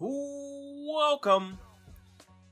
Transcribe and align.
Welcome 0.00 1.56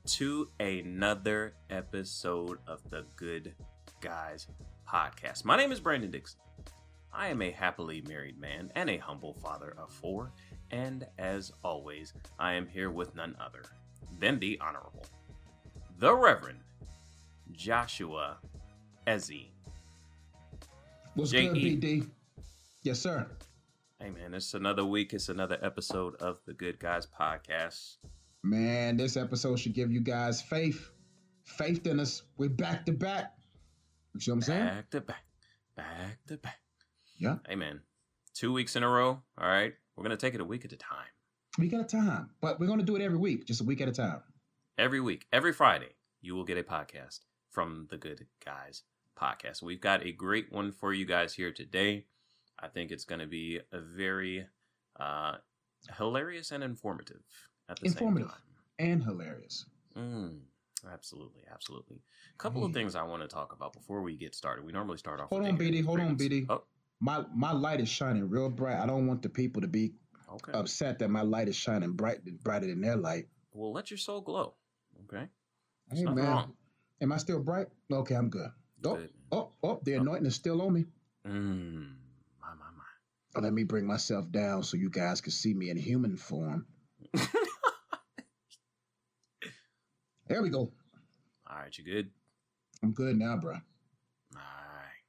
to 0.05 0.47
another 0.61 1.55
episode 1.69 2.59
of 2.67 2.89
the 2.89 3.03
Good 3.17 3.53
Guys 3.99 4.47
Podcast. 4.87 5.43
My 5.43 5.57
name 5.57 5.73
is 5.73 5.81
Brandon 5.81 6.09
Dixon. 6.09 6.39
I 7.11 7.27
am 7.27 7.41
a 7.41 7.51
happily 7.51 8.01
married 8.07 8.39
man 8.39 8.71
and 8.75 8.89
a 8.89 8.97
humble 8.97 9.33
father 9.33 9.75
of 9.77 9.91
four, 9.91 10.31
and 10.71 11.05
as 11.19 11.51
always, 11.65 12.13
I 12.39 12.53
am 12.53 12.65
here 12.65 12.91
with 12.91 13.13
none 13.13 13.35
other 13.41 13.63
than 14.19 14.39
the 14.39 14.57
Honorable, 14.61 15.05
the 15.99 16.15
Reverend 16.15 16.59
Joshua 17.51 18.37
Ezzy. 19.05 19.47
What's 21.15 21.31
J.E.. 21.31 21.75
good, 21.75 21.81
BD? 21.81 22.07
Yes, 22.83 22.99
sir. 22.99 23.27
Hey 24.03 24.09
man, 24.09 24.33
it's 24.33 24.53
another 24.53 24.83
week. 24.83 25.13
It's 25.13 25.29
another 25.29 25.57
episode 25.61 26.15
of 26.15 26.37
the 26.45 26.51
Good 26.51 26.77
Guys 26.77 27.07
Podcast. 27.07 27.95
Man, 28.43 28.97
this 28.97 29.15
episode 29.15 29.57
should 29.57 29.73
give 29.73 29.93
you 29.93 30.01
guys 30.01 30.41
faith. 30.41 30.91
Faith 31.45 31.87
in 31.87 32.01
us. 32.01 32.23
We're 32.35 32.49
back 32.49 32.85
to 32.87 32.91
back. 32.91 33.31
You 34.13 34.19
see 34.19 34.31
what 34.31 34.35
I'm 34.35 34.41
saying? 34.41 34.65
Back 34.65 34.89
to 34.89 34.99
back, 34.99 35.23
back 35.77 36.17
to 36.27 36.35
back. 36.35 36.59
Yeah. 37.17 37.37
Hey 37.47 37.55
man, 37.55 37.79
two 38.33 38.51
weeks 38.51 38.75
in 38.75 38.83
a 38.83 38.89
row. 38.89 39.21
All 39.37 39.47
right, 39.47 39.73
we're 39.95 40.03
gonna 40.03 40.17
take 40.17 40.35
it 40.35 40.41
a 40.41 40.45
week 40.45 40.65
at 40.65 40.73
a 40.73 40.75
time. 40.75 41.07
We 41.57 41.69
got 41.69 41.79
a 41.79 41.85
time, 41.85 42.31
but 42.41 42.59
we're 42.59 42.67
going 42.67 42.79
to 42.79 42.85
do 42.85 42.97
it 42.97 43.01
every 43.01 43.17
week, 43.17 43.45
just 43.45 43.61
a 43.61 43.63
week 43.63 43.79
at 43.79 43.87
a 43.87 43.93
time. 43.93 44.21
Every 44.77 44.99
week, 44.99 45.27
every 45.31 45.53
Friday, 45.53 45.95
you 46.21 46.35
will 46.35 46.43
get 46.43 46.57
a 46.57 46.63
podcast 46.63 47.19
from 47.51 47.87
the 47.89 47.97
Good 47.97 48.27
Guys 48.43 48.83
Podcast. 49.17 49.61
We've 49.61 49.79
got 49.79 50.05
a 50.05 50.11
great 50.11 50.51
one 50.51 50.73
for 50.73 50.91
you 50.93 51.05
guys 51.05 51.35
here 51.35 51.53
today. 51.53 52.07
I 52.59 52.67
think 52.67 52.91
it's 52.91 53.05
going 53.05 53.19
to 53.21 53.27
be 53.27 53.59
a 53.71 53.79
very 53.81 54.45
uh, 54.99 55.35
hilarious 55.97 56.51
and 56.51 56.63
informative 56.63 57.21
at 57.69 57.79
the 57.79 57.87
Informative. 57.87 58.29
same 58.29 58.37
And 58.79 59.03
hilarious. 59.03 59.65
Mm, 59.97 60.39
absolutely, 60.91 61.41
absolutely. 61.51 61.97
A 62.33 62.37
couple 62.37 62.63
of 62.65 62.73
things 62.73 62.95
I 62.95 63.03
want 63.03 63.21
to 63.21 63.27
talk 63.27 63.53
about 63.53 63.73
before 63.73 64.01
we 64.01 64.15
get 64.17 64.33
started. 64.35 64.65
We 64.65 64.71
normally 64.71 64.97
start 64.97 65.19
off. 65.19 65.29
Hold 65.29 65.45
on, 65.45 65.57
the 65.57 65.71
BD. 65.71 65.85
Hold 65.85 65.99
on. 65.99 66.17
BD. 66.17 66.45
Oh, 66.49 66.63
My 66.99 67.25
my 67.33 67.51
light 67.51 67.79
is 67.81 67.89
shining 67.89 68.29
real 68.29 68.49
bright. 68.49 68.77
I 68.79 68.85
don't 68.85 69.07
want 69.07 69.21
the 69.21 69.29
people 69.29 69.61
to 69.61 69.67
be 69.67 69.93
okay. 70.31 70.51
upset 70.53 70.99
that 70.99 71.09
my 71.09 71.21
light 71.21 71.47
is 71.47 71.55
shining 71.55 71.91
bright 71.93 72.23
brighter 72.43 72.67
than 72.67 72.81
their 72.81 72.95
light. 72.97 73.27
well, 73.53 73.71
let 73.73 73.91
your 73.91 73.97
soul 73.97 74.21
glow. 74.21 74.55
Okay. 75.05 75.27
There's 75.87 75.99
Hey 75.99 76.05
nothing 76.05 76.23
man, 76.23 76.33
wrong. 76.33 76.53
am 77.01 77.11
I 77.11 77.17
still 77.17 77.39
bright? 77.41 77.67
Okay, 77.91 78.15
I'm 78.15 78.29
good. 78.29 78.49
Oh, 78.85 78.95
Good. 78.95 79.09
oh, 79.31 79.51
oh, 79.63 79.79
the 79.83 79.95
Oh. 79.95 80.01
anointing 80.01 80.25
is 80.27 80.35
still 80.35 80.61
on 80.61 80.73
me. 80.73 80.85
Mm. 81.27 81.93
Oh, 81.93 82.02
let 83.41 83.53
me 83.53 83.63
bring 83.63 83.85
myself 83.87 84.31
down 84.31 84.63
so 84.63 84.77
you 84.77 84.89
guys 84.89 85.21
can 85.21 85.31
see 85.31 85.53
me 85.53 85.69
in 85.69 85.77
human 85.77 86.17
form. 86.17 86.67
There 90.27 90.41
we 90.41 90.49
go. 90.49 90.71
All 91.47 91.57
right, 91.57 91.77
you 91.77 91.83
good? 91.83 92.09
I'm 92.81 92.91
good 92.91 93.17
now, 93.17 93.37
bro. 93.37 93.53
All 93.53 93.59
right. 94.35 95.03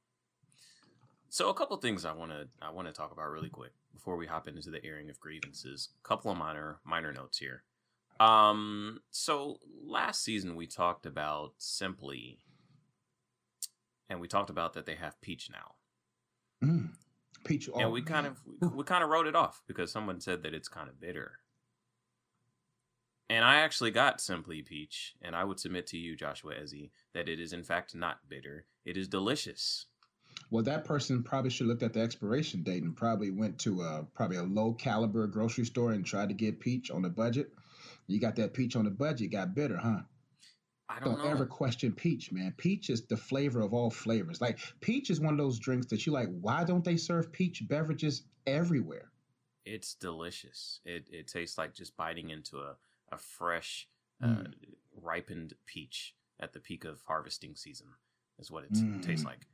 So 1.29 1.49
a 1.49 1.53
couple 1.53 1.77
things 1.77 2.05
I 2.05 2.13
want 2.13 2.31
to 2.31 2.47
I 2.61 2.69
want 2.71 2.87
to 2.87 2.93
talk 2.93 3.11
about 3.11 3.29
really 3.31 3.49
quick 3.49 3.71
before 3.93 4.17
we 4.17 4.27
hop 4.27 4.47
into 4.47 4.69
the 4.69 4.85
airing 4.85 5.09
of 5.09 5.19
grievances. 5.19 5.89
A 6.03 6.07
couple 6.07 6.31
of 6.31 6.37
minor 6.37 6.79
minor 6.85 7.11
notes 7.11 7.39
here. 7.39 7.63
Um 8.19 8.99
so 9.09 9.57
last 9.83 10.23
season 10.23 10.55
we 10.55 10.67
talked 10.67 11.05
about 11.05 11.53
Simply 11.57 12.37
and 14.09 14.19
we 14.19 14.27
talked 14.27 14.49
about 14.49 14.73
that 14.73 14.85
they 14.85 14.95
have 14.95 15.19
Peach 15.21 15.49
now. 15.49 16.67
Mm. 16.67 16.89
Peach. 17.45 17.69
and 17.77 17.91
we 17.91 18.01
kind 18.01 18.27
of 18.27 18.41
we, 18.73 18.83
kind 18.83 19.03
of 19.03 19.09
wrote 19.09 19.27
it 19.27 19.35
off 19.35 19.61
because 19.67 19.91
someone 19.91 20.19
said 20.19 20.43
that 20.43 20.53
it's 20.53 20.67
kind 20.67 20.89
of 20.89 20.99
bitter. 20.99 21.39
And 23.29 23.43
I 23.43 23.55
actually 23.55 23.91
got 23.91 24.21
Simply 24.21 24.61
Peach, 24.61 25.15
and 25.21 25.35
I 25.35 25.43
would 25.43 25.59
submit 25.59 25.87
to 25.87 25.97
you, 25.97 26.15
Joshua 26.15 26.53
Ezzy, 26.53 26.91
that 27.13 27.27
it 27.27 27.39
is 27.39 27.53
in 27.53 27.63
fact 27.63 27.95
not 27.95 28.19
bitter. 28.29 28.65
It 28.85 28.97
is 28.97 29.07
delicious. 29.07 29.87
Well, 30.51 30.63
that 30.63 30.85
person 30.85 31.23
probably 31.23 31.49
should 31.49 31.67
looked 31.67 31.81
at 31.81 31.93
the 31.93 32.01
expiration 32.01 32.61
date 32.61 32.83
and 32.83 32.95
probably 32.95 33.31
went 33.31 33.57
to 33.59 33.81
a 33.81 34.05
probably 34.13 34.37
a 34.37 34.43
low 34.43 34.73
caliber 34.73 35.25
grocery 35.27 35.65
store 35.65 35.93
and 35.93 36.05
tried 36.05 36.29
to 36.29 36.35
get 36.35 36.59
peach 36.59 36.91
on 36.91 37.01
the 37.01 37.09
budget. 37.09 37.51
You 38.07 38.19
got 38.19 38.35
that 38.35 38.53
peach 38.53 38.75
on 38.75 38.85
the 38.85 38.91
budget, 38.91 39.31
got 39.31 39.55
bitter, 39.55 39.77
huh? 39.77 40.01
I 40.87 40.99
don't, 40.99 41.17
Don't 41.17 41.27
ever 41.31 41.45
question 41.45 41.91
peach, 41.93 42.31
man. 42.31 42.53
Peach 42.57 42.89
is 42.89 43.05
the 43.07 43.17
flavor 43.17 43.61
of 43.61 43.73
all 43.73 43.89
flavors. 43.89 44.39
Like 44.39 44.59
peach 44.81 45.09
is 45.09 45.19
one 45.19 45.33
of 45.33 45.39
those 45.39 45.57
drinks 45.59 45.87
that 45.87 46.05
you 46.05 46.11
like. 46.11 46.29
Why 46.41 46.63
don't 46.63 46.83
they 46.83 46.95
serve 46.97 47.31
peach 47.31 47.63
beverages 47.67 48.23
everywhere? 48.45 49.11
It's 49.65 49.95
delicious. 49.95 50.81
It 50.85 51.07
it 51.11 51.27
tastes 51.27 51.57
like 51.57 51.73
just 51.73 51.97
biting 51.97 52.29
into 52.29 52.59
a 52.59 52.75
a 53.11 53.17
fresh, 53.17 53.87
uh, 54.21 54.27
Mm. 54.27 54.53
ripened 55.01 55.53
peach 55.65 56.15
at 56.39 56.53
the 56.53 56.59
peak 56.59 56.85
of 56.85 57.01
harvesting 57.07 57.55
season. 57.55 57.87
Is 58.37 58.51
what 58.51 58.63
it 58.65 58.73
tastes 59.01 59.23
Mm. 59.23 59.29
like. 59.29 59.47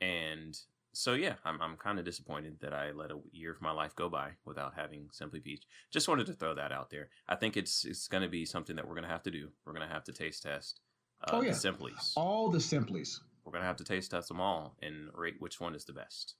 And 0.00 0.58
so 0.94 1.12
yeah, 1.14 1.34
I'm 1.44 1.60
I'm 1.60 1.76
kind 1.76 1.98
of 1.98 2.04
disappointed 2.04 2.58
that 2.60 2.72
I 2.72 2.92
let 2.92 3.10
a 3.10 3.18
year 3.32 3.50
of 3.52 3.60
my 3.60 3.70
life 3.72 3.94
go 3.94 4.08
by 4.08 4.30
without 4.44 4.74
having 4.74 5.08
Simply 5.12 5.40
Peach. 5.40 5.64
Just 5.90 6.08
wanted 6.08 6.26
to 6.26 6.32
throw 6.32 6.54
that 6.54 6.72
out 6.72 6.90
there. 6.90 7.08
I 7.28 7.34
think 7.34 7.56
it's 7.56 7.84
it's 7.84 8.08
going 8.08 8.22
to 8.22 8.28
be 8.28 8.44
something 8.46 8.76
that 8.76 8.86
we're 8.86 8.94
going 8.94 9.04
to 9.04 9.10
have 9.10 9.22
to 9.24 9.30
do. 9.30 9.48
We're 9.66 9.74
going 9.74 9.86
to 9.86 9.92
have 9.92 10.04
to 10.04 10.12
taste 10.12 10.42
test. 10.44 10.80
Uh, 11.22 11.30
Oh, 11.34 11.40
the 11.40 11.46
yeah. 11.48 11.52
Simplies. 11.52 12.12
All 12.16 12.50
the 12.50 12.58
simplies. 12.58 13.20
We're 13.44 13.52
going 13.52 13.62
to 13.62 13.66
have 13.66 13.76
to 13.76 13.84
taste 13.84 14.10
test 14.10 14.28
them 14.28 14.40
all 14.40 14.76
and 14.82 15.10
rate 15.14 15.36
which 15.38 15.60
one 15.60 15.74
is 15.74 15.84
the 15.84 15.92
best. 15.92 16.34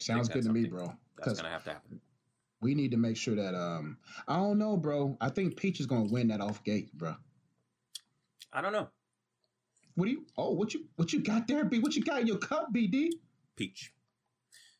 Sounds 0.00 0.28
good 0.28 0.42
to 0.42 0.50
me, 0.52 0.64
bro. 0.66 0.92
That's 1.18 1.34
going 1.40 1.44
to 1.44 1.50
have 1.50 1.64
to 1.64 1.70
happen. 1.70 2.00
we 2.60 2.74
need 2.74 2.90
to 2.90 2.96
make 2.96 3.16
sure 3.16 3.36
that 3.36 3.54
um 3.54 3.98
I 4.26 4.36
don't 4.36 4.58
know, 4.58 4.76
bro. 4.76 5.16
I 5.20 5.28
think 5.28 5.56
Peach 5.56 5.78
is 5.80 5.86
gonna 5.86 6.10
win 6.10 6.28
that 6.28 6.40
off 6.40 6.64
gate, 6.64 6.92
bro. 6.96 7.14
I 8.52 8.60
don't 8.60 8.72
know. 8.72 8.88
What 9.96 10.06
do 10.06 10.10
you? 10.12 10.26
Oh, 10.36 10.52
what 10.52 10.74
you 10.74 10.86
what 10.96 11.12
you 11.12 11.20
got 11.20 11.46
there, 11.46 11.64
B? 11.64 11.78
What 11.78 11.94
you 11.94 12.02
got 12.02 12.20
in 12.20 12.26
your 12.26 12.38
cup, 12.38 12.72
BD? 12.74 13.10
Peach. 13.56 13.92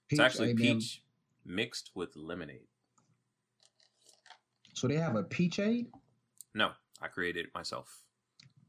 Peach, 0.08 0.18
It's 0.18 0.20
actually 0.20 0.54
peach 0.54 1.02
mixed 1.44 1.90
with 1.94 2.16
lemonade. 2.16 2.66
So 4.74 4.88
they 4.88 4.96
have 4.96 5.16
a 5.16 5.22
peachade. 5.22 5.86
No, 6.54 6.70
I 7.00 7.08
created 7.08 7.46
it 7.46 7.54
myself. 7.54 8.02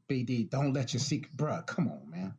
BD, 0.08 0.48
don't 0.48 0.72
let 0.72 0.92
your 0.92 1.00
secret, 1.00 1.36
bruh. 1.36 1.66
Come 1.66 1.88
on, 1.88 2.10
man. 2.10 2.34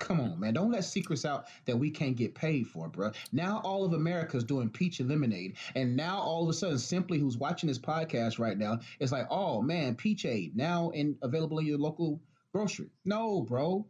Come 0.00 0.20
on, 0.20 0.40
man. 0.40 0.54
Don't 0.54 0.72
let 0.72 0.84
secrets 0.84 1.24
out 1.24 1.46
that 1.66 1.78
we 1.78 1.90
can't 1.90 2.16
get 2.16 2.34
paid 2.34 2.66
for, 2.66 2.90
bruh. 2.90 3.14
Now 3.32 3.60
all 3.64 3.84
of 3.84 3.92
America's 3.92 4.42
doing 4.42 4.68
peach 4.68 4.98
and 4.98 5.08
lemonade, 5.08 5.56
and 5.76 5.96
now 5.96 6.18
all 6.18 6.42
of 6.42 6.48
a 6.48 6.52
sudden, 6.52 6.78
simply 6.78 7.18
who's 7.18 7.38
watching 7.38 7.68
this 7.68 7.78
podcast 7.78 8.40
right 8.40 8.58
now 8.58 8.80
is 8.98 9.12
like, 9.12 9.26
oh 9.30 9.62
man, 9.62 9.94
peachade 9.94 10.56
now 10.56 10.90
in 10.90 11.16
available 11.22 11.60
in 11.60 11.66
your 11.66 11.78
local 11.78 12.20
grocery. 12.52 12.90
No, 13.04 13.42
bro, 13.42 13.86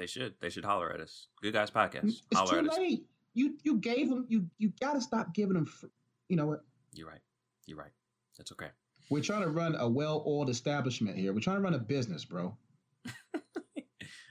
They 0.00 0.06
should. 0.06 0.32
They 0.40 0.48
should 0.48 0.64
holler 0.64 0.90
at 0.90 0.98
us. 0.98 1.26
Good 1.42 1.52
guys 1.52 1.70
podcast. 1.70 2.04
it's 2.04 2.22
holler 2.32 2.52
too 2.52 2.58
at 2.60 2.72
us. 2.72 2.78
late. 2.78 3.04
You 3.34 3.58
you 3.64 3.76
gave 3.76 4.08
them. 4.08 4.24
You 4.30 4.46
you 4.56 4.72
gotta 4.80 4.98
stop 4.98 5.34
giving 5.34 5.52
them. 5.52 5.66
Fr- 5.66 5.88
you 6.30 6.36
know 6.36 6.46
what? 6.46 6.64
You're 6.94 7.06
right. 7.06 7.20
You're 7.66 7.76
right. 7.76 7.92
That's 8.38 8.50
okay. 8.52 8.68
We're 9.10 9.22
trying 9.22 9.42
to 9.42 9.50
run 9.50 9.76
a 9.76 9.86
well-oiled 9.86 10.48
establishment 10.48 11.18
here. 11.18 11.34
We're 11.34 11.40
trying 11.40 11.56
to 11.56 11.62
run 11.62 11.74
a 11.74 11.78
business, 11.78 12.24
bro. 12.24 12.56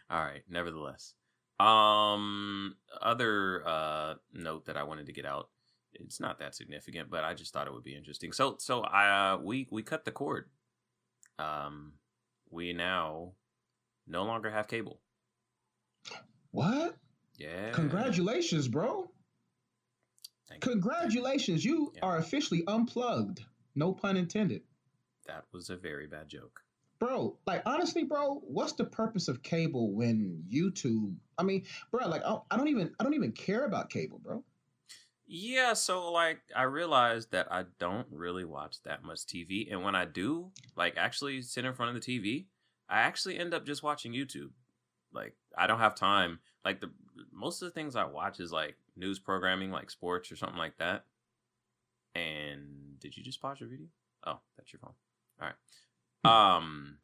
All 0.10 0.24
right. 0.24 0.42
Nevertheless, 0.50 1.14
um, 1.60 2.76
other 3.00 3.62
uh 3.64 4.16
note 4.34 4.66
that 4.66 4.76
I 4.76 4.82
wanted 4.82 5.06
to 5.06 5.14
get 5.14 5.28
out. 5.28 5.50
It's 5.94 6.20
not 6.20 6.40
that 6.40 6.56
significant, 6.56 7.12
but 7.12 7.24
I 7.24 7.36
just 7.36 7.54
thought 7.54 7.68
it 7.68 7.74
would 7.74 7.84
be 7.84 7.96
interesting. 7.96 8.32
So, 8.32 8.56
so 8.58 8.82
I 8.82 9.34
uh, 9.34 9.38
we 9.38 9.68
we 9.70 9.84
cut 9.84 10.04
the 10.04 10.12
cord. 10.12 10.50
Um, 11.38 11.94
we 12.50 12.74
now 12.74 13.34
no 14.08 14.24
longer 14.24 14.50
have 14.50 14.68
cable. 14.68 15.00
What? 16.52 16.98
Yeah. 17.38 17.72
Congratulations, 17.72 18.68
bro. 18.68 19.10
Thank. 20.48 20.62
Congratulations. 20.62 21.64
You 21.64 21.92
Yeah. 21.96 22.02
are 22.02 22.18
officially 22.18 22.64
unplugged. 22.68 23.46
No 23.76 23.94
pun 23.94 24.18
intended. 24.18 24.64
That 25.26 25.46
was 25.52 25.70
a 25.70 25.78
very 25.78 26.08
bad 26.08 26.28
joke. 26.28 26.64
Bro, 26.98 27.38
like 27.46 27.62
honestly, 27.66 28.04
bro, 28.04 28.40
what's 28.40 28.74
the 28.74 28.84
purpose 28.84 29.28
of 29.30 29.42
cable 29.42 29.94
when 29.94 30.44
YouTube? 30.52 31.16
I 31.38 31.44
mean, 31.44 31.66
bro, 31.92 32.08
like 32.08 32.24
I 32.26 32.58
don't 32.58 32.68
even 32.68 32.94
I 33.00 33.04
don't 33.04 33.14
even 33.14 33.32
care 33.32 33.66
about 33.66 33.90
cable, 33.90 34.20
bro. 34.20 34.44
Yeah, 35.26 35.74
so 35.74 36.12
like 36.12 36.42
I 36.56 36.64
realized 36.64 37.32
that 37.32 37.52
I 37.52 37.66
don't 37.78 38.08
really 38.12 38.44
watch 38.44 38.82
that 38.84 39.04
much 39.04 39.20
TV, 39.20 39.72
and 39.72 39.84
when 39.84 39.96
I 39.96 40.06
do, 40.06 40.52
like 40.76 40.98
actually 40.98 41.42
sit 41.44 41.64
in 41.64 41.74
front 41.74 41.96
of 41.96 42.04
the 42.04 42.20
TV, 42.20 42.48
I 42.90 43.02
actually 43.02 43.38
end 43.38 43.54
up 43.54 43.66
just 43.66 43.84
watching 43.84 44.12
YouTube. 44.12 44.50
Like 45.14 45.36
I 45.58 45.68
don't 45.68 45.80
have 45.80 45.96
time. 45.96 46.40
Like 46.66 46.80
the 46.82 46.92
most 47.32 47.62
of 47.62 47.68
the 47.68 47.74
things 47.74 47.96
I 47.96 48.06
watch 48.06 48.40
is 48.40 48.52
like 48.52 48.76
news 48.96 49.20
programming, 49.20 49.72
like 49.72 49.90
sports 49.90 50.32
or 50.32 50.36
something 50.36 50.58
like 50.58 50.78
that. 50.78 51.06
And 52.16 53.00
did 53.00 53.16
you 53.16 53.24
just 53.24 53.42
pause 53.42 53.60
your 53.60 53.70
video? 53.70 53.88
Oh, 54.26 54.40
that's 54.58 54.74
your 54.74 54.80
phone. 54.80 54.94
All 55.42 55.48
right. 55.48 56.56
Um 56.58 56.98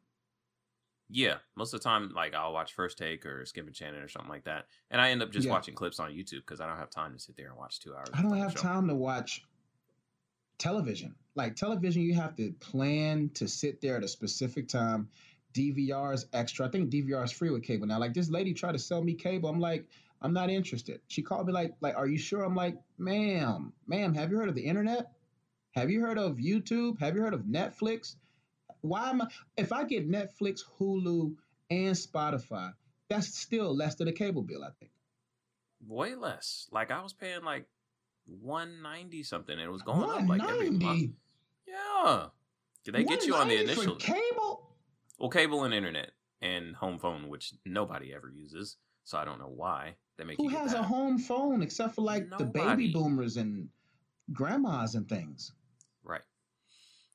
yeah, 1.08 1.36
most 1.54 1.72
of 1.72 1.80
the 1.80 1.84
time 1.84 2.12
like 2.14 2.34
I'll 2.34 2.52
watch 2.52 2.74
First 2.74 2.98
Take 2.98 3.24
or 3.24 3.44
Skip 3.46 3.66
and 3.66 3.76
Shannon 3.76 4.02
or 4.02 4.08
something 4.08 4.30
like 4.30 4.44
that. 4.44 4.66
And 4.90 5.00
I 5.00 5.10
end 5.10 5.22
up 5.22 5.30
just 5.30 5.46
Yeah. 5.46 5.52
watching 5.52 5.74
clips 5.74 6.00
on 6.00 6.10
YouTube 6.10 6.40
because 6.40 6.60
I 6.60 6.66
don't 6.66 6.78
have 6.78 6.90
time 6.90 7.12
to 7.12 7.18
sit 7.18 7.36
there 7.36 7.48
and 7.48 7.56
watch 7.56 7.78
two 7.80 7.94
hours. 7.94 8.10
I 8.12 8.22
don't 8.22 8.36
have 8.36 8.54
time 8.54 8.88
to 8.88 8.94
watch 8.94 9.44
television. 10.58 11.14
Like 11.34 11.54
television, 11.54 12.02
you 12.02 12.14
have 12.14 12.34
to 12.36 12.52
plan 12.60 13.30
to 13.34 13.46
sit 13.46 13.80
there 13.80 13.96
at 13.96 14.02
a 14.04 14.08
specific 14.08 14.68
time. 14.68 15.08
DVR 15.56 16.12
is 16.14 16.26
extra. 16.32 16.66
I 16.66 16.70
think 16.70 16.90
DVR 16.90 17.24
is 17.24 17.32
free 17.32 17.50
with 17.50 17.62
cable 17.62 17.86
now. 17.86 17.98
Like 17.98 18.14
this 18.14 18.28
lady 18.28 18.52
tried 18.52 18.72
to 18.72 18.78
sell 18.78 19.02
me 19.02 19.14
cable. 19.14 19.48
I'm 19.48 19.60
like, 19.60 19.88
I'm 20.22 20.32
not 20.32 20.50
interested. 20.50 21.00
She 21.08 21.22
called 21.22 21.46
me 21.46 21.52
like, 21.52 21.74
like, 21.80 21.96
are 21.96 22.06
you 22.06 22.18
sure? 22.18 22.42
I'm 22.42 22.54
like, 22.54 22.76
ma'am, 22.98 23.72
ma'am, 23.86 24.14
have 24.14 24.30
you 24.30 24.38
heard 24.38 24.48
of 24.48 24.54
the 24.54 24.64
internet? 24.64 25.12
Have 25.72 25.90
you 25.90 26.00
heard 26.00 26.18
of 26.18 26.36
YouTube? 26.36 26.98
Have 27.00 27.16
you 27.16 27.22
heard 27.22 27.34
of 27.34 27.42
Netflix? 27.42 28.16
Why 28.82 29.10
am 29.10 29.22
I 29.22 29.26
if 29.56 29.72
I 29.72 29.84
get 29.84 30.10
Netflix, 30.10 30.60
Hulu, 30.78 31.34
and 31.70 31.94
Spotify, 31.94 32.72
that's 33.08 33.38
still 33.38 33.74
less 33.74 33.94
than 33.96 34.08
a 34.08 34.12
cable 34.12 34.42
bill, 34.42 34.64
I 34.64 34.70
think. 34.78 34.92
Way 35.86 36.14
less. 36.14 36.68
Like 36.72 36.90
I 36.90 37.02
was 37.02 37.12
paying 37.12 37.44
like 37.44 37.66
one 38.26 38.82
ninety 38.82 39.22
something. 39.22 39.52
And 39.52 39.62
it 39.62 39.70
was 39.70 39.82
going 39.82 40.10
up 40.10 40.28
like 40.28 40.42
every 40.42 40.70
month. 40.70 41.12
Yeah. 41.66 42.26
Did 42.84 42.94
they 42.94 43.04
get 43.04 43.26
you 43.26 43.34
on 43.34 43.48
the 43.48 43.62
initial 43.62 43.96
cable? 43.96 44.65
Well, 45.18 45.30
cable 45.30 45.64
and 45.64 45.72
internet 45.72 46.12
and 46.42 46.76
home 46.76 46.98
phone, 46.98 47.28
which 47.28 47.54
nobody 47.64 48.12
ever 48.14 48.30
uses, 48.30 48.76
so 49.04 49.16
I 49.16 49.24
don't 49.24 49.38
know 49.38 49.52
why 49.54 49.94
they 50.18 50.24
make. 50.24 50.36
Who 50.36 50.48
has 50.48 50.74
a 50.74 50.82
home 50.82 51.18
phone 51.18 51.62
except 51.62 51.94
for 51.94 52.02
like 52.02 52.28
nobody. 52.28 52.44
the 52.44 52.50
baby 52.50 52.92
boomers 52.92 53.36
and 53.36 53.68
grandmas 54.32 54.94
and 54.94 55.08
things? 55.08 55.52
Right. 56.04 56.22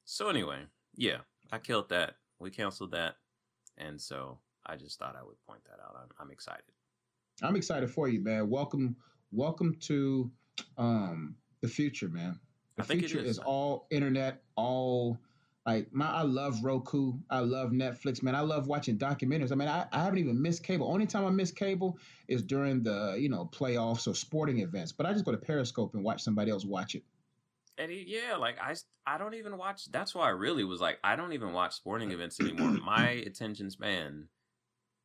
So 0.06 0.30
anyway, 0.30 0.62
yeah, 0.96 1.18
I 1.52 1.60
killed 1.60 1.90
that. 1.90 2.16
We 2.40 2.50
canceled 2.50 2.92
that, 2.92 3.16
and 3.78 4.02
so 4.02 4.40
I 4.66 4.78
just 4.78 4.98
thought 4.98 5.16
I 5.16 5.24
would 5.24 5.40
point 5.48 5.64
that 5.66 5.80
out. 5.84 5.96
I'm, 5.96 6.10
I'm 6.20 6.32
excited. 6.32 6.64
I'm 7.44 7.56
excited 7.56 7.90
for 7.90 8.08
you, 8.08 8.24
man. 8.24 8.50
Welcome, 8.50 8.96
welcome 9.32 9.76
to 9.82 10.32
um 10.78 11.36
the 11.62 11.68
future, 11.68 12.10
man. 12.10 12.40
The 12.78 12.84
future 12.84 13.20
is, 13.20 13.38
is 13.38 13.40
all 13.40 13.86
internet, 13.92 14.42
all 14.56 15.20
like 15.66 15.94
my 15.94 16.08
I 16.08 16.24
love 16.24 16.64
Roku. 16.64 17.14
I 17.30 17.40
love 17.40 17.70
Netflix, 17.70 18.24
man. 18.24 18.36
I 18.36 18.42
love 18.42 18.68
watching 18.68 18.98
documentaries. 18.98 19.52
I 19.52 19.56
mean, 19.56 19.68
I, 19.68 19.86
I 19.92 20.04
haven't 20.04 20.20
even 20.20 20.42
missed 20.42 20.64
cable. 20.64 20.92
Only 20.92 21.06
time 21.06 21.26
I 21.26 21.30
miss 21.30 21.52
cable 21.52 22.00
is 22.28 22.42
during 22.42 22.82
the, 22.82 23.16
you 23.20 23.30
know, 23.30 23.50
playoffs 23.52 24.08
or 24.08 24.16
sporting 24.16 24.60
events. 24.60 24.92
But 24.92 25.06
I 25.06 25.14
just 25.14 25.24
go 25.24 25.32
to 25.32 25.38
Periscope 25.38 25.94
and 25.94 26.04
watch 26.04 26.24
somebody 26.24 26.50
else 26.50 26.66
watch 26.66 26.96
it. 26.96 27.04
And 27.78 27.92
he, 27.92 28.06
yeah, 28.08 28.38
like 28.38 28.58
I, 28.60 28.76
I 29.06 29.18
don't 29.20 29.36
even 29.36 29.58
watch. 29.58 29.92
That's 29.92 30.16
why 30.16 30.26
I 30.26 30.30
really 30.30 30.64
was 30.64 30.82
like, 30.82 30.98
I 31.04 31.16
don't 31.16 31.34
even 31.34 31.54
watch 31.54 31.74
sporting 31.74 32.12
events 32.12 32.40
anymore. 32.40 32.72
My 32.86 33.10
attention 33.10 33.70
span 33.70 34.30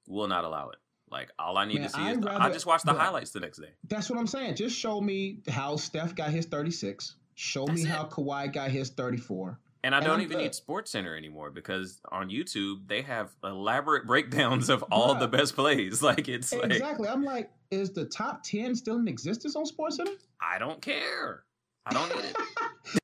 will 0.08 0.28
not 0.28 0.44
allow 0.44 0.70
it. 0.70 0.78
Like 1.10 1.30
all 1.38 1.56
I 1.58 1.66
need 1.66 1.80
Man, 1.80 1.84
to 1.84 1.88
see 1.90 2.00
I'd 2.00 2.18
is 2.18 2.24
rather, 2.24 2.42
I 2.42 2.50
just 2.50 2.66
watch 2.66 2.82
the 2.82 2.94
highlights 2.94 3.30
the 3.30 3.40
next 3.40 3.58
day. 3.58 3.70
That's 3.88 4.10
what 4.10 4.18
I'm 4.18 4.26
saying. 4.26 4.56
Just 4.56 4.76
show 4.76 5.00
me 5.00 5.40
how 5.48 5.76
Steph 5.76 6.14
got 6.14 6.30
his 6.30 6.46
36. 6.46 7.14
Show 7.34 7.66
that's 7.66 7.82
me 7.82 7.88
it. 7.88 7.92
how 7.92 8.04
Kawhi 8.06 8.52
got 8.52 8.70
his 8.70 8.90
34. 8.90 9.60
And 9.86 9.94
I 9.94 10.00
don't 10.00 10.14
and 10.14 10.22
even 10.24 10.38
good. 10.38 10.42
need 10.42 10.54
Sports 10.56 10.90
Center 10.90 11.16
anymore 11.16 11.52
because 11.52 12.00
on 12.10 12.28
YouTube 12.28 12.88
they 12.88 13.02
have 13.02 13.30
elaborate 13.44 14.04
breakdowns 14.08 14.68
of 14.68 14.82
all 14.90 15.14
the 15.14 15.28
best 15.28 15.54
plays. 15.54 16.02
Like 16.06 16.28
it's 16.28 16.52
exactly. 16.52 17.06
Like, 17.06 17.16
I'm 17.16 17.22
like, 17.22 17.50
is 17.70 17.90
the 17.90 18.04
top 18.04 18.42
ten 18.42 18.74
still 18.74 18.98
in 18.98 19.06
existence 19.06 19.54
on 19.54 19.64
Sports 19.64 19.96
Center? 19.96 20.10
I 20.40 20.58
don't 20.58 20.82
care. 20.82 21.44
I 21.86 21.92
don't 21.92 22.08
need 22.16 22.24
it. 22.24 22.36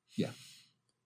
yeah. 0.17 0.31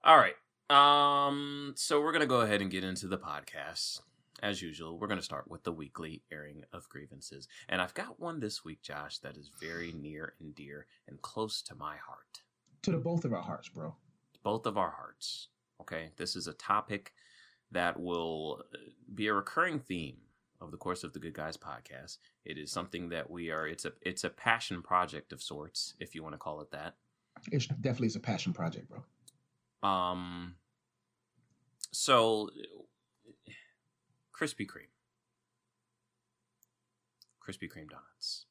All 0.03 0.17
right. 0.17 0.35
Um. 0.71 1.75
So 1.77 2.01
we're 2.01 2.13
gonna 2.13 2.25
go 2.25 2.41
ahead 2.41 2.63
and 2.63 2.71
get 2.71 2.83
into 2.83 3.07
the 3.07 3.19
podcast 3.19 4.01
as 4.43 4.61
usual, 4.61 4.99
we're 4.99 5.07
going 5.07 5.19
to 5.19 5.25
start 5.25 5.49
with 5.49 5.65
the 5.65 5.73
weekly 5.73 6.23
airing 6.31 6.63
of 6.73 6.87
grievances. 6.91 7.49
And 7.71 7.81
I've 7.81 7.95
got 7.95 8.21
one 8.21 8.39
this 8.39 8.65
week, 8.65 8.83
Josh, 8.83 9.19
that 9.19 9.37
is 9.37 9.51
very 9.59 9.93
near 9.93 10.35
and 10.41 10.55
dear 10.55 10.87
and 11.09 11.21
close 11.23 11.63
to 11.63 11.75
my 11.75 11.97
heart. 11.97 12.43
To 12.83 12.91
the 12.91 12.99
both 12.99 13.25
of 13.25 13.33
our 13.33 13.41
hearts, 13.41 13.71
bro. 13.71 13.95
Both 14.43 14.67
of 14.67 14.77
our 14.77 14.91
hearts. 14.91 15.49
Okay. 15.81 16.11
This 16.17 16.37
is 16.37 16.47
a 16.47 16.53
topic 16.53 17.13
that 17.73 17.99
will 17.99 18.63
uh, 18.75 18.79
be 19.15 19.27
a 19.29 19.35
recurring 19.35 19.81
theme 19.81 20.17
of 20.61 20.71
the 20.71 20.77
course 20.77 21.05
of 21.05 21.13
the 21.13 21.19
Good 21.19 21.35
Guys 21.35 21.57
podcast. 21.57 22.19
It 22.45 22.59
is 22.59 22.71
something 22.71 23.11
that 23.11 23.31
we 23.31 23.51
are 23.51 23.67
it's 23.67 23.85
a 23.85 23.93
it's 24.03 24.25
a 24.25 24.31
passion 24.31 24.83
project 24.83 25.33
of 25.33 25.43
sorts, 25.43 25.95
if 26.01 26.15
you 26.15 26.23
want 26.23 26.35
to 26.35 26.39
call 26.39 26.61
it 26.61 26.71
that. 26.71 26.95
It 27.53 27.69
definitely 27.81 28.07
is 28.07 28.17
a 28.17 28.21
passion 28.21 28.53
project, 28.53 28.89
bro. 28.89 29.89
Um 29.89 30.55
so 31.93 32.51
Krispy 34.35 34.67
Kreme. 34.67 34.93
Krispy 37.43 37.71
Kreme 37.71 37.89
donuts 37.89 38.47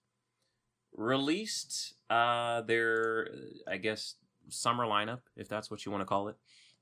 released 0.97 1.93
uh, 2.09 2.61
their, 2.61 3.29
I 3.67 3.77
guess, 3.77 4.15
summer 4.49 4.85
lineup, 4.85 5.21
if 5.35 5.47
that's 5.47 5.69
what 5.69 5.85
you 5.85 5.91
want 5.91 6.01
to 6.01 6.05
call 6.05 6.29
it. 6.29 6.35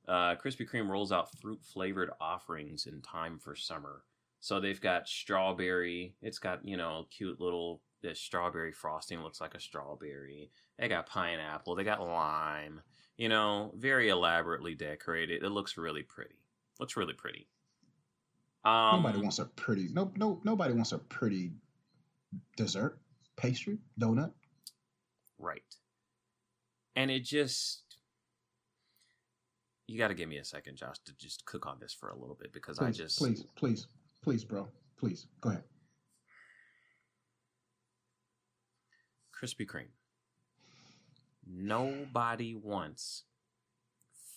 Uh, 0.07 0.35
Krispy 0.35 0.69
Kreme 0.69 0.89
rolls 0.89 1.11
out 1.11 1.33
fruit 1.39 1.63
flavored 1.63 2.09
offerings 2.19 2.85
in 2.85 3.01
time 3.01 3.39
for 3.39 3.55
summer. 3.55 4.03
So 4.39 4.59
they've 4.59 4.81
got 4.81 5.07
strawberry. 5.07 6.15
It's 6.21 6.39
got 6.39 6.67
you 6.67 6.75
know 6.75 7.07
cute 7.09 7.39
little 7.39 7.81
this 8.01 8.19
strawberry 8.19 8.73
frosting 8.73 9.21
looks 9.23 9.39
like 9.39 9.55
a 9.55 9.59
strawberry. 9.59 10.51
They 10.77 10.89
got 10.89 11.07
pineapple. 11.07 11.75
They 11.75 11.85
got 11.85 12.01
lime. 12.01 12.81
You 13.17 13.29
know, 13.29 13.71
very 13.77 14.09
elaborately 14.09 14.75
decorated. 14.75 15.43
It 15.43 15.49
looks 15.49 15.77
really 15.77 16.03
pretty. 16.03 16.35
Looks 16.79 16.97
really 16.97 17.13
pretty. 17.13 17.47
Um, 18.65 19.03
nobody 19.03 19.21
wants 19.21 19.39
a 19.39 19.45
pretty 19.45 19.89
no 19.93 20.11
no 20.15 20.41
nobody 20.43 20.73
wants 20.73 20.91
a 20.91 20.97
pretty 20.97 21.51
dessert, 22.57 22.99
pastry, 23.37 23.77
donut. 23.99 24.31
Right. 25.37 25.61
And 26.95 27.09
it 27.09 27.23
just 27.23 27.82
you 29.93 29.99
got 29.99 30.07
to 30.07 30.15
give 30.15 30.27
me 30.27 30.37
a 30.37 30.43
second, 30.43 30.75
Josh, 30.75 30.97
to 31.05 31.15
just 31.17 31.45
cook 31.45 31.67
on 31.67 31.77
this 31.79 31.93
for 31.93 32.09
a 32.09 32.17
little 32.17 32.35
bit 32.35 32.51
because 32.51 32.79
please, 32.79 32.85
I 32.87 32.91
just 32.91 33.19
please, 33.19 33.45
please, 33.55 33.85
please, 34.23 34.43
bro, 34.43 34.67
please 34.97 35.27
go 35.39 35.51
ahead. 35.51 35.63
Krispy 39.39 39.67
Kreme. 39.67 39.91
Nobody 41.45 42.55
wants 42.55 43.25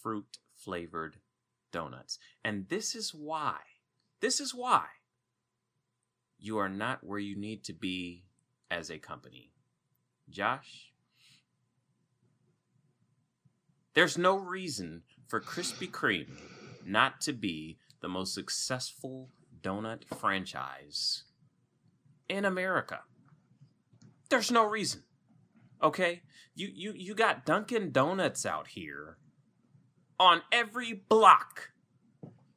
fruit 0.03 0.39
flavored 0.55 1.17
donuts, 1.73 2.19
and 2.45 2.69
this 2.69 2.95
is 2.95 3.15
why 3.15 3.57
this 4.21 4.41
is 4.41 4.55
why 4.55 4.85
you 6.39 6.59
are 6.59 6.69
not 6.69 7.03
where 7.03 7.19
you 7.19 7.35
need 7.35 7.65
to 7.65 7.73
be 7.73 8.25
as 8.71 8.91
a 8.91 8.99
company. 8.99 9.53
Josh, 10.29 10.93
there's 13.95 14.19
no 14.19 14.37
reason 14.37 15.03
for 15.27 15.41
Krispy 15.41 15.91
Kreme 15.91 16.29
not 16.85 17.21
to 17.23 17.33
be 17.33 17.79
the 18.01 18.09
most 18.09 18.35
successful 18.35 19.31
donut 19.61 20.05
franchise 20.19 21.25
in 22.29 22.45
America. 22.45 23.01
There's 24.31 24.51
no 24.51 24.65
reason. 24.65 25.03
Okay? 25.83 26.23
You 26.55 26.71
you 26.73 26.93
you 26.95 27.15
got 27.15 27.45
Dunkin' 27.45 27.93
Donuts 27.93 28.47
out 28.47 28.69
here 28.69 29.19
on 30.19 30.43
every 30.53 30.93
block 30.93 31.71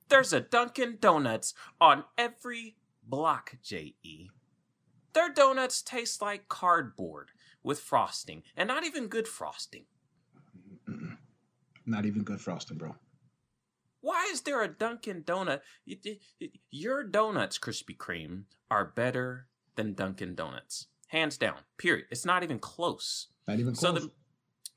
there's 0.10 0.34
a 0.34 0.42
Dunkin' 0.42 0.98
Donuts 1.00 1.54
on 1.80 2.04
every 2.18 2.76
block, 3.04 3.58
J.E. 3.64 4.30
Their 5.14 5.30
donuts 5.32 5.82
taste 5.82 6.22
like 6.22 6.50
cardboard 6.50 7.30
with 7.64 7.80
frosting, 7.80 8.44
and 8.58 8.68
not 8.68 8.84
even 8.84 9.08
good 9.08 9.28
frosting. 9.28 9.86
Not 11.90 12.06
even 12.06 12.24
good 12.24 12.40
frosting, 12.40 12.78
bro. 12.78 12.96
Why 14.02 14.30
is 14.32 14.42
there 14.42 14.62
a 14.62 14.68
Dunkin' 14.68 15.24
Donut? 15.24 15.62
Your 16.70 17.04
donuts, 17.04 17.58
Krispy 17.58 17.98
Kreme, 17.98 18.44
are 18.70 18.86
better 18.86 19.48
than 19.76 19.96
Dunkin' 19.96 20.36
Donuts. 20.36 20.86
Hands 21.08 21.36
down. 21.36 21.58
Period. 21.80 22.06
It's 22.12 22.26
not 22.26 22.44
even 22.44 22.60
close. 22.60 23.30
Not 23.48 23.60
even 23.60 23.74
close. 23.74 23.82
So 23.82 23.92
the, 23.92 24.12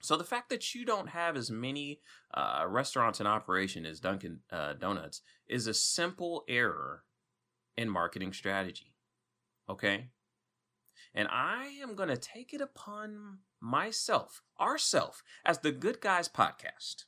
so 0.01 0.17
the 0.17 0.25
fact 0.25 0.49
that 0.49 0.75
you 0.75 0.87
don't 0.87 1.11
have 1.11 1.37
as 1.37 1.51
many 1.51 2.01
uh, 2.33 2.65
restaurants 2.67 3.21
in 3.21 3.27
operation 3.27 3.85
as 3.85 4.01
Dunkin' 4.01 4.41
uh, 4.51 4.73
Donuts 4.73 5.21
is 5.47 5.67
a 5.67 5.75
simple 5.75 6.45
error 6.49 7.05
in 7.77 7.91
marketing 7.91 8.33
strategy. 8.33 8.95
Okay? 9.69 10.09
And 11.15 11.29
I 11.31 11.67
am 11.83 11.95
going 11.95 12.09
to 12.09 12.17
take 12.17 12.55
it 12.55 12.63
upon 12.63 13.41
myself, 13.63 14.43
ourself, 14.61 15.23
as 15.45 15.61
the 15.61 15.73
Good 15.73 16.01
Guys 16.01 16.29
podcast. 16.29 17.05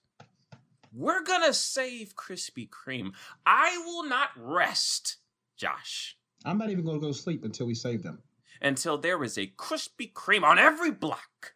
We're 0.93 1.23
to 1.43 1.53
save 1.53 2.15
Krispy 2.15 2.69
Kreme. 2.69 3.13
I 3.45 3.77
will 3.85 4.09
not 4.09 4.31
rest, 4.37 5.17
Josh. 5.57 6.17
I'm 6.45 6.59
not 6.59 6.71
even 6.71 6.85
to 7.01 7.07
go 7.07 7.13
to 7.13 7.19
sleep 7.19 7.45
until 7.45 7.67
we 7.67 7.75
save 7.75 8.03
them. 8.03 8.21
Until 8.63 8.97
there 8.97 9.23
is 9.25 9.37
a 9.37 9.49
Krispy 9.49 10.13
Kreme 10.13 10.45
on 10.45 10.59
every 10.59 10.93
block 10.93 11.55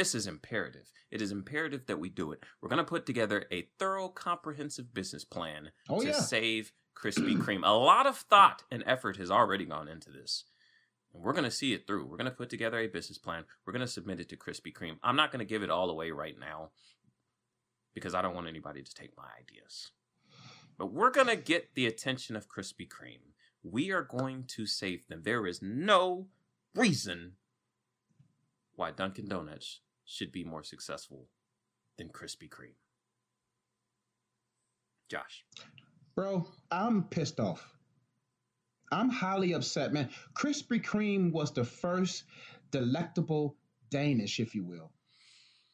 this 0.00 0.14
is 0.14 0.26
imperative. 0.26 0.92
It 1.10 1.20
is 1.20 1.30
imperative 1.30 1.84
that 1.84 1.98
we 1.98 2.08
do 2.08 2.32
it. 2.32 2.42
We're 2.60 2.70
to 2.78 2.84
put 2.84 3.04
together 3.04 3.44
a 3.52 3.68
thorough, 3.78 4.08
comprehensive 4.08 4.94
business 4.94 5.24
plan 5.24 5.72
oh, 5.90 6.00
to 6.00 6.06
yeah. 6.06 6.12
save 6.12 6.72
Krispy 6.96 7.36
Kreme. 7.36 7.60
A 7.64 7.72
lot 7.72 8.06
of 8.06 8.16
thought 8.16 8.62
and 8.70 8.82
effort 8.86 9.18
has 9.18 9.30
already 9.30 9.66
gone 9.66 9.88
into 9.88 10.10
this. 10.10 10.44
And 11.12 11.22
we're 11.22 11.32
going 11.32 11.44
to 11.44 11.50
see 11.50 11.72
it 11.72 11.86
through. 11.86 12.06
We're 12.06 12.16
going 12.16 12.30
to 12.30 12.36
put 12.36 12.50
together 12.50 12.78
a 12.78 12.86
business 12.86 13.18
plan. 13.18 13.44
We're 13.64 13.72
going 13.72 13.84
to 13.84 13.92
submit 13.92 14.20
it 14.20 14.28
to 14.30 14.36
Krispy 14.36 14.72
Kreme. 14.72 14.96
I'm 15.02 15.16
not 15.16 15.32
going 15.32 15.40
to 15.40 15.48
give 15.48 15.62
it 15.62 15.70
all 15.70 15.90
away 15.90 16.10
right 16.10 16.38
now 16.38 16.70
because 17.94 18.14
I 18.14 18.22
don't 18.22 18.34
want 18.34 18.48
anybody 18.48 18.82
to 18.82 18.94
take 18.94 19.16
my 19.16 19.28
ideas. 19.38 19.90
But 20.78 20.92
we're 20.92 21.10
going 21.10 21.26
to 21.26 21.36
get 21.36 21.74
the 21.74 21.86
attention 21.86 22.36
of 22.36 22.48
Krispy 22.48 22.88
Kreme. 22.88 23.34
We 23.62 23.90
are 23.90 24.02
going 24.02 24.44
to 24.48 24.66
save 24.66 25.06
them. 25.08 25.22
There 25.24 25.46
is 25.46 25.60
no 25.60 26.28
reason 26.74 27.32
why 28.76 28.90
Dunkin' 28.90 29.28
Donuts 29.28 29.80
should 30.06 30.32
be 30.32 30.44
more 30.44 30.62
successful 30.62 31.26
than 31.98 32.08
Krispy 32.08 32.48
Kreme. 32.48 32.78
Josh. 35.10 35.44
Bro, 36.14 36.46
I'm 36.70 37.04
pissed 37.04 37.40
off. 37.40 37.79
I'm 38.90 39.08
highly 39.08 39.52
upset, 39.52 39.92
man. 39.92 40.10
Krispy 40.34 40.82
Kreme 40.82 41.32
was 41.32 41.52
the 41.52 41.64
first 41.64 42.24
delectable 42.70 43.56
Danish, 43.90 44.40
if 44.40 44.54
you 44.54 44.64
will, 44.64 44.90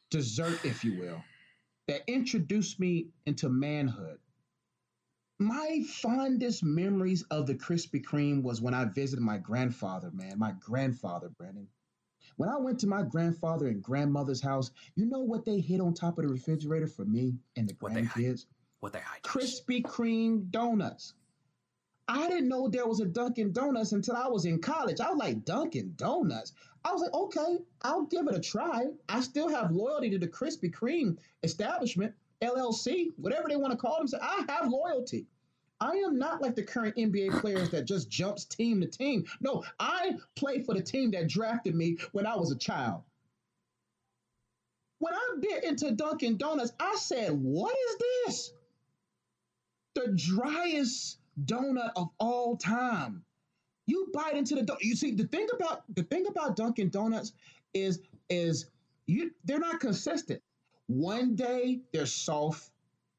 dessert, 0.09 0.63
if 0.63 0.83
you 0.83 0.97
will, 0.99 1.23
that 1.87 2.01
introduced 2.07 2.79
me 2.79 3.07
into 3.25 3.49
manhood. 3.49 4.19
My 5.39 5.83
fondest 5.87 6.63
memories 6.63 7.23
of 7.29 7.45
the 7.45 7.53
Krispy 7.55 8.03
Kreme 8.03 8.41
was 8.41 8.59
when 8.59 8.73
I 8.73 8.85
visited 8.85 9.21
my 9.21 9.37
grandfather, 9.37 10.09
man, 10.11 10.39
my 10.39 10.53
grandfather, 10.59 11.29
Brandon. 11.29 11.67
When 12.37 12.49
I 12.49 12.57
went 12.57 12.79
to 12.79 12.87
my 12.87 13.03
grandfather 13.03 13.67
and 13.67 13.81
grandmother's 13.81 14.41
house, 14.41 14.71
you 14.95 15.05
know 15.05 15.21
what 15.21 15.45
they 15.45 15.59
hid 15.59 15.79
on 15.79 15.93
top 15.93 16.17
of 16.17 16.25
the 16.25 16.31
refrigerator 16.31 16.87
for 16.87 17.05
me 17.05 17.35
and 17.55 17.69
the 17.69 17.75
What 17.79 17.93
they 17.93 18.01
grandkids? 18.01 18.45
What 18.79 18.93
they 18.93 18.99
hide. 18.99 19.21
Krispy 19.23 19.81
Kreme 19.81 20.49
donuts. 20.51 21.13
I 22.07 22.29
didn't 22.29 22.47
know 22.47 22.67
there 22.67 22.87
was 22.87 22.99
a 22.99 23.05
Dunkin' 23.05 23.51
Donuts 23.51 23.91
until 23.91 24.15
I 24.15 24.27
was 24.27 24.45
in 24.45 24.59
college. 24.59 24.99
I 24.99 25.09
was 25.09 25.17
like, 25.17 25.43
Dunkin' 25.43 25.93
Donuts? 25.97 26.53
I 26.85 26.91
was 26.93 27.01
like, 27.01 27.13
okay, 27.13 27.57
I'll 27.81 28.05
give 28.05 28.27
it 28.27 28.35
a 28.35 28.39
try. 28.39 28.85
I 29.09 29.19
still 29.21 29.49
have 29.49 29.71
loyalty 29.71 30.09
to 30.11 30.17
the 30.17 30.27
Krispy 30.27 30.71
Kreme 30.73 31.17
establishment, 31.43 32.13
LLC, 32.41 33.07
whatever 33.17 33.49
they 33.49 33.57
want 33.57 33.71
to 33.71 33.77
call 33.77 33.97
themselves. 33.97 34.25
I 34.25 34.45
have 34.51 34.71
loyalty. 34.71 35.25
I 35.79 35.91
am 35.97 36.17
not 36.17 36.41
like 36.41 36.55
the 36.55 36.63
current 36.63 36.95
NBA 36.95 37.39
players 37.41 37.69
that 37.71 37.85
just 37.85 38.09
jumps 38.09 38.45
team 38.45 38.81
to 38.81 38.87
team. 38.87 39.25
No, 39.41 39.63
I 39.79 40.15
play 40.35 40.63
for 40.63 40.73
the 40.73 40.81
team 40.81 41.11
that 41.11 41.27
drafted 41.27 41.75
me 41.75 41.97
when 42.13 42.25
I 42.25 42.35
was 42.35 42.51
a 42.51 42.57
child. 42.57 43.03
When 44.99 45.13
I 45.13 45.35
bit 45.39 45.63
into 45.65 45.91
Dunkin' 45.91 46.37
Donuts, 46.37 46.71
I 46.79 46.95
said, 46.95 47.31
what 47.31 47.75
is 47.75 47.97
this? 48.25 48.53
the 49.97 50.13
driest 50.13 51.17
donut 51.45 51.91
of 51.95 52.09
all 52.19 52.57
time. 52.57 53.23
You 53.85 54.09
bite 54.13 54.35
into 54.35 54.55
the 54.55 54.61
donut. 54.61 54.81
You 54.81 54.95
see, 54.95 55.11
the 55.11 55.25
thing 55.27 55.47
about 55.53 55.83
the 55.95 56.03
thing 56.03 56.27
about 56.27 56.55
Dunkin' 56.55 56.89
Donuts 56.89 57.33
is 57.73 58.01
is 58.29 58.65
you 59.05 59.31
they're 59.45 59.59
not 59.59 59.79
consistent. 59.79 60.41
One 60.87 61.35
day 61.35 61.81
they're 61.93 62.05
soft 62.05 62.69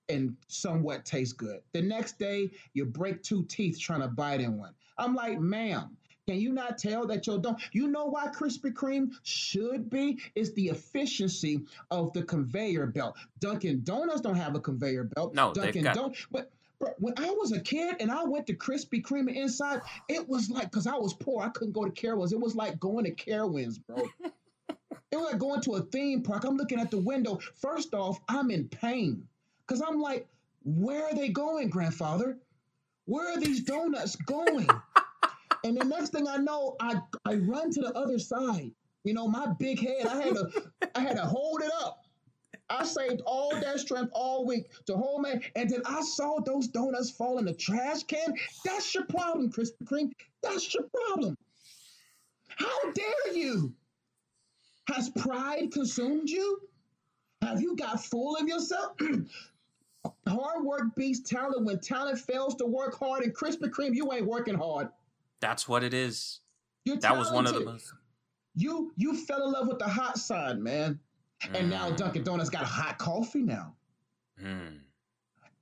and 0.08 0.36
somewhat 0.48 1.04
taste 1.04 1.36
good. 1.36 1.60
The 1.72 1.82
next 1.82 2.18
day 2.18 2.50
you 2.72 2.86
break 2.86 3.22
two 3.22 3.44
teeth 3.44 3.78
trying 3.78 4.00
to 4.00 4.08
bite 4.08 4.40
in 4.40 4.56
one. 4.58 4.74
I'm 4.96 5.14
like, 5.14 5.38
ma'am, 5.38 5.96
can 6.26 6.40
you 6.40 6.52
not 6.52 6.78
tell 6.78 7.06
that 7.06 7.26
your 7.26 7.38
don't? 7.38 7.60
You 7.72 7.88
know 7.88 8.06
why 8.06 8.28
Krispy 8.28 8.72
Kreme 8.72 9.12
should 9.22 9.88
be? 9.88 10.18
It's 10.34 10.52
the 10.52 10.68
efficiency 10.68 11.64
of 11.90 12.12
the 12.12 12.22
conveyor 12.22 12.86
belt. 12.88 13.16
Dunkin' 13.40 13.82
Donuts 13.84 14.20
don't 14.20 14.36
have 14.36 14.54
a 14.54 14.60
conveyor 14.60 15.04
belt. 15.04 15.34
No, 15.34 15.52
Dunkin' 15.52 15.84
got- 15.84 15.94
don't. 15.94 16.16
But 16.30 16.50
when 16.98 17.14
I 17.16 17.30
was 17.30 17.52
a 17.52 17.60
kid 17.60 17.96
and 18.00 18.10
I 18.10 18.24
went 18.24 18.46
to 18.48 18.54
Krispy 18.54 19.02
Kreme 19.02 19.34
inside, 19.34 19.80
it 20.08 20.28
was 20.28 20.50
like 20.50 20.70
because 20.70 20.86
I 20.86 20.96
was 20.96 21.14
poor, 21.14 21.42
I 21.42 21.48
couldn't 21.48 21.72
go 21.72 21.84
to 21.84 21.90
Carowinds. 21.90 22.32
It 22.32 22.40
was 22.40 22.54
like 22.54 22.78
going 22.78 23.04
to 23.04 23.14
Carowinds, 23.14 23.78
bro. 23.84 24.08
it 24.68 25.16
was 25.16 25.32
like 25.32 25.38
going 25.38 25.60
to 25.62 25.74
a 25.74 25.82
theme 25.82 26.22
park. 26.22 26.44
I'm 26.44 26.56
looking 26.56 26.78
at 26.78 26.90
the 26.90 26.98
window. 26.98 27.40
First 27.56 27.94
off, 27.94 28.20
I'm 28.28 28.50
in 28.50 28.68
pain 28.68 29.26
because 29.66 29.82
I'm 29.82 30.00
like, 30.00 30.28
where 30.64 31.04
are 31.06 31.14
they 31.14 31.28
going, 31.28 31.68
grandfather? 31.68 32.38
Where 33.06 33.32
are 33.32 33.40
these 33.40 33.62
donuts 33.62 34.16
going? 34.16 34.68
and 35.64 35.76
the 35.76 35.84
next 35.84 36.10
thing 36.10 36.28
I 36.28 36.36
know, 36.36 36.76
I 36.78 37.00
I 37.24 37.34
run 37.34 37.70
to 37.72 37.80
the 37.80 37.92
other 37.94 38.18
side. 38.18 38.70
You 39.04 39.14
know, 39.14 39.26
my 39.26 39.46
big 39.58 39.80
head, 39.80 40.06
I 40.06 40.22
had 40.22 40.34
to 40.34 40.50
I 40.94 41.00
had 41.00 41.16
to 41.16 41.24
hold 41.24 41.62
it 41.62 41.70
up. 41.82 42.04
I 42.70 42.84
saved 42.84 43.22
all 43.24 43.50
that 43.60 43.80
strength 43.80 44.10
all 44.12 44.44
week 44.44 44.70
to 44.86 44.94
hold 44.94 45.22
man, 45.22 45.42
and 45.56 45.70
then 45.70 45.82
I 45.86 46.02
saw 46.02 46.40
those 46.40 46.68
donuts 46.68 47.10
fall 47.10 47.38
in 47.38 47.44
the 47.46 47.54
trash 47.54 48.02
can. 48.02 48.34
That's 48.64 48.94
your 48.94 49.04
problem, 49.04 49.50
Krispy 49.50 49.84
Kreme. 49.84 50.12
That's 50.42 50.74
your 50.74 50.84
problem. 50.84 51.36
How 52.48 52.92
dare 52.92 53.34
you? 53.34 53.72
Has 54.88 55.10
pride 55.10 55.70
consumed 55.72 56.28
you? 56.28 56.60
Have 57.42 57.60
you 57.60 57.76
got 57.76 58.04
full 58.04 58.36
of 58.36 58.48
yourself? 58.48 58.96
hard 60.26 60.64
work 60.64 60.94
beats 60.96 61.20
talent 61.20 61.64
when 61.64 61.78
talent 61.80 62.18
fails 62.18 62.54
to 62.56 62.66
work 62.66 62.98
hard. 62.98 63.22
And 63.22 63.34
Krispy 63.34 63.70
Kreme, 63.70 63.94
you 63.94 64.12
ain't 64.12 64.26
working 64.26 64.54
hard. 64.54 64.88
That's 65.40 65.68
what 65.68 65.84
it 65.84 65.94
is. 65.94 66.40
You're 66.84 66.96
That 66.96 67.16
was 67.16 67.30
one 67.30 67.46
of 67.46 67.54
the 67.54 67.60
most. 67.60 67.92
You 68.56 68.92
you 68.96 69.14
fell 69.14 69.44
in 69.44 69.52
love 69.52 69.68
with 69.68 69.78
the 69.78 69.88
hot 69.88 70.18
side, 70.18 70.58
man. 70.58 70.98
And 71.54 71.70
now 71.70 71.90
Mm, 71.90 71.96
Dunkin' 71.96 72.24
Donuts 72.24 72.50
got 72.50 72.64
hot 72.64 72.98
coffee 72.98 73.42
now. 73.42 73.74
mm. 74.42 74.78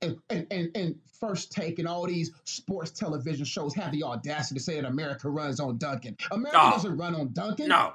And, 0.02 0.18
and, 0.28 0.46
and, 0.50 0.76
and 0.76 0.94
First 1.20 1.52
Take 1.52 1.78
and 1.78 1.88
all 1.88 2.06
these 2.06 2.30
sports 2.44 2.90
television 2.90 3.44
shows 3.46 3.74
have 3.74 3.92
the 3.92 4.02
audacity 4.04 4.58
to 4.58 4.62
say 4.64 4.74
that 4.80 4.84
America 4.86 5.28
runs 5.30 5.58
on 5.60 5.78
Dunkin'. 5.78 6.16
America 6.30 6.70
doesn't 6.72 6.96
run 6.96 7.14
on 7.14 7.32
Dunkin'. 7.32 7.68
No. 7.68 7.94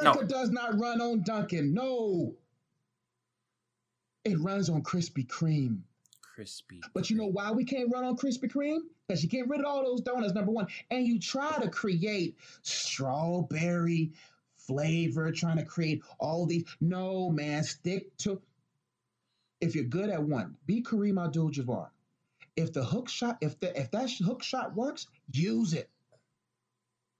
America 0.00 0.20
No. 0.22 0.26
does 0.28 0.50
not 0.50 0.78
run 0.78 1.00
on 1.00 1.22
Dunkin'. 1.22 1.74
No. 1.74 2.34
It 4.24 4.38
runs 4.40 4.70
on 4.70 4.82
Krispy 4.82 5.26
Kreme. 5.26 5.80
Crispy. 6.22 6.80
But 6.94 7.10
you 7.10 7.16
know 7.16 7.26
why 7.26 7.50
we 7.52 7.64
can't 7.64 7.90
run 7.92 8.04
on 8.04 8.16
Krispy 8.16 8.50
Kreme? 8.50 8.80
Because 9.06 9.22
you 9.22 9.28
get 9.28 9.48
rid 9.48 9.60
of 9.60 9.66
all 9.66 9.84
those 9.84 10.00
donuts, 10.00 10.34
number 10.34 10.50
one. 10.50 10.66
And 10.90 11.06
you 11.06 11.18
try 11.20 11.58
to 11.60 11.68
create 11.68 12.36
strawberry 12.62 14.12
flavor, 14.66 15.30
trying 15.32 15.58
to 15.58 15.64
create 15.64 16.02
all 16.18 16.46
these. 16.46 16.64
No, 16.80 17.30
man, 17.30 17.64
stick 17.64 18.16
to. 18.18 18.40
If 19.60 19.74
you're 19.74 19.84
good 19.84 20.10
at 20.10 20.22
one, 20.22 20.56
be 20.66 20.82
Kareem 20.82 21.22
Abdul-Jabbar. 21.24 21.88
If 22.56 22.72
the 22.72 22.84
hook 22.84 23.08
shot, 23.08 23.38
if 23.40 23.58
the 23.60 23.78
if 23.78 23.90
that 23.92 24.10
hook 24.10 24.42
shot 24.42 24.74
works, 24.74 25.06
use 25.32 25.74
it. 25.74 25.90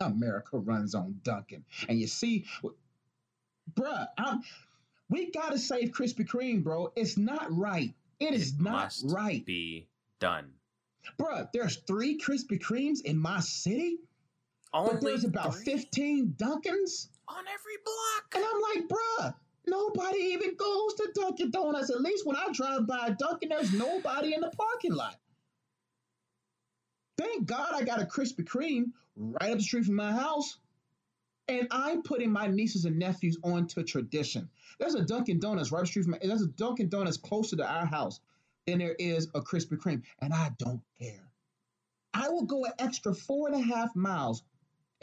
America 0.00 0.58
runs 0.58 0.94
on 0.94 1.20
Dunkin', 1.22 1.64
and 1.88 1.98
you 1.98 2.06
see, 2.06 2.44
bruh, 3.72 4.08
I'm, 4.18 4.42
we 5.08 5.30
gotta 5.30 5.58
save 5.58 5.92
Krispy 5.92 6.26
Kreme, 6.26 6.62
bro. 6.62 6.92
It's 6.96 7.16
not 7.16 7.46
right. 7.56 7.94
It 8.20 8.34
is 8.34 8.52
It 8.52 8.60
not 8.60 8.72
must 8.72 9.04
right. 9.08 9.44
Be 9.44 9.88
done. 10.20 10.52
Bruh, 11.18 11.48
there's 11.52 11.76
three 11.76 12.18
Krispy 12.18 12.58
Kremes 12.60 13.02
in 13.02 13.18
my 13.18 13.40
city, 13.40 13.98
Only 14.72 14.92
but 14.92 15.00
there's 15.02 15.24
about 15.24 15.54
three 15.54 15.64
15 15.64 16.34
Dunkins. 16.38 17.08
On 17.28 17.44
every 17.46 17.76
block. 17.84 18.34
And 18.34 18.44
I'm 18.44 18.60
like, 18.60 18.88
bruh, 18.88 19.34
nobody 19.66 20.18
even 20.18 20.54
goes 20.56 20.94
to 20.94 21.10
Dunkin' 21.14 21.50
Donuts. 21.50 21.90
At 21.90 22.00
least 22.00 22.26
when 22.26 22.36
I 22.36 22.48
drive 22.52 22.86
by 22.86 23.10
Dunkin', 23.18 23.48
there's 23.48 23.72
nobody 23.72 24.34
in 24.34 24.40
the 24.40 24.50
parking 24.50 24.94
lot. 24.94 25.16
Thank 27.16 27.46
God 27.46 27.70
I 27.72 27.82
got 27.82 28.02
a 28.02 28.06
Krispy 28.06 28.44
Kreme 28.44 28.86
right 29.16 29.50
up 29.50 29.58
the 29.58 29.62
street 29.62 29.84
from 29.84 29.96
my 29.96 30.12
house. 30.12 30.58
And 31.46 31.68
I'm 31.70 32.02
putting 32.02 32.32
my 32.32 32.46
nieces 32.46 32.86
and 32.86 32.98
nephews 32.98 33.36
onto 33.44 33.84
tradition. 33.84 34.48
There's 34.78 34.94
a 34.94 35.02
Dunkin' 35.02 35.40
Donuts 35.40 35.70
right 35.70 35.80
up 35.80 35.84
the 35.84 35.88
street 35.88 36.04
from 36.04 36.12
my, 36.12 36.18
there's 36.22 36.42
a 36.42 36.46
Dunkin' 36.46 36.88
Donuts 36.88 37.18
closer 37.18 37.56
to 37.56 37.66
our 37.66 37.86
house 37.86 38.20
than 38.66 38.78
there 38.78 38.96
is 38.98 39.28
a 39.34 39.42
Krispy 39.42 39.76
Kreme. 39.76 40.02
And 40.20 40.32
I 40.32 40.50
don't 40.58 40.80
care. 40.98 41.20
I 42.14 42.30
will 42.30 42.44
go 42.44 42.64
an 42.64 42.72
extra 42.78 43.14
four 43.14 43.48
and 43.48 43.56
a 43.56 43.62
half 43.62 43.94
miles 43.94 44.42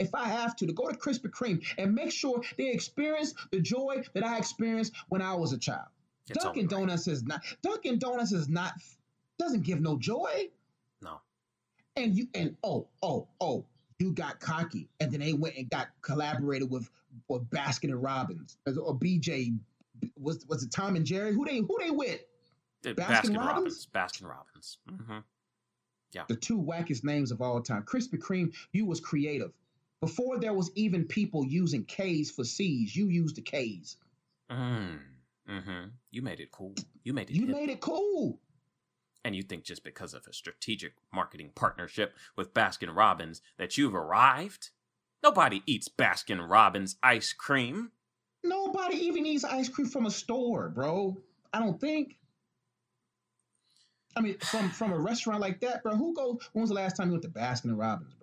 if 0.02 0.14
I 0.14 0.24
have 0.24 0.56
to, 0.56 0.66
to 0.66 0.72
go 0.72 0.88
to 0.88 0.96
Krispy 0.96 1.30
Kreme 1.30 1.64
and 1.78 1.94
make 1.94 2.12
sure 2.12 2.42
they 2.58 2.70
experience 2.70 3.34
the 3.50 3.60
joy 3.60 4.02
that 4.14 4.24
I 4.24 4.38
experienced 4.38 4.92
when 5.08 5.22
I 5.22 5.34
was 5.34 5.52
a 5.52 5.58
child. 5.58 5.88
It's 6.28 6.42
Dunkin' 6.42 6.62
right. 6.62 6.70
Donuts 6.70 7.08
is 7.08 7.24
not 7.24 7.42
Dunkin' 7.62 7.98
Donuts 7.98 8.32
is 8.32 8.48
not 8.48 8.74
doesn't 9.38 9.62
give 9.62 9.80
no 9.80 9.98
joy. 9.98 10.48
No. 11.00 11.20
And 11.96 12.16
you 12.16 12.28
and 12.34 12.56
oh 12.62 12.88
oh 13.02 13.28
oh 13.40 13.64
you 13.98 14.12
got 14.12 14.40
cocky 14.40 14.88
and 15.00 15.12
then 15.12 15.20
they 15.20 15.32
went 15.32 15.56
and 15.56 15.68
got 15.70 15.88
collaborated 16.00 16.70
with 16.70 16.88
with 17.28 17.48
Baskin 17.50 17.90
and 17.90 18.02
Robbins 18.02 18.56
or 18.66 18.94
BJ 18.96 19.56
was 20.20 20.46
was 20.48 20.62
it 20.62 20.70
Tom 20.72 20.96
and 20.96 21.04
Jerry 21.04 21.32
who 21.34 21.44
they 21.44 21.58
who 21.58 21.76
they 21.80 21.90
with 21.90 22.20
Baskin 22.84 22.94
Baskin 22.96 23.36
Robbins? 23.36 23.36
Robbins. 23.36 23.88
Baskin 23.94 24.28
Robbins. 24.28 24.78
hmm 24.88 25.18
Yeah. 26.12 26.22
the 26.28 26.36
two 26.36 26.60
wackest 26.60 27.04
names 27.04 27.30
of 27.30 27.40
all 27.40 27.60
time. 27.60 27.82
Krispy 27.84 28.18
Kreme, 28.18 28.52
you 28.72 28.86
was 28.86 29.00
creative. 29.00 29.52
Before 30.02 30.36
there 30.36 30.52
was 30.52 30.72
even 30.74 31.04
people 31.04 31.46
using 31.46 31.84
K's 31.84 32.28
for 32.28 32.42
C's, 32.42 32.94
you 32.96 33.06
used 33.06 33.36
the 33.36 33.40
K's. 33.40 33.96
Mm. 34.50 34.98
hmm 35.48 35.84
You 36.10 36.22
made 36.22 36.40
it 36.40 36.50
cool. 36.50 36.74
You 37.04 37.12
made 37.12 37.30
it. 37.30 37.36
You 37.36 37.46
hip. 37.46 37.54
made 37.56 37.68
it 37.68 37.80
cool. 37.80 38.40
And 39.24 39.36
you 39.36 39.44
think 39.44 39.62
just 39.62 39.84
because 39.84 40.12
of 40.12 40.26
a 40.26 40.32
strategic 40.32 40.94
marketing 41.14 41.52
partnership 41.54 42.14
with 42.36 42.52
Baskin 42.52 42.94
Robbins 42.96 43.42
that 43.58 43.78
you've 43.78 43.94
arrived? 43.94 44.70
Nobody 45.22 45.62
eats 45.66 45.88
Baskin 45.88 46.50
Robbins 46.50 46.96
ice 47.00 47.32
cream. 47.32 47.92
Nobody 48.42 48.96
even 49.06 49.24
eats 49.24 49.44
ice 49.44 49.68
cream 49.68 49.86
from 49.86 50.06
a 50.06 50.10
store, 50.10 50.68
bro. 50.68 51.16
I 51.52 51.60
don't 51.60 51.80
think. 51.80 52.16
I 54.16 54.20
mean, 54.20 54.36
from 54.38 54.68
from 54.70 54.92
a 54.92 54.98
restaurant 54.98 55.40
like 55.40 55.60
that, 55.60 55.84
bro. 55.84 55.94
Who 55.94 56.12
goes? 56.12 56.38
When 56.54 56.62
was 56.62 56.70
the 56.70 56.74
last 56.74 56.96
time 56.96 57.06
you 57.06 57.12
went 57.12 57.22
to 57.22 57.28
Baskin 57.28 57.78
Robbins, 57.78 58.14
bro? 58.14 58.21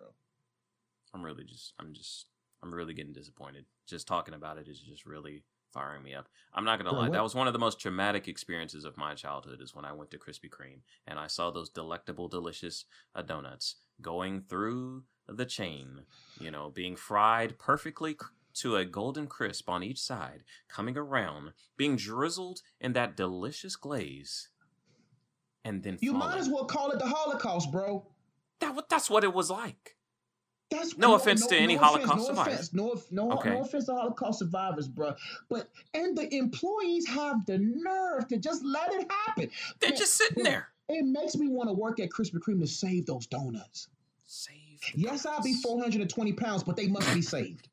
I'm 1.13 1.23
really 1.23 1.43
just, 1.43 1.73
I'm 1.79 1.93
just, 1.93 2.27
I'm 2.63 2.73
really 2.73 2.93
getting 2.93 3.13
disappointed. 3.13 3.65
Just 3.87 4.07
talking 4.07 4.33
about 4.33 4.57
it 4.57 4.67
is 4.67 4.79
just 4.79 5.05
really 5.05 5.43
firing 5.73 6.03
me 6.03 6.13
up. 6.15 6.27
I'm 6.53 6.65
not 6.65 6.77
gonna 6.79 6.89
Bro, 6.89 6.99
lie, 6.99 7.05
what- 7.09 7.13
that 7.13 7.23
was 7.23 7.35
one 7.35 7.47
of 7.47 7.53
the 7.53 7.59
most 7.59 7.79
traumatic 7.79 8.27
experiences 8.27 8.85
of 8.85 8.97
my 8.97 9.13
childhood. 9.15 9.61
Is 9.61 9.73
when 9.75 9.85
I 9.85 9.91
went 9.93 10.11
to 10.11 10.17
Krispy 10.17 10.49
Kreme 10.49 10.81
and 11.07 11.19
I 11.19 11.27
saw 11.27 11.51
those 11.51 11.69
delectable, 11.69 12.27
delicious 12.27 12.85
uh, 13.15 13.21
donuts 13.21 13.75
going 14.01 14.41
through 14.49 15.03
the 15.27 15.45
chain. 15.45 16.01
You 16.39 16.49
know, 16.51 16.69
being 16.69 16.95
fried 16.95 17.59
perfectly 17.59 18.15
cr- 18.15 18.31
to 18.55 18.75
a 18.77 18.83
golden 18.85 19.27
crisp 19.27 19.69
on 19.69 19.83
each 19.83 19.99
side, 20.01 20.43
coming 20.67 20.97
around, 20.97 21.53
being 21.77 21.95
drizzled 21.95 22.61
in 22.81 22.93
that 22.93 23.15
delicious 23.15 23.75
glaze, 23.75 24.49
and 25.63 25.83
then 25.83 25.97
You 26.01 26.13
falling. 26.13 26.29
might 26.29 26.37
as 26.39 26.49
well 26.49 26.65
call 26.65 26.89
it 26.91 26.99
the 26.99 27.05
Holocaust, 27.07 27.71
bro. 27.71 28.07
That, 28.59 28.75
that's 28.89 29.09
what 29.09 29.23
it 29.23 29.33
was 29.33 29.49
like. 29.51 29.95
That's 30.69 30.97
No 30.97 31.15
offense 31.15 31.47
to 31.47 31.55
any 31.55 31.75
offense, 31.75 31.85
Holocaust 31.89 32.17
no 32.17 32.25
survivors. 32.25 32.53
Offense, 32.53 32.73
no, 32.73 33.01
no, 33.11 33.31
Okay. 33.37 33.49
no 33.49 33.61
offense 33.61 33.85
to 33.85 33.93
Holocaust 33.95 34.39
survivors, 34.39 34.87
bro. 34.87 35.15
But 35.49 35.69
and 35.95 36.15
the 36.15 36.31
employees 36.35 37.07
have 37.07 37.43
the 37.47 37.57
nerve 37.57 38.27
to 38.27 38.37
just 38.37 38.63
let 38.63 38.93
it 38.93 39.11
happen. 39.11 39.49
They're 39.79 39.89
Man, 39.89 39.99
just 39.99 40.13
sitting 40.13 40.43
bro, 40.43 40.51
there. 40.51 40.67
It 40.89 41.05
makes 41.05 41.35
me 41.35 41.47
want 41.47 41.69
to 41.69 41.73
work 41.73 41.99
at 41.99 42.09
Krispy 42.09 42.37
Kreme 42.39 42.59
to 42.61 42.67
save 42.67 43.07
those 43.07 43.25
donuts. 43.25 43.87
Save. 44.27 44.55
Yes, 44.93 45.25
I'll 45.25 45.41
be 45.41 45.53
420 45.55 46.33
pounds, 46.33 46.63
but 46.63 46.75
they 46.75 46.87
must 46.87 47.11
be 47.15 47.21
saved. 47.23 47.67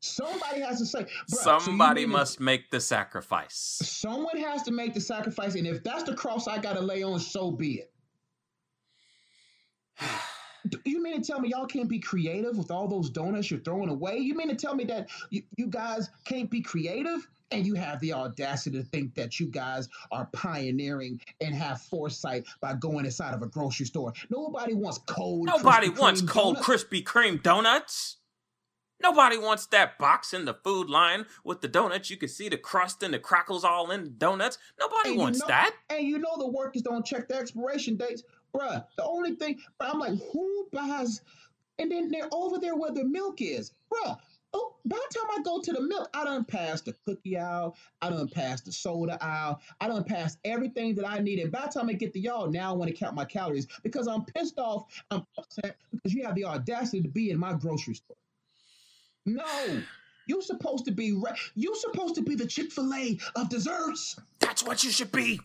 Somebody 0.00 0.60
has 0.60 0.78
to 0.78 0.86
say, 0.86 1.04
bruh, 1.04 1.34
so 1.34 1.58
Somebody 1.58 2.02
to- 2.02 2.06
must 2.08 2.40
make 2.40 2.70
the 2.70 2.80
sacrifice. 2.80 3.54
Someone 3.82 4.36
has 4.36 4.62
to 4.64 4.70
make 4.70 4.94
the 4.94 5.00
sacrifice, 5.00 5.54
and 5.56 5.66
if 5.66 5.82
that's 5.82 6.04
the 6.04 6.14
cross 6.14 6.46
I 6.46 6.58
got 6.58 6.74
to 6.74 6.80
lay 6.82 7.02
on, 7.02 7.18
so 7.18 7.50
be 7.50 7.80
it. 7.80 7.92
You 10.84 11.02
mean 11.02 11.20
to 11.20 11.26
tell 11.26 11.40
me 11.40 11.48
y'all 11.50 11.66
can't 11.66 11.88
be 11.88 11.98
creative 11.98 12.56
with 12.56 12.70
all 12.70 12.88
those 12.88 13.10
donuts 13.10 13.50
you're 13.50 13.60
throwing 13.60 13.88
away? 13.88 14.18
You 14.18 14.34
mean 14.34 14.48
to 14.48 14.54
tell 14.56 14.74
me 14.74 14.84
that 14.84 15.08
you, 15.30 15.42
you 15.56 15.66
guys 15.66 16.10
can't 16.24 16.50
be 16.50 16.60
creative? 16.60 17.26
And 17.50 17.64
you 17.66 17.74
have 17.76 17.98
the 18.00 18.12
audacity 18.12 18.76
to 18.76 18.84
think 18.84 19.14
that 19.14 19.40
you 19.40 19.46
guys 19.46 19.88
are 20.12 20.28
pioneering 20.32 21.18
and 21.40 21.54
have 21.54 21.80
foresight 21.80 22.44
by 22.60 22.74
going 22.74 23.06
inside 23.06 23.32
of 23.32 23.40
a 23.40 23.46
grocery 23.46 23.86
store. 23.86 24.12
Nobody 24.28 24.74
wants 24.74 24.98
cold. 25.06 25.46
Nobody 25.46 25.88
Krispy 25.88 25.98
wants 25.98 26.20
Kreme 26.22 26.28
cold 26.28 26.54
donuts. 26.56 26.84
Krispy 26.84 27.02
Kreme 27.02 27.42
donuts. 27.42 28.16
Nobody 29.00 29.38
wants 29.38 29.64
that 29.66 29.96
box 29.96 30.34
in 30.34 30.44
the 30.44 30.54
food 30.54 30.90
line 30.90 31.24
with 31.44 31.60
the 31.60 31.68
donuts. 31.68 32.10
You 32.10 32.16
can 32.16 32.28
see 32.28 32.48
the 32.48 32.58
crust 32.58 33.02
and 33.02 33.14
the 33.14 33.18
crackles 33.20 33.62
all 33.64 33.90
in 33.92 34.02
the 34.04 34.10
donuts. 34.10 34.58
Nobody 34.78 35.10
And 35.10 35.14
you 35.14 35.20
wants 35.20 35.38
know- 35.40 35.46
that. 35.46 35.74
And 35.88 36.04
you 36.06 36.18
know 36.18 36.36
the 36.36 36.48
workers 36.48 36.82
don't 36.82 37.06
check 37.06 37.28
the 37.28 37.36
expiration 37.36 37.96
dates, 37.96 38.24
bruh. 38.58 38.84
The 38.96 39.04
only 39.04 39.34
thing, 39.36 39.58
bruh, 39.80 39.90
I'm 39.92 39.98
like, 39.98 40.18
who 40.32 40.68
buys? 40.72 41.20
And 41.78 41.90
then 41.92 42.10
they're 42.10 42.28
over 42.32 42.58
there 42.58 42.76
where 42.76 42.92
the 42.92 43.04
milk 43.04 43.40
is, 43.40 43.72
bruh. 43.92 44.18
Oh, 44.54 44.76
by 44.86 44.96
the 44.96 45.18
time 45.18 45.30
I 45.38 45.42
go 45.42 45.60
to 45.60 45.72
the 45.72 45.82
milk, 45.82 46.08
I 46.14 46.24
done 46.24 46.44
passed 46.44 46.86
the 46.86 46.94
cookie 47.04 47.36
aisle, 47.36 47.76
I 48.00 48.08
done 48.08 48.28
passed 48.28 48.64
the 48.64 48.72
soda 48.72 49.18
aisle, 49.20 49.60
I 49.78 49.88
done 49.88 50.04
passed 50.04 50.38
everything 50.42 50.94
that 50.94 51.06
I 51.06 51.18
need. 51.18 51.38
And 51.38 51.52
by 51.52 51.66
the 51.66 51.78
time 51.78 51.90
I 51.90 51.92
get 51.92 52.14
to 52.14 52.18
y'all, 52.18 52.50
now 52.50 52.72
I 52.72 52.76
want 52.76 52.90
to 52.90 52.96
count 52.96 53.14
my 53.14 53.26
calories 53.26 53.66
because 53.82 54.08
I'm 54.08 54.24
pissed 54.24 54.58
off. 54.58 54.84
I'm 55.10 55.26
upset 55.36 55.76
because 55.90 56.14
you 56.14 56.24
have 56.24 56.34
the 56.34 56.46
audacity 56.46 57.02
to 57.02 57.08
be 57.08 57.30
in 57.30 57.38
my 57.38 57.52
grocery 57.52 57.94
store. 57.94 58.16
No, 59.26 59.82
you're 60.26 60.40
supposed 60.40 60.86
to 60.86 60.92
be. 60.92 61.12
Re- 61.12 61.36
you're 61.54 61.74
supposed 61.74 62.14
to 62.14 62.22
be 62.22 62.34
the 62.34 62.46
Chick 62.46 62.72
Fil 62.72 62.94
A 62.94 63.18
of 63.36 63.50
desserts. 63.50 64.18
That's 64.40 64.64
what 64.64 64.82
you 64.82 64.90
should 64.90 65.12
be. 65.12 65.40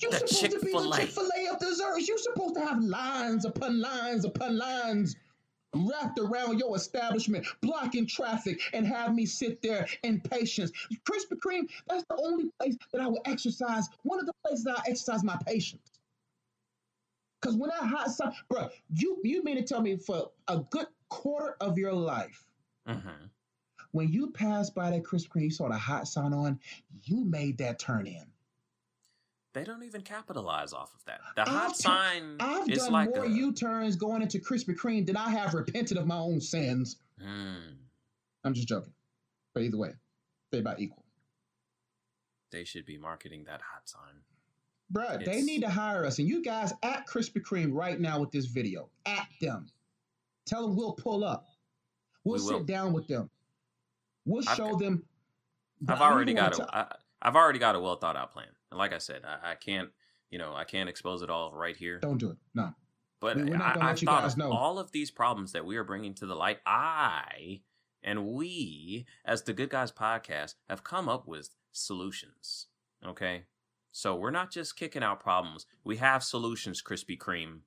You're 0.00 0.12
The 0.12 0.18
supposed 0.18 0.42
to 0.42 0.48
be 0.60 0.72
the 0.72 0.78
Chick-fil-A. 0.78 0.96
Chick 0.98 1.10
Fil 1.10 1.28
A 1.36 1.52
of 1.52 1.58
desserts. 1.58 2.08
You're 2.08 2.18
supposed 2.18 2.54
to 2.54 2.60
have 2.60 2.82
lines 2.82 3.44
upon 3.44 3.80
lines 3.80 4.24
upon 4.24 4.56
lines 4.56 5.16
wrapped 5.74 6.18
around 6.18 6.58
your 6.58 6.74
establishment, 6.76 7.46
blocking 7.60 8.06
traffic, 8.06 8.60
and 8.72 8.86
have 8.86 9.14
me 9.14 9.26
sit 9.26 9.60
there 9.62 9.86
in 10.02 10.20
patience. 10.20 10.72
Krispy 11.04 11.36
Kreme, 11.44 11.68
that's 11.88 12.04
the 12.08 12.16
only 12.16 12.50
place 12.58 12.76
that 12.92 13.02
I 13.02 13.06
will 13.06 13.20
exercise. 13.26 13.88
One 14.02 14.18
of 14.18 14.26
the 14.26 14.32
places 14.46 14.64
that 14.64 14.78
I 14.78 14.82
exercise 14.90 15.22
my 15.22 15.36
patience. 15.46 15.82
Because 17.40 17.56
when 17.56 17.70
I 17.70 17.86
hot 17.86 18.10
sign, 18.10 18.32
bro, 18.48 18.68
you 18.94 19.18
you 19.22 19.44
mean 19.44 19.56
to 19.56 19.62
tell 19.62 19.80
me 19.80 19.96
for 19.96 20.30
a 20.48 20.58
good 20.70 20.86
quarter 21.08 21.56
of 21.60 21.78
your 21.78 21.92
life, 21.92 22.44
hmm 22.86 23.26
when 23.92 24.12
you 24.12 24.30
passed 24.30 24.74
by 24.74 24.90
that 24.90 25.02
Krispy 25.02 25.28
Kreme, 25.28 25.42
you 25.44 25.50
saw 25.50 25.68
the 25.68 25.78
hot 25.78 26.06
sign 26.06 26.34
on, 26.34 26.60
you 27.04 27.24
made 27.24 27.56
that 27.58 27.78
turn 27.78 28.06
in. 28.06 28.26
They 29.54 29.64
don't 29.64 29.82
even 29.82 30.02
capitalize 30.02 30.72
off 30.72 30.94
of 30.94 31.04
that. 31.06 31.20
The 31.36 31.42
I've 31.42 31.48
hot 31.48 31.76
sign 31.76 32.36
I've 32.38 32.68
is 32.68 32.78
done 32.84 32.92
like 32.92 33.14
more 33.14 33.24
a. 33.24 33.28
U-turns 33.30 33.96
going 33.96 34.22
into 34.22 34.38
Krispy 34.38 34.76
Kreme 34.76 35.06
than 35.06 35.16
I 35.16 35.30
have 35.30 35.54
repented 35.54 35.96
of 35.96 36.06
my 36.06 36.18
own 36.18 36.40
sins. 36.40 36.96
Hmm. 37.20 37.72
I'm 38.44 38.54
just 38.54 38.68
joking. 38.68 38.92
But 39.54 39.62
either 39.64 39.78
way, 39.78 39.92
they 40.52 40.58
about 40.58 40.80
equal. 40.80 41.04
they 42.50 42.64
should 42.64 42.86
be 42.86 42.98
marketing 42.98 43.44
that 43.44 43.60
hot 43.62 43.88
sign. 43.88 44.22
Bruh, 44.92 45.22
they 45.24 45.42
need 45.42 45.62
to 45.62 45.68
hire 45.68 46.04
us. 46.06 46.18
And 46.18 46.28
you 46.28 46.42
guys 46.42 46.72
at 46.82 47.06
Krispy 47.06 47.42
Kreme 47.42 47.72
right 47.74 47.98
now 48.00 48.20
with 48.20 48.30
this 48.30 48.46
video. 48.46 48.88
At 49.06 49.26
them. 49.40 49.66
Tell 50.46 50.62
them 50.66 50.76
we'll 50.76 50.92
pull 50.94 51.24
up. 51.24 51.46
We'll 52.24 52.34
We 52.36 52.40
sit 52.40 52.52
will. 52.54 52.64
down 52.64 52.92
with 52.92 53.06
them. 53.06 53.28
We'll 54.24 54.44
I've 54.48 54.56
show 54.56 54.76
them. 54.76 55.02
I've 55.82 55.86
But 55.86 55.94
I 55.96 55.98
don't 56.08 56.12
already 56.16 56.34
got 56.34 56.58
a. 56.58 56.76
I, 56.76 56.94
I've 57.20 57.36
already 57.36 57.58
got 57.58 57.74
a 57.74 57.80
well 57.80 57.96
thought 57.96 58.16
out 58.16 58.32
plan. 58.32 58.46
And 58.70 58.78
like 58.78 58.92
I 58.92 58.98
said, 58.98 59.22
I, 59.24 59.52
I 59.52 59.54
can't. 59.54 59.90
You 60.30 60.38
know, 60.38 60.52
I 60.54 60.64
can't 60.64 60.90
expose 60.90 61.22
it 61.22 61.30
all 61.30 61.52
right 61.54 61.74
here. 61.76 61.98
Don't 62.00 62.18
do 62.18 62.30
it. 62.30 62.36
No. 62.54 62.74
But 63.20 63.36
We- 63.38 63.44
we're 63.44 63.56
not 63.56 63.62
I, 63.70 63.74
gonna 63.74 63.84
let 63.86 63.90
I've 63.92 64.02
you 64.02 64.06
thought 64.06 64.22
guys 64.24 64.36
know. 64.36 64.52
all 64.52 64.78
of 64.78 64.92
these 64.92 65.10
problems 65.10 65.52
that 65.52 65.64
we 65.64 65.76
are 65.78 65.84
bringing 65.84 66.12
to 66.16 66.26
the 66.26 66.34
light. 66.36 66.58
I 66.66 67.62
and 68.02 68.26
we, 68.26 69.06
as 69.24 69.42
the 69.42 69.52
Good 69.54 69.70
Guys 69.70 69.90
Podcast, 69.90 70.54
have 70.68 70.84
come 70.84 71.08
up 71.08 71.26
with 71.26 71.50
solutions. 71.72 72.66
Okay, 73.06 73.44
so 73.90 74.14
we're 74.14 74.30
not 74.30 74.50
just 74.52 74.76
kicking 74.76 75.02
out 75.02 75.18
problems. 75.20 75.64
We 75.82 75.96
have 75.96 76.22
solutions. 76.22 76.82
Krispy 76.82 77.16
Kreme. 77.18 77.60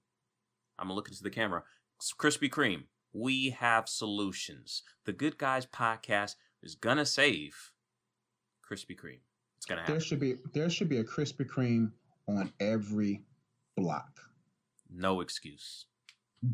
I'm 0.78 0.92
looking 0.92 1.14
to 1.14 1.18
into 1.18 1.24
the 1.24 1.30
camera. 1.32 1.64
Krispy 2.18 2.50
Kreme. 2.50 2.84
We 3.12 3.50
have 3.50 3.90
solutions. 3.90 4.84
The 5.06 5.14
Good 5.14 5.38
Guys 5.38 5.66
Podcast 5.66 6.36
is 6.62 6.76
gonna 6.76 7.06
save 7.08 7.72
Krispy 8.70 8.96
Kreme. 8.98 9.20
It's 9.62 9.68
gonna 9.68 9.82
happen. 9.82 9.94
There 9.94 10.02
should 10.02 10.20
be 10.20 10.38
there 10.54 10.72
should 10.72 10.90
be 10.90 10.98
a 10.98 11.04
Krispy 11.04 11.46
Kreme 11.46 11.92
on 12.28 12.52
every 12.60 13.22
block. 13.78 14.20
No 14.90 15.22
excuse. 15.22 15.86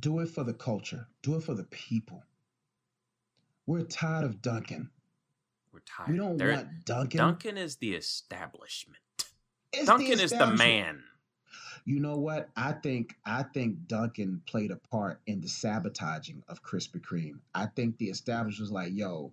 Do 0.01 0.19
it 0.19 0.27
for 0.27 0.43
the 0.43 0.53
culture. 0.53 1.07
Do 1.21 1.35
it 1.35 1.43
for 1.43 1.53
the 1.53 1.63
people. 1.63 2.25
We're 3.65 3.83
tired 3.83 4.25
of 4.25 4.41
Dunkin'. 4.41 4.89
We're 5.71 5.79
tired. 5.85 6.09
We 6.11 6.17
don't 6.17 6.35
There- 6.35 6.51
want 6.53 6.83
Dunkin'. 6.83 7.17
Dunkin' 7.17 7.55
is 7.57 7.77
the 7.77 7.95
establishment. 7.95 8.99
It's 9.71 9.85
Dunkin' 9.85 10.19
is 10.19 10.31
the 10.31 10.53
man. 10.57 11.01
You 11.85 12.01
know 12.01 12.17
what? 12.17 12.49
I 12.57 12.73
think 12.73 13.15
I 13.23 13.43
think 13.43 13.87
Dunkin' 13.87 14.41
played 14.45 14.71
a 14.71 14.75
part 14.75 15.21
in 15.27 15.39
the 15.39 15.47
sabotaging 15.47 16.43
of 16.49 16.61
Krispy 16.61 16.99
Kreme. 16.99 17.39
I 17.55 17.67
think 17.67 17.99
the 17.99 18.09
establishment 18.09 18.59
was 18.59 18.71
like, 18.73 18.91
"Yo, 18.91 19.31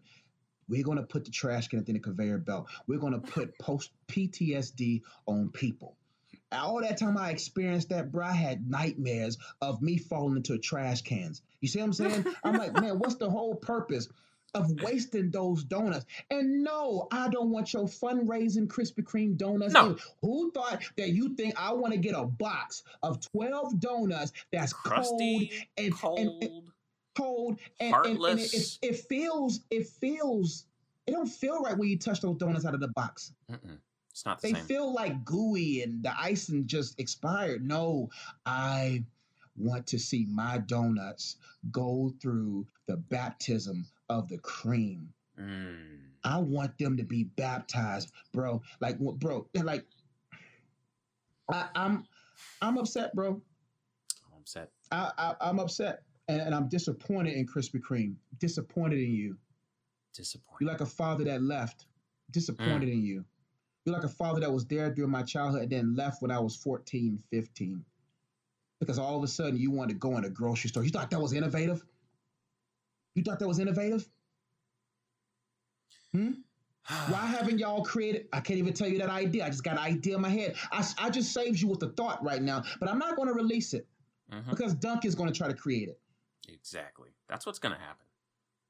we're 0.68 0.84
gonna 0.84 1.02
put 1.02 1.24
the 1.24 1.30
trash 1.30 1.68
can 1.68 1.78
at 1.78 1.86
the 1.86 1.90
end 1.90 1.98
of 1.98 2.02
the 2.02 2.08
conveyor 2.08 2.38
belt. 2.38 2.66
We're 2.86 2.98
gonna 2.98 3.20
put 3.20 3.58
post 3.58 3.90
PTSD 4.08 5.02
on 5.26 5.50
people." 5.50 5.96
All 6.52 6.80
that 6.82 6.98
time 6.98 7.16
I 7.18 7.30
experienced 7.30 7.88
that, 7.88 8.12
bro, 8.12 8.26
I 8.26 8.32
had 8.32 8.70
nightmares 8.70 9.38
of 9.60 9.82
me 9.82 9.98
falling 9.98 10.36
into 10.36 10.56
trash 10.58 11.02
cans. 11.02 11.42
You 11.60 11.68
see 11.68 11.80
what 11.80 11.86
I'm 11.86 11.92
saying? 11.94 12.26
I'm 12.44 12.56
like, 12.56 12.74
man, 12.80 12.98
what's 12.98 13.16
the 13.16 13.28
whole 13.28 13.56
purpose 13.56 14.08
of 14.54 14.70
wasting 14.82 15.30
those 15.30 15.64
donuts? 15.64 16.06
And 16.30 16.62
no, 16.62 17.08
I 17.10 17.28
don't 17.28 17.50
want 17.50 17.72
your 17.72 17.86
fundraising 17.86 18.68
Krispy 18.68 19.02
Kreme 19.02 19.36
donuts. 19.36 19.74
No. 19.74 19.96
Who 20.20 20.52
thought 20.52 20.82
that 20.96 21.08
you 21.08 21.34
think 21.34 21.54
I 21.60 21.72
want 21.72 21.92
to 21.92 21.98
get 21.98 22.14
a 22.14 22.24
box 22.24 22.84
of 23.02 23.20
12 23.32 23.80
donuts 23.80 24.32
that's 24.52 24.72
Crusty, 24.72 25.48
cold 25.48 25.60
and, 25.78 25.94
cold. 25.94 26.18
and, 26.20 26.42
and 26.44 26.62
cold 27.14 27.58
and, 27.80 27.94
and, 27.94 28.18
and 28.18 28.40
it, 28.40 28.54
it, 28.54 28.78
it 28.82 28.96
feels 28.96 29.60
it 29.70 29.86
feels 29.86 30.66
it 31.06 31.12
don't 31.12 31.28
feel 31.28 31.60
right 31.62 31.76
when 31.76 31.88
you 31.88 31.98
touch 31.98 32.20
those 32.20 32.36
donuts 32.36 32.64
out 32.64 32.74
of 32.74 32.80
the 32.80 32.88
box. 32.88 33.32
Mm-mm. 33.50 33.78
It's 34.10 34.24
not 34.24 34.40
the 34.40 34.48
They 34.48 34.54
same. 34.54 34.64
feel 34.64 34.94
like 34.94 35.24
gooey 35.24 35.82
and 35.82 36.02
the 36.02 36.12
icing 36.18 36.66
just 36.66 36.98
expired. 37.00 37.66
No, 37.66 38.10
I 38.46 39.04
want 39.56 39.86
to 39.88 39.98
see 39.98 40.26
my 40.30 40.58
donuts 40.58 41.36
go 41.70 42.14
through 42.20 42.66
the 42.86 42.96
baptism 42.96 43.86
of 44.08 44.28
the 44.28 44.38
cream. 44.38 45.12
Mm. 45.38 45.98
I 46.24 46.38
want 46.38 46.78
them 46.78 46.96
to 46.96 47.02
be 47.02 47.24
baptized, 47.24 48.12
bro. 48.32 48.62
Like, 48.80 48.98
bro, 48.98 49.46
they're 49.52 49.64
like, 49.64 49.84
I, 51.50 51.66
I'm, 51.74 52.04
I'm 52.62 52.78
upset, 52.78 53.14
bro. 53.14 53.42
I'm 54.32 54.40
upset. 54.40 54.70
I, 54.90 55.10
I, 55.18 55.34
I'm 55.40 55.58
upset. 55.58 56.02
And, 56.28 56.40
and 56.40 56.54
I'm 56.54 56.68
disappointed 56.68 57.34
in 57.34 57.46
Krispy 57.46 57.80
Kreme. 57.80 58.14
Disappointed 58.38 58.98
in 58.98 59.12
you. 59.12 59.36
Disappointed. 60.14 60.60
You're 60.60 60.70
like 60.70 60.80
a 60.80 60.86
father 60.86 61.24
that 61.24 61.42
left. 61.42 61.86
Disappointed 62.30 62.88
in 62.88 63.02
you. 63.02 63.24
You're 63.84 63.94
like 63.94 64.04
a 64.04 64.08
father 64.08 64.40
that 64.40 64.52
was 64.52 64.64
there 64.64 64.90
during 64.90 65.10
my 65.10 65.22
childhood 65.22 65.62
and 65.62 65.70
then 65.72 65.94
left 65.94 66.22
when 66.22 66.30
I 66.30 66.38
was 66.38 66.56
14, 66.56 67.22
15. 67.30 67.84
Because 68.80 68.98
all 68.98 69.16
of 69.16 69.22
a 69.22 69.28
sudden 69.28 69.58
you 69.58 69.70
wanted 69.70 69.94
to 69.94 69.98
go 69.98 70.16
in 70.16 70.24
a 70.24 70.30
grocery 70.30 70.70
store. 70.70 70.84
You 70.84 70.90
thought 70.90 71.10
that 71.10 71.20
was 71.20 71.32
innovative? 71.34 71.84
You 73.14 73.22
thought 73.22 73.38
that 73.38 73.48
was 73.48 73.58
innovative? 73.58 74.08
Hmm? 76.12 76.30
Why 77.08 77.26
haven't 77.26 77.58
y'all 77.58 77.82
created? 77.84 78.28
I 78.32 78.40
can't 78.40 78.58
even 78.58 78.72
tell 78.72 78.88
you 78.88 78.98
that 78.98 79.10
idea. 79.10 79.44
I 79.44 79.50
just 79.50 79.64
got 79.64 79.72
an 79.72 79.78
idea 79.84 80.16
in 80.16 80.22
my 80.22 80.28
head. 80.30 80.54
I, 80.72 80.84
I 80.98 81.10
just 81.10 81.32
saved 81.32 81.60
you 81.60 81.68
with 81.68 81.80
the 81.80 81.90
thought 81.90 82.22
right 82.24 82.42
now, 82.42 82.62
but 82.80 82.88
I'm 82.88 82.98
not 82.98 83.16
going 83.16 83.28
to 83.28 83.34
release 83.34 83.74
it 83.74 83.86
Mhm. 84.32 84.48
because 84.50 84.74
is 85.04 85.14
going 85.14 85.30
to 85.30 85.36
try 85.36 85.48
to 85.48 85.54
create 85.54 85.88
it. 85.88 86.00
Exactly. 86.48 87.10
That's 87.28 87.46
what's 87.46 87.58
going 87.58 87.74
to 87.74 87.80
happen. 87.80 88.06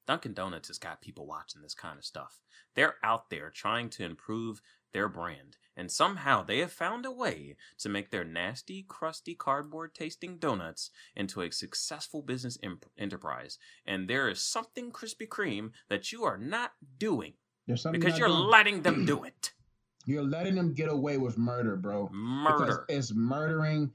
Dunkin' 0.07 0.33
Donuts 0.33 0.67
has 0.67 0.77
got 0.77 1.01
people 1.01 1.25
watching 1.25 1.61
this 1.63 1.73
kind 1.73 1.97
of 1.97 2.05
stuff. 2.05 2.39
They're 2.75 2.95
out 3.03 3.29
there 3.31 3.49
trying 3.49 3.89
to 3.91 4.03
improve 4.03 4.61
their 4.93 5.09
brand, 5.09 5.57
and 5.75 5.91
somehow 5.91 6.43
they 6.43 6.59
have 6.59 6.71
found 6.71 7.05
a 7.05 7.11
way 7.11 7.57
to 7.79 7.89
make 7.89 8.11
their 8.11 8.23
nasty, 8.23 8.85
crusty, 8.87 9.33
cardboard 9.35 9.93
tasting 9.95 10.37
donuts 10.37 10.91
into 11.15 11.41
a 11.41 11.51
successful 11.51 12.21
business 12.21 12.57
imp- 12.63 12.85
enterprise. 12.97 13.57
And 13.85 14.07
there 14.07 14.29
is 14.29 14.39
something 14.41 14.91
Krispy 14.91 15.27
Kreme 15.27 15.71
that 15.89 16.11
you 16.11 16.23
are 16.23 16.37
not 16.37 16.73
doing 16.99 17.33
There's 17.67 17.81
something 17.81 17.99
because 17.99 18.17
you're 18.19 18.27
doing. 18.29 18.47
letting 18.47 18.81
them 18.83 19.05
do 19.05 19.23
it. 19.23 19.51
You're 20.07 20.21
letting 20.21 20.53
them 20.53 20.75
get 20.75 20.89
away 20.89 21.17
with 21.17 21.35
murder, 21.35 21.75
bro. 21.75 22.03
Because 22.03 22.59
Murder. 22.61 22.85
it's 22.89 23.11
murdering. 23.11 23.91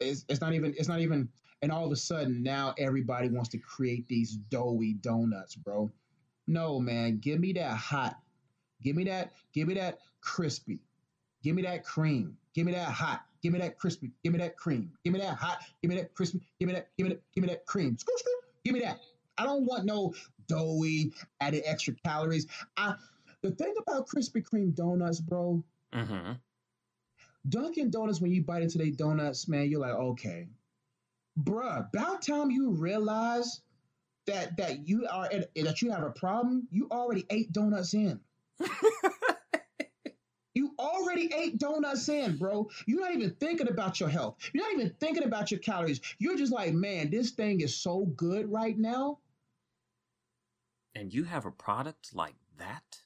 It's, 0.00 0.24
it's 0.28 0.40
not 0.40 0.54
even. 0.54 0.74
It's 0.76 0.88
not 0.88 0.98
even. 0.98 1.28
And 1.66 1.72
all 1.72 1.84
of 1.84 1.90
a 1.90 1.96
sudden, 1.96 2.44
now 2.44 2.76
everybody 2.78 3.28
wants 3.28 3.48
to 3.48 3.58
create 3.58 4.06
these 4.06 4.36
doughy 4.36 4.92
donuts, 4.92 5.56
bro. 5.56 5.90
No, 6.46 6.78
man. 6.78 7.18
Give 7.18 7.40
me 7.40 7.52
that 7.54 7.76
hot. 7.76 8.20
Give 8.84 8.94
me 8.94 9.02
that. 9.02 9.32
Give 9.52 9.66
me 9.66 9.74
that 9.74 9.98
crispy. 10.20 10.78
Give 11.42 11.56
me 11.56 11.62
that 11.62 11.84
cream. 11.84 12.36
Give 12.54 12.66
me 12.66 12.72
that 12.74 12.86
hot. 12.86 13.24
Give 13.42 13.52
me 13.52 13.58
that 13.58 13.78
crispy. 13.80 14.12
Give 14.22 14.32
me 14.32 14.38
that 14.38 14.56
cream. 14.56 14.92
Give 15.02 15.12
me 15.12 15.18
that 15.18 15.34
hot. 15.34 15.58
Give 15.82 15.88
me 15.88 15.96
that 15.96 16.14
crispy. 16.14 16.40
Give 16.60 16.68
me 16.68 16.74
that. 16.74 16.86
Give 16.96 17.08
me 17.08 17.14
that. 17.14 17.22
Give 17.34 17.42
me 17.42 17.48
that 17.48 17.66
cream. 17.66 17.98
Screw, 17.98 18.14
screw. 18.16 18.32
Give 18.64 18.72
me 18.72 18.80
that. 18.82 19.00
I 19.36 19.42
don't 19.42 19.66
want 19.66 19.86
no 19.86 20.14
doughy, 20.46 21.14
added 21.40 21.64
extra 21.66 21.94
calories. 22.06 22.46
I. 22.76 22.94
The 23.42 23.50
thing 23.50 23.74
about 23.84 24.06
Krispy 24.06 24.40
Kreme 24.40 24.72
donuts, 24.72 25.20
bro, 25.20 25.64
hmm 25.92 26.32
Dunkin' 27.48 27.90
Donuts, 27.90 28.20
when 28.20 28.30
you 28.30 28.42
bite 28.42 28.62
into 28.62 28.78
their 28.78 28.90
donuts, 28.90 29.48
man, 29.48 29.68
you're 29.68 29.80
like, 29.80 29.94
okay, 29.94 30.48
bruh. 31.38 31.88
About 31.92 32.22
time 32.22 32.50
you 32.50 32.70
realize 32.70 33.60
that 34.26 34.56
that 34.56 34.88
you 34.88 35.06
are 35.10 35.28
that 35.28 35.82
you 35.82 35.90
have 35.90 36.02
a 36.02 36.10
problem. 36.10 36.66
You 36.70 36.88
already 36.90 37.26
ate 37.30 37.52
donuts 37.52 37.94
in. 37.94 38.20
You 40.56 40.72
already 40.78 41.30
ate 41.34 41.58
donuts 41.58 42.08
in, 42.08 42.38
bro. 42.38 42.70
You're 42.86 43.02
not 43.02 43.12
even 43.12 43.30
thinking 43.38 43.68
about 43.68 44.00
your 44.00 44.08
health. 44.08 44.38
You're 44.54 44.64
not 44.64 44.72
even 44.72 44.94
thinking 44.98 45.24
about 45.24 45.50
your 45.50 45.60
calories. 45.60 46.00
You're 46.18 46.38
just 46.38 46.50
like, 46.50 46.72
man, 46.72 47.10
this 47.10 47.32
thing 47.32 47.60
is 47.60 47.76
so 47.76 48.06
good 48.16 48.50
right 48.50 48.76
now, 48.78 49.18
and 50.94 51.12
you 51.12 51.24
have 51.24 51.44
a 51.44 51.50
product 51.50 52.14
like 52.14 52.36
that, 52.56 52.98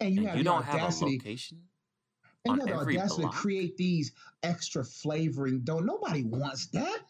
and 0.00 0.14
you 0.14 0.20
and 0.20 0.28
have 0.28 0.38
you 0.38 0.42
don't 0.42 0.64
have 0.64 1.02
a 1.02 1.04
location. 1.04 1.64
and 2.46 2.52
on 2.52 2.56
you 2.60 2.60
have 2.60 2.76
the 2.76 2.80
every 2.80 2.98
audacity 2.98 3.22
to 3.24 3.28
create 3.28 3.76
these 3.76 4.12
extra 4.42 4.82
flavoring 4.82 5.60
donuts. 5.60 5.86
Nobody 5.86 6.22
wants 6.22 6.68
that. 6.68 7.00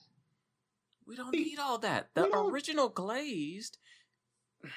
We 1.06 1.16
don't 1.16 1.32
need 1.32 1.58
all 1.58 1.78
that. 1.78 2.10
The 2.14 2.30
original 2.34 2.88
glazed. 2.88 3.78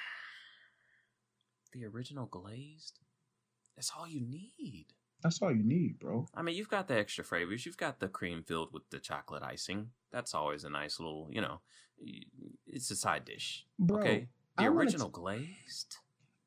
The 1.74 1.84
original 1.84 2.24
glazed. 2.24 2.98
That's 3.76 3.92
all 3.96 4.08
you 4.08 4.22
need. 4.22 4.86
That's 5.22 5.42
all 5.42 5.52
you 5.52 5.62
need, 5.62 5.98
bro. 5.98 6.26
I 6.34 6.40
mean, 6.40 6.56
you've 6.56 6.70
got 6.70 6.88
the 6.88 6.96
extra 6.98 7.22
flavors. 7.22 7.66
You've 7.66 7.76
got 7.76 8.00
the 8.00 8.08
cream 8.08 8.42
filled 8.42 8.72
with 8.72 8.88
the 8.90 8.98
chocolate 8.98 9.42
icing. 9.42 9.90
That's 10.10 10.34
always 10.34 10.64
a 10.64 10.70
nice 10.70 10.98
little, 10.98 11.28
you 11.30 11.42
know, 11.42 11.60
it's 12.66 12.90
a 12.90 12.96
side 12.96 13.26
dish. 13.26 13.66
Bro, 13.78 14.00
okay. 14.00 14.28
The 14.56 14.64
I 14.64 14.68
original 14.68 15.08
t- 15.08 15.12
glazed. 15.12 15.96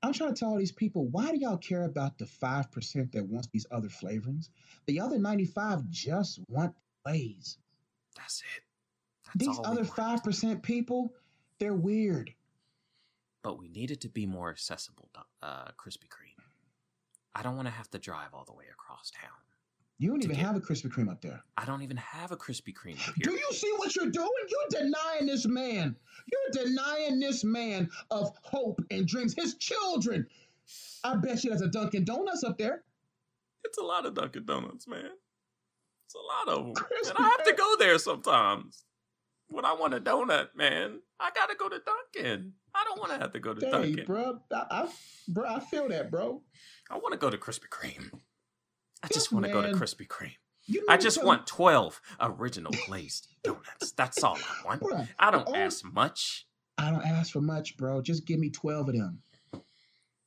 I'm 0.04 0.14
trying 0.14 0.34
to 0.34 0.40
tell 0.40 0.50
all 0.50 0.58
these 0.58 0.72
people, 0.72 1.08
why 1.10 1.32
do 1.32 1.38
y'all 1.38 1.58
care 1.58 1.84
about 1.84 2.18
the 2.18 2.26
5% 2.26 3.12
that 3.12 3.26
wants 3.26 3.48
these 3.54 3.68
other 3.72 3.90
flavorings? 3.90 4.50
The 4.88 5.00
other 5.00 5.20
95 5.20 5.88
just 5.90 6.40
want 6.48 6.74
glaze. 7.06 7.58
That's 8.18 8.42
it. 8.42 8.64
That's 9.36 9.48
These 9.48 9.60
other 9.64 9.84
5% 9.84 10.62
people, 10.62 11.14
they're 11.60 11.74
weird. 11.74 12.34
But 13.44 13.58
we 13.58 13.70
need 13.70 13.92
it 13.92 14.02
to 14.02 14.10
be 14.10 14.26
more 14.26 14.50
accessible, 14.50 15.10
uh, 15.42 15.66
Krispy 15.78 16.08
Kreme. 16.08 16.42
I 17.34 17.42
don't 17.42 17.56
want 17.56 17.68
to 17.68 17.74
have 17.74 17.90
to 17.92 18.00
drive 18.00 18.34
all 18.34 18.46
the 18.46 18.54
way 18.54 18.66
across 18.72 19.12
town. 19.12 19.32
You 19.98 20.10
don't 20.10 20.24
even 20.24 20.36
get- 20.36 20.46
have 20.46 20.56
a 20.56 20.60
Krispy 20.60 20.92
Kreme 20.92 21.10
up 21.12 21.22
there. 21.22 21.44
I 21.58 21.66
don't 21.66 21.82
even 21.84 21.98
have 21.98 22.32
a 22.32 22.38
Krispy 22.38 22.74
Kreme 22.74 23.08
up 23.08 23.16
Do 23.16 23.32
you 23.32 23.48
see 23.52 23.72
what 23.78 23.96
you're 23.96 24.10
doing? 24.10 24.30
You're 24.48 24.82
denying 24.82 25.28
this 25.28 25.46
man. 25.46 25.96
You're 26.26 26.66
denying 26.66 27.20
this 27.20 27.44
man 27.44 27.90
of 28.10 28.36
hope 28.42 28.82
and 28.90 29.08
dreams. 29.08 29.34
His 29.36 29.56
children. 29.56 30.28
I 31.04 31.16
bet 31.16 31.44
you 31.44 31.52
there's 31.52 31.62
a 31.62 31.68
Dunkin' 31.68 32.06
Donuts 32.06 32.44
up 32.44 32.58
there. 32.58 32.84
It's 33.64 33.78
a 33.78 33.84
lot 33.84 34.06
of 34.06 34.16
Dunkin' 34.16 34.46
Donuts, 34.46 34.88
man. 34.88 35.12
It's 36.06 36.16
a 36.16 36.18
lot 36.18 36.58
of 36.58 36.66
them. 36.66 36.74
Chris, 36.74 37.10
and 37.10 37.18
I 37.18 37.30
have 37.30 37.44
to 37.44 37.54
go 37.54 37.76
there 37.78 37.98
sometimes. 38.00 38.84
When 39.52 39.66
I 39.66 39.74
want 39.74 39.94
a 39.94 40.00
donut, 40.00 40.56
man, 40.56 41.02
I 41.20 41.30
gotta 41.36 41.56
go 41.56 41.68
to 41.68 41.80
Dunkin'. 41.80 42.54
I 42.74 42.86
don't 42.88 43.00
want 43.00 43.12
to 43.12 43.20
have 43.20 43.34
to 43.34 43.40
go 43.40 43.54
to 43.54 43.60
Dang, 43.60 43.72
Dunkin'. 43.72 44.06
bro. 44.06 44.40
I, 44.50 44.66
I, 44.72 44.90
bro, 45.28 45.46
I 45.46 45.60
feel 45.60 45.90
that, 45.90 46.10
bro. 46.10 46.42
I 46.90 46.96
want 46.96 47.12
to 47.12 47.18
go 47.18 47.30
to 47.30 47.38
Krispy 47.38 47.68
Kreme. 47.70 48.12
I 49.04 49.08
just 49.10 49.34
want 49.34 49.46
to 49.46 49.52
go 49.52 49.62
to 49.62 49.74
Krispy 49.74 50.08
Kreme. 50.08 50.36
You 50.68 50.86
I 50.88 50.96
just 50.96 51.22
want 51.22 51.48
12 51.48 52.00
original 52.22 52.72
glazed 52.88 53.28
donuts. 53.44 53.92
That's 53.92 54.24
all 54.24 54.38
I 54.38 54.66
want. 54.66 54.82
Bruh, 54.82 55.08
I 55.20 55.32
don't 55.32 55.54
ask 55.54 55.84
much. 55.84 56.48
I 56.78 56.90
don't 56.90 57.06
ask 57.06 57.34
for 57.34 57.42
much, 57.42 57.76
bro. 57.76 58.02
Just 58.02 58.26
give 58.26 58.40
me 58.40 58.52
12 58.52 58.88
of 58.88 58.96
them. 58.96 59.22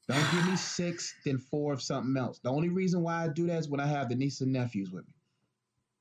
Don't 0.07 0.31
give 0.33 0.47
me 0.47 0.57
six, 0.57 1.15
then 1.25 1.39
four 1.39 1.73
of 1.73 1.81
something 1.81 2.15
else. 2.17 2.41
The 2.41 2.51
only 2.51 2.69
reason 2.69 3.03
why 3.03 3.25
I 3.25 3.29
do 3.29 3.47
that 3.47 3.59
is 3.59 3.69
when 3.71 3.81
I 3.81 3.87
have 3.87 4.11
the 4.11 4.17
nieces 4.17 4.43
and 4.43 4.53
nephews 4.53 4.91
with 4.91 5.07
me. 5.07 5.13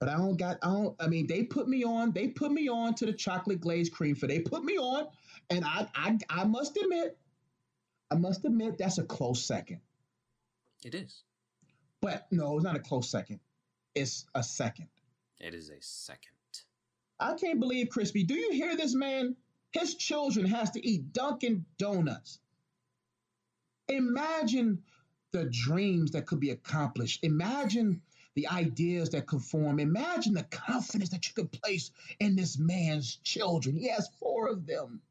But 0.04 0.12
I 0.12 0.18
don't 0.18 0.36
got, 0.36 0.58
I 0.62 0.68
don't, 0.68 0.96
I 1.00 1.08
mean, 1.08 1.28
they 1.28 1.44
put 1.44 1.70
me 1.70 1.86
on, 1.86 2.12
they 2.12 2.28
put 2.28 2.52
me 2.52 2.68
on 2.68 2.94
to 2.96 3.06
the 3.06 3.13
chocolate 3.13 3.62
glazed 3.62 3.94
cream 3.94 4.16
for 4.16 4.28
they 4.28 4.39
put 4.39 4.66
me 4.66 4.78
on. 4.78 5.08
And 5.50 5.63
I, 5.63 5.88
I, 5.96 6.18
I 6.30 6.44
must 6.44 6.76
admit, 6.76 7.18
I 8.12 8.16
must 8.16 8.44
admit 8.44 8.78
that's 8.78 8.98
a 8.98 9.06
close 9.06 9.46
second. 9.46 9.80
It 10.84 10.94
is. 10.94 11.24
But 12.02 12.28
no, 12.32 12.58
it's 12.58 12.66
not 12.66 12.76
a 12.76 12.82
close 12.82 13.10
second. 13.10 13.39
It's 13.96 14.26
a 14.36 14.44
second. 14.44 14.89
It 15.39 15.54
is 15.54 15.70
a 15.70 15.80
second. 15.80 16.34
I 17.18 17.36
can't 17.36 17.62
believe 17.62 17.88
Crispy. 17.88 18.26
Do 18.26 18.34
you 18.34 18.52
hear 18.52 18.76
this 18.76 18.94
man? 18.94 19.38
His 19.72 19.96
children 19.96 20.46
has 20.48 20.70
to 20.72 20.86
eat 20.86 21.13
Dunkin' 21.13 21.63
Donuts. 21.78 22.39
Imagine 23.88 24.84
the 25.32 25.46
dreams 25.46 26.12
that 26.12 26.26
could 26.26 26.42
be 26.42 26.50
accomplished. 26.50 27.24
Imagine 27.24 28.02
the 28.36 28.48
ideas 28.48 29.10
that 29.12 29.28
could 29.28 29.41
form. 29.41 29.80
Imagine 29.80 30.34
the 30.34 30.43
confidence 30.43 31.10
that 31.10 31.28
you 31.28 31.34
could 31.34 31.52
place 31.52 31.91
in 32.19 32.36
this 32.36 32.58
man's 32.58 33.17
children. 33.17 33.76
He 33.76 33.89
has 33.89 34.10
four 34.19 34.50
of 34.50 34.65
them. 34.65 35.02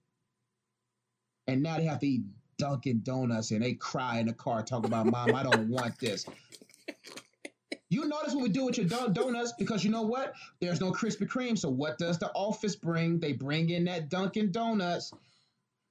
And 1.47 1.63
now 1.63 1.77
they 1.77 1.85
have 1.85 2.01
to 2.01 2.07
eat 2.07 2.23
Dunkin' 2.59 3.03
Donuts 3.03 3.51
and 3.51 3.63
they 3.63 3.75
cry 3.75 4.19
in 4.19 4.27
the 4.27 4.33
car 4.33 4.63
talking 4.63 4.87
about, 4.87 5.07
Mom, 5.07 5.35
I 5.35 5.43
don't 5.43 5.69
want 5.69 5.99
this. 5.99 6.27
You 7.89 8.07
notice 8.07 8.35
what 8.35 8.45
we 8.45 8.49
do 8.49 8.65
with 8.65 8.79
your 8.79 8.87
don- 8.87 9.13
donuts 9.13 9.53
because 9.53 9.85
you 9.85 9.91
know 9.91 10.03
what? 10.03 10.33
There's 10.61 10.81
no 10.81 10.93
Krispy 10.93 11.29
Kreme. 11.29 11.59
So 11.59 11.69
what 11.69 11.99
does 11.99 12.19
the 12.19 12.31
office 12.33 12.75
bring? 12.75 13.21
They 13.21 13.33
bring 13.33 13.69
in 13.69 13.85
that 13.85 14.09
Dunkin' 14.09 14.51
Donuts, 14.51 15.13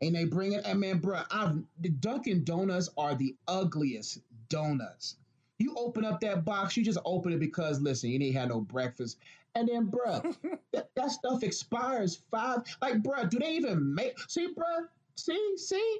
and 0.01 0.15
they 0.15 0.25
bring 0.25 0.53
it. 0.53 0.65
And 0.65 0.79
man, 0.79 0.99
bruh, 0.99 1.25
I've 1.29 1.61
the 1.79 1.89
Dunkin' 1.89 2.43
Donuts 2.43 2.89
are 2.97 3.13
the 3.13 3.35
ugliest 3.47 4.19
donuts. 4.49 5.15
You 5.61 5.75
open 5.77 6.03
up 6.05 6.19
that 6.21 6.43
box, 6.43 6.75
you 6.75 6.83
just 6.83 6.99
open 7.05 7.33
it 7.33 7.39
because 7.39 7.79
listen, 7.81 8.09
you 8.09 8.17
didn't 8.19 8.35
have 8.35 8.49
no 8.49 8.61
breakfast, 8.61 9.17
and 9.55 9.67
then 9.67 9.87
bruh, 9.91 10.35
that, 10.73 10.89
that 10.95 11.11
stuff 11.11 11.43
expires 11.43 12.21
five. 12.31 12.61
Like 12.81 13.01
bruh, 13.03 13.29
do 13.29 13.37
they 13.39 13.53
even 13.53 13.93
make? 13.93 14.17
See, 14.27 14.47
bruh, 14.53 14.87
see, 15.15 15.53
see. 15.57 15.99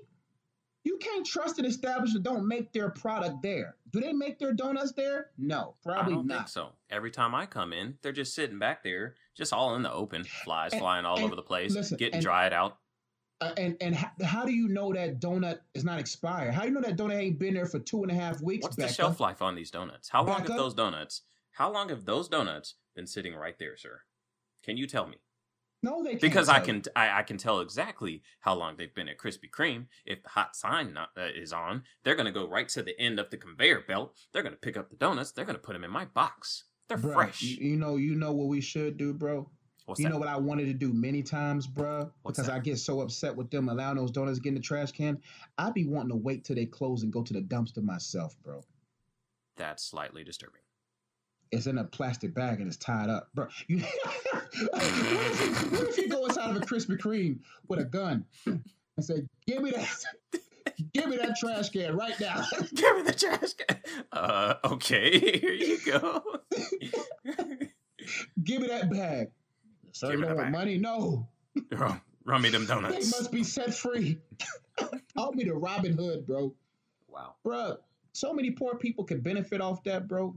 You 0.83 0.97
can't 0.97 1.23
trust 1.23 1.59
an 1.59 1.65
establishment 1.65 2.23
don't 2.25 2.47
make 2.47 2.73
their 2.73 2.89
product 2.89 3.43
there. 3.43 3.75
Do 3.91 3.99
they 4.01 4.13
make 4.13 4.39
their 4.39 4.51
donuts 4.51 4.93
there? 4.93 5.27
No, 5.37 5.75
probably 5.83 6.13
I 6.13 6.15
don't 6.15 6.25
not. 6.27 6.37
think 6.37 6.47
so. 6.47 6.69
Every 6.89 7.11
time 7.11 7.35
I 7.35 7.45
come 7.45 7.71
in, 7.71 7.99
they're 8.01 8.11
just 8.11 8.33
sitting 8.33 8.57
back 8.57 8.83
there, 8.83 9.13
just 9.37 9.53
all 9.53 9.75
in 9.75 9.83
the 9.83 9.91
open, 9.93 10.23
flies 10.23 10.71
And- 10.73 10.81
flying 10.81 11.05
all 11.05 11.17
and 11.17 11.25
over 11.25 11.35
the 11.35 11.43
place, 11.43 11.71
listen, 11.75 11.97
getting 11.97 12.15
and- 12.15 12.23
dried 12.23 12.51
out. 12.51 12.77
Uh, 13.41 13.51
and 13.57 13.75
and 13.81 13.95
how, 13.95 14.11
how 14.23 14.45
do 14.45 14.53
you 14.53 14.67
know 14.67 14.93
that 14.93 15.19
donut 15.19 15.59
is 15.73 15.83
not 15.83 15.99
expired? 15.99 16.53
How 16.53 16.61
do 16.61 16.67
you 16.67 16.73
know 16.73 16.81
that 16.81 16.95
donut 16.95 17.15
ain't 17.15 17.39
been 17.39 17.55
there 17.55 17.65
for 17.65 17.79
two 17.79 18.03
and 18.03 18.11
a 18.11 18.15
half 18.15 18.39
weeks? 18.41 18.63
What's 18.63 18.75
the 18.75 18.87
shelf 18.87 19.19
life 19.19 19.41
on 19.41 19.55
these 19.55 19.71
donuts? 19.71 20.09
How 20.09 20.23
long 20.23 20.39
have 20.39 20.47
those 20.47 20.75
donuts? 20.75 21.23
How 21.51 21.71
long 21.71 21.89
have 21.89 22.05
those 22.05 22.27
donuts 22.27 22.75
been 22.95 23.07
sitting 23.07 23.33
right 23.33 23.57
there, 23.57 23.75
sir? 23.75 24.01
Can 24.63 24.77
you 24.77 24.85
tell 24.85 25.07
me? 25.07 25.17
No, 25.83 26.03
they 26.03 26.11
can't 26.11 26.21
because 26.21 26.49
I 26.49 26.59
can 26.59 26.83
I, 26.95 27.19
I 27.19 27.23
can 27.23 27.37
tell 27.37 27.59
exactly 27.61 28.21
how 28.41 28.53
long 28.53 28.75
they've 28.77 28.93
been 28.93 29.09
at 29.09 29.17
Krispy 29.17 29.49
Kreme. 29.49 29.87
If 30.05 30.21
the 30.21 30.29
hot 30.29 30.55
sign 30.55 30.93
not, 30.93 31.09
uh, 31.17 31.29
is 31.35 31.51
on, 31.51 31.83
they're 32.03 32.15
gonna 32.15 32.31
go 32.31 32.47
right 32.47 32.69
to 32.69 32.83
the 32.83 32.99
end 33.01 33.19
of 33.19 33.31
the 33.31 33.37
conveyor 33.37 33.85
belt. 33.87 34.15
They're 34.31 34.43
gonna 34.43 34.55
pick 34.55 34.77
up 34.77 34.91
the 34.91 34.97
donuts. 34.97 35.31
They're 35.31 35.45
gonna 35.45 35.57
put 35.57 35.73
them 35.73 35.83
in 35.83 35.89
my 35.89 36.05
box. 36.05 36.65
They're 36.87 36.99
fresh. 36.99 37.41
You, 37.41 37.71
you 37.71 37.75
know, 37.77 37.95
you 37.95 38.13
know 38.13 38.33
what 38.33 38.49
we 38.49 38.61
should 38.61 38.97
do, 38.97 39.13
bro. 39.13 39.49
What's 39.85 39.99
you 39.99 40.05
that? 40.05 40.13
know 40.13 40.19
what 40.19 40.27
I 40.27 40.37
wanted 40.37 40.65
to 40.65 40.73
do 40.73 40.93
many 40.93 41.23
times, 41.23 41.67
bruh? 41.67 42.09
What's 42.21 42.37
because 42.37 42.47
that? 42.47 42.55
I 42.55 42.59
get 42.59 42.77
so 42.77 43.01
upset 43.01 43.35
with 43.35 43.49
them 43.49 43.67
allowing 43.69 43.97
those 43.97 44.11
donuts 44.11 44.37
to 44.37 44.41
get 44.43 44.49
in 44.49 44.55
the 44.55 44.61
trash 44.61 44.91
can. 44.91 45.19
I'd 45.57 45.73
be 45.73 45.85
wanting 45.85 46.09
to 46.09 46.15
wait 46.15 46.43
till 46.43 46.55
they 46.55 46.65
close 46.65 47.03
and 47.03 47.11
go 47.11 47.23
to 47.23 47.33
the 47.33 47.41
dumpster 47.41 47.83
myself, 47.83 48.35
bro. 48.43 48.63
That's 49.57 49.83
slightly 49.83 50.23
disturbing. 50.23 50.61
It's 51.51 51.67
in 51.67 51.77
a 51.79 51.83
plastic 51.83 52.33
bag 52.33 52.59
and 52.59 52.67
it's 52.67 52.77
tied 52.77 53.09
up, 53.09 53.27
bro. 53.33 53.47
You, 53.67 53.79
what, 53.79 54.81
if 54.83 55.41
you, 55.41 55.77
what 55.77 55.87
if 55.89 55.97
you 55.97 56.07
go 56.07 56.25
inside 56.25 56.49
of 56.51 56.55
a 56.55 56.59
Krispy 56.61 56.97
Kreme 56.97 57.39
with 57.67 57.79
a 57.79 57.83
gun 57.83 58.25
and 58.45 58.63
say, 58.99 59.23
"Give 59.45 59.61
me 59.61 59.71
that, 59.71 60.41
give 60.93 61.07
me 61.07 61.17
that 61.17 61.35
trash 61.37 61.69
can 61.69 61.97
right 61.97 62.17
now"? 62.21 62.45
Give 62.73 62.95
me 62.95 63.01
the 63.03 63.13
trash 63.13 63.53
can. 63.53 63.79
Uh, 64.13 64.55
okay, 64.63 65.19
here 65.39 65.51
you 65.53 65.79
go. 65.85 66.23
Give 68.43 68.61
me 68.61 68.67
that 68.67 68.89
bag. 68.89 69.27
Sir, 69.93 70.07
Give 70.11 70.19
you 70.19 70.21
me 70.21 70.27
don't 70.29 70.37
want 70.37 70.51
money? 70.51 70.77
No. 70.77 71.27
Run, 71.71 72.01
run 72.25 72.41
me 72.41 72.49
them 72.49 72.65
donuts. 72.65 72.93
They 73.11 73.17
must 73.17 73.31
be 73.31 73.43
set 73.43 73.73
free. 73.73 74.19
Call 75.17 75.33
me 75.33 75.43
the 75.43 75.53
Robin 75.53 75.93
Hood, 75.93 76.25
bro. 76.25 76.53
Wow. 77.09 77.35
Bro, 77.43 77.77
so 78.13 78.33
many 78.33 78.51
poor 78.51 78.75
people 78.75 79.03
could 79.03 79.23
benefit 79.23 79.59
off 79.61 79.83
that, 79.83 80.07
bro. 80.07 80.33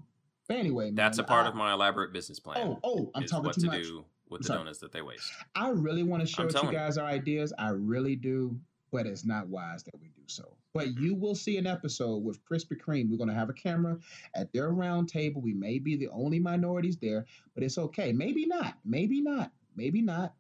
But 0.49 0.57
anyway, 0.59 0.87
man, 0.87 0.95
That's 0.97 1.19
a 1.19 1.25
part 1.25 1.47
I- 1.47 1.51
of 1.51 1.55
my 1.55 1.73
elaborate 1.73 2.13
business 2.13 2.41
plan. 2.41 2.59
Oh, 2.61 2.81
oh, 2.83 3.11
I'm 3.15 3.25
is 3.25 3.31
talking 3.31 3.47
what 3.47 3.55
too 3.55 3.61
to 3.63 3.67
much. 3.69 3.83
do 3.83 4.05
with 4.29 4.41
the 4.43 4.47
Sorry. 4.49 4.59
donuts 4.61 4.79
that 4.81 4.93
they 4.93 5.03
waste. 5.03 5.31
I 5.55 5.69
really 5.71 6.03
want 6.03 6.23
to 6.23 6.27
share 6.27 6.43
I'm 6.43 6.47
with 6.49 6.55
you 6.57 6.61
telling 6.63 6.75
you. 6.75 6.81
guys 6.81 6.99
our 6.99 7.07
ideas. 7.07 7.53
I 7.59 7.69
really 7.71 8.17
do, 8.17 8.59
but 8.95 9.07
it's 9.07 9.25
not 9.25 9.49
wise 9.49 9.83
that 9.83 10.01
we 10.01 10.07
do 10.07 10.23
so. 10.27 10.57
But 10.73 10.97
you 10.97 11.17
will 11.17 11.35
see 11.35 11.59
an 11.59 11.67
episode 11.67 12.19
with 12.19 12.39
Krispy 12.45 12.81
Kreme. 12.81 13.11
We're 13.11 13.19
going 13.19 13.29
to 13.29 13.35
have 13.35 13.51
a 13.51 13.53
camera 13.53 13.99
at 14.37 14.53
their 14.53 14.71
round 14.71 15.09
table. 15.09 15.43
We 15.43 15.53
may 15.53 15.81
be 15.81 15.97
the 15.97 16.11
only 16.11 16.39
minorities 16.39 16.97
there, 16.99 17.27
but 17.57 17.65
it's 17.65 17.77
okay. 17.77 18.13
Maybe 18.13 18.47
not. 18.47 18.79
Maybe 18.85 19.21
not. 19.21 19.51
Maybe 19.75 20.01
not. 20.01 20.35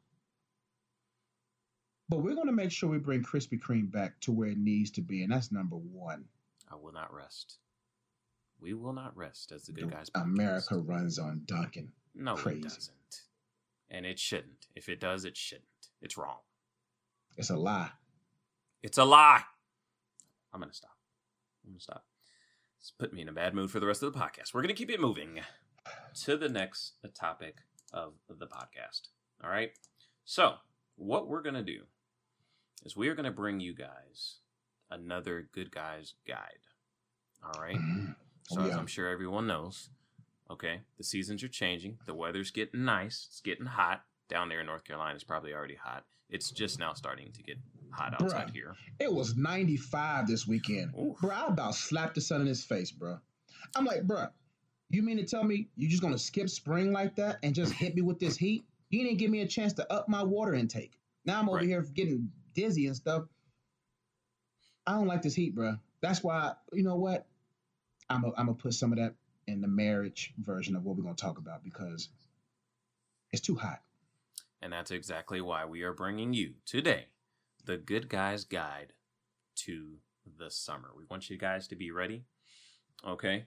But 2.08 2.18
we're 2.18 2.36
going 2.36 2.46
to 2.46 2.52
make 2.52 2.70
sure 2.70 2.88
we 2.88 2.98
bring 2.98 3.24
Krispy 3.24 3.60
Kreme 3.60 3.90
back 3.90 4.20
to 4.20 4.30
where 4.30 4.50
it 4.50 4.58
needs 4.58 4.92
to 4.92 5.00
be, 5.00 5.24
and 5.24 5.32
that's 5.32 5.50
number 5.50 5.74
one. 5.74 6.24
I 6.70 6.76
will 6.76 6.92
not 6.92 7.12
rest. 7.12 7.58
We 8.60 8.72
will 8.72 8.92
not 8.92 9.16
rest 9.16 9.50
as 9.50 9.64
the 9.64 9.72
good 9.72 9.90
guys. 9.90 10.12
America 10.14 10.76
podcast. 10.76 10.88
runs 10.88 11.18
on 11.18 11.42
Dunkin'. 11.44 11.90
No, 12.14 12.36
crazy. 12.36 12.60
it 12.60 12.62
doesn't. 12.62 13.22
And 13.90 14.06
it 14.06 14.20
shouldn't. 14.20 14.68
If 14.76 14.88
it 14.88 15.00
does, 15.00 15.24
it 15.24 15.36
shouldn't. 15.36 15.66
It's 16.00 16.16
wrong. 16.16 16.38
It's 17.36 17.50
a 17.50 17.56
lie. 17.56 17.90
It's 18.84 18.98
a 18.98 19.04
lie. 19.06 19.40
I'm 20.52 20.60
gonna 20.60 20.74
stop. 20.74 20.98
I'm 21.64 21.70
gonna 21.72 21.80
stop. 21.80 22.04
It's 22.78 22.90
put 22.90 23.14
me 23.14 23.22
in 23.22 23.30
a 23.30 23.32
bad 23.32 23.54
mood 23.54 23.70
for 23.70 23.80
the 23.80 23.86
rest 23.86 24.02
of 24.02 24.12
the 24.12 24.18
podcast. 24.18 24.52
We're 24.52 24.60
gonna 24.60 24.74
keep 24.74 24.90
it 24.90 25.00
moving 25.00 25.40
to 26.24 26.36
the 26.36 26.50
next 26.50 26.92
topic 27.18 27.62
of 27.94 28.12
the 28.28 28.46
podcast. 28.46 29.08
All 29.42 29.48
right. 29.48 29.70
So 30.26 30.56
what 30.96 31.28
we're 31.28 31.40
gonna 31.40 31.62
do 31.62 31.84
is 32.84 32.94
we 32.94 33.08
are 33.08 33.14
gonna 33.14 33.30
bring 33.30 33.58
you 33.58 33.74
guys 33.74 34.40
another 34.90 35.48
good 35.50 35.70
guys 35.70 36.12
guide. 36.28 36.60
All 37.42 37.58
right. 37.58 37.76
Mhm. 37.76 38.16
So 38.48 38.60
Oh, 38.60 38.64
as. 38.66 38.76
I'm 38.76 38.86
sure 38.86 39.08
everyone 39.08 39.46
knows, 39.46 39.88
okay, 40.50 40.82
the 40.98 41.04
seasons 41.04 41.42
are 41.42 41.48
changing. 41.48 42.00
The 42.04 42.12
weather's 42.14 42.50
getting 42.50 42.84
nice. 42.84 43.24
It's 43.30 43.40
getting 43.40 43.64
hot. 43.64 44.04
Down 44.28 44.48
there 44.48 44.60
in 44.60 44.66
North 44.66 44.84
Carolina, 44.84 45.14
is 45.16 45.24
probably 45.24 45.52
already 45.52 45.74
hot. 45.74 46.04
It's 46.30 46.50
just 46.50 46.78
now 46.78 46.94
starting 46.94 47.30
to 47.32 47.42
get 47.42 47.58
hot 47.90 48.14
outside 48.20 48.48
Bruh. 48.48 48.52
here. 48.52 48.74
It 48.98 49.12
was 49.12 49.36
95 49.36 50.26
this 50.26 50.46
weekend. 50.46 50.92
Oof. 50.98 51.18
Bro, 51.20 51.30
I 51.30 51.46
about 51.48 51.74
slapped 51.74 52.14
the 52.14 52.20
sun 52.20 52.40
in 52.40 52.46
his 52.46 52.64
face, 52.64 52.90
bro. 52.90 53.18
I'm 53.76 53.84
like, 53.84 54.04
bro, 54.04 54.26
you 54.90 55.02
mean 55.02 55.18
to 55.18 55.24
tell 55.24 55.44
me 55.44 55.68
you're 55.76 55.90
just 55.90 56.02
gonna 56.02 56.18
skip 56.18 56.48
spring 56.48 56.92
like 56.92 57.16
that 57.16 57.38
and 57.42 57.54
just 57.54 57.72
hit 57.72 57.94
me 57.94 58.02
with 58.02 58.18
this 58.18 58.36
heat? 58.36 58.64
You 58.88 59.04
didn't 59.04 59.18
give 59.18 59.30
me 59.30 59.40
a 59.42 59.46
chance 59.46 59.72
to 59.74 59.92
up 59.92 60.08
my 60.08 60.22
water 60.22 60.54
intake. 60.54 60.98
Now 61.24 61.38
I'm 61.38 61.48
over 61.48 61.58
Right. 61.58 61.66
here 61.66 61.82
getting 61.82 62.30
dizzy 62.54 62.86
and 62.86 62.96
stuff. 62.96 63.24
I 64.86 64.92
don't 64.92 65.06
like 65.06 65.22
this 65.22 65.34
heat, 65.34 65.54
bro. 65.54 65.76
That's 66.00 66.22
why, 66.22 66.54
you 66.72 66.82
know 66.82 66.96
what? 66.96 67.26
I'm 68.10 68.22
gonna 68.22 68.54
put 68.54 68.74
some 68.74 68.92
of 68.92 68.98
that 68.98 69.14
in 69.46 69.60
the 69.60 69.68
marriage 69.68 70.32
version 70.38 70.76
of 70.76 70.84
what 70.84 70.96
we're 70.96 71.02
gonna 71.02 71.14
talk 71.14 71.38
about 71.38 71.62
because 71.64 72.08
it's 73.32 73.40
too 73.42 73.54
hot. 73.56 73.80
And 74.64 74.72
that's 74.72 74.90
exactly 74.90 75.42
why 75.42 75.66
we 75.66 75.82
are 75.82 75.92
bringing 75.92 76.32
you 76.32 76.54
today 76.64 77.08
the 77.66 77.76
Good 77.76 78.08
Guys 78.08 78.44
Guide 78.46 78.94
to 79.56 79.98
the 80.38 80.50
Summer. 80.50 80.88
We 80.96 81.04
want 81.10 81.28
you 81.28 81.36
guys 81.36 81.68
to 81.68 81.76
be 81.76 81.90
ready. 81.90 82.24
Okay. 83.06 83.44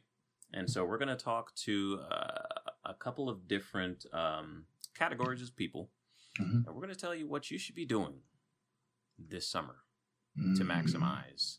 And 0.54 0.70
so 0.70 0.86
we're 0.86 1.00
going 1.00 1.08
to 1.08 1.16
talk 1.16 1.56
to 1.66 2.00
uh, 2.12 2.60
a 2.86 2.94
couple 2.94 3.30
of 3.30 3.48
different 3.48 4.06
um, 4.14 4.66
categories 4.96 5.42
of 5.42 5.56
people. 5.56 5.90
Mhm. 6.40 6.66
And 6.66 6.68
we're 6.68 6.82
going 6.84 6.94
to 6.94 6.96
tell 6.96 7.16
you 7.16 7.28
what 7.28 7.50
you 7.50 7.58
should 7.58 7.74
be 7.74 7.86
doing 7.86 8.22
this 9.18 9.48
summer 9.50 9.78
to 10.36 10.42
Mhm. 10.64 10.68
maximize 10.68 11.58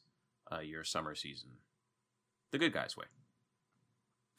uh, 0.53 0.61
your 0.61 0.85
summer 0.85 1.17
season 1.17 1.51
the 2.53 2.59
good 2.59 2.73
guys 2.73 2.97
way. 2.97 3.07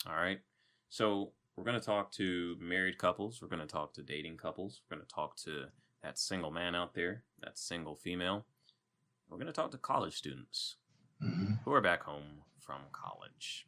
All 0.08 0.16
right. 0.16 0.40
So 0.88 1.34
we're 1.60 1.66
going 1.66 1.80
to 1.80 1.86
talk 1.86 2.10
to 2.14 2.56
married 2.62 2.98
couples. 2.98 3.42
We're 3.42 3.50
going 3.50 3.60
to 3.60 3.68
talk 3.68 3.94
to 3.96 4.02
dating 4.02 4.38
couples. 4.38 4.82
We're 4.90 4.96
going 4.96 5.06
to 5.06 5.14
talk 5.14 5.36
to 5.44 5.66
that 6.02 6.18
single 6.18 6.52
man 6.52 6.74
out 6.74 6.94
there, 6.94 7.24
that 7.44 7.58
single 7.58 7.96
female. 7.96 8.46
We're 9.30 9.38
going 9.38 9.48
to 9.48 9.54
talk 9.54 9.72
to 9.72 9.78
college 9.78 10.16
students 10.16 10.78
Mhm. 11.22 11.62
who 11.66 11.74
are 11.74 11.82
back 11.82 12.02
home 12.04 12.44
from 12.62 12.82
college. 12.94 13.68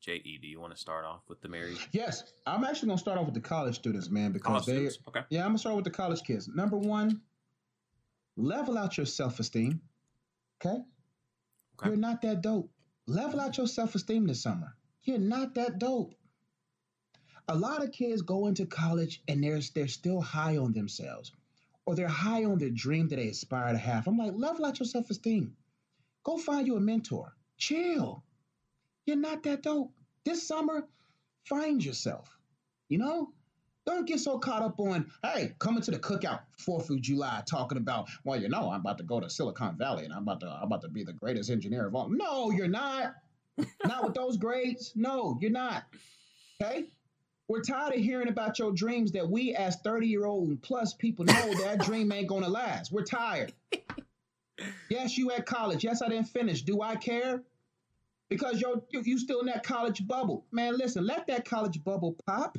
JE, 0.00 0.38
do 0.42 0.48
you 0.48 0.58
want 0.60 0.74
to 0.74 0.78
start 0.80 1.04
off 1.04 1.28
with 1.28 1.40
the 1.42 1.48
married 1.48 1.78
Yes, 1.92 2.32
I'm 2.44 2.64
actually 2.64 2.88
gonna 2.88 2.98
start 2.98 3.18
off 3.18 3.24
with 3.26 3.34
the 3.34 3.40
college 3.40 3.74
students, 3.76 4.08
man, 4.08 4.32
because 4.32 4.46
college 4.46 4.66
they 4.66 4.72
students? 4.88 4.98
Okay. 5.08 5.24
Yeah, 5.30 5.42
I'm 5.42 5.48
gonna 5.50 5.58
start 5.58 5.76
with 5.76 5.84
the 5.84 5.90
college 5.90 6.22
kids. 6.22 6.46
Number 6.48 6.76
one, 6.76 7.22
level 8.36 8.78
out 8.78 8.96
your 8.96 9.06
self-esteem. 9.06 9.80
Okay? 10.60 10.84
Okay. 11.74 11.88
You're 11.88 11.96
not 11.96 12.20
that 12.22 12.40
dope. 12.40 12.70
Level 13.06 13.40
out 13.40 13.56
your 13.58 13.66
self-esteem 13.68 14.26
this 14.26 14.42
summer. 14.42 14.76
You're 15.02 15.18
not 15.18 15.54
that 15.54 15.78
dope. 15.78 16.14
A 17.48 17.56
lot 17.56 17.84
of 17.84 17.92
kids 17.92 18.22
go 18.22 18.46
into 18.46 18.66
college 18.66 19.22
and 19.28 19.42
they're 19.42 19.60
they're 19.74 19.88
still 19.88 20.20
high 20.20 20.56
on 20.56 20.72
themselves. 20.72 21.32
Or 21.84 21.94
they're 21.94 22.08
high 22.08 22.44
on 22.44 22.58
their 22.58 22.70
dream 22.70 23.08
that 23.08 23.16
they 23.16 23.28
aspire 23.28 23.72
to 23.72 23.78
have. 23.78 24.08
I'm 24.08 24.18
like, 24.18 24.32
level 24.34 24.66
out 24.66 24.80
your 24.80 24.86
self-esteem. 24.86 25.54
Go 26.24 26.36
find 26.36 26.66
you 26.66 26.76
a 26.76 26.80
mentor. 26.80 27.32
Chill. 27.58 28.24
You're 29.04 29.16
not 29.16 29.44
that 29.44 29.62
dope. 29.62 29.92
This 30.24 30.46
summer, 30.46 30.88
find 31.44 31.84
yourself. 31.84 32.36
You 32.88 32.98
know? 32.98 33.30
Don't 33.86 34.04
get 34.04 34.18
so 34.18 34.36
caught 34.36 34.62
up 34.62 34.80
on, 34.80 35.12
hey, 35.22 35.54
coming 35.60 35.80
to 35.82 35.92
the 35.92 35.98
cookout 36.00 36.40
4th 36.58 36.90
of 36.90 37.00
July 37.00 37.44
talking 37.46 37.78
about, 37.78 38.08
well, 38.24 38.40
you 38.40 38.48
know, 38.48 38.68
I'm 38.68 38.80
about 38.80 38.98
to 38.98 39.04
go 39.04 39.20
to 39.20 39.30
Silicon 39.30 39.76
Valley 39.78 40.04
and 40.04 40.12
I'm 40.12 40.22
about 40.22 40.40
to 40.40 40.48
I'm 40.48 40.64
about 40.64 40.82
to 40.82 40.88
be 40.88 41.04
the 41.04 41.12
greatest 41.12 41.50
engineer 41.50 41.86
of 41.86 41.94
all. 41.94 42.08
No, 42.08 42.50
you're 42.50 42.66
not. 42.66 43.14
not 43.84 44.04
with 44.04 44.14
those 44.14 44.36
grades. 44.36 44.92
No, 44.96 45.38
you're 45.40 45.52
not. 45.52 45.84
Okay? 46.60 46.86
We're 47.48 47.62
tired 47.62 47.94
of 47.94 48.00
hearing 48.00 48.28
about 48.28 48.58
your 48.58 48.72
dreams 48.72 49.12
that 49.12 49.28
we 49.30 49.54
as 49.54 49.76
30-year-old 49.82 50.48
and 50.48 50.60
plus 50.60 50.94
people 50.94 51.24
know 51.24 51.54
that 51.62 51.78
dream 51.80 52.10
ain't 52.10 52.26
gonna 52.26 52.48
last. 52.48 52.90
We're 52.90 53.04
tired. 53.04 53.52
yes, 54.90 55.16
you 55.16 55.30
at 55.30 55.46
college. 55.46 55.84
Yes, 55.84 56.02
I 56.02 56.08
didn't 56.08 56.28
finish. 56.28 56.62
Do 56.62 56.82
I 56.82 56.96
care? 56.96 57.42
Because 58.28 58.60
you're 58.60 58.82
you, 58.90 59.02
you 59.04 59.18
still 59.18 59.40
in 59.40 59.46
that 59.46 59.62
college 59.62 60.04
bubble. 60.06 60.44
Man, 60.50 60.76
listen, 60.76 61.06
let 61.06 61.28
that 61.28 61.44
college 61.44 61.82
bubble 61.84 62.16
pop 62.26 62.58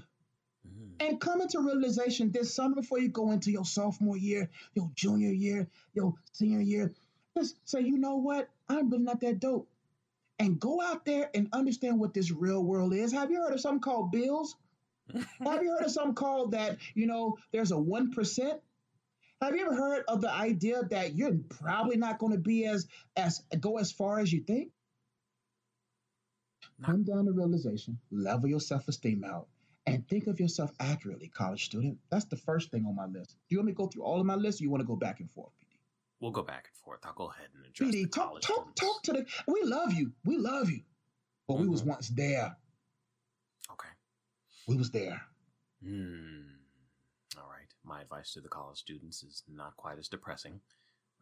Mhm. 0.65 0.91
and 1.10 1.19
come 1.19 1.41
into 1.41 1.60
realization 1.60 2.32
this 2.32 2.54
summer 2.54 2.76
before 2.76 3.00
you 3.00 3.10
go 3.10 3.32
into 3.32 3.52
your 3.52 3.65
sophomore 3.65 4.17
year, 4.17 4.50
your 4.73 4.89
junior 4.95 5.32
year, 5.32 5.67
your 5.93 6.13
senior 6.32 6.62
year. 6.62 6.93
Just 7.38 7.58
say, 7.65 7.82
you 7.82 7.97
know 7.97 8.15
what? 8.15 8.50
I'm 8.69 8.89
really 8.89 9.04
not 9.04 9.19
that 9.21 9.39
dope. 9.39 9.67
And 10.39 10.60
go 10.60 10.82
out 10.82 11.04
there 11.06 11.30
and 11.34 11.50
understand 11.52 12.00
what 12.00 12.13
this 12.13 12.32
real 12.32 12.63
world 12.63 12.93
is. 12.93 13.12
Have 13.12 13.32
you 13.32 13.41
heard 13.41 13.54
of 13.54 13.60
something 13.60 13.82
called 13.82 14.12
bills? 14.12 14.56
Have 15.39 15.63
you 15.63 15.72
heard 15.72 15.86
of 15.86 15.91
something 15.91 16.15
called 16.15 16.52
that, 16.52 16.78
you 16.93 17.08
know, 17.08 17.38
there's 17.52 17.72
a 17.72 17.76
1%? 17.76 18.60
Have 19.41 19.56
you 19.56 19.62
ever 19.65 19.76
heard 19.76 20.04
of 20.08 20.22
the 20.22 20.32
idea 20.32 20.84
that 20.89 21.15
you're 21.15 21.38
probably 21.50 21.96
not 21.96 22.17
going 22.17 22.32
to 22.34 22.39
be 22.39 22.65
as 22.65 22.88
as 23.15 23.43
go 23.60 23.78
as 23.78 23.91
far 23.91 24.20
as 24.20 24.34
you 24.34 24.41
think? 24.41 24.72
Come 26.84 27.04
down 27.04 27.26
to 27.26 27.32
realization, 27.32 28.00
level 28.12 28.50
your 28.50 28.60
self-esteem 28.60 29.24
out, 29.24 29.48
and 29.86 30.08
think 30.08 30.28
of 30.28 30.39
yourself 30.39 30.72
accurately, 30.80 31.28
college 31.28 31.65
student. 31.65 31.98
That's 32.10 32.26
the 32.26 32.36
first 32.36 32.72
thing 32.72 32.86
on 32.86 32.96
my 32.96 33.06
list. 33.06 33.36
Do 33.48 33.56
you 33.56 33.60
want 33.60 33.67
me 33.67 33.72
to 33.74 33.78
go 33.78 33.88
through 33.88 34.04
all 34.04 34.20
of 34.20 34.26
my 34.26 34.36
lists 34.36 34.60
or 34.62 34.63
you 34.65 34.70
want 34.70 34.82
to 34.82 34.88
go 34.88 34.96
back 34.96 35.20
and 35.20 35.30
forth, 35.32 35.52
BD? 35.63 35.78
We'll 36.20 36.32
go 36.32 36.43
back 36.43 36.70
and 36.72 36.78
forth. 36.84 37.00
I'll 37.04 37.13
go 37.13 37.30
ahead 37.32 37.48
and 37.56 37.65
address 37.65 37.89
BD, 37.89 38.12
talk, 38.12 38.28
college 38.30 38.43
talk, 38.43 38.56
students. 38.76 38.82
talk 38.82 39.04
to 39.04 39.13
the 39.13 39.26
we 39.52 39.62
love 39.63 39.93
you. 39.93 40.12
We 40.26 40.38
love 40.38 40.70
you. 40.70 40.82
But 41.48 41.60
we 41.60 41.67
was 41.67 41.84
Mhm. 41.84 41.88
once 41.88 42.10
there. 42.10 42.58
We 44.67 44.75
was 44.77 44.91
there. 44.91 45.21
Hmm. 45.84 46.41
All 47.38 47.49
right. 47.49 47.67
my 47.84 48.01
advice 48.01 48.34
to 48.34 48.41
the 48.41 48.49
college 48.49 48.77
students 48.77 49.23
is 49.23 49.43
not 49.47 49.77
quite 49.77 49.97
as 49.99 50.08
depressing. 50.08 50.60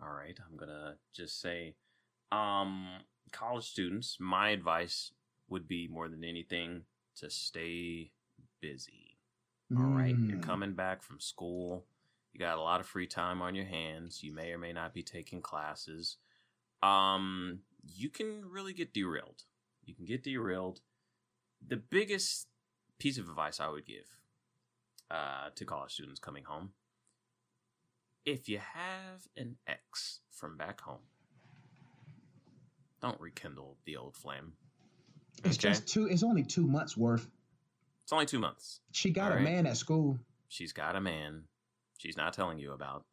All 0.01 0.09
right, 0.13 0.37
I'm 0.49 0.57
gonna 0.57 0.95
just 1.13 1.39
say, 1.41 1.75
um, 2.31 2.87
college 3.31 3.65
students, 3.65 4.17
my 4.19 4.49
advice 4.49 5.11
would 5.47 5.67
be 5.67 5.87
more 5.87 6.09
than 6.09 6.23
anything 6.23 6.83
to 7.17 7.29
stay 7.29 8.11
busy. 8.61 9.17
All 9.75 9.83
right, 9.83 10.17
you're 10.17 10.37
Mm. 10.37 10.43
coming 10.43 10.73
back 10.73 11.01
from 11.03 11.19
school. 11.19 11.85
You 12.33 12.39
got 12.39 12.57
a 12.57 12.61
lot 12.61 12.79
of 12.81 12.87
free 12.87 13.07
time 13.07 13.41
on 13.41 13.55
your 13.55 13.65
hands. 13.65 14.23
You 14.23 14.31
may 14.33 14.51
or 14.51 14.57
may 14.57 14.73
not 14.73 14.93
be 14.93 15.03
taking 15.03 15.41
classes. 15.41 16.17
Um, 16.83 17.63
you 17.83 18.09
can 18.09 18.45
really 18.49 18.73
get 18.73 18.93
derailed. 18.93 19.43
You 19.83 19.93
can 19.95 20.05
get 20.05 20.23
derailed. 20.23 20.81
The 21.65 21.77
biggest 21.77 22.47
piece 22.99 23.17
of 23.17 23.27
advice 23.29 23.59
I 23.59 23.67
would 23.69 23.85
give 23.85 24.05
uh, 25.11 25.49
to 25.55 25.65
college 25.65 25.93
students 25.93 26.19
coming 26.19 26.43
home 26.43 26.71
if 28.25 28.49
you 28.49 28.57
have 28.57 29.27
an 29.37 29.55
ex 29.67 30.19
from 30.31 30.57
back 30.57 30.81
home, 30.81 30.97
don't 33.01 33.19
rekindle 33.21 33.77
the 33.85 33.97
old 33.97 34.15
flame. 34.15 34.53
It's 35.43 35.57
Okay? 35.57 35.69
just 35.69 35.87
two. 35.87 36.07
It's 36.07 36.23
only 36.23 36.43
two 36.43 36.65
months 36.65 36.97
worth. 36.97 37.27
It's 38.03 38.11
only 38.13 38.25
two 38.25 38.39
months. 38.39 38.79
She 38.91 39.11
got 39.11 39.31
a 39.31 39.39
man 39.39 39.65
at 39.67 39.77
school. 39.77 40.17
She's 40.47 40.73
got 40.73 40.95
a 40.95 41.01
man 41.01 41.43
she's 41.97 42.17
not 42.17 42.33
telling 42.33 42.57
you 42.57 42.71
about. 42.71 43.03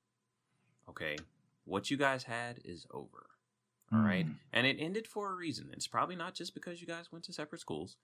Okay? 0.89 1.17
What 1.65 1.91
you 1.91 1.97
guys 1.97 2.23
had 2.25 2.61
is 2.65 2.87
over. 2.91 3.27
All 3.93 3.99
right, 4.01 4.27
Mm. 4.27 4.35
And 4.55 4.67
it 4.67 4.79
ended 4.81 5.07
for 5.07 5.31
a 5.31 5.35
reason. 5.35 5.69
It's 5.75 5.87
probably 5.87 6.17
not 6.17 6.35
just 6.35 6.55
because 6.55 6.81
you 6.81 6.87
guys 6.87 7.13
went 7.13 7.25
to 7.27 7.33
separate 7.35 7.61
schools. 7.61 7.97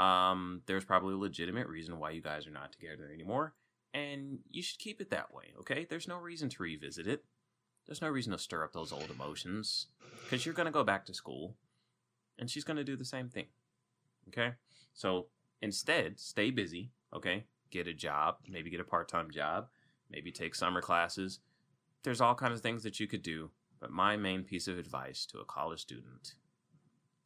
Um, 0.00 0.62
there's 0.64 0.84
probably 0.84 1.12
a 1.12 1.18
legitimate 1.18 1.68
reason 1.68 1.98
why 1.98 2.10
you 2.10 2.22
guys 2.22 2.46
are 2.46 2.52
not 2.52 2.72
together 2.72 3.10
anymore. 3.12 3.52
And 3.92 4.38
you 4.50 4.62
should 4.62 4.78
keep 4.78 5.00
it 5.00 5.10
that 5.10 5.34
way, 5.34 5.52
okay? 5.60 5.84
There's 5.88 6.08
no 6.08 6.16
reason 6.16 6.48
to 6.50 6.62
revisit 6.62 7.06
it. 7.06 7.24
There's 7.86 8.00
no 8.00 8.08
reason 8.08 8.32
to 8.32 8.38
stir 8.38 8.64
up 8.64 8.72
those 8.72 8.92
old 8.92 9.10
emotions. 9.10 9.88
Because 10.22 10.46
you're 10.46 10.54
going 10.54 10.66
to 10.66 10.72
go 10.72 10.84
back 10.84 11.04
to 11.06 11.14
school. 11.14 11.56
And 12.38 12.48
she's 12.48 12.64
going 12.64 12.78
to 12.78 12.84
do 12.84 12.96
the 12.96 13.04
same 13.04 13.28
thing. 13.28 13.46
Okay? 14.28 14.52
So 14.94 15.26
instead, 15.60 16.18
stay 16.18 16.50
busy, 16.50 16.92
okay? 17.14 17.44
Get 17.70 17.86
a 17.86 17.92
job, 17.92 18.36
maybe 18.48 18.70
get 18.70 18.80
a 18.80 18.84
part 18.84 19.08
time 19.08 19.30
job, 19.30 19.66
maybe 20.10 20.32
take 20.32 20.54
summer 20.54 20.80
classes. 20.80 21.40
There's 22.04 22.22
all 22.22 22.34
kinds 22.34 22.54
of 22.54 22.62
things 22.62 22.84
that 22.84 23.00
you 23.00 23.06
could 23.06 23.22
do. 23.22 23.50
But 23.80 23.90
my 23.90 24.16
main 24.16 24.44
piece 24.44 24.66
of 24.68 24.78
advice 24.78 25.26
to 25.26 25.40
a 25.40 25.44
college 25.44 25.80
student 25.80 26.34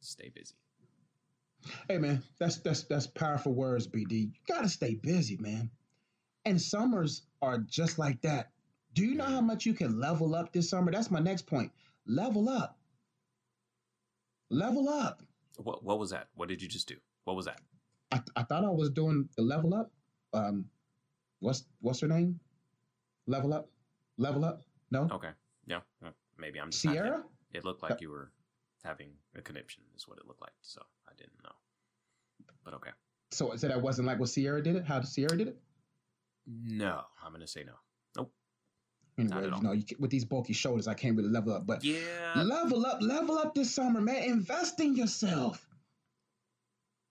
stay 0.01 0.29
busy. 0.33 0.55
Hey 1.89 1.97
man, 1.97 2.21
that's 2.39 2.57
that's 2.57 2.83
that's 2.83 3.07
powerful 3.07 3.53
words, 3.53 3.87
BD. 3.87 4.11
You 4.11 4.31
gotta 4.47 4.69
stay 4.69 4.95
busy, 4.95 5.37
man. 5.37 5.69
And 6.45 6.61
summers 6.61 7.23
are 7.41 7.57
just 7.59 7.97
like 7.97 8.21
that. 8.21 8.51
Do 8.93 9.03
you 9.03 9.15
know 9.15 9.25
how 9.25 9.41
much 9.41 9.65
you 9.65 9.73
can 9.73 9.99
level 9.99 10.35
up 10.35 10.53
this 10.53 10.69
summer? 10.69 10.91
That's 10.91 11.09
my 11.11 11.19
next 11.19 11.47
point. 11.47 11.71
Level 12.05 12.47
up. 12.49 12.77
Level 14.49 14.87
up. 14.89 15.21
What, 15.57 15.83
what 15.83 15.99
was 15.99 16.11
that? 16.11 16.27
What 16.35 16.49
did 16.49 16.61
you 16.61 16.67
just 16.67 16.87
do? 16.87 16.95
What 17.23 17.35
was 17.35 17.45
that? 17.45 17.59
I, 18.11 18.21
I 18.35 18.43
thought 18.43 18.63
I 18.63 18.69
was 18.69 18.91
doing 18.91 19.27
the 19.35 19.41
level 19.41 19.73
up. 19.73 19.91
Um, 20.33 20.65
what's 21.39 21.63
what's 21.81 21.99
her 22.01 22.07
name? 22.07 22.39
Level 23.27 23.53
up. 23.53 23.69
Level 24.17 24.45
up. 24.45 24.61
No, 24.91 25.09
Okay. 25.11 25.31
Yeah. 25.65 25.79
uh, 26.05 26.09
Maybe 26.37 26.59
I'm 26.59 26.69
Ciara. 26.71 27.23
It 27.53 27.65
looked 27.65 27.81
like 27.81 28.01
you 28.01 28.11
were 28.11 28.31
having 28.85 29.09
a 29.35 29.41
conniption, 29.41 29.83
is 29.95 30.07
what 30.07 30.17
it 30.17 30.27
looked 30.27 30.41
like. 30.41 30.53
So 30.61 30.81
I 31.07 31.11
didn't 31.17 31.43
know. 31.43 31.51
But 32.63 32.75
okay. 32.75 32.91
So 33.31 33.55
so 33.55 33.67
that 33.67 33.81
wasn't 33.81 34.07
like 34.07 34.19
what 34.19 34.29
Ciara 34.29 34.63
did 34.63 34.75
it. 34.75 34.85
How 34.85 35.01
Ciara 35.01 35.37
did 35.37 35.47
it? 35.49 35.57
No, 36.47 37.01
I'm 37.23 37.31
going 37.31 37.41
to 37.41 37.47
say 37.47 37.63
no. 37.65 37.73
Nope. 38.15 38.31
Anyway, 39.17 39.45
you 39.45 39.61
know, 39.63 39.71
you, 39.71 39.83
with 39.97 40.11
these 40.11 40.25
bulky 40.25 40.53
shoulders, 40.53 40.87
I 40.87 40.93
can't 40.93 41.17
really 41.17 41.29
level 41.29 41.53
up. 41.53 41.65
But 41.65 41.83
Yeah. 41.83 42.43
level 42.43 42.85
up, 42.85 43.01
level 43.01 43.37
up 43.37 43.55
this 43.55 43.73
summer, 43.73 43.99
man. 43.99 44.23
Invest 44.23 44.79
in 44.79 44.95
yourself. 44.95 45.67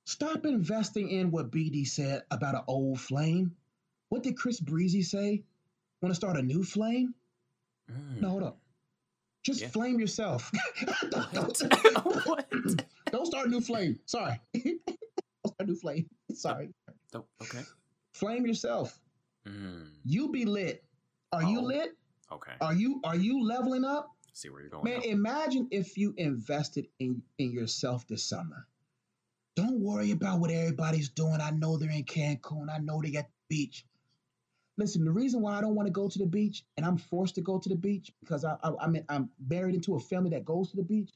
Stop 0.07 0.45
investing 0.45 1.09
in 1.09 1.31
what 1.31 1.51
BD 1.51 1.87
said 1.87 2.23
about 2.31 2.55
an 2.55 2.61
old 2.69 3.01
flame. 3.01 3.57
What 4.11 4.23
did 4.23 4.37
Chris 4.37 4.61
Breezy 4.61 5.03
say? 5.03 5.43
Want 6.03 6.11
to 6.11 6.15
start 6.15 6.37
a 6.37 6.43
new 6.43 6.63
flame? 6.63 7.15
Mm. 7.91 8.21
No, 8.21 8.29
hold 8.29 8.43
up. 8.43 8.59
Just 9.45 9.61
Yeah. 9.61 9.69
flame 9.69 10.01
yourself. 10.01 10.51
don't, 11.11 11.33
don't- 11.61 12.85
don't 13.13 13.27
start 13.27 13.47
a 13.47 13.51
new 13.51 13.61
flame. 13.61 13.99
Sorry. 14.07 14.41
don't 14.55 14.81
start 15.47 15.61
a 15.61 15.65
new 15.65 15.77
flame. 15.77 16.09
Sorry. 16.33 16.71
Oh, 17.15 17.25
okay. 17.43 17.63
Flame 18.15 18.47
yourself. 18.47 18.99
Mm. 19.47 19.89
You 20.05 20.31
be 20.31 20.45
lit. 20.47 20.83
Are 21.33 21.43
you 21.43 21.61
Oh. 21.61 21.65
lit? 21.65 21.97
Okay. 22.33 22.53
Are 22.61 22.75
you 22.75 23.01
are 23.05 23.15
you 23.17 23.45
leveling 23.47 23.85
up? 23.85 24.11
See 24.33 24.49
where 24.49 24.63
you're 24.63 24.71
going. 24.71 24.85
Man, 24.85 25.01
now. 25.01 25.07
imagine 25.07 25.69
if 25.71 25.97
you 25.97 26.15
invested 26.17 26.89
in, 26.99 27.23
in 27.39 27.53
yourself 27.53 28.07
this 28.09 28.25
summer. 28.25 28.67
Don't 29.55 29.79
worry 29.81 30.11
about 30.11 30.41
what 30.41 30.51
everybody's 30.51 31.11
doing. 31.11 31.41
I 31.41 31.51
know 31.51 31.77
they're 31.77 31.91
in 31.91 32.05
Cancun. 32.05 32.67
I 32.75 32.79
know 32.79 33.01
they 33.01 33.15
at 33.17 33.27
the 33.29 33.33
beach. 33.49 33.85
Listen, 34.77 35.05
the 35.05 35.11
reason 35.11 35.41
why 35.41 35.57
I 35.57 35.61
don't 35.61 35.75
want 35.75 35.87
to 35.87 35.93
go 35.93 36.09
to 36.09 36.19
the 36.19 36.27
beach 36.27 36.65
and 36.77 36.85
I'm 36.85 36.97
forced 36.97 37.37
to 37.37 37.41
go 37.41 37.59
to 37.59 37.69
the 37.69 37.77
beach 37.77 38.13
because 38.21 38.45
I, 38.45 38.57
I, 38.63 38.73
I'm, 38.81 38.97
I'm 39.09 39.31
married 39.49 39.75
into 39.75 39.95
a 39.95 40.01
family 40.01 40.31
that 40.31 40.45
goes 40.45 40.71
to 40.71 40.77
the 40.77 40.83
beach. 40.83 41.11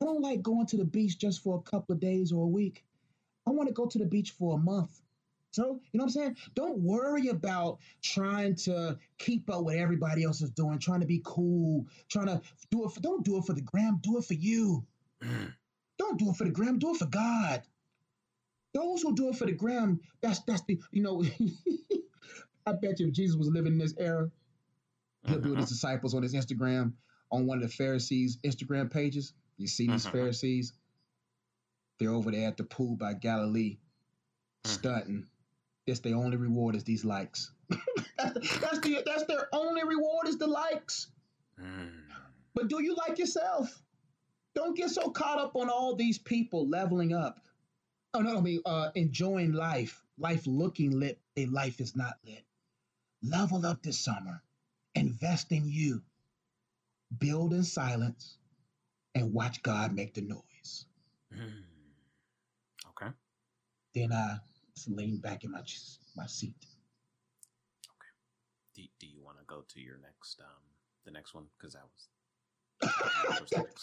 I 0.00 0.04
don't 0.04 0.20
like 0.20 0.42
going 0.42 0.66
to 0.66 0.76
the 0.76 0.84
beach 0.84 1.18
just 1.18 1.42
for 1.42 1.58
a 1.58 1.70
couple 1.70 1.94
of 1.94 2.00
days 2.00 2.32
or 2.32 2.44
a 2.44 2.48
week. 2.48 2.84
I 3.46 3.50
want 3.50 3.68
to 3.68 3.74
go 3.74 3.86
to 3.86 3.98
the 3.98 4.04
beach 4.04 4.32
for 4.32 4.56
a 4.56 4.58
month. 4.58 5.00
So, 5.52 5.80
you 5.92 5.98
know 5.98 6.04
what 6.04 6.10
I'm 6.10 6.10
saying? 6.10 6.36
Don't 6.54 6.78
worry 6.78 7.28
about 7.28 7.78
trying 8.02 8.54
to 8.56 8.98
keep 9.16 9.48
up 9.48 9.64
with 9.64 9.76
everybody 9.76 10.22
else 10.22 10.42
is 10.42 10.50
doing, 10.50 10.78
trying 10.78 11.00
to 11.00 11.06
be 11.06 11.22
cool, 11.24 11.86
trying 12.08 12.26
to 12.26 12.42
do 12.70 12.84
it 12.84 12.90
for, 12.90 13.00
don't 13.00 13.24
do 13.24 13.38
it 13.38 13.44
for 13.44 13.54
the 13.54 13.62
gram, 13.62 13.98
do 14.02 14.18
it 14.18 14.24
for 14.24 14.34
you. 14.34 14.84
Mm. 15.22 15.54
Don't 15.98 16.18
do 16.18 16.30
it 16.30 16.36
for 16.36 16.44
the 16.44 16.50
gram, 16.50 16.78
do 16.78 16.94
it 16.94 16.98
for 16.98 17.06
God. 17.06 17.62
Those 18.74 19.02
who 19.02 19.14
do 19.14 19.30
it 19.30 19.36
for 19.36 19.46
the 19.46 19.52
gram, 19.52 20.00
that's 20.20 20.40
that's 20.40 20.62
the 20.62 20.78
you 20.92 21.02
know. 21.02 21.24
I 22.68 22.72
bet 22.72 23.00
you 23.00 23.08
if 23.08 23.12
Jesus 23.14 23.36
was 23.36 23.48
living 23.48 23.72
in 23.72 23.78
this 23.78 23.94
era, 23.98 24.30
he'll 25.26 25.40
be 25.40 25.50
with 25.50 25.60
his 25.60 25.68
disciples 25.68 26.14
on 26.14 26.22
his 26.22 26.34
Instagram 26.34 26.92
on 27.30 27.46
one 27.46 27.58
of 27.58 27.62
the 27.62 27.74
Pharisees' 27.74 28.38
Instagram 28.44 28.90
pages. 28.90 29.32
You 29.56 29.66
see 29.66 29.86
these 29.86 30.06
Mhm. 30.06 30.12
Pharisees? 30.12 30.72
They're 31.98 32.10
over 32.10 32.30
there 32.30 32.46
at 32.48 32.56
the 32.56 32.64
pool 32.64 32.96
by 32.96 33.14
Galilee, 33.14 33.78
Mhm. 34.64 34.68
stunting. 34.70 35.26
It's 35.86 36.00
their 36.00 36.14
only 36.16 36.36
reward 36.36 36.76
is 36.76 36.84
these 36.84 37.04
likes. 37.04 37.50
that's, 37.68 37.78
that's 38.60 38.80
the 38.80 39.02
that's 39.04 39.24
their 39.24 39.48
only 39.54 39.82
reward 39.84 40.28
is 40.28 40.36
the 40.38 40.46
likes. 40.46 41.08
Mm. 41.58 42.04
But 42.54 42.68
do 42.68 42.82
you 42.82 42.94
like 42.94 43.18
yourself? 43.18 43.82
Don't 44.54 44.76
get 44.76 44.90
so 44.90 45.10
caught 45.10 45.38
up 45.38 45.56
on 45.56 45.68
all 45.70 45.94
these 45.96 46.18
people 46.18 46.68
leveling 46.68 47.12
up. 47.12 47.40
Oh 48.14 48.20
no, 48.20 48.36
I 48.36 48.40
mean 48.40 48.60
uh, 48.66 48.90
enjoying 48.94 49.52
life, 49.52 50.04
life 50.18 50.46
looking 50.46 50.98
lit. 50.98 51.20
A 51.36 51.46
life 51.46 51.80
is 51.80 51.96
not 51.96 52.18
lit. 52.24 52.44
Level 53.22 53.66
up 53.66 53.82
this 53.82 53.98
summer. 53.98 54.42
Invest 54.94 55.52
in 55.52 55.68
you. 55.68 56.02
Build 57.16 57.52
in 57.52 57.64
silence, 57.64 58.36
and 59.14 59.32
watch 59.32 59.62
God 59.62 59.94
make 59.94 60.14
the 60.14 60.20
noise. 60.20 60.86
Mm. 61.34 61.64
Okay. 62.90 63.12
Then 63.94 64.12
I 64.12 64.38
just 64.74 64.90
lean 64.90 65.18
back 65.18 65.44
in 65.44 65.52
my 65.52 65.62
my 66.16 66.26
seat. 66.26 66.54
Okay. 67.88 68.12
Do, 68.76 68.82
do 69.00 69.06
you 69.06 69.22
want 69.22 69.38
to 69.38 69.44
go 69.46 69.64
to 69.68 69.80
your 69.80 69.98
next 70.02 70.40
um 70.40 70.62
the 71.04 71.10
next 71.10 71.34
one 71.34 71.46
because 71.56 71.72
that 71.72 71.82
was 71.84 72.08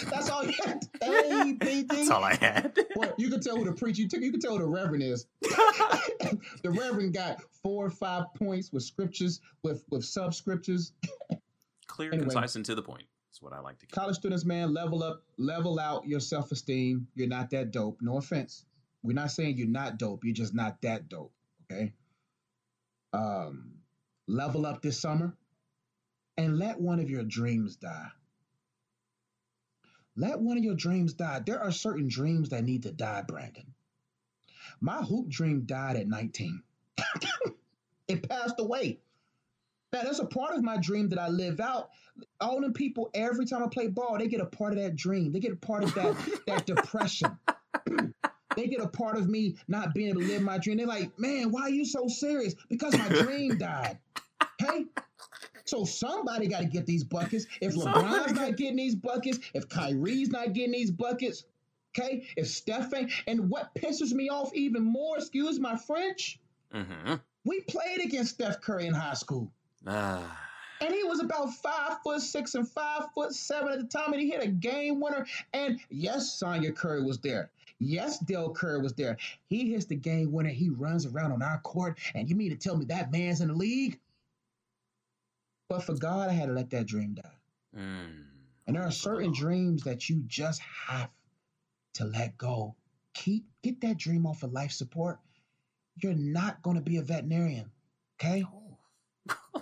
That's 0.09 0.29
all 0.29 0.45
you 0.45 0.53
had. 0.63 0.83
Hey, 1.01 1.55
BD. 1.57 1.87
that's 1.87 2.09
all 2.09 2.23
I 2.23 2.35
had. 2.35 2.77
Well, 2.95 3.13
you 3.17 3.29
can 3.29 3.41
tell 3.41 3.57
who 3.57 3.65
the 3.65 3.73
preacher 3.73 4.01
you 4.03 4.07
took. 4.07 4.21
You 4.21 4.31
can 4.31 4.39
tell 4.39 4.53
who 4.53 4.59
the 4.59 4.67
reverend 4.67 5.03
is. 5.03 5.25
the 5.41 6.71
reverend 6.71 7.13
got 7.13 7.41
four 7.63 7.85
or 7.85 7.89
five 7.89 8.33
points 8.35 8.71
with 8.71 8.83
scriptures, 8.83 9.41
with 9.63 9.83
with 9.89 10.05
subscriptures. 10.05 10.93
Clear, 11.87 12.11
Anyway. 12.13 12.25
concise, 12.25 12.55
and 12.55 12.65
to 12.65 12.75
the 12.75 12.81
point. 12.81 13.05
That's 13.29 13.41
what 13.41 13.53
I 13.53 13.59
like 13.59 13.79
to 13.79 13.85
keep. 13.85 13.91
College 13.93 14.15
students, 14.15 14.45
man, 14.45 14.73
level 14.73 15.03
up, 15.03 15.23
level 15.37 15.79
out 15.79 16.07
your 16.07 16.19
self 16.19 16.51
esteem. 16.51 17.07
You're 17.15 17.27
not 17.27 17.49
that 17.51 17.71
dope. 17.71 17.99
No 18.01 18.17
offense. 18.17 18.65
We're 19.03 19.13
not 19.13 19.31
saying 19.31 19.57
you're 19.57 19.67
not 19.67 19.97
dope. 19.97 20.23
You're 20.23 20.33
just 20.33 20.53
not 20.55 20.81
that 20.81 21.09
dope. 21.09 21.31
Okay. 21.71 21.93
Um, 23.13 23.75
level 24.27 24.65
up 24.65 24.81
this 24.81 24.99
summer, 24.99 25.35
and 26.37 26.57
let 26.57 26.79
one 26.79 26.99
of 26.99 27.09
your 27.09 27.23
dreams 27.23 27.75
die. 27.75 28.07
Let 30.17 30.39
one 30.39 30.57
of 30.57 30.63
your 30.63 30.75
dreams 30.75 31.13
die. 31.13 31.41
There 31.45 31.61
are 31.61 31.71
certain 31.71 32.07
dreams 32.07 32.49
that 32.49 32.63
need 32.63 32.83
to 32.83 32.91
die, 32.91 33.23
Brandon. 33.27 33.73
My 34.79 35.01
hoop 35.01 35.29
dream 35.29 35.61
died 35.65 35.97
at 35.97 36.07
19. 36.07 36.61
it 38.07 38.27
passed 38.27 38.55
away. 38.59 38.99
Now, 39.91 40.03
there's 40.03 40.19
a 40.19 40.25
part 40.25 40.55
of 40.55 40.63
my 40.63 40.77
dream 40.77 41.09
that 41.09 41.19
I 41.19 41.29
live 41.29 41.59
out. 41.59 41.89
All 42.41 42.59
them 42.59 42.73
people, 42.73 43.09
every 43.13 43.45
time 43.45 43.63
I 43.63 43.67
play 43.67 43.87
ball, 43.87 44.17
they 44.17 44.27
get 44.27 44.41
a 44.41 44.45
part 44.45 44.73
of 44.73 44.79
that 44.79 44.95
dream. 44.95 45.31
They 45.31 45.39
get 45.39 45.53
a 45.53 45.57
part 45.57 45.83
of 45.83 45.93
that, 45.95 46.15
that 46.47 46.65
depression. 46.65 47.37
they 48.55 48.67
get 48.67 48.81
a 48.81 48.87
part 48.87 49.17
of 49.17 49.29
me 49.29 49.55
not 49.67 49.93
being 49.93 50.09
able 50.09 50.21
to 50.21 50.27
live 50.27 50.41
my 50.41 50.57
dream. 50.57 50.77
They're 50.77 50.87
like, 50.87 51.17
man, 51.19 51.51
why 51.51 51.63
are 51.63 51.69
you 51.69 51.85
so 51.85 52.07
serious? 52.07 52.55
Because 52.69 52.97
my 52.97 53.07
dream 53.07 53.57
died. 53.57 53.99
Okay? 54.61 54.85
So 55.65 55.83
somebody 55.83 56.47
got 56.47 56.59
to 56.59 56.65
get 56.65 56.85
these 56.85 57.03
buckets. 57.03 57.45
If 57.61 57.73
LeBron's 57.75 58.33
not 58.33 58.55
getting 58.55 58.75
these 58.77 58.95
buckets, 58.95 59.39
if 59.53 59.67
Kyrie's 59.67 60.29
not 60.29 60.53
getting 60.53 60.71
these 60.71 60.91
buckets, 60.91 61.43
okay? 61.97 62.25
If 62.37 62.47
Steph 62.47 62.93
ain't, 62.93 63.11
and 63.27 63.49
what 63.49 63.73
pisses 63.75 64.13
me 64.13 64.29
off 64.29 64.53
even 64.53 64.83
more, 64.83 65.17
excuse 65.17 65.59
my 65.59 65.75
French, 65.77 66.39
Mm-hmm. 66.73 67.13
we 67.45 67.61
played 67.61 68.01
against 68.03 68.33
Steph 68.33 68.59
Curry 68.59 68.87
in 68.87 68.93
high 68.93 69.13
school. 69.13 69.49
Ah. 69.87 70.41
And 70.81 70.93
he 70.93 71.03
was 71.05 71.21
about 71.21 71.53
five 71.53 72.01
foot 72.03 72.21
six 72.21 72.53
and 72.55 72.67
five 72.67 73.03
foot 73.13 73.33
seven 73.33 73.71
at 73.71 73.79
the 73.79 73.85
time, 73.85 74.11
and 74.11 74.21
he 74.21 74.29
hit 74.29 74.43
a 74.43 74.47
game 74.47 74.99
winner. 74.99 75.25
And 75.53 75.79
yes, 75.89 76.33
Sonya 76.33 76.73
Curry 76.73 77.01
was 77.03 77.19
there. 77.19 77.49
Yes, 77.79 78.19
Dell 78.19 78.49
Curry 78.49 78.81
was 78.81 78.93
there. 78.93 79.15
He 79.47 79.71
hits 79.71 79.85
the 79.85 79.95
game 79.95 80.31
winner. 80.33 80.49
He 80.49 80.69
runs 80.69 81.05
around 81.05 81.31
on 81.31 81.41
our 81.41 81.59
court, 81.59 81.97
and 82.13 82.29
you 82.29 82.35
mean 82.35 82.49
to 82.49 82.57
tell 82.57 82.75
me 82.75 82.85
that 82.85 83.11
man's 83.11 83.39
in 83.39 83.47
the 83.47 83.53
league? 83.53 83.99
But 85.69 85.83
for 85.83 85.95
God, 85.95 86.29
I 86.29 86.33
had 86.33 86.47
to 86.47 86.53
let 86.53 86.69
that 86.71 86.85
dream 86.85 87.15
die. 87.15 87.37
Mm. 87.77 88.23
And 88.67 88.75
there 88.75 88.83
are 88.83 88.91
certain 88.91 89.31
dreams 89.31 89.83
that 89.83 90.09
you 90.09 90.23
just 90.27 90.61
have 90.61 91.09
to 91.95 92.05
let 92.05 92.37
go. 92.37 92.75
Keep 93.13 93.45
get 93.63 93.81
that 93.81 93.97
dream 93.97 94.25
off 94.25 94.43
of 94.43 94.51
life 94.51 94.71
support. 94.71 95.19
You're 96.01 96.13
not 96.13 96.61
going 96.61 96.75
to 96.75 96.81
be 96.81 96.97
a 96.97 97.01
veterinarian, 97.01 97.71
okay? 98.19 98.43
Oh. 98.45 98.61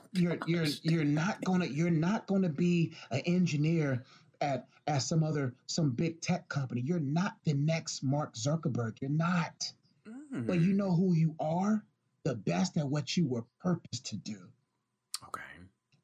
you're 0.13 0.37
you're 0.45 0.65
you're 0.81 1.05
not 1.05 1.41
gonna 1.43 1.65
you're 1.65 1.89
not 1.89 2.27
gonna 2.27 2.49
be 2.49 2.91
an 3.11 3.21
engineer 3.21 4.03
at 4.41 4.67
at 4.87 5.01
some 5.01 5.23
other 5.23 5.53
some 5.67 5.91
big 5.91 6.21
tech 6.21 6.49
company. 6.49 6.81
You're 6.81 6.99
not 6.99 7.37
the 7.45 7.53
next 7.53 8.03
Mark 8.03 8.35
Zuckerberg. 8.35 8.97
You're 9.01 9.09
not. 9.09 9.71
Mm. 10.07 10.47
But 10.47 10.59
you 10.59 10.73
know 10.73 10.93
who 10.93 11.13
you 11.13 11.35
are? 11.39 11.83
The 12.23 12.35
best 12.35 12.77
at 12.77 12.87
what 12.87 13.15
you 13.15 13.27
were 13.27 13.45
purposed 13.61 14.07
to 14.07 14.17
do. 14.17 14.37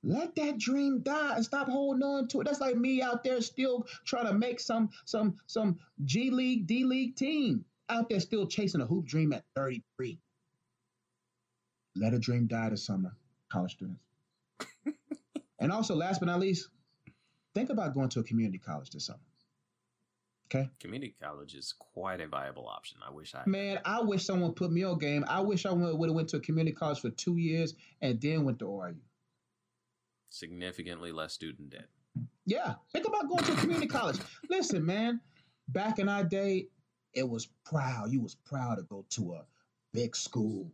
Let 0.02 0.36
that 0.36 0.58
dream 0.58 1.02
die 1.02 1.36
and 1.36 1.44
stop 1.44 1.68
holding 1.68 2.04
on 2.04 2.28
to 2.30 2.42
it. 2.42 2.46
That's 2.46 2.62
like 2.62 2.78
me 2.78 3.02
out 3.02 3.24
there 3.24 3.42
still 3.42 3.86
trying 4.06 4.28
to 4.28 4.34
make 4.34 4.60
some 4.60 4.90
some 5.06 5.36
some 5.46 5.80
G 6.06 6.32
League, 6.32 6.68
D 6.68 6.86
League 6.86 7.16
team 7.16 7.66
out 7.90 8.08
there 8.08 8.20
still 8.20 8.48
chasing 8.48 8.82
a 8.82 8.86
hoop 8.86 9.06
dream 9.06 9.34
at 9.34 9.44
33. 9.56 10.20
Let 11.96 12.14
a 12.14 12.20
dream 12.20 12.48
die 12.48 12.70
this 12.70 12.86
summer, 12.86 13.12
college 13.52 13.74
students. 13.74 14.02
and 15.60 15.72
also, 15.72 15.96
last 15.96 16.20
but 16.20 16.28
not 16.28 16.40
least, 16.40 16.70
think 17.54 17.70
about 17.70 17.94
going 17.94 18.10
to 18.10 18.20
a 18.20 18.24
community 18.24 18.58
college 18.58 18.92
this 18.92 19.08
summer. 19.08 19.20
Okay. 20.52 20.70
Community 20.80 21.16
college 21.22 21.54
is 21.54 21.76
quite 21.78 22.22
a 22.22 22.28
viable 22.28 22.68
option. 22.68 22.98
I 23.06 23.12
wish 23.12 23.36
I. 23.36 23.44
Man, 23.46 23.80
I 23.86 24.02
wish 24.02 24.26
someone 24.26 24.54
put 24.54 24.72
me 24.72 24.84
on 24.84 24.98
game. 24.98 25.26
I 25.28 25.42
wish 25.42 25.66
I 25.66 25.72
would 25.72 26.08
have 26.10 26.16
went 26.16 26.30
to 26.30 26.38
a 26.38 26.40
community 26.40 26.76
college 26.76 27.02
for 27.02 27.10
two 27.10 27.38
years 27.38 27.76
and 28.02 28.20
then 28.20 28.46
went 28.46 28.60
to 28.60 28.66
ORU. 28.66 28.96
Significantly 30.30 31.12
less 31.12 31.34
student 31.34 31.72
debt. 31.72 31.88
Yeah, 32.46 32.76
think 32.92 33.08
about 33.08 33.28
going 33.28 33.44
to 33.44 33.54
a 33.54 33.56
community 33.56 33.88
college. 33.88 34.18
Listen, 34.50 34.86
man, 34.86 35.22
back 35.68 36.00
in 36.00 36.10
our 36.10 36.24
day, 36.24 36.68
it 37.14 37.28
was 37.28 37.48
proud. 37.66 38.12
You 38.12 38.22
was 38.22 38.36
proud 38.36 38.76
to 38.76 38.84
go 38.84 39.06
to 39.12 39.34
a 39.34 39.46
big 39.94 40.16
school. 40.16 40.72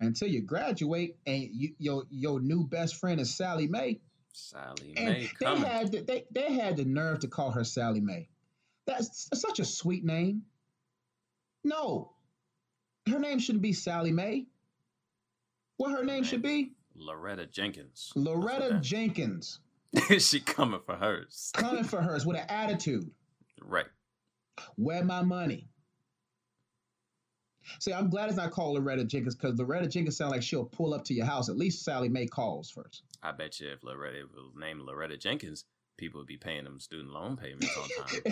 Until 0.00 0.28
you 0.28 0.40
graduate 0.42 1.16
and 1.26 1.48
you, 1.52 1.74
your 1.78 2.04
your 2.10 2.40
new 2.40 2.66
best 2.66 2.96
friend 2.96 3.20
is 3.20 3.32
Sallie 3.32 3.68
Mae, 3.68 4.00
Sally 4.32 4.94
and 4.96 5.06
Mae 5.06 5.20
they 5.20 5.44
coming. 5.44 5.62
had 5.62 5.92
the, 5.92 6.00
they 6.00 6.24
they 6.32 6.52
had 6.52 6.76
the 6.76 6.84
nerve 6.84 7.20
to 7.20 7.28
call 7.28 7.52
her 7.52 7.62
Sallie 7.62 8.00
Mae. 8.00 8.28
That's 8.86 9.28
such 9.34 9.60
a 9.60 9.64
sweet 9.64 10.04
name. 10.04 10.42
No, 11.62 12.12
her 13.08 13.20
name 13.20 13.38
shouldn't 13.38 13.62
be 13.62 13.72
Sallie 13.72 14.10
Mae. 14.10 14.46
What 15.76 15.92
her 15.92 16.04
name 16.04 16.24
should 16.24 16.42
be 16.42 16.72
Loretta 16.94 17.46
Jenkins. 17.46 18.12
Loretta 18.14 18.78
Jenkins, 18.82 19.60
she 20.18 20.40
coming 20.40 20.80
for 20.84 20.94
hers. 20.96 21.50
coming 21.54 21.84
for 21.84 22.00
hers 22.00 22.24
with 22.26 22.36
an 22.36 22.46
attitude. 22.48 23.10
Right. 23.60 23.86
Where 24.76 25.04
my 25.04 25.22
money? 25.22 25.68
See, 27.78 27.92
I'm 27.92 28.10
glad 28.10 28.28
it's 28.28 28.36
not 28.36 28.50
called 28.50 28.74
Loretta 28.74 29.04
Jenkins 29.04 29.34
because 29.36 29.58
Loretta 29.58 29.86
Jenkins 29.86 30.16
sounds 30.16 30.32
like 30.32 30.42
she'll 30.42 30.64
pull 30.64 30.92
up 30.94 31.04
to 31.04 31.14
your 31.14 31.26
house. 31.26 31.48
At 31.48 31.56
least 31.56 31.84
Sallie 31.84 32.08
Mae 32.08 32.26
calls 32.26 32.68
first. 32.70 33.02
I 33.22 33.32
bet 33.32 33.60
you 33.60 33.70
if 33.70 33.84
Loretta 33.84 34.24
was 34.34 34.52
named 34.56 34.80
Loretta 34.82 35.16
Jenkins, 35.16 35.64
people 35.96 36.20
would 36.20 36.26
be 36.26 36.36
paying 36.36 36.64
them 36.64 36.80
student 36.80 37.12
loan 37.12 37.36
payments 37.36 37.70
on 37.76 37.88
time. 38.04 38.20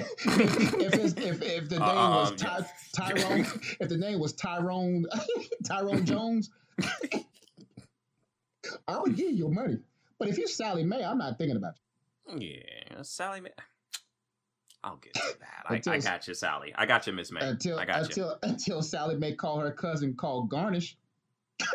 if, 0.81 0.95
it's, 0.95 1.13
if 1.15 1.43
if 1.43 1.69
the 1.69 1.79
name 1.79 1.89
Uh, 1.89 2.11
was 2.11 2.31
um, 2.33 2.37
Ty. 2.37 2.67
Tyrone, 2.93 3.47
if 3.81 3.89
the 3.89 3.97
name 3.97 4.19
was 4.19 4.33
Tyrone 4.33 5.07
Tyrone 5.65 6.05
Jones, 6.05 6.51
I 8.91 8.99
would 9.01 9.16
give 9.16 9.30
you 9.30 9.36
your 9.36 9.51
money. 9.51 9.78
But 10.18 10.28
if 10.28 10.38
you're 10.38 10.47
Sallie 10.49 10.84
Mae, 10.84 11.03
I'm 11.05 11.18
not 11.18 11.38
thinking 11.38 11.57
about 11.57 11.74
you. 12.38 12.51
yeah, 12.51 13.03
Sallie 13.03 13.41
Mae. 13.41 13.51
I'll 14.84 14.97
get 14.97 15.12
to 15.14 15.20
that. 15.41 15.64
I, 15.68 15.74
Until- 15.76 15.93
I 15.93 15.99
got 15.99 16.26
you, 16.26 16.34
Sally. 16.34 16.72
I 16.74 16.86
got 16.86 17.07
you, 17.07 17.12
Miss 17.12 17.30
May. 17.30 17.41
until 17.41 17.78
I 17.78 17.84
got 17.84 17.99
you. 18.01 18.05
until 18.07 18.38
until 18.43 18.82
Sallie 18.82 19.16
Mae 19.16 19.34
call 19.34 19.61
her 19.61 19.70
cousin 19.72 20.14
called 20.14 20.49
Garnish. 20.51 20.97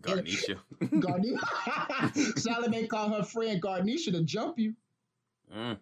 Garnisha. 0.00 0.58
Garnisha. 0.82 2.38
Sallie 2.38 2.68
Mae 2.68 2.86
call 2.86 3.10
her 3.10 3.22
friend 3.22 3.60
Garnisha 3.62 4.12
to 4.12 4.22
jump 4.22 4.58
you. 4.58 4.74
Mm. 5.54 5.78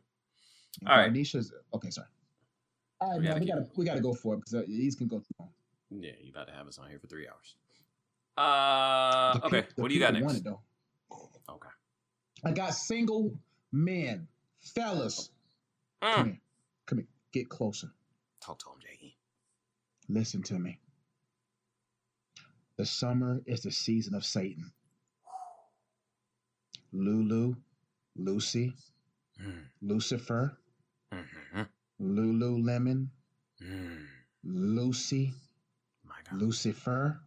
All 0.86 0.96
right. 0.96 1.12
Garnisha's 1.12 1.52
okay. 1.74 1.90
Sorry. 1.90 2.06
All 3.00 3.10
right, 3.10 3.18
We 3.18 3.24
man. 3.24 3.32
gotta 3.32 3.40
We 3.40 3.46
keep- 3.46 3.54
gotta 3.54 3.70
we 3.76 3.84
gotta 3.84 4.00
go 4.00 4.12
for 4.14 4.34
it 4.34 4.38
because 4.38 4.54
uh, 4.54 4.62
these 4.66 4.94
can 4.96 5.08
go 5.08 5.18
too 5.18 5.34
long. 5.40 5.50
Yeah, 5.90 6.12
you 6.20 6.30
about 6.30 6.48
to 6.48 6.54
have 6.54 6.66
us 6.66 6.78
on 6.78 6.88
here 6.88 6.98
for 6.98 7.06
three 7.06 7.28
hours. 7.28 7.54
Uh, 8.36 9.38
okay. 9.44 9.66
What 9.76 9.88
do 9.88 9.94
you 9.94 10.00
got 10.00 10.14
next? 10.14 10.36
it, 10.38 10.44
though. 10.44 10.60
Okay. 11.48 11.68
I 12.44 12.52
got 12.52 12.74
single 12.74 13.38
men, 13.70 14.28
fellas. 14.60 15.30
Come 16.00 16.10
Mm. 16.10 16.24
here, 16.26 16.40
come 16.86 16.98
here. 16.98 17.06
Get 17.32 17.48
closer. 17.48 17.88
Talk 18.40 18.58
to 18.60 18.70
him, 18.70 18.80
J.E. 18.80 19.16
Listen 20.08 20.42
to 20.44 20.58
me. 20.58 20.78
The 22.76 22.86
summer 22.86 23.40
is 23.46 23.60
the 23.62 23.70
season 23.70 24.14
of 24.14 24.24
Satan. 24.24 24.72
Lulu, 26.92 27.54
Lucy, 28.16 28.74
Mm. 29.38 29.64
Lucifer, 29.80 30.58
Mhm. 31.12 31.68
Lululemon, 32.00 33.08
Mm. 33.60 34.06
Lucy, 34.44 35.32
My 36.04 36.20
God. 36.24 36.40
Lucifer, 36.40 37.20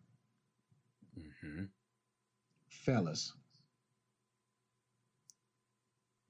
Mhm. 1.45 1.69
fellas. 2.69 3.33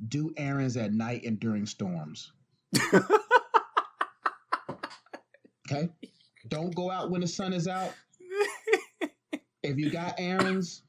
Do 0.08 0.34
errands 0.38 0.76
at 0.78 0.94
night 0.94 1.24
and 1.24 1.40
during 1.40 1.66
storms. 1.66 2.32
Okay? 5.68 5.90
Don't 6.48 6.76
go 6.76 6.92
out 6.92 7.10
when 7.10 7.22
the 7.22 7.28
sun 7.28 7.52
is 7.54 7.68
out. 7.68 7.94
If 9.64 9.80
you 9.80 9.90
got 9.90 10.14
errands, 10.20 10.84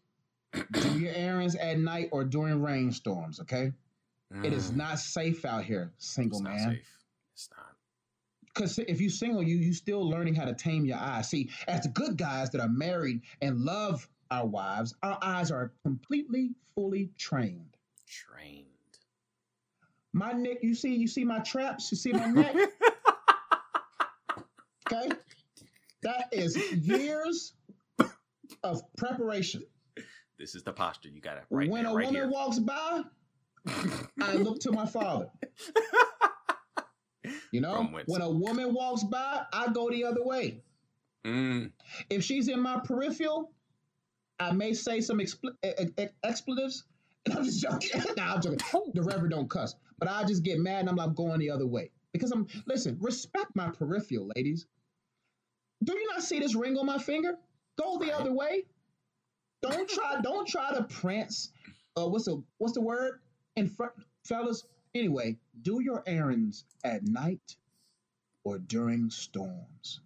do 0.72 0.99
your 1.01 1.14
errands 1.14 1.55
at 1.55 1.79
night 1.79 2.11
or 2.12 2.24
during 2.24 2.61
rainstorms, 2.61 3.41
okay? 3.41 3.72
It 4.45 4.53
is 4.53 4.70
Mm. 4.70 4.77
not 4.77 4.99
safe 4.99 5.47
out 5.47 5.64
here, 5.64 5.95
single 5.97 6.41
It's 6.41 6.45
not 6.45 6.55
man. 6.57 6.70
safe. 6.74 6.99
It's 7.33 7.49
not. 7.57 7.74
Because 8.45 8.79
if 8.81 9.01
you're 9.01 9.09
single, 9.09 9.43
you 9.43 9.57
you 9.57 9.72
still 9.72 10.07
learning 10.07 10.35
how 10.35 10.45
to 10.45 10.53
tame 10.55 10.85
your 10.85 10.99
eyes. 10.99 11.31
See, 11.31 11.49
as 11.66 11.85
the 11.85 11.89
good 11.89 12.18
guys 12.18 12.51
that 12.51 12.61
are 12.61 12.68
married 12.68 13.22
and 13.41 13.61
love 13.61 14.07
our 14.31 14.47
wives, 14.47 14.95
our 15.03 15.18
eyes 15.22 15.51
are 15.51 15.72
completely, 15.85 16.51
fully 16.74 17.11
trained. 17.18 17.77
Trained. 18.07 18.64
My 20.12 20.33
neck, 20.33 20.59
you 20.62 20.74
see, 20.74 20.95
you 20.95 21.09
see 21.09 21.24
my 21.24 21.41
traps, 21.41 21.91
you 21.91 21.99
see 21.99 22.12
my 22.12 22.27
neck, 22.27 22.55
okay? 24.93 25.11
That 26.03 26.29
is 26.33 26.57
years 26.72 27.53
of 28.62 28.81
preparation. 28.97 29.62
this 30.39 30.55
is 30.55 30.62
the 30.62 30.72
posture 30.72 31.11
you 31.11 31.20
got 31.20 31.37
it 31.37 31.45
right 31.51 31.68
when 31.68 31.83
there, 31.85 31.93
a 31.93 31.95
right 31.95 32.07
woman 32.07 32.22
here. 32.22 32.31
walks 32.31 32.59
by, 32.59 33.03
I 34.22 34.37
look 34.37 34.61
to 34.61 34.72
my 34.72 34.87
father. 34.87 35.29
You 37.53 37.61
know, 37.61 37.89
when 38.07 38.20
a 38.20 38.31
woman 38.31 38.74
walks 38.74 39.03
by, 39.03 39.43
I 39.53 39.72
go 39.72 39.91
the 39.91 40.05
other 40.05 40.22
way. 40.22 40.62
Mm. 41.24 41.72
If 42.11 42.22
she's 42.22 42.49
in 42.49 42.61
my 42.61 42.81
peripheral, 42.85 43.51
I 44.39 44.53
may 44.53 44.72
say 44.74 45.01
some 45.01 45.18
expl- 45.18 45.57
expletives. 46.22 46.84
And 47.26 47.39
I'm 47.39 47.45
just 47.45 47.61
joking. 47.61 47.91
nah, 48.16 48.34
I'm 48.34 48.41
joking. 48.41 48.61
The 48.95 49.03
reverend 49.03 49.30
don't 49.30 49.51
cuss, 49.51 49.74
but 49.99 50.09
I 50.09 50.22
just 50.22 50.45
get 50.45 50.61
mad 50.61 50.82
and 50.82 50.89
I'm 50.89 50.95
like 50.95 51.12
going 51.16 51.41
the 51.41 51.51
other 51.51 51.66
way 51.66 51.91
because 52.12 52.30
I'm 52.30 52.47
listen. 52.66 52.99
Respect 53.01 53.51
my 53.57 53.70
peripheral, 53.70 54.30
ladies. 54.37 54.64
Do 55.82 55.99
you 55.99 56.07
not 56.07 56.22
see 56.22 56.39
this 56.39 56.55
ring 56.55 56.76
on 56.78 56.87
my 56.87 56.99
finger? 56.99 57.37
Go 57.82 57.99
the 57.99 58.16
other 58.16 58.32
way. 58.32 58.62
Don't 59.61 59.89
try. 59.89 60.20
don't 60.22 60.47
try 60.47 60.72
to 60.72 60.84
prance. 60.84 61.51
Uh, 61.97 62.07
what's 62.07 62.26
the 62.26 62.41
what's 62.59 62.74
the 62.74 62.80
word 62.80 63.18
in 63.57 63.68
front, 63.68 63.95
fellas? 64.24 64.64
Anyway, 64.95 65.37
do 65.62 65.82
your 65.82 66.05
errands 66.07 66.64
at 66.84 67.03
night 67.03 67.57
or 68.45 68.59
during 68.59 69.11
storms 69.11 70.01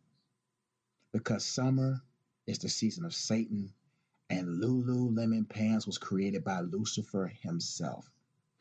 because 1.13 1.45
summer 1.45 2.01
is 2.47 2.59
the 2.61 2.69
season 2.71 3.05
of 3.05 3.15
Satan 3.15 3.75
And 4.31 4.63
Lululemon 4.63 5.49
pants 5.49 5.87
was 5.87 5.99
created 5.99 6.45
by 6.45 6.61
Lucifer 6.61 7.27
himself. 7.43 8.09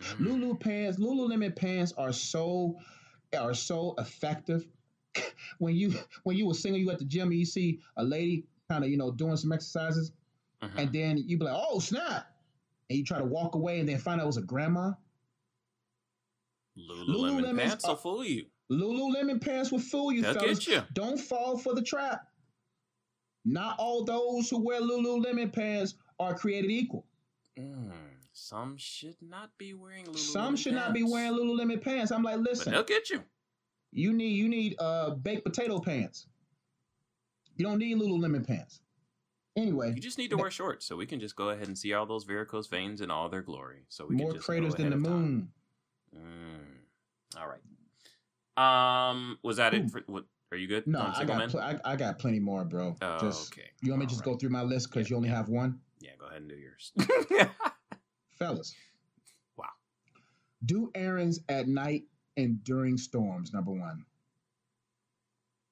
Mm. 0.02 0.20
Lulu 0.20 0.56
pants, 0.56 0.98
Lululemon 1.00 1.56
pants 1.56 1.94
are 1.98 2.12
so 2.12 2.78
are 3.38 3.54
so 3.54 3.94
effective. 4.00 4.66
when 5.60 5.76
you 5.76 5.94
when 6.24 6.36
you 6.38 6.48
were 6.48 6.54
single, 6.54 6.80
you 6.80 6.90
at 6.90 7.00
the 7.00 7.06
gym 7.06 7.30
and 7.30 7.40
you 7.40 7.46
see 7.46 7.80
a 7.98 8.04
lady 8.04 8.46
kind 8.68 8.84
of 8.84 8.90
you 8.90 8.98
know 8.98 9.12
doing 9.12 9.38
some 9.38 9.52
exercises, 9.52 10.12
Mhm. 10.64 10.70
and 10.78 10.94
then 10.94 11.18
you 11.18 11.38
be 11.38 11.46
like, 11.46 11.56
"Oh 11.56 11.80
snap!" 11.80 12.28
and 12.90 12.98
you 12.98 13.04
try 13.06 13.20
to 13.20 13.26
walk 13.26 13.56
away, 13.56 13.80
and 13.80 13.88
then 13.88 14.00
find 14.00 14.20
out 14.20 14.24
it 14.24 14.28
was 14.28 14.38
a 14.38 14.42
grandma. 14.42 14.94
Lululemon 16.78 17.08
Lululemons 17.44 17.58
pants 17.58 17.88
will 17.88 17.96
fool 17.96 18.24
you. 18.24 18.46
Lululemon 18.72 19.42
pants 19.42 19.72
will 19.72 19.80
fool 19.80 20.12
you, 20.12 20.22
They'll 20.22 20.34
fellas. 20.36 20.68
you. 20.68 20.82
Don't 20.94 21.20
fall 21.20 21.58
for 21.58 21.74
the 21.76 21.82
trap. 21.82 22.29
Not 23.52 23.76
all 23.80 24.04
those 24.04 24.50
who 24.50 24.60
wear 24.60 24.80
Lululemon 24.82 25.52
pants 25.52 25.96
are 26.20 26.36
created 26.36 26.70
equal. 26.72 27.06
Mm, 27.58 27.92
some 28.32 28.78
should 28.78 29.16
not 29.22 29.50
be 29.58 29.74
wearing 29.74 30.06
Lululemon 30.06 30.18
Some 30.18 30.56
should 30.56 30.74
not 30.76 30.94
be 30.94 31.00
pants. 31.02 31.12
wearing 31.14 31.34
Lululemon 31.34 31.82
pants. 31.82 32.12
I'm 32.12 32.22
like, 32.24 32.36
But 32.36 32.44
listen, 32.44 32.72
they'll 32.74 32.84
get 32.84 33.10
you. 33.10 33.24
you 33.92 34.14
need 34.14 34.34
you 34.36 34.48
need 34.48 34.76
uh 34.80 35.12
baked 35.12 35.44
potato 35.46 35.80
pants. 35.80 36.28
You 37.56 37.66
don't 37.66 37.80
need 37.80 37.98
Lululemon 37.98 38.46
pants. 38.46 38.82
Anyway, 39.58 39.94
You 39.94 40.00
just 40.00 40.18
need 40.18 40.30
to 40.30 40.38
wear 40.38 40.52
shorts, 40.52 40.86
so 40.86 40.96
we 40.96 41.06
can 41.06 41.20
just 41.20 41.36
go 41.36 41.50
ahead 41.50 41.68
and 41.68 41.78
see 41.78 41.92
all 41.94 42.06
those 42.06 42.24
varicose 42.24 42.68
veins 42.68 43.02
in 43.02 43.10
all 43.12 43.28
their 43.30 43.42
glory. 43.42 43.84
So 43.90 44.06
we 44.06 44.16
more 44.16 44.28
can 44.28 44.36
just 44.36 44.46
craters 44.46 44.76
than 44.76 44.92
the 44.92 44.96
ahead 44.96 45.06
of 45.06 45.12
time. 45.12 45.22
moon. 45.22 45.50
Mm. 46.16 47.40
All 47.42 47.48
right. 47.48 47.60
Um, 49.12 49.38
was 49.44 49.58
that 49.58 49.74
Ooh. 49.74 49.78
it? 49.78 49.92
For, 49.92 50.02
what, 50.08 50.26
are 50.52 50.58
you 50.58 50.68
good? 50.68 50.88
No, 50.88 51.12
I 51.16 51.26
got 51.26 51.50
pl- 51.50 51.60
I, 51.60 51.80
I 51.86 51.96
got 51.96 52.18
plenty 52.20 52.40
more, 52.40 52.66
bro. 52.66 52.96
Oh, 53.02 53.18
just 53.20 53.54
okay. 53.54 53.70
you 53.82 53.92
want 53.92 54.02
me 54.02 54.06
to 54.08 54.12
just 54.12 54.24
go 54.24 54.36
through 54.36 54.50
my 54.50 54.64
list 54.64 54.90
because 54.90 55.08
Yeah, 55.10 55.14
you 55.14 55.18
only 55.18 55.30
have 55.30 55.50
one, 55.50 55.80
Yeah, 56.00 56.12
go 56.20 56.26
ahead 56.28 56.42
and 56.42 56.50
do 56.50 56.56
yours. 56.56 56.92
fellas. 58.40 58.74
Wow. 59.58 59.66
Do 60.66 60.92
errands 60.96 61.40
at 61.50 61.68
night 61.68 62.04
and 62.38 62.64
during 62.64 62.98
storms. 62.98 63.54
Number 63.54 63.72
one. 63.72 64.06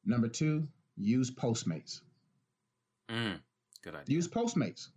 Number 0.05 0.27
two, 0.27 0.67
use 0.95 1.31
Postmates. 1.31 2.01
mm, 3.09 3.39
good 3.83 3.95
idea. 3.95 4.15
Use 4.15 4.27
Postmates 4.27 4.87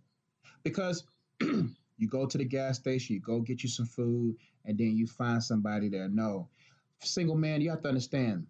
because 0.63 1.03
you 1.41 2.07
go 2.07 2.25
to 2.25 2.37
the 2.37 2.45
gas 2.45 2.77
station, 2.77 3.15
you 3.15 3.19
go 3.21 3.39
get 3.41 3.61
you 3.63 3.69
some 3.69 3.85
food, 3.87 4.35
and 4.65 4.77
then 4.77 4.95
you 4.95 5.07
find 5.07 5.43
somebody 5.43 5.89
there. 5.89 6.07
No, 6.07 6.47
single 7.01 7.35
man, 7.35 7.61
you 7.61 7.69
have 7.71 7.81
to 7.81 7.89
understand 7.89 8.47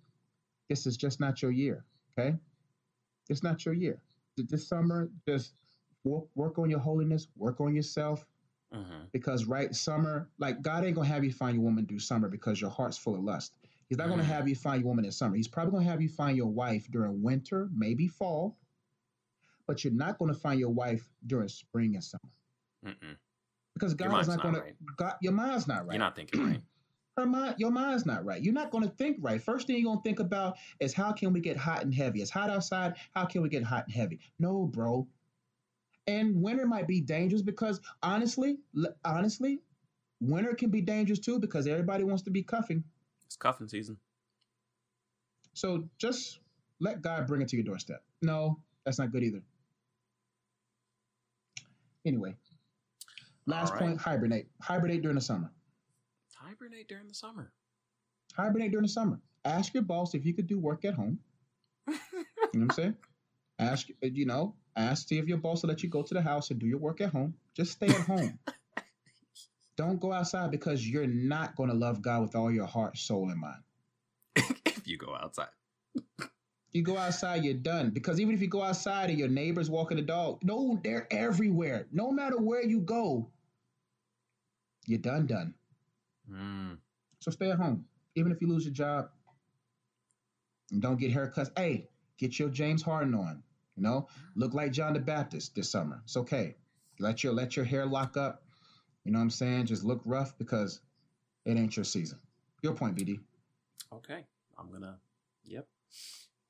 this 0.72 0.88
is 0.88 0.96
just 0.96 1.20
not 1.20 1.42
your 1.42 1.52
year. 1.52 1.84
Okay, 2.18 2.38
it's 3.30 3.44
not 3.44 3.66
your 3.66 3.74
year. 3.74 4.02
This 4.38 4.66
summer, 4.68 5.10
just 5.28 5.54
work, 6.06 6.24
work 6.36 6.58
on 6.60 6.70
your 6.70 6.80
holiness, 6.80 7.28
work 7.36 7.60
on 7.60 7.76
yourself. 7.76 8.26
hmm 8.72 9.04
Because 9.12 9.46
right, 9.46 9.76
summer, 9.76 10.30
like 10.40 10.62
God 10.62 10.86
ain't 10.86 10.96
gonna 10.96 11.08
have 11.10 11.26
you 11.26 11.34
find 11.34 11.56
your 11.56 11.64
woman 11.66 11.84
do 11.84 12.00
summer 12.00 12.30
because 12.30 12.62
your 12.62 12.70
heart's 12.70 12.98
full 12.98 13.16
of 13.16 13.22
lust. 13.24 13.54
He's 13.90 13.98
not 13.98 14.08
gonna 14.08 14.24
Mhm. 14.24 14.28
have 14.38 14.48
you 14.48 14.56
find 14.56 14.82
your 14.82 14.88
woman 14.88 15.04
in 15.04 15.12
summer. 15.12 15.36
He's 15.36 15.50
probably 15.50 15.74
gonna 15.74 15.90
have 15.92 16.02
you 16.02 16.08
find 16.08 16.38
your 16.38 16.48
wife 16.48 16.90
during 16.90 17.22
winter, 17.22 17.70
maybe 17.76 18.08
fall, 18.08 18.56
but 19.68 19.84
you're 19.84 19.92
not 19.94 20.18
gonna 20.18 20.34
find 20.34 20.58
your 20.60 20.70
wife 20.70 21.12
during 21.28 21.50
spring 21.50 21.96
and 21.96 22.04
summer 22.04 22.32
Mm-mm. 22.86 23.18
because 23.74 23.94
Your 24.00 24.10
God 24.10 24.22
is 24.22 24.28
not 24.30 24.38
not 24.38 24.44
gonna. 24.46 24.60
right. 24.62 24.76
God, 24.96 25.16
your 25.22 25.34
mind's 25.34 25.68
not 25.68 25.86
right. 25.86 25.92
You're 25.96 26.00
not 26.00 26.16
thinking 26.16 26.42
right. 26.46 26.62
Her 27.18 27.26
mind, 27.26 27.56
your 27.58 27.72
mind's 27.72 28.06
not 28.06 28.24
right. 28.24 28.42
You're 28.42 28.54
not 28.54 28.72
gonna 28.72 28.88
think 28.88 29.18
right. 29.20 29.42
First 29.42 29.68
thing 29.68 29.78
you're 29.78 29.92
gonna 29.92 30.02
think 30.02 30.20
about 30.20 30.58
is 30.80 30.94
how 30.94 31.12
can 31.12 31.34
we 31.34 31.42
get 31.42 31.58
hot 31.58 31.84
and 31.84 31.94
heavy? 31.94 32.22
It's 32.22 32.32
hot 32.32 32.50
outside. 32.50 32.96
How 33.14 33.26
can 33.26 33.42
we 33.42 33.50
get 33.50 33.64
hot 33.64 33.86
and 33.86 33.94
heavy? 33.94 34.20
No, 34.40 34.66
bro. 34.66 35.08
And 36.08 36.42
winter 36.42 36.66
might 36.66 36.88
be 36.88 37.02
dangerous 37.02 37.42
because 37.42 37.82
honestly, 38.02 38.58
honestly, 39.04 39.60
winter 40.22 40.56
can 40.56 40.70
be 40.70 40.82
dangerous 40.82 41.20
too 41.20 41.38
because 41.40 41.68
everybody 41.68 42.04
wants 42.04 42.24
to 42.24 42.30
be 42.30 42.44
cuffing. 42.44 42.84
It's 43.26 43.36
cuffing 43.36 43.68
season. 43.68 43.98
So 45.54 45.90
just 45.98 46.40
let 46.80 47.02
God 47.02 47.28
bring 47.28 47.42
it 47.42 47.50
to 47.50 47.58
your 47.58 47.66
doorstep. 47.66 48.04
No, 48.22 48.58
that's 48.86 49.00
not 49.00 49.12
good 49.12 49.24
either. 49.24 49.42
Anyway, 52.06 52.36
last 53.46 53.74
right. 53.74 53.82
point: 53.82 54.02
hibernate. 54.02 54.48
Hibernate 54.62 55.02
during 55.02 55.16
the 55.16 55.22
summer. 55.22 55.52
Hibernate 56.52 56.90
during 56.90 57.08
the 57.08 57.14
summer. 57.14 57.50
Hibernate 58.34 58.72
during 58.72 58.84
the 58.84 58.92
summer. 58.92 59.22
Ask 59.46 59.74
your 59.74 59.84
boss 59.84 60.14
if 60.16 60.26
you 60.26 60.34
could 60.34 60.48
do 60.48 60.60
work 60.60 60.84
at 60.84 60.94
home. 60.94 61.20
You 61.88 61.94
know 61.94 62.00
what 62.52 62.62
I'm 62.64 62.70
saying? 62.72 62.96
Ask, 63.58 63.88
you 64.02 64.26
know, 64.26 64.56
ask 64.76 65.08
see 65.08 65.18
if 65.18 65.28
your 65.28 65.38
boss 65.38 65.62
will 65.62 65.70
let 65.70 65.82
you 65.82 65.88
go 65.88 66.02
to 66.02 66.14
the 66.14 66.22
house 66.22 66.52
and 66.52 66.60
do 66.60 66.66
your 66.66 66.80
work 66.80 67.00
at 67.00 67.12
home. 67.12 67.36
Just 67.56 67.72
stay 67.72 67.88
at 67.88 68.02
home. 68.02 68.38
Don't 69.78 70.02
go 70.02 70.12
outside 70.12 70.52
because 70.52 70.86
you're 70.86 71.08
not 71.08 71.56
going 71.56 71.70
to 71.70 71.76
love 71.76 72.02
God 72.02 72.22
with 72.24 72.36
all 72.36 72.52
your 72.52 72.66
heart, 72.66 72.98
soul, 72.98 73.30
and 73.30 73.40
mind. 73.40 73.62
if 74.36 74.86
you 74.86 74.98
go 74.98 75.16
outside. 75.16 75.48
You 76.74 76.82
go 76.82 76.98
outside, 76.98 77.46
you're 77.46 77.54
done. 77.54 77.92
Because 77.92 78.20
even 78.20 78.36
if 78.36 78.42
you 78.42 78.48
go 78.48 78.62
outside 78.62 79.10
and 79.10 79.18
your 79.18 79.30
neighbor's 79.30 79.70
walking 79.70 79.98
the 79.98 80.04
dog, 80.04 80.40
no, 80.44 80.80
they're 80.84 81.08
everywhere. 81.12 81.88
No 81.94 82.12
matter 82.12 82.38
where 82.38 82.64
you 82.64 82.82
go, 82.82 83.30
you're 84.86 85.00
done, 85.00 85.28
done. 85.28 85.54
Mm. 86.32 86.78
So 87.20 87.32
stay 87.32 87.52
at 87.52 87.58
home. 87.58 87.86
Even 88.16 88.32
if 88.32 88.42
you 88.42 88.48
lose 88.48 88.66
your 88.66 88.74
job, 88.74 89.10
and 90.72 90.82
don't 90.82 91.00
get 91.00 91.14
haircuts. 91.14 91.52
Hey, 91.58 91.90
get 92.18 92.40
your 92.40 92.50
James 92.50 92.82
Harden 92.82 93.14
on. 93.14 93.44
You 93.76 93.84
know, 93.84 94.08
look 94.36 94.54
like 94.54 94.72
John 94.72 94.94
the 94.94 95.00
Baptist 95.00 95.56
this 95.56 95.70
summer. 95.70 96.02
It's 96.04 96.18
okay. 96.18 96.56
Let 97.00 97.24
your 97.24 97.34
let 97.34 97.56
your 97.56 97.66
hair 97.66 97.86
lock 97.86 98.18
up. 98.18 98.44
You 99.04 99.12
know 99.12 99.20
what 99.20 99.24
I'm 99.24 99.30
saying? 99.30 99.66
Just 99.66 99.84
look 99.84 100.02
rough 100.06 100.38
because 100.38 100.82
it 101.46 101.58
ain't 101.58 101.76
your 101.76 101.84
season. 101.84 102.20
Your 102.62 102.74
point, 102.74 102.96
BD. 102.96 103.20
Okay. 103.94 104.26
I'm 104.58 104.72
gonna. 104.72 105.00
Yep. 105.46 105.68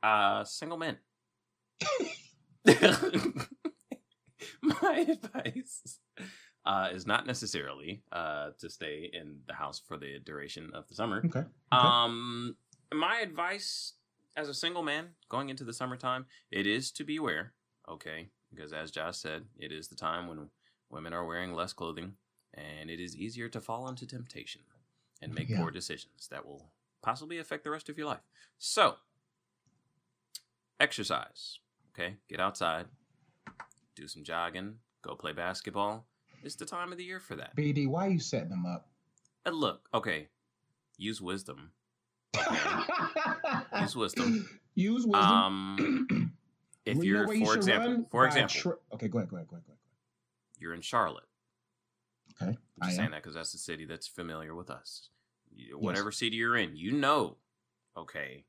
Uh, 0.04 0.44
single 0.44 0.78
men. 0.78 0.98
My 4.62 5.06
advice 5.08 6.00
uh, 6.66 6.90
is 6.92 7.08
not 7.08 7.26
necessarily 7.26 8.04
uh, 8.12 8.52
to 8.60 8.70
stay 8.70 9.10
in 9.14 9.38
the 9.48 9.54
house 9.54 9.80
for 9.80 9.98
the 9.98 10.20
duration 10.20 10.72
of 10.74 10.88
the 10.88 10.96
summer. 10.96 11.22
Okay. 11.26 11.44
Um, 11.72 12.56
my 12.94 13.20
advice 13.20 13.94
as 14.38 14.48
a 14.50 14.54
single 14.54 14.84
man 14.84 15.10
going 15.30 15.50
into 15.50 15.64
the 15.64 15.74
summertime, 15.74 16.26
it 16.52 16.68
is 16.68 16.92
to 16.92 17.04
beware. 17.04 17.54
Okay, 17.90 18.30
because 18.54 18.74
as 18.74 18.92
Josh 18.92 19.18
said, 19.18 19.44
it 19.58 19.72
is 19.72 19.88
the 19.88 19.96
time 19.96 20.28
when 20.28 20.50
women 20.90 21.14
are 21.14 21.26
wearing 21.26 21.54
less 21.54 21.74
clothing, 21.74 22.14
and 22.54 22.90
it 22.90 23.00
is 23.00 23.16
easier 23.16 23.50
to 23.50 23.60
fall 23.60 23.90
into 23.90 24.06
temptation 24.06 24.62
and 25.22 25.34
make 25.34 25.50
Yeah. 25.50 25.58
poor 25.58 25.72
decisions 25.72 26.28
that 26.30 26.46
will 26.46 26.72
possibly 27.02 27.40
affect 27.40 27.64
the 27.64 27.72
rest 27.72 27.90
of 27.90 27.98
your 27.98 28.08
life. 28.08 28.22
So, 28.60 28.98
exercise. 30.80 31.60
Okay, 31.94 32.18
get 32.30 32.40
outside, 32.40 32.86
do 33.96 34.08
some 34.08 34.24
jogging, 34.24 34.80
go 35.02 35.16
play 35.16 35.34
basketball. 35.34 36.08
It's 36.44 36.56
the 36.56 36.66
time 36.66 36.92
of 36.92 36.98
the 36.98 37.04
year 37.04 37.20
for 37.20 37.36
that. 37.36 37.56
BD, 37.56 37.88
why 37.88 38.08
you 38.08 38.20
setting 38.20 38.50
them 38.50 38.66
up? 38.66 38.88
And 39.46 39.56
look, 39.56 39.88
okay, 39.94 40.28
use 40.98 41.22
wisdom. 41.22 41.72
Use 43.82 43.96
wisdom. 43.96 44.48
Use 44.76 45.06
wisdom. 45.06 45.32
Um, 45.32 46.34
if 46.86 46.96
Well, 46.98 47.06
you 47.06 47.12
you're, 47.12 47.34
you 47.34 47.46
for 47.46 47.56
example, 47.56 48.06
for 48.10 48.26
example, 48.26 48.56
tr- 48.62 48.70
okay, 48.96 49.08
go 49.08 49.18
ahead, 49.20 49.30
go 49.30 49.36
ahead, 49.38 49.48
go 49.48 49.56
ahead, 49.58 49.66
go 49.68 49.72
ahead. 49.74 49.78
you're 50.60 50.74
in 50.74 50.82
Charlotte. 50.82 51.26
Okay, 52.42 52.52
I'm 52.52 52.58
I 52.82 52.86
just 52.86 52.98
saying 52.98 53.12
that 53.12 53.22
because 53.22 53.36
that's 53.36 53.52
the 53.52 53.58
city 53.58 53.86
that's 53.86 54.08
familiar 54.08 54.56
with 54.56 54.70
us. 54.70 55.10
Whatever 55.74 56.12
city 56.12 56.38
you're 56.38 56.56
in, 56.56 56.76
you 56.78 56.94
know, 56.94 57.38
okay, 57.98 58.46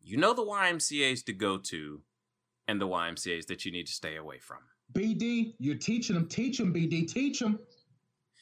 you 0.00 0.16
know 0.16 0.32
the 0.32 0.42
YMCA's 0.44 1.22
to 1.24 1.32
go 1.34 1.58
to, 1.58 2.00
and 2.66 2.80
the 2.80 2.88
YMCA's 2.88 3.46
that 3.46 3.64
you 3.66 3.72
need 3.72 3.86
to 3.86 3.92
stay 3.92 4.16
away 4.16 4.38
from. 4.38 4.58
BD, 4.92 5.54
you're 5.58 5.76
teaching 5.76 6.14
them. 6.14 6.26
Teach 6.28 6.58
them, 6.58 6.72
BD. 6.72 7.06
Teach 7.06 7.38
them. 7.40 7.58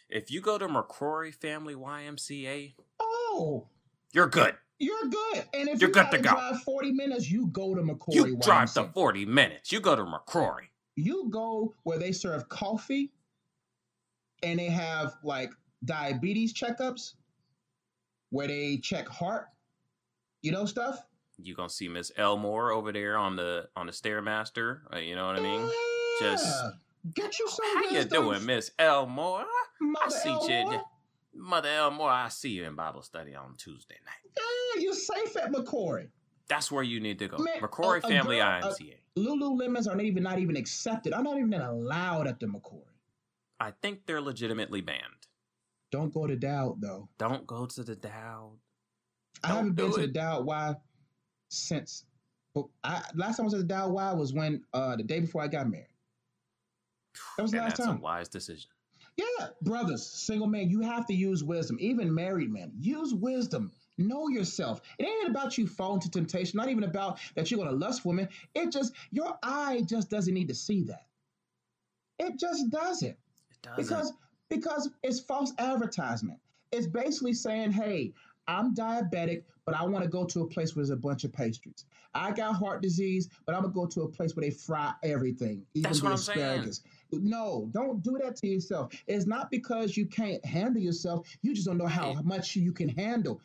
If 0.08 0.30
you 0.30 0.40
go 0.40 0.56
to 0.58 0.68
McCrory 0.68 1.34
Family 1.34 1.74
YMCA, 1.74 2.74
Oh, 3.00 3.68
you're 4.12 4.28
good. 4.28 4.54
you're 4.78 5.08
good. 5.10 5.44
And 5.52 5.68
if 5.68 5.80
You're 5.80 5.88
you 5.90 5.94
good 5.94 6.04
gotta 6.04 6.18
go. 6.18 6.30
drive 6.30 6.62
40 6.62 6.92
minutes, 6.92 7.28
you 7.30 7.48
go 7.48 7.74
to 7.74 7.82
McCrory 7.82 8.14
You 8.14 8.36
drive 8.36 8.72
the 8.72 8.84
40 8.84 9.26
minutes. 9.26 9.72
You 9.72 9.80
go 9.80 9.96
to 9.96 10.04
McCrory. 10.04 10.68
You 10.94 11.28
go 11.30 11.74
where 11.82 11.98
they 11.98 12.12
serve 12.12 12.48
coffee 12.48 13.10
and 14.42 14.58
they 14.58 14.68
have 14.68 15.14
like 15.24 15.50
diabetes 15.84 16.54
checkups 16.54 17.14
where 18.30 18.46
they 18.46 18.76
check 18.78 19.08
heart, 19.08 19.46
you 20.42 20.52
know, 20.52 20.64
stuff. 20.66 21.04
You 21.38 21.54
gonna 21.54 21.68
see 21.68 21.88
Miss 21.88 22.12
Elmore 22.16 22.70
over 22.70 22.92
there 22.92 23.16
on 23.18 23.36
the 23.36 23.68
on 23.76 23.86
the 23.86 23.92
stairmaster. 23.92 24.80
uh, 24.94 24.98
You 24.98 25.16
know 25.16 25.26
what 25.26 25.36
I 25.36 25.40
mean? 25.40 25.70
Just- 26.20 26.64
get 27.14 27.38
you 27.38 27.48
some 27.48 27.66
How 27.84 27.90
you 27.90 28.04
doing, 28.04 28.44
Miss 28.46 28.70
Elmore? 28.78 29.40
I 29.44 29.64
Mother 29.80 30.10
see 30.10 30.30
you, 30.48 30.80
Mother 31.34 31.68
Elmore. 31.68 32.10
I 32.10 32.28
see 32.28 32.50
you 32.50 32.64
in 32.64 32.74
Bible 32.74 33.02
study 33.02 33.34
on 33.34 33.54
Tuesday 33.56 33.96
night. 34.04 34.32
Yeah, 34.76 34.82
you're 34.82 34.94
safe 34.94 35.36
at 35.36 35.52
McCrory. 35.52 36.08
That's 36.48 36.70
where 36.72 36.82
you 36.82 37.00
need 37.00 37.18
to 37.18 37.28
go. 37.28 37.38
Man, 37.38 37.60
McCrory 37.60 38.02
a- 38.02 38.06
a 38.06 38.08
Family 38.08 38.36
girl- 38.36 38.64
a- 38.64 39.20
Lululemons 39.20 39.86
are 39.88 39.96
not 39.96 40.04
even 40.04 40.22
not 40.22 40.38
even 40.38 40.56
accepted. 40.56 41.12
I'm 41.12 41.24
not 41.24 41.36
even 41.38 41.52
allowed 41.54 42.26
at 42.26 42.38
the 42.40 42.46
McCoy. 42.46 42.84
I 43.58 43.70
think 43.70 44.06
they're 44.06 44.20
legitimately 44.20 44.80
banned. 44.82 45.26
Don't 45.90 46.12
go 46.12 46.26
to 46.26 46.36
Dowd 46.36 46.80
though. 46.80 47.08
Don't 47.18 47.46
go 47.46 47.66
to 47.66 47.82
the 47.82 47.96
Dowd. 47.96 48.58
I 49.42 49.48
haven't 49.48 49.72
been 49.74 49.86
do 49.86 49.92
to 49.92 49.98
the 50.00 50.04
it. 50.04 50.12
Dowd 50.12 50.44
Y 50.46 50.74
since. 51.50 52.04
I 52.84 53.02
last 53.14 53.36
time 53.36 53.44
I 53.44 53.46
was 53.46 53.54
at 53.54 53.60
the 53.60 53.64
Dowd 53.66 53.92
Y 53.92 54.12
was 54.14 54.32
when 54.32 54.64
uh 54.72 54.96
the 54.96 55.02
day 55.02 55.20
before 55.20 55.42
I 55.42 55.48
got 55.48 55.68
married. 55.70 55.88
That 57.36 57.42
was 57.42 57.50
the 57.52 57.58
and 57.58 57.64
last 57.66 57.76
that's 57.76 57.88
time. 57.88 57.98
a 57.98 58.00
wise 58.00 58.28
decision. 58.28 58.68
Yeah, 59.16 59.46
brothers, 59.62 60.04
single 60.06 60.46
man, 60.46 60.68
you 60.68 60.80
have 60.80 61.06
to 61.06 61.14
use 61.14 61.42
wisdom. 61.42 61.78
Even 61.80 62.12
married 62.14 62.52
men, 62.52 62.72
use 62.78 63.14
wisdom. 63.14 63.72
Know 63.98 64.28
yourself. 64.28 64.82
It 64.98 65.04
ain't 65.06 65.30
about 65.30 65.56
you 65.56 65.66
falling 65.66 66.00
to 66.00 66.10
temptation. 66.10 66.58
Not 66.58 66.68
even 66.68 66.84
about 66.84 67.18
that 67.34 67.50
you're 67.50 67.58
gonna 67.64 67.76
lust 67.76 68.04
women. 68.04 68.28
It 68.54 68.70
just 68.70 68.92
your 69.10 69.38
eye 69.42 69.82
just 69.86 70.10
doesn't 70.10 70.34
need 70.34 70.48
to 70.48 70.54
see 70.54 70.82
that. 70.84 71.06
It 72.18 72.38
just 72.38 72.68
doesn't 72.70 73.10
It 73.10 73.18
doesn't. 73.62 73.76
because 73.82 74.12
because 74.50 74.90
it's 75.02 75.20
false 75.20 75.52
advertisement. 75.58 76.38
It's 76.72 76.86
basically 76.86 77.32
saying, 77.32 77.72
"Hey, 77.72 78.12
I'm 78.48 78.74
diabetic, 78.74 79.44
but 79.64 79.74
I 79.74 79.84
want 79.84 80.04
to 80.04 80.10
go 80.10 80.24
to 80.24 80.42
a 80.42 80.46
place 80.46 80.74
where 80.76 80.84
there's 80.84 80.90
a 80.90 80.96
bunch 81.00 81.24
of 81.24 81.32
pastries. 81.32 81.84
I 82.14 82.32
got 82.32 82.54
heart 82.54 82.82
disease, 82.82 83.28
but 83.44 83.54
I'm 83.54 83.62
gonna 83.62 83.72
go 83.74 83.86
to 83.86 84.02
a 84.02 84.08
place 84.08 84.36
where 84.36 84.42
they 84.42 84.50
fry 84.50 84.92
everything, 85.02 85.64
even 85.74 85.88
That's 85.90 86.00
the 86.00 86.04
what 86.04 86.12
I'm 86.12 86.18
saying. 86.18 86.70
Asparagus." 87.12 87.30
No, 87.30 87.68
don't 87.72 88.02
do 88.02 88.18
that 88.22 88.36
to 88.36 88.46
yourself. 88.48 88.92
It's 89.06 89.26
not 89.26 89.50
because 89.50 89.96
you 89.96 90.06
can't 90.06 90.44
handle 90.44 90.82
yourself. 90.82 91.28
You 91.42 91.54
just 91.54 91.66
don't 91.66 91.78
know 91.78 91.86
how 91.86 92.14
Right. 92.14 92.24
much 92.24 92.56
you 92.56 92.72
can 92.72 92.88
handle. 92.88 93.40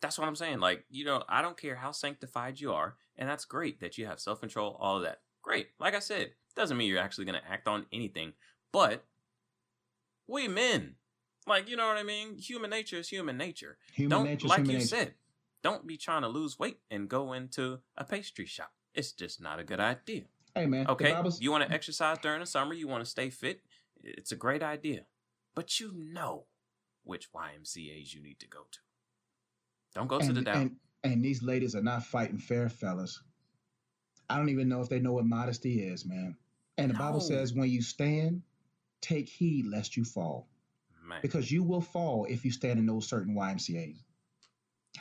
That's 0.00 0.18
what 0.18 0.26
I'm 0.28 0.36
saying. 0.36 0.60
Like, 0.60 0.84
you 0.90 1.04
know, 1.04 1.24
I 1.28 1.40
don't 1.40 1.56
care 1.56 1.76
how 1.76 1.92
sanctified 1.92 2.60
you 2.60 2.72
are, 2.72 2.96
and 3.16 3.28
that's 3.28 3.44
great 3.46 3.80
that 3.80 3.96
you 3.96 4.06
have 4.06 4.20
self 4.20 4.40
control, 4.40 4.76
all 4.78 4.96
of 4.96 5.02
that. 5.02 5.22
Great. 5.42 5.68
Like 5.78 5.94
I 5.94 6.00
said, 6.00 6.34
doesn't 6.54 6.76
mean 6.76 6.88
you're 6.90 7.00
actually 7.00 7.24
going 7.24 7.40
to 7.40 7.50
act 7.50 7.66
on 7.68 7.86
anything, 7.92 8.34
but 8.72 9.04
we 10.26 10.46
men, 10.48 10.96
like, 11.46 11.68
you 11.68 11.76
know 11.76 11.86
what 11.86 11.96
I 11.96 12.02
mean? 12.02 12.38
Human 12.38 12.70
nature 12.70 12.96
is 12.98 13.08
human 13.08 13.36
nature. 13.36 13.78
Human 13.92 14.10
don't, 14.10 14.24
nature, 14.24 14.48
like 14.48 14.58
human 14.60 14.72
you 14.72 14.78
nature. 14.78 14.88
said, 14.88 15.14
don't 15.62 15.86
be 15.86 15.96
trying 15.96 16.22
to 16.22 16.28
lose 16.28 16.58
weight 16.58 16.78
and 16.90 17.08
go 17.08 17.32
into 17.32 17.80
a 17.96 18.04
pastry 18.04 18.46
shop. 18.46 18.72
It's 18.94 19.12
just 19.12 19.40
not 19.40 19.58
a 19.58 19.64
good 19.64 19.80
idea. 19.80 20.24
Hey 20.54 20.66
man, 20.66 20.86
Okay, 20.88 21.16
you 21.40 21.50
want 21.50 21.66
to 21.66 21.72
exercise 21.72 22.18
during 22.18 22.40
the 22.40 22.46
summer, 22.46 22.74
you 22.74 22.86
want 22.86 23.04
to 23.04 23.10
stay 23.10 23.28
fit. 23.30 23.62
It's 24.02 24.30
a 24.30 24.36
great 24.36 24.62
idea, 24.62 25.00
but 25.54 25.80
you 25.80 25.92
know 25.94 26.44
which 27.02 27.32
YMCA's 27.32 28.14
you 28.14 28.22
need 28.22 28.38
to 28.38 28.46
go 28.46 28.60
to. 28.70 28.78
Don't 29.94 30.06
go 30.06 30.20
to 30.20 30.32
the 30.32 30.42
Dowd. 30.42 30.56
and 30.56 30.76
and 31.02 31.24
these 31.24 31.42
ladies 31.42 31.74
are 31.74 31.82
not 31.82 32.04
fighting 32.04 32.38
fair, 32.38 32.68
fellas. 32.68 33.22
I 34.30 34.38
don't 34.38 34.48
even 34.48 34.68
know 34.68 34.80
if 34.80 34.88
they 34.88 35.00
know 35.00 35.12
what 35.12 35.26
modesty 35.26 35.82
is, 35.86 36.06
man. 36.06 36.36
And 36.78 36.90
the 36.90 36.94
Bible 36.94 37.20
says, 37.20 37.52
when 37.52 37.68
you 37.68 37.82
stand, 37.82 38.42
take 39.00 39.28
heed 39.28 39.66
lest 39.66 39.96
you 39.96 40.04
fall, 40.04 40.48
Man, 41.06 41.20
because 41.20 41.52
you 41.52 41.62
will 41.62 41.82
fall 41.82 42.26
if 42.28 42.44
you 42.44 42.50
stand 42.50 42.78
in 42.78 42.86
those 42.86 43.06
certain 43.06 43.36
YMCA's. 43.36 44.02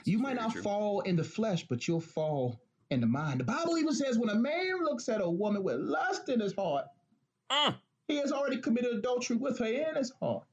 You 0.04 0.20
might 0.20 0.36
not 0.36 0.52
true. 0.52 0.62
fall 0.62 1.00
in 1.02 1.16
the 1.16 1.24
flesh, 1.24 1.66
but 1.68 1.88
you'll 1.88 2.02
fall 2.02 2.62
in 2.94 3.02
the 3.02 3.08
mind. 3.08 3.40
The 3.40 3.44
Bible 3.46 3.78
even 3.78 3.94
says, 3.94 4.18
when 4.18 4.30
a 4.30 4.36
man 4.36 4.84
looks 4.84 5.10
at 5.10 5.22
a 5.22 5.30
woman 5.30 5.64
with 5.64 5.78
lust 5.80 6.30
in 6.30 6.40
his 6.40 6.54
heart, 6.54 6.86
Mm. 7.52 7.76
he 8.08 8.18
has 8.18 8.32
already 8.32 8.58
committed 8.58 8.94
adultery 8.94 9.36
with 9.36 9.60
her 9.60 9.66
in 9.66 9.96
his 9.96 10.12
heart. 10.22 10.46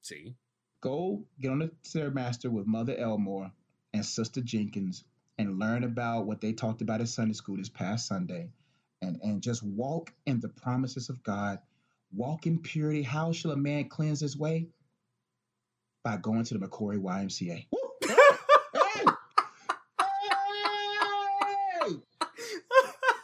See, 0.00 0.34
go 0.80 1.24
get 1.40 1.50
on 1.50 1.58
the 1.60 1.70
Stairmaster 1.84 2.50
with 2.50 2.66
Mother 2.66 2.96
Elmore 2.96 3.52
and 3.92 4.04
Sister 4.04 4.40
Jenkins 4.40 5.04
and 5.38 5.58
learn 5.58 5.84
about 5.84 6.26
what 6.26 6.40
they 6.40 6.52
talked 6.52 6.80
about 6.82 7.00
at 7.00 7.08
Sunday 7.08 7.34
school 7.34 7.56
this 7.58 7.68
past 7.68 8.06
Sunday 8.06 8.50
and, 9.02 9.20
and 9.22 9.42
just 9.42 9.62
walk 9.62 10.12
in 10.26 10.40
the 10.40 10.48
promises 10.48 11.08
of 11.10 11.22
God. 11.22 11.58
Walk 12.14 12.46
in 12.46 12.58
purity. 12.58 13.02
How 13.02 13.32
shall 13.32 13.52
a 13.52 13.56
man 13.56 13.88
cleanse 13.88 14.20
his 14.20 14.36
way? 14.36 14.68
By 16.04 16.16
going 16.16 16.44
to 16.44 16.58
the 16.58 16.66
McCrory 16.66 16.98
YMCA. 17.00 17.66
Woo! 17.70 17.78
Hey! 18.04 19.04
Hey! 20.00 21.92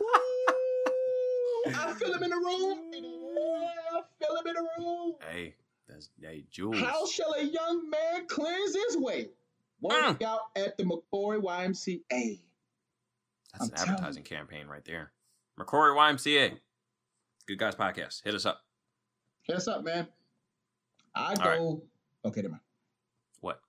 Woo! 0.00 1.72
I 1.74 1.92
feel 1.98 2.14
him 2.14 2.22
in 2.22 2.30
the 2.30 2.36
room. 2.36 2.78
Yeah, 2.92 3.98
I 3.98 4.02
feel 4.18 4.36
him 4.36 4.46
in 4.46 4.54
the 4.54 4.68
room. 4.78 5.14
hey, 5.30 5.54
that's 5.98 6.10
hey 6.20 6.44
Jules. 6.50 6.78
How 6.78 7.06
shall 7.06 7.32
a 7.34 7.42
young 7.42 7.90
man 7.90 8.26
cleanse 8.28 8.76
his 8.86 8.96
way? 8.96 9.28
Work 9.80 10.22
out 10.22 10.40
at 10.56 10.76
the 10.76 10.84
McCrory 10.84 11.40
YMCA. 11.42 12.40
That's 13.52 13.64
I'm 13.64 13.68
an 13.70 13.74
advertising 13.76 14.22
campaign 14.24 14.66
right 14.66 14.84
there. 14.84 15.12
McCrory 15.58 15.96
YMCA. 15.96 16.58
Good 17.46 17.58
Guys 17.58 17.74
Podcast. 17.74 18.22
Hit 18.24 18.34
us 18.34 18.44
up. 18.46 18.60
Hit 19.42 19.56
us 19.56 19.66
up, 19.68 19.84
man. 19.84 20.06
I 21.14 21.28
All 21.30 21.34
go. 21.36 21.82
Okay, 22.26 22.42
never 22.42 22.52
mind. 22.52 22.62
What? 23.40 23.60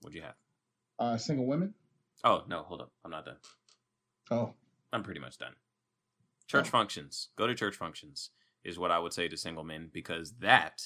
What'd 0.00 0.16
you 0.16 0.22
have? 0.22 0.34
Uh, 0.98 1.16
single 1.16 1.46
women. 1.46 1.74
Oh, 2.24 2.42
no, 2.48 2.62
hold 2.62 2.80
up. 2.82 2.90
I'm 3.04 3.10
not 3.10 3.24
done. 3.24 3.36
Oh, 4.30 4.54
I'm 4.92 5.02
pretty 5.02 5.20
much 5.20 5.38
done. 5.38 5.54
Church 6.48 6.66
Oh. 6.68 6.70
functions. 6.70 7.28
Go 7.36 7.46
to 7.46 7.54
church 7.54 7.76
functions 7.76 8.30
is 8.64 8.78
what 8.78 8.90
I 8.90 8.98
would 8.98 9.12
say 9.12 9.28
to 9.28 9.36
single 9.36 9.64
men 9.64 9.90
because 9.92 10.32
that 10.40 10.82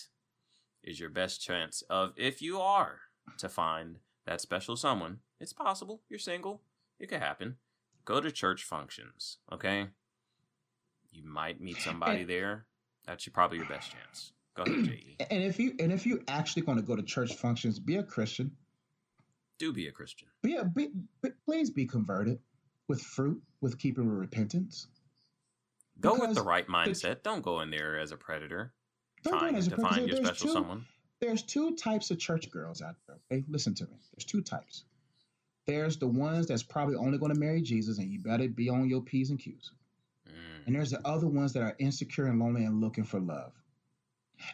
is 0.86 1.00
your 1.00 1.10
best 1.10 1.42
chance 1.42 1.82
of 1.90 2.12
if 2.16 2.40
you 2.40 2.60
are 2.60 3.00
to 3.38 3.48
find 3.48 3.96
that 4.26 4.40
special 4.40 4.76
someone. 4.76 5.18
It's 5.40 5.52
possible. 5.52 6.00
You're 6.08 6.18
single. 6.18 6.62
It 6.98 7.08
could 7.08 7.20
happen. 7.20 7.56
Go 8.04 8.20
to 8.20 8.30
church 8.30 8.62
functions, 8.64 9.38
okay? 9.52 9.88
You 11.12 11.22
might 11.24 11.60
meet 11.60 11.76
somebody 11.78 12.20
And- 12.20 12.30
there. 12.30 12.66
That's 13.06 13.24
your, 13.26 13.32
probably 13.32 13.58
your 13.58 13.66
best 13.68 13.92
chance. 13.92 14.32
Go 14.56 14.64
ahead, 14.64 14.84
JE. 14.84 15.16
and 15.30 15.42
if 15.44 15.60
you 15.60 15.74
and 15.78 15.92
if 15.92 16.04
you 16.06 16.22
actually 16.28 16.62
going 16.62 16.78
to 16.78 16.82
go 16.82 16.96
to 16.96 17.02
church 17.02 17.34
functions, 17.34 17.78
be 17.78 17.96
a 17.96 18.02
Christian. 18.02 18.50
Do 19.58 19.72
be 19.72 19.86
a 19.86 19.92
Christian. 19.92 20.26
Be 20.42 20.56
a 20.56 20.64
be, 20.64 20.88
be- 21.22 21.30
please 21.44 21.70
be 21.70 21.86
converted 21.86 22.38
with 22.88 23.00
fruit, 23.00 23.40
with 23.60 23.78
keeping 23.78 24.06
with 24.08 24.18
repentance. 24.18 24.88
Go 26.00 26.14
with 26.18 26.34
the 26.34 26.42
right 26.42 26.66
the- 26.66 26.72
mindset. 26.72 27.22
Don't 27.22 27.42
go 27.42 27.60
in 27.60 27.70
there 27.70 27.96
as 27.98 28.10
a 28.12 28.16
predator, 28.16 28.48
Don't 28.48 28.58
go 28.58 28.62
in 28.64 28.75
trying 29.28 29.62
to 29.62 29.76
find 29.76 30.06
your 30.08 30.16
There's 30.16 30.26
special 30.28 30.46
two- 30.46 30.52
someone. 30.52 30.86
there's 31.20 31.42
two 31.42 31.74
types 31.76 32.10
of 32.10 32.18
church 32.18 32.50
girls 32.50 32.82
out 32.82 32.96
there. 33.06 33.16
Okay, 33.32 33.44
listen 33.48 33.74
to 33.74 33.84
me. 33.84 33.96
There's 34.14 34.24
two 34.24 34.40
types. 34.42 34.84
There's 35.66 35.96
the 35.96 36.06
ones 36.06 36.46
that's 36.46 36.62
probably 36.62 36.94
only 36.96 37.18
going 37.18 37.32
to 37.34 37.38
marry 37.40 37.60
Jesus, 37.60 37.98
and 37.98 38.10
you 38.12 38.20
better 38.20 38.48
be 38.48 38.68
on 38.68 38.88
your 38.88 39.00
p's 39.02 39.30
and 39.30 39.38
q's. 39.38 39.72
Mm. 40.28 40.66
And 40.66 40.74
there's 40.76 40.90
the 40.90 41.04
other 41.06 41.26
ones 41.26 41.52
that 41.54 41.62
are 41.62 41.74
insecure 41.78 42.26
and 42.26 42.38
lonely 42.38 42.64
and 42.64 42.80
looking 42.80 43.04
for 43.04 43.18
love. 43.18 43.52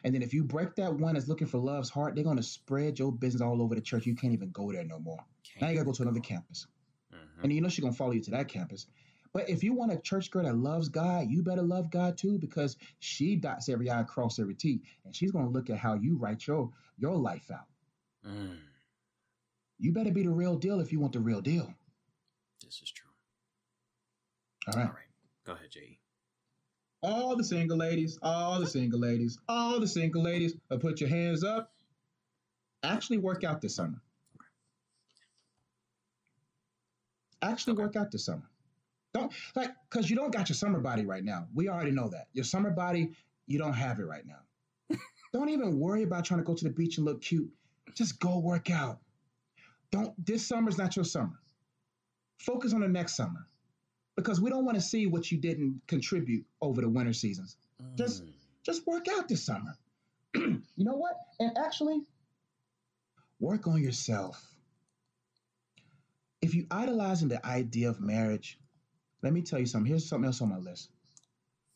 And 0.05 0.15
then 0.15 0.23
if 0.23 0.33
you 0.33 0.45
break 0.45 0.75
that 0.77 0.95
one 0.95 1.15
that's 1.15 1.29
looking 1.29 1.49
for 1.49 1.59
love's 1.59 1.91
heart, 1.91 2.15
they're 2.15 2.25
going 2.25 2.37
to 2.37 2.43
spread 2.43 2.99
your 2.99 3.13
business 3.13 3.43
all 3.43 3.61
over 3.61 3.75
the 3.75 3.81
church. 3.81 4.07
You 4.07 4.15
can't 4.15 4.33
even 4.33 4.51
go 4.53 4.71
there 4.73 4.85
no 4.85 4.99
more. 5.01 5.19
Now 5.61 5.69
you 5.69 5.75
got 5.75 5.81
to 5.81 5.87
go 5.87 5.93
to 5.93 6.03
another 6.03 6.21
campus. 6.21 6.67
Mhm. 7.13 7.43
And 7.43 7.53
you 7.53 7.61
know 7.61 7.69
she's 7.69 7.81
going 7.81 7.93
to 7.93 7.97
follow 7.99 8.13
you 8.13 8.21
to 8.23 8.31
that 8.31 8.49
campus. 8.49 8.87
But 9.33 9.49
if 9.49 9.65
you 9.65 9.73
want 9.73 9.93
a 9.93 9.97
church 9.97 10.31
girl 10.31 10.45
that 10.45 10.57
loves 10.57 10.89
God, 10.89 11.31
you 11.31 11.43
better 11.43 11.63
love 11.63 11.91
God 11.91 12.19
too 12.19 12.39
because 12.39 12.77
she 12.99 13.37
dots 13.37 13.69
every 13.69 13.91
I, 13.91 14.03
cross 14.03 14.39
every 14.39 14.55
T. 14.55 14.83
And 15.05 15.17
she's 15.17 15.33
going 15.33 15.47
to 15.47 15.51
look 15.51 15.71
at 15.71 15.79
how 15.79 15.95
you 15.95 16.17
write 16.17 16.47
your, 16.47 16.71
your 16.99 17.17
life 17.17 17.51
out. 17.51 17.67
Mm. 18.27 18.59
You 19.79 19.93
better 19.93 20.13
be 20.13 20.23
the 20.23 20.31
real 20.31 20.57
deal 20.57 20.81
if 20.81 20.93
you 20.93 21.01
want 21.01 21.15
the 21.15 21.21
real 21.21 21.41
deal. 21.41 21.73
This 22.65 22.81
is 22.83 22.91
true. 22.91 23.09
All 24.69 24.75
right. 24.75 24.87
All 24.87 24.93
right. 24.93 25.07
Go 25.45 25.53
ahead, 25.53 25.71
JE. 25.71 25.99
All 27.03 27.35
the 27.35 27.43
single 27.43 27.79
ladies, 27.79 28.19
all 28.23 28.61
the 28.61 28.67
single 28.67 29.01
ladies, 29.01 29.39
all 29.49 29.81
the 29.81 29.89
single 29.89 30.23
ladies, 30.23 30.55
uh, 30.71 30.77
put 30.77 31.01
your 31.01 31.09
hands 31.11 31.43
up. 31.43 31.73
Actually, 32.85 33.19
work 33.19 33.43
out 33.43 33.61
this 33.61 33.75
summer. 33.75 34.01
Actually, 37.43 37.73
Okay. 37.73 37.83
work 37.83 37.97
out 37.97 38.13
this 38.13 38.25
summer. 38.25 38.49
Don't 39.15 39.33
like 39.55 39.71
because 39.91 40.09
you 40.09 40.17
don't 40.17 40.33
got 40.33 40.49
your 40.49 40.55
summer 40.57 40.81
body 40.81 41.05
right 41.05 41.25
now. 41.25 41.47
We 41.55 41.69
already 41.69 41.91
know 41.91 42.09
that 42.09 42.29
your 42.33 42.45
summer 42.45 42.71
body, 42.71 43.11
you 43.47 43.59
don't 43.59 43.75
have 43.75 43.99
it 43.99 44.05
right 44.05 44.25
now. 44.27 44.97
don't 45.33 45.51
even 45.51 45.79
worry 45.79 46.03
about 46.03 46.25
trying 46.25 46.41
to 46.41 46.45
go 46.45 46.55
to 46.55 46.65
the 46.65 46.71
beach 46.71 46.97
and 46.97 47.05
look 47.05 47.21
cute. 47.21 47.51
Just 47.95 48.19
go 48.21 48.39
work 48.39 48.71
out. 48.71 49.01
Don't. 49.91 50.15
This 50.25 50.47
summer's 50.47 50.79
not 50.79 50.97
your 50.97 51.05
summer. 51.05 51.39
Focus 52.39 52.73
on 52.73 52.81
the 52.81 52.89
next 52.89 53.15
summer 53.17 53.47
because 54.17 54.41
we 54.41 54.49
don't 54.51 54.65
want 54.65 54.77
to 54.77 54.81
see 54.83 55.07
what 55.07 55.31
you 55.31 55.39
didn't 55.39 55.83
contribute 55.87 56.45
over 56.61 56.81
the 56.81 56.89
winter 56.89 57.13
seasons. 57.13 57.57
Just- 57.97 58.25
Mm. 58.25 58.33
Just 58.65 58.87
work 58.87 59.07
out 59.09 59.27
this 59.27 59.43
summer. 59.45 59.77
you 60.37 60.63
know 60.77 60.95
what? 60.95 61.15
And 61.41 61.59
actually, 61.59 62.01
work 63.41 63.67
on 63.67 63.83
yourself. 63.83 64.41
If 66.41 66.55
you 66.55 66.67
idolizing 66.71 67.27
the 67.29 67.45
idea 67.45 67.89
of 67.91 68.01
marriage, 68.01 68.61
let 69.23 69.33
me 69.33 69.43
tell 69.43 69.59
you 69.59 69.67
something. 69.67 69.89
Here's 69.89 70.09
something 70.09 70.27
else 70.27 70.41
on 70.41 70.49
my 70.49 70.59
list. 70.59 70.91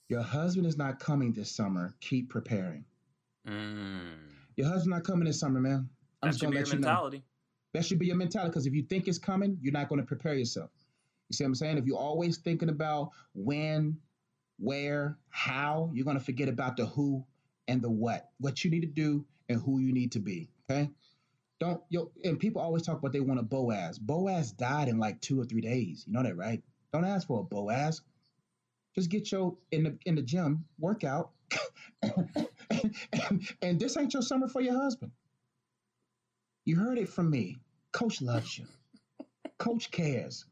Your 0.09 0.23
husband 0.23 0.67
is 0.67 0.77
not 0.77 1.01
coming 1.01 1.33
this 1.33 1.51
summer. 1.51 1.95
Keep 2.01 2.31
preparing. 2.31 2.85
Mm. 3.47 4.15
Your 4.57 4.69
husband 4.69 4.91
not 4.91 5.05
coming 5.05 5.25
this 5.25 5.41
summer, 5.41 5.61
man. 5.61 5.89
I'm 6.23 6.29
That 6.29 6.31
just 6.31 6.41
should 6.41 6.47
gonna 6.47 6.53
be 6.53 6.57
your 6.59 6.65
let 6.67 6.73
you 6.75 6.79
know. 6.81 6.87
mentality. 6.89 7.23
That 7.75 7.85
should 7.85 7.99
be 7.99 8.07
your 8.07 8.17
mentality. 8.17 8.51
Because 8.51 8.67
if 8.67 8.75
you 8.75 8.83
think 8.83 9.09
it's 9.09 9.19
coming, 9.19 9.59
you're 9.61 9.73
not 9.73 9.89
going 9.89 10.01
to 10.01 10.07
prepare 10.07 10.35
yourself. 10.35 10.71
You 11.29 11.35
see 11.35 11.45
what 11.45 11.49
I'm 11.49 11.55
saying? 11.57 11.79
If 11.79 11.87
you're 11.87 11.99
always 11.99 12.39
thinking 12.39 12.69
about 12.69 13.11
when, 13.35 13.99
where, 14.59 15.19
how, 15.29 15.91
you're 15.93 16.05
going 16.05 16.19
to 16.19 16.25
forget 16.25 16.49
about 16.49 16.77
the 16.77 16.87
who 16.87 17.25
and 17.69 17.83
the 17.83 17.91
what. 17.91 18.31
What 18.39 18.65
you 18.65 18.71
need 18.71 18.81
to 18.81 18.87
do 18.87 19.27
and 19.49 19.61
who 19.61 19.79
you 19.81 19.93
need 19.93 20.13
to 20.13 20.21
be. 20.21 20.49
Okay. 20.71 20.91
Don't 21.59 21.81
yo 21.89 22.11
and 22.23 22.39
people 22.39 22.61
always 22.61 22.83
talk 22.83 22.99
about 22.99 23.13
they 23.13 23.21
want 23.21 23.41
a 23.41 23.43
Boaz. 23.43 23.99
Boaz 23.99 24.53
died 24.53 24.89
in 24.89 24.99
like 24.99 25.21
two 25.21 25.41
or 25.41 25.45
three 25.45 25.63
days. 25.63 26.05
You 26.07 26.13
know 26.13 26.23
that, 26.23 26.37
right? 26.37 26.63
Don't 26.93 27.05
ask 27.05 27.27
for 27.27 27.41
a 27.41 27.43
Boaz. 27.43 28.01
Just 28.95 29.11
get 29.11 29.31
your 29.31 29.57
in 29.71 29.85
the 29.85 29.99
in 30.07 30.15
the 30.15 30.23
gym, 30.23 30.65
workout, 30.79 31.31
and, 32.03 32.49
and, 33.31 33.49
and 33.63 33.81
this 33.81 33.97
ain't 33.97 34.15
your 34.15 34.23
summer 34.23 34.49
for 34.49 34.61
your 34.61 34.75
husband. 34.75 35.13
You 36.65 36.77
heard 36.77 36.99
it 36.99 37.09
from 37.09 37.31
me. 37.31 37.59
Coach 37.93 38.21
loves 38.21 38.59
you. 38.59 38.67
Coach 39.59 39.91
cares. 39.91 40.45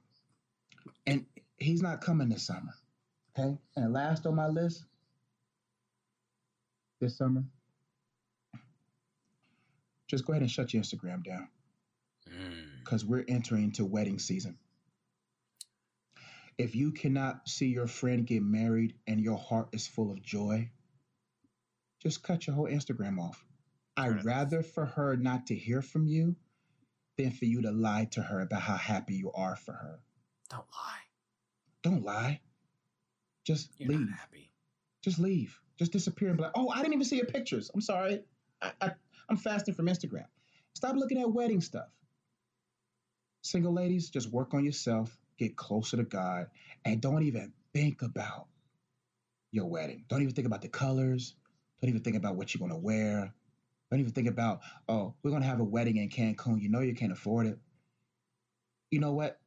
And 1.07 1.26
he's 1.59 1.82
not 1.82 2.01
coming 2.01 2.28
this 2.28 2.47
summer. 2.47 2.72
Okay? 3.37 3.59
And 3.76 3.93
last 3.93 4.26
on 4.26 4.37
my 4.37 4.47
list 4.47 4.85
this 7.01 7.18
summer, 7.18 7.43
just 10.09 10.24
go 10.24 10.32
ahead 10.32 10.43
and 10.43 10.51
shut 10.51 10.72
your 10.72 10.82
Instagram 10.82 11.24
down. 11.24 11.49
Because 12.85 13.05
mm. 13.05 13.09
we're 13.09 13.24
entering 13.28 13.64
into 13.64 13.85
wedding 13.85 14.18
season. 14.18 14.57
If 16.57 16.76
you 16.76 16.92
cannot 16.92 17.48
see 17.48 17.66
your 17.66 17.86
friend 17.86 18.26
get 18.26 18.42
married 18.42 18.94
and 19.07 19.20
your 19.20 19.38
heart 19.38 19.68
is 19.72 19.86
full 19.86 20.11
of 20.11 20.22
joy, 20.22 20.70
just 22.02 22.22
cut 22.22 22.46
your 22.46 22.55
whole 22.55 22.68
Instagram 22.68 23.18
off. 23.18 23.44
I'd 23.96 24.24
rather 24.24 24.62
for 24.62 24.86
her 24.86 25.16
not 25.16 25.46
to 25.48 25.55
hear 25.55 25.82
from 25.82 26.07
you 26.07 26.36
than 27.16 27.30
for 27.30 27.44
you 27.44 27.62
to 27.62 27.70
lie 27.70 28.07
to 28.12 28.22
her 28.22 28.40
about 28.40 28.62
how 28.62 28.76
happy 28.76 29.14
you 29.14 29.32
are 29.32 29.57
for 29.57 29.72
her. 29.72 30.00
Don't 30.50 30.66
lie. 30.72 31.00
Don't 31.82 32.05
lie. 32.05 32.40
Just 33.44 33.70
You're 33.78 33.96
leave. 33.98 34.11
happy. 34.11 34.52
Just 35.02 35.18
leave. 35.18 35.59
Just 35.78 35.92
disappear 35.92 36.28
and 36.28 36.36
be 36.36 36.44
like, 36.44 36.52
oh, 36.55 36.68
I 36.70 36.78
didn't 36.78 36.94
even 36.94 37.05
see 37.05 37.16
your 37.16 37.26
pictures. 37.26 37.70
I'm 37.74 37.80
sorry. 37.80 38.22
I, 38.62 38.72
I, 38.80 38.90
I'm 39.28 39.36
fasting 39.36 39.74
from 39.74 39.86
Instagram. 39.86 40.26
Stop 40.74 40.96
looking 40.96 41.20
at 41.20 41.32
wedding 41.32 41.61
stuff. 41.61 41.88
Single 43.42 43.72
ladies, 43.72 44.11
just 44.11 44.30
work 44.30 44.55
on 44.55 44.64
yourself, 44.64 45.16
get 45.39 45.57
closer 45.57 45.97
to 45.97 46.05
God, 46.05 46.49
and 46.85 47.01
don't 47.01 47.24
even 47.24 47.53
think 47.72 48.03
about 48.03 48.47
your 49.51 49.66
wedding. 49.66 50.05
Don't 50.09 50.22
even 50.22 50.35
think 50.35 50.47
about 50.47 50.62
the 50.62 50.68
colors. 50.68 51.35
Don't 51.80 51.91
even 51.91 52.03
think 52.03 52.16
about 52.16 52.37
what 52.37 52.55
you're 52.55 52.66
going 52.66 52.70
to 52.70 52.85
wear. 52.85 53.32
Don't 53.91 54.01
even 54.01 54.12
think 54.12 54.28
about, 54.28 54.61
oh, 54.89 55.14
we're 55.22 55.30
going 55.30 55.43
to 55.43 55.49
have 55.49 55.61
a 55.61 55.64
wedding 55.64 55.97
in 55.97 56.09
Cancun. 56.09 56.61
You 56.61 56.68
know 56.68 56.80
you 56.80 56.95
can't 56.95 57.12
afford 57.12 57.47
it. 57.47 57.59
You 58.91 59.01
know 59.01 59.12
what? 59.12 59.39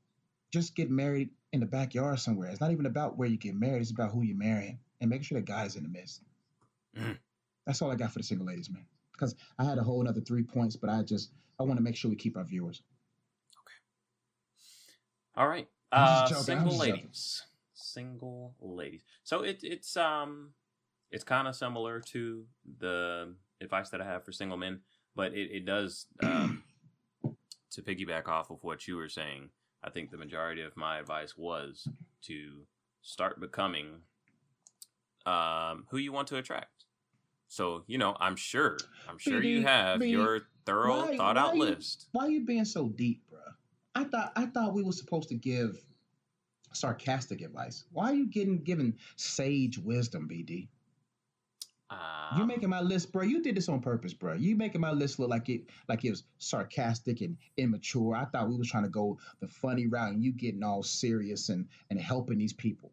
Just 0.53 0.75
get 0.75 0.89
married 0.89 1.29
in 1.51 1.59
the 1.59 1.65
backyard 1.65 2.19
somewhere. 2.19 2.49
It's 2.49 2.61
not 2.61 2.71
even 2.71 2.85
about 2.85 3.17
where 3.17 3.27
you 3.27 3.37
get 3.37 3.55
married, 3.55 3.81
it's 3.81 3.91
about 3.91 4.11
who 4.11 4.23
you're 4.23 4.37
marrying 4.37 4.79
and 5.01 5.09
making 5.09 5.23
sure 5.23 5.39
the 5.39 5.45
guy's 5.45 5.75
in 5.75 5.83
the 5.83 5.89
midst. 5.89 6.21
Mm. 6.97 7.17
That's 7.65 7.81
all 7.81 7.91
I 7.91 7.95
got 7.95 8.11
for 8.11 8.19
the 8.19 8.23
single 8.23 8.47
ladies, 8.47 8.69
man 8.69 8.85
because 9.17 9.35
I 9.57 9.63
had 9.63 9.77
a 9.77 9.83
whole 9.83 10.01
another 10.01 10.21
three 10.21 10.43
points, 10.43 10.75
but 10.75 10.89
I 10.89 11.03
just 11.03 11.31
I 11.59 11.63
want 11.63 11.77
to 11.77 11.83
make 11.83 11.95
sure 11.95 12.09
we 12.09 12.15
keep 12.15 12.37
our 12.37 12.43
viewers. 12.43 12.81
Okay. 13.61 15.41
All 15.41 15.47
right. 15.47 15.67
Uh, 15.91 16.27
single 16.27 16.77
ladies. 16.77 17.43
Single 17.73 18.53
ladies. 18.59 19.01
So 19.23 19.41
it 19.43 19.59
it's 19.63 19.95
um 19.95 20.51
it's 21.11 21.23
kind 21.23 21.47
of 21.47 21.55
similar 21.55 22.01
to 22.11 22.45
the 22.79 23.33
advice 23.61 23.89
that 23.89 24.01
I 24.01 24.05
have 24.05 24.25
for 24.25 24.31
single 24.31 24.57
men, 24.57 24.81
but 25.15 25.33
it 25.33 25.49
it 25.51 25.65
does 25.65 26.07
um, 26.23 26.63
to 27.71 27.81
piggyback 27.81 28.27
off 28.27 28.49
of 28.49 28.63
what 28.63 28.87
you 28.87 28.95
were 28.97 29.09
saying. 29.09 29.49
I 29.83 29.89
think 29.89 30.11
the 30.11 30.17
majority 30.17 30.63
of 30.63 30.75
my 30.75 30.99
advice 30.99 31.37
was 31.37 31.87
to 32.23 32.65
start 33.01 33.39
becoming 33.39 34.01
um, 35.25 35.85
who 35.89 35.97
you 35.97 36.11
want 36.11 36.27
to 36.29 36.37
attract. 36.37 36.85
So 37.47 37.83
you 37.87 37.97
know, 37.97 38.15
I'm 38.19 38.35
sure, 38.35 38.77
I'm 39.07 39.17
sure 39.17 39.41
you 39.41 39.63
have 39.63 40.01
your 40.05 40.41
thorough, 40.65 41.05
why, 41.07 41.17
thought 41.17 41.37
out 41.37 41.55
list. 41.55 42.07
Why 42.11 42.25
are 42.25 42.29
you 42.29 42.45
being 42.45 42.65
so 42.65 42.89
deep, 42.89 43.21
bro? 43.26 43.26
I 43.97 44.03
thought 44.03 44.31
I 44.35 44.45
thought 44.45 44.75
we 44.75 44.83
were 44.83 44.91
supposed 44.91 45.29
to 45.29 45.35
give 45.35 45.83
sarcastic 46.71 47.41
advice. 47.41 47.85
Why 47.91 48.11
are 48.11 48.13
you 48.13 48.27
getting 48.27 48.59
given 48.59 48.95
sage 49.15 49.79
wisdom, 49.79 50.29
BD? 50.31 50.67
Um, 51.89 52.37
you 52.37 52.45
making 52.45 52.69
my 52.69 52.81
list, 52.81 53.11
bro. 53.11 53.23
You 53.23 53.41
did 53.41 53.55
this 53.55 53.69
on 53.69 53.79
purpose, 53.79 54.13
bro. 54.13 54.33
You 54.33 54.55
making 54.55 54.81
my 54.81 54.91
list 54.91 55.17
look 55.17 55.31
like 55.31 55.49
it 55.49 55.63
like 55.89 56.05
it 56.05 56.11
was 56.11 56.25
sarcastic 56.37 57.21
and 57.21 57.37
immature. 57.57 58.15
I 58.15 58.25
thought 58.25 58.49
we 58.49 58.55
was 58.55 58.69
trying 58.69 58.83
to 58.83 58.89
go 58.89 59.17
the 59.39 59.47
funny 59.47 59.87
route, 59.87 60.13
and 60.13 60.23
you 60.23 60.31
getting 60.31 60.61
all 60.61 60.83
serious 60.83 61.49
and 61.49 61.67
and 61.89 61.99
helping 61.99 62.37
these 62.37 62.53
people. 62.53 62.91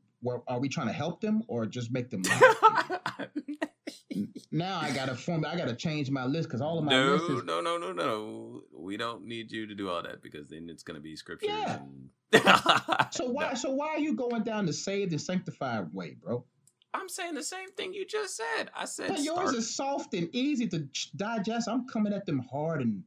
Are 0.48 0.58
we 0.58 0.70
trying 0.70 0.86
to 0.86 0.94
help 0.94 1.20
them 1.20 1.42
or 1.48 1.66
just 1.66 1.92
make 1.92 2.08
them 2.08 2.22
laugh? 2.22 3.28
now 4.52 4.80
I 4.80 4.92
gotta 4.92 5.14
form. 5.14 5.44
I 5.44 5.56
gotta 5.56 5.74
change 5.74 6.10
my 6.10 6.24
list 6.24 6.48
because 6.48 6.60
all 6.60 6.78
of 6.78 6.84
my 6.84 6.92
no, 6.92 7.14
is 7.14 7.44
no, 7.44 7.60
no, 7.60 7.78
no, 7.78 7.92
no. 7.92 8.62
We 8.72 8.96
don't 8.96 9.24
need 9.24 9.50
you 9.50 9.66
to 9.66 9.74
do 9.74 9.90
all 9.90 10.02
that 10.02 10.22
because 10.22 10.48
then 10.48 10.68
it's 10.68 10.82
gonna 10.82 11.00
be 11.00 11.16
scripture. 11.16 11.46
Yeah. 11.48 11.80
And... 12.32 13.12
so 13.12 13.26
why? 13.30 13.48
No. 13.48 13.54
So 13.54 13.70
why 13.70 13.88
are 13.88 13.98
you 13.98 14.14
going 14.14 14.42
down 14.42 14.66
the 14.66 14.72
saved 14.72 15.12
and 15.12 15.20
sanctified 15.20 15.92
way, 15.92 16.16
bro? 16.22 16.44
I'm 16.92 17.08
saying 17.08 17.34
the 17.34 17.42
same 17.42 17.72
thing 17.72 17.92
you 17.92 18.06
just 18.06 18.36
said. 18.36 18.70
I 18.74 18.84
said 18.84 19.08
but 19.08 19.20
yours 19.20 19.48
start... 19.48 19.54
is 19.54 19.74
soft 19.74 20.14
and 20.14 20.28
easy 20.32 20.68
to 20.68 20.88
digest. 21.16 21.68
I'm 21.68 21.88
coming 21.88 22.12
at 22.12 22.24
them 22.24 22.38
hard 22.50 22.82
and 22.82 23.02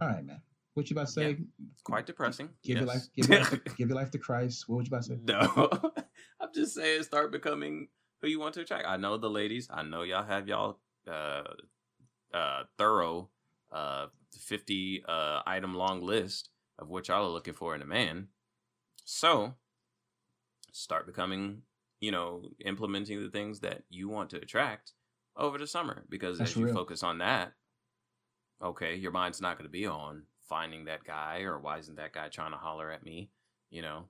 all 0.00 0.08
right, 0.08 0.24
man. 0.24 0.40
What 0.74 0.88
you 0.88 0.94
about 0.94 1.06
to 1.06 1.12
say? 1.12 1.30
Yeah, 1.30 1.66
quite 1.82 2.06
depressing. 2.06 2.50
Give 2.62 2.76
yes. 2.76 2.80
your 2.80 2.86
life. 2.86 3.02
Give 3.16 3.28
your 3.28 3.38
life, 3.40 3.50
to, 3.50 3.56
give 3.76 3.88
your 3.88 3.96
life 3.96 4.10
to 4.12 4.18
Christ. 4.18 4.68
What 4.68 4.76
would 4.76 4.86
you 4.86 4.90
about 4.90 5.02
to 5.04 5.08
say? 5.08 5.18
No, 5.24 5.92
I'm 6.40 6.48
just 6.54 6.74
saying 6.74 7.02
start 7.02 7.32
becoming 7.32 7.88
who 8.20 8.28
you 8.28 8.40
want 8.40 8.54
to 8.54 8.60
attract. 8.60 8.86
I 8.86 8.96
know 8.96 9.16
the 9.16 9.30
ladies. 9.30 9.68
I 9.70 9.82
know 9.82 10.02
y'all 10.02 10.24
have 10.24 10.48
y'all 10.48 10.78
uh, 11.10 11.42
uh, 12.32 12.62
thorough 12.76 13.28
uh, 13.72 14.06
50 14.32 15.04
uh, 15.08 15.40
item 15.46 15.74
long 15.74 16.02
list 16.02 16.50
of 16.78 16.88
what 16.88 17.08
y'all 17.08 17.26
are 17.26 17.32
looking 17.32 17.54
for 17.54 17.74
in 17.74 17.82
a 17.82 17.86
man. 17.86 18.28
So 19.04 19.54
start 20.72 21.06
becoming, 21.06 21.62
you 22.00 22.10
know, 22.10 22.42
implementing 22.64 23.22
the 23.22 23.30
things 23.30 23.60
that 23.60 23.82
you 23.88 24.08
want 24.08 24.30
to 24.30 24.36
attract 24.36 24.92
over 25.36 25.58
the 25.58 25.66
summer 25.66 26.04
because 26.08 26.38
That's 26.38 26.52
as 26.52 26.56
you 26.56 26.72
focus 26.72 27.02
on 27.02 27.18
that, 27.18 27.52
okay, 28.62 28.96
your 28.96 29.12
mind's 29.12 29.40
not 29.40 29.56
going 29.56 29.66
to 29.68 29.72
be 29.72 29.86
on 29.86 30.24
finding 30.48 30.86
that 30.86 31.04
guy 31.04 31.40
or 31.42 31.58
why 31.58 31.78
isn't 31.78 31.96
that 31.96 32.12
guy 32.12 32.28
trying 32.28 32.52
to 32.52 32.56
holler 32.56 32.90
at 32.90 33.04
me, 33.04 33.30
you 33.70 33.82
know. 33.82 34.04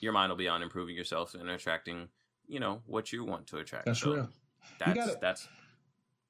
Your 0.00 0.12
mind 0.12 0.30
will 0.30 0.36
be 0.36 0.48
on 0.48 0.62
improving 0.62 0.94
yourself 0.96 1.34
and 1.34 1.48
attracting 1.48 2.08
you 2.46 2.60
know 2.60 2.82
what 2.86 3.12
you 3.12 3.24
want 3.24 3.46
to 3.48 3.58
attract. 3.58 3.86
That's 3.86 4.00
so 4.00 4.12
real. 4.12 4.28
That's 4.78 4.88
you 4.88 4.94
gotta, 4.94 5.18
that's 5.20 5.48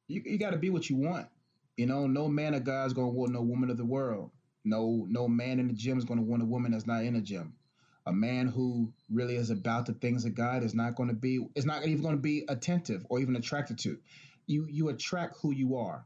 you, 0.08 0.22
you 0.24 0.38
got 0.38 0.50
to 0.50 0.58
be 0.58 0.70
what 0.70 0.88
you 0.88 0.96
want. 0.96 1.26
You 1.76 1.86
know, 1.86 2.06
no 2.06 2.28
man 2.28 2.54
of 2.54 2.64
God's 2.64 2.92
gonna 2.92 3.08
want 3.08 3.32
no 3.32 3.42
woman 3.42 3.70
of 3.70 3.76
the 3.76 3.84
world. 3.84 4.30
No, 4.64 5.06
no 5.08 5.28
man 5.28 5.58
in 5.58 5.68
the 5.68 5.74
gym 5.74 5.98
is 5.98 6.04
gonna 6.04 6.22
want 6.22 6.42
a 6.42 6.46
woman 6.46 6.72
that's 6.72 6.86
not 6.86 7.04
in 7.04 7.16
a 7.16 7.20
gym. 7.20 7.54
A 8.06 8.12
man 8.12 8.48
who 8.48 8.92
really 9.10 9.36
is 9.36 9.50
about 9.50 9.86
the 9.86 9.94
things 9.94 10.24
of 10.24 10.34
God 10.34 10.62
is 10.62 10.74
not 10.74 10.94
going 10.94 11.08
to 11.08 11.14
be 11.14 11.46
is 11.54 11.64
not 11.64 11.86
even 11.86 12.02
going 12.02 12.16
to 12.16 12.20
be 12.20 12.44
attentive 12.48 13.06
or 13.08 13.18
even 13.18 13.34
attracted 13.34 13.78
to. 13.78 13.98
You 14.46 14.66
you 14.70 14.90
attract 14.90 15.38
who 15.40 15.52
you 15.52 15.76
are. 15.76 16.04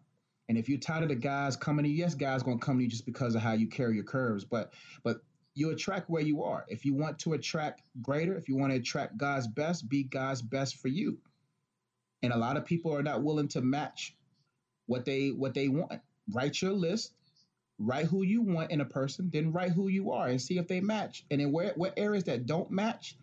And 0.49 0.57
if 0.57 0.69
you're 0.69 0.79
tired 0.79 1.03
of 1.03 1.09
the 1.09 1.17
guys 1.17 1.57
coming 1.57 1.85
to 1.85 1.91
you, 1.91 1.97
yes, 1.97 2.15
guys 2.15 2.45
gonna 2.45 2.59
come 2.59 2.79
to 2.79 2.85
you 2.85 2.89
just 2.89 3.05
because 3.05 3.35
of 3.35 3.43
how 3.43 3.53
you 3.53 3.67
carry 3.67 3.97
your 3.97 4.05
curves. 4.05 4.45
But 4.45 4.73
but 5.03 5.23
you 5.59 5.71
attract 5.71 6.09
where 6.09 6.23
you 6.23 6.45
are. 6.45 6.65
If 6.69 6.85
you 6.85 6.95
want 6.95 7.19
to 7.21 7.33
attract 7.33 7.83
greater, 8.01 8.37
if 8.37 8.49
you 8.49 8.57
want 8.57 8.73
to 8.73 8.79
attract 8.79 9.19
God's 9.19 9.49
best, 9.49 9.89
be 9.89 10.05
God's 10.05 10.41
best 10.41 10.77
for 10.77 10.87
you. 10.87 11.19
And 12.23 12.33
a 12.33 12.39
lot 12.39 12.57
of 12.57 12.65
people 12.65 12.95
are 12.95 13.03
not 13.03 13.25
willing 13.25 13.49
to 13.49 13.61
match 13.61 14.15
what 14.87 15.05
they 15.05 15.31
what 15.31 15.55
they 15.55 15.67
want. 15.67 16.01
Write 16.33 16.63
your 16.63 16.73
list, 16.73 17.13
write 17.77 18.07
who 18.07 18.23
you 18.23 18.43
want 18.43 18.71
in 18.71 18.81
a 18.81 18.85
person, 18.85 19.31
then 19.33 19.53
write 19.53 19.73
who 19.73 19.89
you 19.89 20.13
are 20.13 20.29
and 20.29 20.41
see 20.41 20.59
if 20.59 20.69
they 20.69 20.81
match. 20.81 21.25
And 21.29 21.41
then 21.41 21.51
where 21.51 21.73
what 21.75 21.95
areas 21.97 22.25
that 22.25 22.47
don't 22.47 22.71
match, 22.71 23.17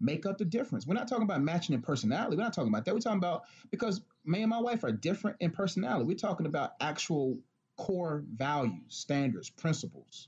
make 0.00 0.26
up 0.26 0.38
the 0.38 0.44
difference. 0.44 0.88
We're 0.88 0.94
not 0.94 1.06
talking 1.06 1.24
about 1.24 1.40
matching 1.40 1.76
in 1.76 1.82
personality. 1.82 2.36
We're 2.36 2.42
not 2.42 2.52
talking 2.52 2.72
about 2.72 2.84
that. 2.84 2.94
We're 2.94 3.00
talking 3.00 3.18
about 3.18 3.44
because 3.70 4.00
me 4.24 4.42
and 4.42 4.50
my 4.50 4.60
wife 4.60 4.82
are 4.82 4.92
different 4.92 5.36
in 5.38 5.52
personality. 5.52 6.04
We're 6.04 6.16
talking 6.16 6.46
about 6.46 6.72
actual 6.80 7.38
core 7.76 8.24
values, 8.34 8.82
standards, 8.88 9.50
principles 9.50 10.26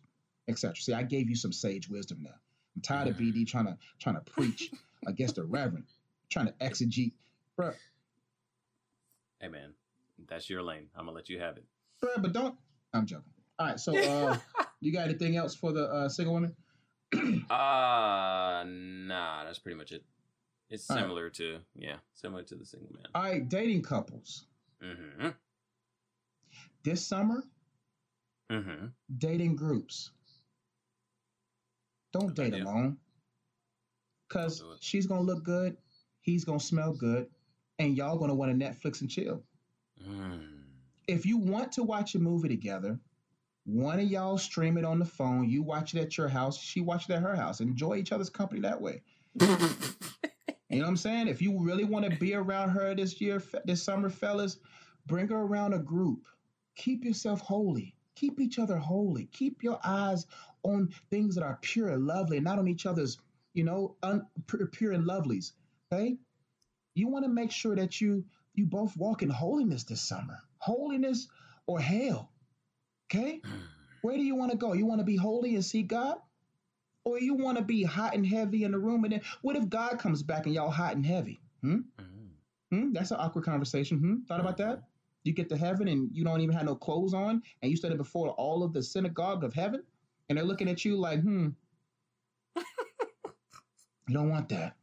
etc. 0.48 0.76
See, 0.76 0.92
I 0.92 1.02
gave 1.02 1.28
you 1.28 1.36
some 1.36 1.52
sage 1.52 1.88
wisdom 1.88 2.18
now. 2.22 2.34
I'm 2.74 2.82
tired 2.82 3.08
of 3.08 3.16
BD 3.16 3.46
trying 3.46 3.66
to 3.66 3.76
trying 3.98 4.16
to 4.16 4.20
preach 4.22 4.70
against 5.06 5.36
the 5.36 5.44
reverend, 5.44 5.84
trying 6.30 6.46
to 6.46 6.52
exegete, 6.54 7.12
bro. 7.56 7.72
Hey 9.40 9.48
man, 9.48 9.72
that's 10.28 10.48
your 10.48 10.62
lane. 10.62 10.88
I'm 10.96 11.06
gonna 11.06 11.16
let 11.16 11.28
you 11.28 11.38
have 11.40 11.56
it, 11.56 11.64
bro. 12.00 12.10
But 12.18 12.32
don't. 12.32 12.56
I'm 12.94 13.06
joking. 13.06 13.24
All 13.58 13.66
right, 13.66 13.80
so 13.80 13.96
uh, 13.96 14.36
you 14.80 14.92
got 14.92 15.04
anything 15.04 15.36
else 15.36 15.54
for 15.54 15.72
the 15.72 15.84
uh, 15.84 16.08
single 16.08 16.34
women? 16.34 16.54
uh 17.50 18.64
nah, 18.66 19.44
that's 19.44 19.58
pretty 19.58 19.76
much 19.76 19.92
it. 19.92 20.04
It's 20.70 20.84
similar 20.84 21.24
right. 21.24 21.34
to 21.34 21.58
yeah, 21.76 21.96
similar 22.14 22.42
to 22.44 22.54
the 22.54 22.64
single 22.64 22.90
man. 22.94 23.04
All 23.14 23.22
right, 23.22 23.46
dating 23.46 23.82
couples. 23.82 24.46
Mm-hmm. 24.82 25.28
This 26.82 27.06
summer, 27.06 27.44
Mm-hmm. 28.52 28.86
Dating 29.16 29.56
groups. 29.56 30.10
Don't 32.12 32.34
date 32.34 32.54
idea. 32.54 32.64
alone. 32.64 32.98
Cause 34.28 34.60
do 34.60 34.66
she's 34.80 35.06
gonna 35.06 35.22
look 35.22 35.44
good, 35.44 35.76
he's 36.20 36.44
gonna 36.44 36.60
smell 36.60 36.92
good, 36.92 37.26
and 37.78 37.96
y'all 37.96 38.18
gonna 38.18 38.34
want 38.34 38.58
to 38.58 38.64
Netflix 38.66 39.00
and 39.00 39.10
chill. 39.10 39.42
Mm. 40.06 40.48
If 41.06 41.26
you 41.26 41.36
want 41.36 41.72
to 41.72 41.82
watch 41.82 42.14
a 42.14 42.18
movie 42.18 42.48
together, 42.48 42.98
one 43.64 44.00
of 44.00 44.06
y'all 44.06 44.38
stream 44.38 44.78
it 44.78 44.84
on 44.84 44.98
the 44.98 45.04
phone. 45.04 45.48
You 45.48 45.62
watch 45.62 45.94
it 45.94 46.00
at 46.00 46.16
your 46.16 46.28
house. 46.28 46.58
She 46.58 46.80
watch 46.80 47.08
it 47.08 47.12
at 47.12 47.22
her 47.22 47.36
house. 47.36 47.60
Enjoy 47.60 47.96
each 47.96 48.12
other's 48.12 48.30
company 48.30 48.60
that 48.60 48.80
way. 48.80 49.02
You 50.72 50.78
know 50.78 50.84
what 50.84 50.90
I'm 50.90 50.96
saying? 50.96 51.28
If 51.28 51.42
you 51.42 51.58
really 51.60 51.84
want 51.84 52.10
to 52.10 52.16
be 52.16 52.34
around 52.34 52.70
her 52.70 52.94
this 52.94 53.20
year, 53.20 53.42
this 53.66 53.82
summer, 53.82 54.08
fellas, 54.08 54.56
bring 55.06 55.28
her 55.28 55.36
around 55.36 55.74
a 55.74 55.78
group. 55.78 56.24
Keep 56.76 57.04
yourself 57.04 57.42
holy. 57.42 57.94
Keep 58.14 58.40
each 58.40 58.58
other 58.58 58.78
holy. 58.78 59.26
Keep 59.32 59.62
your 59.62 59.78
eyes 59.84 60.26
on 60.62 60.90
things 61.10 61.34
that 61.34 61.44
are 61.44 61.58
pure 61.60 61.88
and 61.88 62.06
lovely, 62.06 62.36
and 62.36 62.44
not 62.44 62.58
on 62.58 62.68
each 62.68 62.86
other's, 62.86 63.18
you 63.54 63.64
know, 63.64 63.96
un, 64.02 64.26
pure, 64.46 64.92
and 64.92 65.04
lovelies. 65.04 65.52
Okay? 65.92 66.16
You 66.94 67.08
want 67.08 67.24
to 67.24 67.30
make 67.30 67.50
sure 67.50 67.76
that 67.76 68.00
you 68.00 68.24
you 68.54 68.66
both 68.66 68.96
walk 68.96 69.22
in 69.22 69.30
holiness 69.30 69.84
this 69.84 70.02
summer. 70.02 70.38
Holiness 70.58 71.28
or 71.66 71.80
hell. 71.80 72.30
Okay? 73.06 73.40
Where 74.02 74.16
do 74.16 74.22
you 74.22 74.34
want 74.34 74.50
to 74.50 74.56
go? 74.56 74.72
You 74.72 74.86
want 74.86 75.00
to 75.00 75.04
be 75.04 75.16
holy 75.16 75.54
and 75.54 75.64
see 75.64 75.82
God? 75.82 76.16
Or 77.04 77.18
you 77.18 77.34
want 77.34 77.58
to 77.58 77.64
be 77.64 77.82
hot 77.82 78.14
and 78.14 78.26
heavy 78.26 78.64
in 78.64 78.72
the 78.72 78.78
room 78.78 79.04
and 79.04 79.12
then 79.12 79.22
what 79.40 79.56
if 79.56 79.68
God 79.68 79.98
comes 79.98 80.22
back 80.22 80.46
and 80.46 80.54
y'all 80.54 80.70
hot 80.70 80.94
and 80.94 81.04
heavy? 81.04 81.40
Hmm? 81.62 81.80
Mm. 81.98 82.28
Hmm? 82.70 82.92
That's 82.92 83.10
an 83.10 83.18
awkward 83.18 83.44
conversation. 83.44 83.98
Hmm? 83.98 84.14
Thought 84.28 84.40
about 84.40 84.56
that? 84.58 84.84
You 85.24 85.32
get 85.32 85.48
to 85.48 85.56
heaven 85.56 85.88
and 85.88 86.10
you 86.12 86.24
don't 86.24 86.40
even 86.40 86.54
have 86.54 86.64
no 86.64 86.74
clothes 86.74 87.14
on 87.14 87.42
and 87.60 87.70
you 87.70 87.76
standing 87.76 87.98
before 87.98 88.30
all 88.30 88.62
of 88.62 88.72
the 88.72 88.82
synagogue 88.82 89.44
of 89.44 89.52
heaven 89.54 89.82
and 90.28 90.38
they're 90.38 90.44
looking 90.44 90.68
at 90.68 90.84
you 90.84 90.96
like, 90.96 91.20
hmm. 91.20 91.48
you 94.08 94.14
don't 94.14 94.30
want 94.30 94.48
that. 94.50 94.76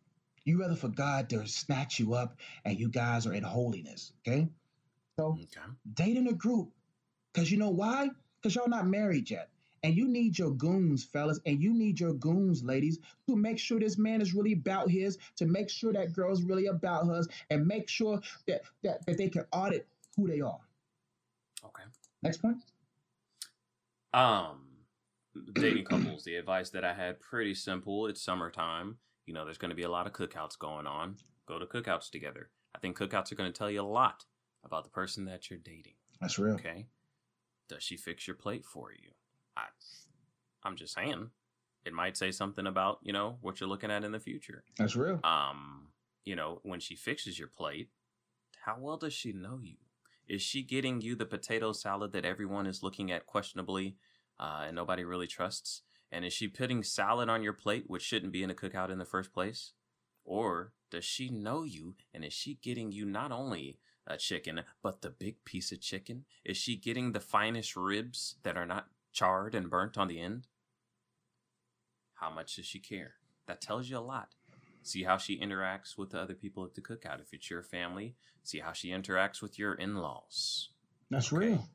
You 0.46 0.60
rather 0.60 0.76
for 0.76 0.90
God 0.90 1.30
to 1.30 1.48
snatch 1.48 2.00
you 2.00 2.14
up 2.14 2.38
and 2.66 2.80
you 2.80 2.90
guys 2.90 3.28
are 3.28 3.34
in 3.34 3.44
holiness. 3.44 4.14
Okay? 4.28 4.48
So 5.20 5.38
Okay. 5.42 5.62
date 5.94 6.18
in 6.18 6.28
a 6.28 6.34
group. 6.34 6.72
Because 7.34 7.52
you 7.52 7.58
know 7.58 7.70
why? 7.70 8.10
Because 8.42 8.56
y'all 8.56 8.68
not 8.70 8.88
married 8.88 9.30
yet. 9.30 9.50
And 9.84 9.96
you 9.96 10.08
need 10.10 10.38
your 10.38 10.52
goons, 10.52 11.06
fellas, 11.06 11.40
and 11.46 11.62
you 11.62 11.74
need 11.74 12.00
your 12.00 12.14
goons, 12.14 12.64
ladies, 12.64 13.00
to 13.28 13.36
make 13.38 13.58
sure 13.60 13.80
this 13.80 13.98
man 13.98 14.22
is 14.22 14.34
really 14.34 14.54
about 14.54 14.90
his, 14.90 15.18
to 15.38 15.46
make 15.46 15.70
sure 15.70 15.94
that 15.94 16.12
girl 16.12 16.34
is 16.34 16.44
really 16.44 16.66
about 16.66 17.06
hers, 17.08 17.28
and 17.50 17.66
make 17.66 17.88
sure 17.88 18.20
that, 18.48 18.64
that, 18.84 19.06
that 19.06 19.18
they 19.18 19.30
can 19.30 19.46
audit 19.54 19.88
who 20.18 20.28
they 20.28 20.42
are. 20.42 20.60
Okay. 21.64 21.84
Next 22.24 22.38
point. 22.42 22.58
Um, 24.14 24.62
dating 25.54 25.86
couples. 25.90 26.24
The 26.24 26.36
advice 26.36 26.70
that 26.72 26.84
I 26.84 26.94
had 26.94 27.20
pretty 27.20 27.54
simple. 27.56 28.08
It's 28.08 28.24
summertime. 28.24 28.98
You 29.26 29.34
know, 29.34 29.46
there's 29.46 29.58
going 29.58 29.70
to 29.70 29.76
be 29.76 29.84
a 29.84 29.90
lot 29.90 30.08
of 30.08 30.14
cookouts 30.14 30.58
going 30.58 30.88
on. 30.88 31.18
Go 31.48 31.60
to 31.60 31.66
cookouts 31.66 32.10
together. 32.10 32.50
I 32.76 32.80
think 32.80 32.98
cookouts 32.98 33.32
are 33.32 33.36
going 33.36 33.52
to 33.52 33.58
tell 33.58 33.70
you 33.70 33.82
a 33.82 33.84
lot 33.84 34.26
about 34.64 34.84
the 34.84 34.90
person 34.90 35.26
that 35.26 35.50
you're 35.50 35.60
dating. 35.60 35.94
That's 36.22 36.38
real. 36.38 36.56
Okay. 36.56 36.88
Does 37.68 37.84
she 37.84 37.98
fix 37.98 38.28
your 38.28 38.36
plate 38.36 38.66
for 38.66 38.92
you? 38.92 39.12
I, 39.56 39.64
I'm 40.64 40.76
just 40.76 40.94
saying. 40.94 41.30
It 41.86 41.94
might 41.94 42.18
say 42.18 42.32
something 42.32 42.68
about 42.68 43.00
you 43.04 43.14
know 43.14 43.38
what 43.42 43.60
you're 43.60 43.70
looking 43.70 43.92
at 43.92 44.04
in 44.04 44.12
the 44.12 44.20
future. 44.20 44.64
That's 44.78 44.96
real. 44.96 45.20
Um, 45.24 45.88
you 46.26 46.36
know, 46.36 46.60
when 46.64 46.80
she 46.80 46.96
fixes 46.96 47.40
your 47.40 47.48
plate, 47.48 47.90
how 48.66 48.78
well 48.80 48.98
does 48.98 49.14
she 49.14 49.32
know 49.32 49.60
you? 49.62 49.78
Is 50.28 50.42
she 50.42 50.62
getting 50.62 51.02
you 51.02 51.16
the 51.16 51.26
potato 51.26 51.72
salad 51.72 52.12
that 52.12 52.26
everyone 52.26 52.68
is 52.68 52.84
looking 52.84 53.12
at 53.12 53.26
questionably 53.26 53.96
uh, 54.40 54.64
and 54.68 54.76
nobody 54.76 55.04
really 55.04 55.28
trusts? 55.28 55.82
And 56.12 56.26
is 56.26 56.34
she 56.34 56.48
putting 56.48 56.84
salad 56.84 57.30
on 57.30 57.44
your 57.44 57.54
plate, 57.54 57.86
which 57.88 58.02
shouldn't 58.02 58.32
be 58.32 58.44
in 58.44 58.50
a 58.50 58.56
cookout 58.56 58.90
in 58.90 58.98
the 58.98 59.06
first 59.06 59.32
place? 59.34 59.74
Or 60.26 60.74
does 60.90 61.06
she 61.06 61.30
know 61.30 61.64
you 61.64 61.96
and 62.14 62.26
is 62.26 62.34
she 62.34 62.56
getting 62.56 62.92
you 62.92 63.06
not 63.06 63.32
only 63.32 63.80
a 64.08 64.18
chicken, 64.18 64.62
but 64.82 65.02
the 65.02 65.10
big 65.10 65.44
piece 65.46 65.72
of 65.72 65.82
chicken? 65.82 66.26
Is 66.44 66.58
she 66.58 66.76
getting 66.76 67.12
the 67.12 67.20
finest 67.20 67.76
ribs 67.76 68.38
that 68.44 68.58
are 68.58 68.66
not 68.66 68.88
charred 69.12 69.54
and 69.54 69.70
burnt 69.70 69.98
on 69.98 70.08
the 70.08 70.20
end? 70.20 70.48
How 72.16 72.30
much 72.30 72.56
does 72.56 72.66
she 72.66 72.80
care? 72.80 73.16
That 73.48 73.62
tells 73.62 73.90
you 73.90 73.98
a 73.98 74.00
lot. 74.00 74.30
See 74.82 75.04
how 75.04 75.18
she 75.18 75.40
interacts 75.40 75.98
with 75.98 76.12
the 76.12 76.20
other 76.20 76.34
people 76.34 76.64
at 76.66 76.74
the 76.74 76.82
cookout. 76.82 77.22
If 77.22 77.34
it's 77.34 77.50
your 77.50 77.64
family, 77.64 78.16
see 78.44 78.60
how 78.60 78.72
she 78.72 78.90
interacts 78.90 79.42
with 79.42 79.60
your 79.60 79.74
in 79.74 79.96
laws. 79.96 80.70
That's 81.10 81.32
Okay. 81.34 81.48
real. 81.50 81.70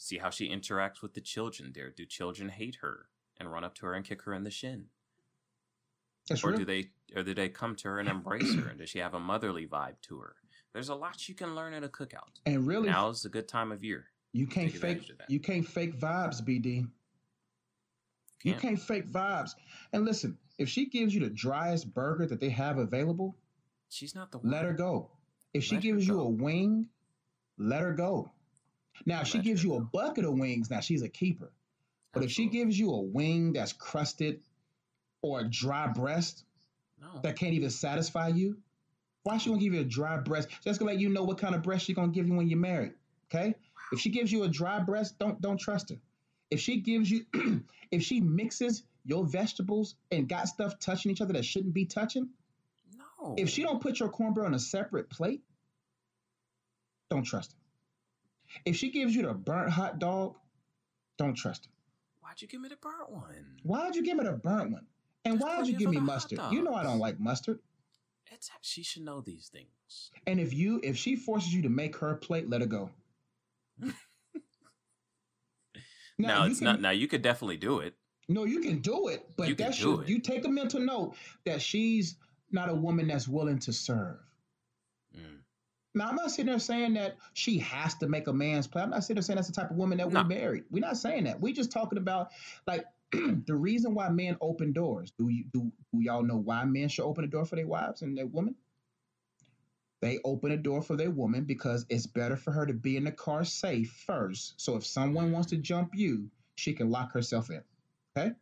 See 0.00 0.18
how 0.18 0.30
she 0.30 0.48
interacts 0.48 1.02
with 1.02 1.12
the 1.14 1.20
children 1.20 1.72
there. 1.74 1.90
Do 1.90 2.06
children 2.06 2.48
hate 2.48 2.76
her 2.82 3.08
and 3.38 3.50
run 3.52 3.64
up 3.64 3.74
to 3.76 3.86
her 3.86 3.94
and 3.94 4.04
kick 4.04 4.22
her 4.22 4.32
in 4.32 4.44
the 4.44 4.50
shin? 4.50 4.86
That's 6.28 6.42
or 6.44 6.50
real. 6.50 6.58
do 6.60 6.64
they 6.64 6.90
or 7.16 7.22
do 7.22 7.34
they 7.34 7.48
come 7.48 7.74
to 7.76 7.88
her 7.88 7.98
and 7.98 8.08
embrace 8.08 8.54
her? 8.54 8.68
And 8.70 8.78
does 8.78 8.90
she 8.90 8.98
have 9.00 9.14
a 9.14 9.20
motherly 9.20 9.66
vibe 9.66 10.00
to 10.02 10.18
her? 10.20 10.36
There's 10.72 10.88
a 10.88 10.94
lot 10.94 11.28
you 11.28 11.34
can 11.34 11.54
learn 11.54 11.72
at 11.74 11.82
a 11.82 11.88
cookout. 11.88 12.40
and 12.46 12.66
really, 12.66 12.88
Now's 12.88 13.24
a 13.24 13.28
good 13.28 13.48
time 13.48 13.72
of 13.72 13.82
year. 13.82 14.06
you 14.32 14.46
can't 14.46 14.70
fake. 14.72 15.08
that. 15.18 15.28
You 15.28 15.40
can't 15.40 15.66
fake 15.66 15.98
vibes, 15.98 16.42
BD. 16.42 16.86
You 18.44 18.52
Can't. 18.52 18.62
can't 18.62 18.80
fake 18.80 19.08
vibes. 19.10 19.50
And 19.92 20.04
listen, 20.04 20.38
if 20.58 20.68
she 20.68 20.86
gives 20.86 21.12
you 21.12 21.20
the 21.20 21.30
driest 21.30 21.92
burger 21.92 22.24
that 22.26 22.38
they 22.38 22.50
have 22.50 22.78
available, 22.78 23.34
She's 23.88 24.14
not 24.14 24.30
the 24.30 24.38
one. 24.38 24.52
let 24.52 24.64
her 24.64 24.74
go. 24.74 25.10
If 25.54 25.64
she 25.64 25.74
Let 25.76 25.82
gives 25.82 26.06
you 26.06 26.14
go. 26.14 26.20
a 26.20 26.28
wing, 26.28 26.86
let 27.56 27.80
her 27.80 27.94
go. 27.94 28.30
Now, 29.06 29.22
if 29.22 29.28
she 29.28 29.38
gives 29.38 29.62
you 29.62 29.74
a 29.74 29.80
bucket 29.80 30.24
of 30.24 30.34
wings, 30.34 30.70
now 30.70 30.80
she's 30.80 31.02
a 31.02 31.08
keeper. 31.08 31.52
But 32.12 32.24
if 32.24 32.30
she 32.30 32.46
gives 32.46 32.78
you 32.78 32.90
a 32.92 33.00
wing 33.00 33.52
that's 33.52 33.72
crusted 33.72 34.40
or 35.22 35.40
a 35.40 35.44
dry 35.44 35.88
breast 35.88 36.44
no, 37.00 37.20
that 37.22 37.36
can't 37.36 37.54
even 37.54 37.70
satisfy 37.70 38.28
you, 38.28 38.58
why 39.24 39.38
she 39.38 39.50
gonna 39.50 39.60
give 39.60 39.74
you 39.74 39.80
a 39.80 39.84
dry 39.84 40.16
breast? 40.16 40.48
Just 40.64 40.80
gonna 40.80 40.92
let 40.92 41.00
you 41.00 41.08
know 41.08 41.22
what 41.22 41.38
kind 41.38 41.54
of 41.54 41.62
breast 41.62 41.84
she 41.84 41.94
gonna 41.94 42.12
give 42.12 42.26
you 42.26 42.34
when 42.34 42.48
you're 42.48 42.58
married. 42.58 42.94
Okay? 43.26 43.54
If 43.92 44.00
she 44.00 44.10
gives 44.10 44.32
you 44.32 44.44
a 44.44 44.48
dry 44.48 44.80
breast, 44.80 45.18
don't 45.18 45.40
don't 45.40 45.58
trust 45.58 45.90
her. 45.90 45.96
If 46.50 46.60
she 46.60 46.80
gives 46.80 47.10
you, 47.10 47.26
if 47.90 48.02
she 48.02 48.20
mixes 48.20 48.84
your 49.04 49.26
vegetables 49.26 49.96
and 50.10 50.28
got 50.28 50.48
stuff 50.48 50.78
touching 50.78 51.10
each 51.10 51.20
other 51.20 51.34
that 51.34 51.44
shouldn't 51.44 51.74
be 51.74 51.84
touching, 51.84 52.30
no. 53.20 53.34
if 53.36 53.48
she 53.50 53.62
don't 53.62 53.80
put 53.80 54.00
your 54.00 54.08
cornbread 54.08 54.46
on 54.46 54.54
a 54.54 54.58
separate 54.58 55.10
plate, 55.10 55.42
don't 57.10 57.24
trust 57.24 57.52
her. 57.52 57.58
If 58.64 58.76
she 58.76 58.90
gives 58.90 59.14
you 59.14 59.22
the 59.22 59.34
burnt 59.34 59.70
hot 59.70 59.98
dog, 59.98 60.36
don't 61.18 61.34
trust 61.34 61.66
her. 61.66 61.70
why'd 62.20 62.40
you 62.40 62.48
give 62.48 62.60
me 62.60 62.68
the 62.68 62.76
burnt 62.76 63.10
one? 63.10 63.56
Why'd 63.62 63.96
you 63.96 64.02
give 64.02 64.16
me 64.16 64.24
the 64.24 64.32
burnt 64.32 64.70
one? 64.72 64.86
And 65.24 65.38
Just 65.38 65.44
why'd 65.46 65.66
you 65.66 65.76
give 65.76 65.90
me 65.90 65.98
mustard? 66.00 66.40
You 66.50 66.62
know 66.62 66.74
I 66.74 66.82
don't 66.82 66.98
like 66.98 67.18
mustard. 67.20 67.58
It's 68.30 68.50
she 68.60 68.82
should 68.82 69.02
know 69.02 69.20
these 69.20 69.48
things. 69.48 70.10
And 70.26 70.38
if 70.38 70.52
you 70.54 70.80
if 70.84 70.96
she 70.96 71.16
forces 71.16 71.52
you 71.54 71.62
to 71.62 71.68
make 71.68 71.96
her 71.96 72.14
plate, 72.16 72.48
let 72.48 72.60
her 72.60 72.66
go. 72.66 72.90
now 76.18 76.44
you 76.44 76.50
it's 76.50 76.58
can- 76.60 76.64
not. 76.66 76.80
Now 76.80 76.90
you 76.90 77.08
could 77.08 77.22
definitely 77.22 77.56
do 77.56 77.78
it. 77.80 77.94
No, 78.30 78.44
you 78.44 78.60
can 78.60 78.80
do 78.80 79.08
it, 79.08 79.26
but 79.38 79.48
You 79.48 79.54
do 79.54 79.70
your, 79.78 80.02
it. 80.02 80.08
you 80.10 80.18
take 80.18 80.44
a 80.44 80.48
mental 80.50 80.80
note 80.80 81.14
that 81.46 81.62
she's 81.62 82.16
not 82.52 82.68
a 82.68 82.74
woman 82.74 83.08
that's 83.08 83.26
willing 83.26 83.58
to 83.60 83.72
serve. 83.72 84.18
Mm. 85.16 85.38
Now 85.94 86.08
I'm 86.08 86.16
not 86.16 86.30
sitting 86.30 86.46
there 86.50 86.58
saying 86.58 86.94
that 86.94 87.16
she 87.32 87.58
has 87.58 87.94
to 87.96 88.08
make 88.08 88.28
a 88.28 88.32
man's 88.32 88.66
play. 88.66 88.82
I'm 88.82 88.90
not 88.90 89.02
sitting 89.02 89.16
there 89.16 89.22
saying 89.22 89.36
that's 89.36 89.48
the 89.48 89.54
type 89.54 89.70
of 89.70 89.76
woman 89.76 89.98
that 89.98 90.12
No. 90.12 90.22
we 90.22 90.28
married. 90.28 90.64
We're 90.70 90.80
not 90.80 90.96
saying 90.96 91.24
that. 91.24 91.40
We're 91.40 91.54
just 91.54 91.72
talking 91.72 91.98
about 91.98 92.28
like 92.66 92.84
the 93.12 93.54
reason 93.54 93.94
why 93.94 94.08
men 94.10 94.36
open 94.40 94.72
doors. 94.72 95.12
Do 95.18 95.28
you 95.28 95.44
do, 95.52 95.72
do 95.92 96.00
y'all 96.00 96.22
know 96.22 96.36
why 96.36 96.64
men 96.64 96.88
should 96.88 97.04
open 97.04 97.24
a 97.24 97.28
door 97.28 97.44
for 97.46 97.56
their 97.56 97.66
wives 97.66 98.02
and 98.02 98.16
their 98.16 98.26
women? 98.26 98.54
They 100.00 100.18
open 100.24 100.52
a 100.52 100.56
door 100.56 100.82
for 100.82 100.96
their 100.96 101.10
woman 101.10 101.44
because 101.44 101.84
it's 101.88 102.06
better 102.06 102.36
for 102.36 102.52
her 102.52 102.66
to 102.66 102.72
be 102.72 102.96
in 102.96 103.04
the 103.04 103.10
car 103.10 103.44
safe 103.44 103.90
first. 104.06 104.60
So 104.60 104.76
if 104.76 104.86
someone 104.86 105.32
wants 105.32 105.48
to 105.50 105.56
jump 105.56 105.90
you, 105.94 106.30
she 106.54 106.72
can 106.74 106.90
lock 106.90 107.12
herself 107.12 107.50
in. 107.50 107.62
Okay. 108.16 108.32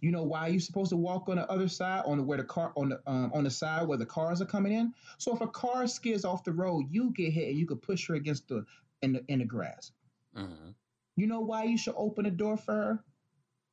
You 0.00 0.10
know 0.10 0.22
why 0.24 0.48
you're 0.48 0.60
supposed 0.60 0.90
to 0.90 0.96
walk 0.96 1.28
on 1.28 1.36
the 1.36 1.50
other 1.50 1.68
side, 1.68 2.02
on 2.06 2.18
the 2.18 2.22
where 2.24 2.38
the 2.38 2.44
car 2.44 2.72
on 2.76 2.90
the 2.90 3.00
um, 3.06 3.32
on 3.34 3.44
the 3.44 3.50
side 3.50 3.88
where 3.88 3.98
the 3.98 4.06
cars 4.06 4.40
are 4.42 4.46
coming 4.46 4.72
in. 4.72 4.92
So 5.18 5.34
if 5.34 5.40
a 5.40 5.48
car 5.48 5.86
skids 5.86 6.24
off 6.24 6.44
the 6.44 6.52
road, 6.52 6.86
you 6.90 7.10
get 7.12 7.32
hit 7.32 7.48
and 7.48 7.58
you 7.58 7.66
could 7.66 7.82
push 7.82 8.06
her 8.08 8.14
against 8.14 8.48
the 8.48 8.64
in 9.02 9.12
the 9.14 9.24
in 9.28 9.38
the 9.40 9.44
grass. 9.44 9.92
hmm 10.34 10.70
You 11.16 11.26
know 11.26 11.40
why 11.40 11.64
you 11.64 11.78
should 11.78 11.94
open 11.96 12.24
the 12.24 12.30
door 12.30 12.56
for 12.56 12.74
her? 12.74 13.04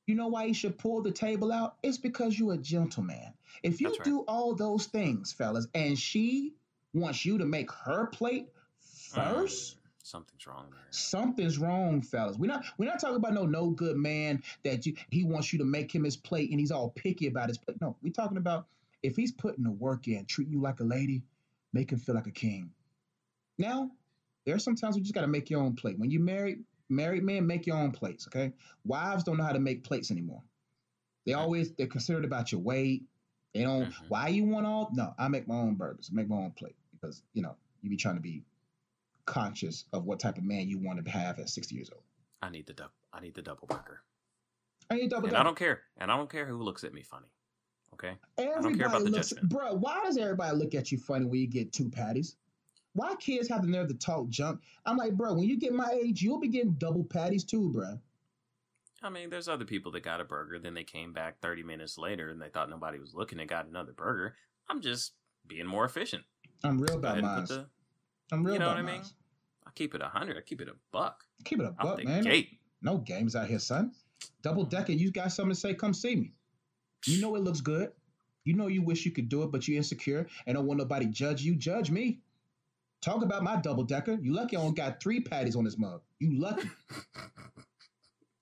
You 0.07 0.15
know 0.15 0.27
why 0.27 0.45
you 0.45 0.53
should 0.53 0.77
pull 0.77 1.01
the 1.01 1.11
table 1.11 1.51
out? 1.51 1.77
It's 1.83 1.97
because 1.97 2.37
you're 2.37 2.53
a 2.53 2.57
gentleman. 2.57 3.33
If 3.63 3.81
you 3.81 3.89
right. 3.91 4.03
do 4.03 4.21
all 4.27 4.55
those 4.55 4.87
things, 4.87 5.31
fellas, 5.33 5.67
and 5.73 5.97
she 5.97 6.55
wants 6.93 7.25
you 7.25 7.37
to 7.39 7.45
make 7.45 7.71
her 7.71 8.07
plate 8.07 8.49
first, 8.79 9.75
Mm. 9.75 9.82
Something's 10.05 10.45
wrong 10.45 10.67
there. 10.71 10.81
something's 10.91 11.57
wrong, 11.57 12.01
fellas. 12.01 12.37
We're 12.37 12.47
not 12.47 12.65
we're 12.77 12.89
not 12.89 12.99
talking 12.99 13.15
about 13.15 13.33
no 13.33 13.45
no 13.45 13.69
good 13.69 13.95
man 13.95 14.43
that 14.63 14.85
you 14.85 14.95
he 15.09 15.23
wants 15.23 15.53
you 15.53 15.59
to 15.59 15.65
make 15.65 15.93
him 15.95 16.03
his 16.03 16.17
plate 16.17 16.51
and 16.51 16.59
he's 16.59 16.71
all 16.71 16.89
picky 16.89 17.27
about 17.27 17.47
his 17.47 17.57
plate. 17.57 17.79
No, 17.81 17.95
we're 18.03 18.11
talking 18.11 18.37
about 18.37 18.67
if 19.01 19.15
he's 19.15 19.31
putting 19.31 19.63
the 19.63 19.71
work 19.71 20.07
in, 20.07 20.25
treating 20.25 20.53
you 20.53 20.61
like 20.61 20.81
a 20.81 20.83
lady, 20.83 21.23
make 21.71 21.91
him 21.91 21.99
feel 21.99 22.15
like 22.15 22.27
a 22.27 22.31
king. 22.31 22.71
Now, 23.57 23.91
there 24.45 24.55
are 24.55 24.59
some 24.59 24.75
times 24.75 24.95
we 24.95 25.01
just 25.01 25.13
gotta 25.13 25.27
make 25.27 25.49
your 25.49 25.61
own 25.61 25.75
plate. 25.75 25.97
When 25.97 26.11
you're 26.11 26.21
married, 26.21 26.63
married 26.89 27.23
men 27.23 27.47
make 27.47 27.65
your 27.65 27.77
own 27.77 27.91
plates. 27.91 28.27
Okay, 28.27 28.51
wives 28.83 29.23
don't 29.23 29.37
know 29.37 29.43
how 29.45 29.53
to 29.53 29.59
make 29.59 29.85
plates 29.85 30.11
anymore. 30.11 30.43
They 31.25 31.31
always 31.33 31.71
they're 31.71 31.87
concerned 31.87 32.25
about 32.25 32.51
your 32.51 32.59
weight. 32.59 33.03
They 33.53 33.61
don't. 33.61 33.85
Mhm. 33.85 34.09
Why 34.09 34.27
you 34.27 34.43
want 34.43 34.65
all? 34.65 34.89
No, 34.93 35.13
I 35.17 35.29
make 35.29 35.47
my 35.47 35.55
own 35.55 35.75
burgers. 35.75 36.09
I 36.11 36.15
make 36.15 36.27
my 36.27 36.35
own 36.35 36.51
plate 36.51 36.75
because 36.91 37.23
you 37.33 37.41
know 37.41 37.55
you 37.81 37.89
be 37.89 37.95
trying 37.95 38.15
to 38.15 38.21
be 38.21 38.43
conscious 39.25 39.85
of 39.93 40.05
what 40.05 40.19
type 40.19 40.37
of 40.37 40.43
man 40.43 40.67
you 40.67 40.77
want 40.77 41.03
to 41.03 41.11
have 41.11 41.39
at 41.39 41.49
sixty 41.49 41.75
years 41.75 41.89
old. 41.91 42.03
I 42.41 42.49
need 42.49 42.67
the 42.67 42.73
dou- 42.73 42.83
I 43.13 43.21
need 43.21 43.35
the 43.35 43.41
double 43.41 43.67
burger. 43.67 44.01
I 44.89 44.95
need 44.95 45.09
double 45.09 45.27
And 45.27 45.37
I 45.37 45.43
don't 45.43 45.57
care. 45.57 45.81
And 45.97 46.11
I 46.11 46.17
don't 46.17 46.29
care 46.29 46.45
who 46.45 46.61
looks 46.61 46.83
at 46.83 46.93
me 46.93 47.03
funny. 47.03 47.27
Okay? 47.93 48.13
Everybody 48.37 48.75
care 48.77 48.87
about 48.87 49.03
the 49.03 49.11
looks, 49.11 49.29
judgment. 49.29 49.49
bro. 49.49 49.73
Why 49.75 50.01
does 50.03 50.17
everybody 50.17 50.55
look 50.57 50.75
at 50.75 50.91
you 50.91 50.97
funny 50.97 51.25
when 51.25 51.39
you 51.39 51.47
get 51.47 51.71
two 51.71 51.89
patties? 51.89 52.35
Why 52.93 53.15
kids 53.15 53.47
have 53.49 53.61
the 53.61 53.67
nerve 53.67 53.87
to 53.87 53.95
talk 53.95 54.29
junk? 54.29 54.61
I'm 54.85 54.97
like, 54.97 55.13
bro, 55.13 55.33
when 55.33 55.45
you 55.45 55.57
get 55.57 55.73
my 55.73 55.89
age, 55.91 56.21
you'll 56.21 56.39
be 56.39 56.47
getting 56.47 56.73
double 56.73 57.03
patties 57.03 57.43
too, 57.43 57.71
bro. 57.71 57.99
I 59.01 59.09
mean, 59.09 59.29
there's 59.29 59.47
other 59.47 59.65
people 59.65 59.91
that 59.93 60.03
got 60.03 60.21
a 60.21 60.23
burger, 60.23 60.59
then 60.59 60.73
they 60.73 60.83
came 60.83 61.11
back 61.11 61.39
30 61.41 61.63
minutes 61.63 61.97
later 61.97 62.29
and 62.29 62.41
they 62.41 62.49
thought 62.49 62.69
nobody 62.69 62.99
was 62.99 63.13
looking 63.13 63.39
and 63.39 63.49
got 63.49 63.67
another 63.67 63.91
burger. 63.93 64.35
I'm 64.69 64.81
just 64.81 65.13
being 65.45 65.65
more 65.65 65.85
efficient. 65.85 66.23
I'm 66.63 66.79
real 66.79 66.95
about 66.95 67.19
mine. 67.19 67.47
I'm 68.33 68.43
real 68.43 68.55
you 68.55 68.59
know 68.59 68.67
what 68.67 68.77
I 68.77 68.81
mean? 68.81 69.01
I 69.65 69.69
keep 69.75 69.95
it 69.95 70.01
a 70.01 70.07
hundred. 70.07 70.37
I 70.37 70.41
keep 70.41 70.61
it 70.61 70.67
a 70.67 70.73
buck. 70.91 71.23
Keep 71.45 71.59
it 71.59 71.65
a 71.65 71.69
Out 71.69 71.77
buck, 71.77 71.97
the 71.97 72.05
man. 72.05 72.23
gate. 72.23 72.59
No 72.81 72.97
games 72.97 73.35
out 73.35 73.47
here, 73.47 73.59
son. 73.59 73.93
Double 74.41 74.63
mm-hmm. 74.63 74.75
decker, 74.75 74.91
you 74.91 75.11
got 75.11 75.31
something 75.31 75.53
to 75.53 75.59
say? 75.59 75.73
Come 75.73 75.93
see 75.93 76.15
me. 76.15 76.33
You 77.05 77.21
know 77.21 77.35
it 77.35 77.43
looks 77.43 77.61
good. 77.61 77.91
You 78.43 78.53
know 78.55 78.67
you 78.67 78.81
wish 78.81 79.05
you 79.05 79.11
could 79.11 79.29
do 79.29 79.43
it, 79.43 79.51
but 79.51 79.67
you're 79.67 79.77
insecure 79.77 80.27
and 80.45 80.55
don't 80.55 80.65
want 80.65 80.79
nobody 80.79 81.05
judge 81.05 81.41
you. 81.41 81.55
Judge 81.55 81.91
me. 81.91 82.19
Talk 83.01 83.21
about 83.21 83.43
my 83.43 83.57
double 83.57 83.83
decker. 83.83 84.17
You 84.21 84.33
lucky 84.33 84.55
I 84.55 84.61
only 84.61 84.75
got 84.75 85.01
three 85.01 85.19
patties 85.19 85.55
on 85.55 85.63
this 85.63 85.77
mug. 85.77 86.01
You 86.19 86.39
lucky. 86.39 86.69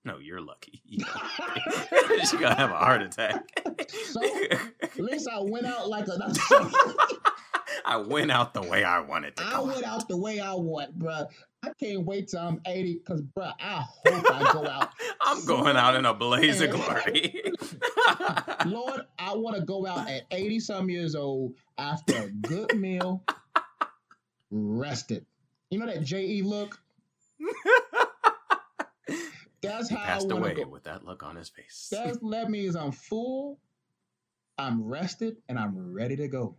No, 0.03 0.17
you're 0.17 0.41
lucky. 0.41 0.81
You're 0.85 1.05
gonna 1.05 2.55
have 2.57 2.71
a 2.71 2.75
heart 2.75 3.03
attack. 3.03 3.43
So, 3.91 4.21
At 4.81 4.99
least 4.99 5.27
I 5.31 5.39
went 5.39 5.67
out 5.67 5.89
like 5.89 6.07
a. 6.07 6.33
I 7.85 7.97
went 7.97 8.31
out 8.31 8.53
the 8.53 8.61
way 8.61 8.83
I 8.83 8.99
wanted 8.99 9.35
to 9.37 9.43
I 9.43 9.51
go. 9.53 9.65
went 9.65 9.83
out 9.83 10.07
the 10.07 10.17
way 10.17 10.39
I 10.39 10.53
want, 10.53 10.97
bruh. 10.97 11.27
I 11.63 11.69
can't 11.79 12.05
wait 12.05 12.29
till 12.29 12.39
I'm 12.39 12.59
80 12.65 12.95
because, 12.95 13.21
bruh, 13.21 13.53
I 13.59 13.85
hope 14.05 14.31
I 14.31 14.53
go 14.53 14.65
out. 14.67 14.89
I'm 15.21 15.45
going 15.45 15.77
out 15.77 15.95
in 15.95 16.05
a 16.05 16.13
blaze 16.13 16.59
of 16.61 16.71
glory. 16.71 17.51
Lord, 18.65 19.01
I 19.19 19.35
want 19.35 19.57
to 19.57 19.61
go 19.63 19.85
out 19.85 20.09
at 20.09 20.23
80 20.31 20.59
some 20.59 20.89
years 20.89 21.13
old 21.15 21.53
after 21.77 22.15
a 22.17 22.29
good 22.29 22.75
meal, 22.77 23.23
rested. 24.49 25.25
You 25.69 25.79
know 25.79 25.85
that 25.85 26.03
JE 26.03 26.41
look? 26.41 26.79
That's 29.61 29.89
how 29.89 29.97
I 29.97 30.05
passed 30.05 30.27
want 30.27 30.39
away 30.39 30.53
go. 30.55 30.67
with 30.67 30.83
that 30.85 31.05
look 31.05 31.21
on 31.23 31.35
his 31.35 31.49
face. 31.49 31.89
That's, 31.91 32.17
that 32.31 32.49
means 32.49 32.75
I'm 32.75 32.91
full, 32.91 33.59
I'm 34.57 34.83
rested, 34.83 35.37
and 35.47 35.59
I'm 35.59 35.93
ready 35.93 36.15
to 36.15 36.27
go. 36.27 36.55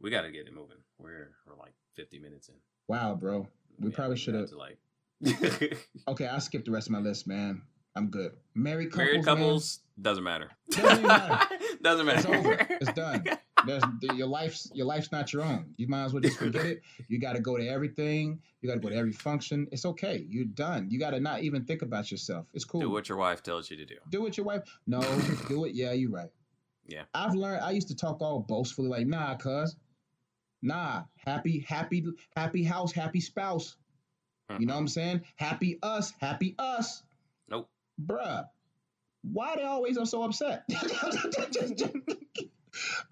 We 0.00 0.10
got 0.10 0.22
to 0.22 0.30
get 0.30 0.46
it 0.46 0.54
moving. 0.54 0.76
We're 0.98 1.30
we're 1.46 1.56
like 1.56 1.74
50 1.94 2.18
minutes 2.18 2.48
in. 2.48 2.54
Wow, 2.88 3.14
bro. 3.14 3.46
We 3.78 3.90
probably 3.90 4.16
should've- 4.16 4.52
like 4.52 4.78
Okay, 6.08 6.26
I'll 6.26 6.40
skip 6.40 6.64
the 6.64 6.70
rest 6.70 6.88
of 6.88 6.92
my 6.92 6.98
list, 7.00 7.26
man. 7.26 7.62
I'm 7.94 8.08
good. 8.10 8.32
Married 8.54 8.90
couples. 8.92 9.06
married 9.06 9.24
man, 9.24 9.36
couples 9.36 9.80
doesn't 10.00 10.24
matter. 10.24 10.50
Doesn't 10.70 11.06
matter. 11.06 11.46
doesn't 11.82 12.08
It's 12.08 12.26
over. 12.26 12.66
It's 12.80 12.92
done. 12.92 13.24
There's, 13.66 13.82
your 14.14 14.26
life's 14.28 14.70
your 14.74 14.86
life's 14.86 15.10
not 15.10 15.32
your 15.32 15.42
own. 15.42 15.72
You 15.78 15.88
might 15.88 16.04
as 16.04 16.12
well 16.12 16.20
just 16.20 16.38
forget 16.38 16.66
it. 16.66 16.82
You 17.08 17.18
got 17.18 17.34
to 17.36 17.40
go 17.40 17.56
to 17.56 17.66
everything. 17.66 18.38
You 18.60 18.68
got 18.68 18.74
to 18.74 18.80
go 18.80 18.90
to 18.90 18.94
every 18.94 19.12
function. 19.12 19.66
It's 19.72 19.84
okay. 19.86 20.24
You're 20.28 20.44
done. 20.44 20.88
You 20.90 21.00
got 21.00 21.10
to 21.10 21.20
not 21.20 21.40
even 21.42 21.64
think 21.64 21.82
about 21.82 22.10
yourself. 22.10 22.46
It's 22.52 22.64
cool. 22.64 22.80
Do 22.80 22.90
what 22.90 23.08
your 23.08 23.18
wife 23.18 23.42
tells 23.42 23.70
you 23.70 23.76
to 23.78 23.86
do. 23.86 23.96
Do 24.10 24.26
it 24.26 24.36
your 24.36 24.46
wife. 24.46 24.62
No, 24.86 25.00
do 25.48 25.64
it. 25.64 25.74
Yeah, 25.74 25.92
you're 25.92 26.10
right. 26.10 26.28
Yeah. 26.86 27.04
I've 27.14 27.34
learned. 27.34 27.62
I 27.62 27.70
used 27.70 27.88
to 27.88 27.96
talk 27.96 28.20
all 28.20 28.40
boastfully, 28.40 28.88
like, 28.88 29.06
nah, 29.06 29.34
cuz, 29.36 29.74
nah, 30.66 31.02
happy, 31.24 31.60
happy, 31.66 32.04
happy 32.36 32.62
house, 32.64 32.92
happy 32.92 33.20
spouse. 33.20 33.76
You 34.58 34.66
know 34.66 34.74
what 34.74 34.80
I'm 34.80 34.88
saying? 34.88 35.22
Happy 35.36 35.78
us, 35.82 36.12
happy 36.20 36.54
us. 36.58 37.02
Nope. 37.48 37.68
Bruh, 38.04 38.46
why 39.32 39.56
they 39.56 39.64
always 39.64 39.98
are 39.98 40.06
so 40.06 40.22
upset? 40.22 40.64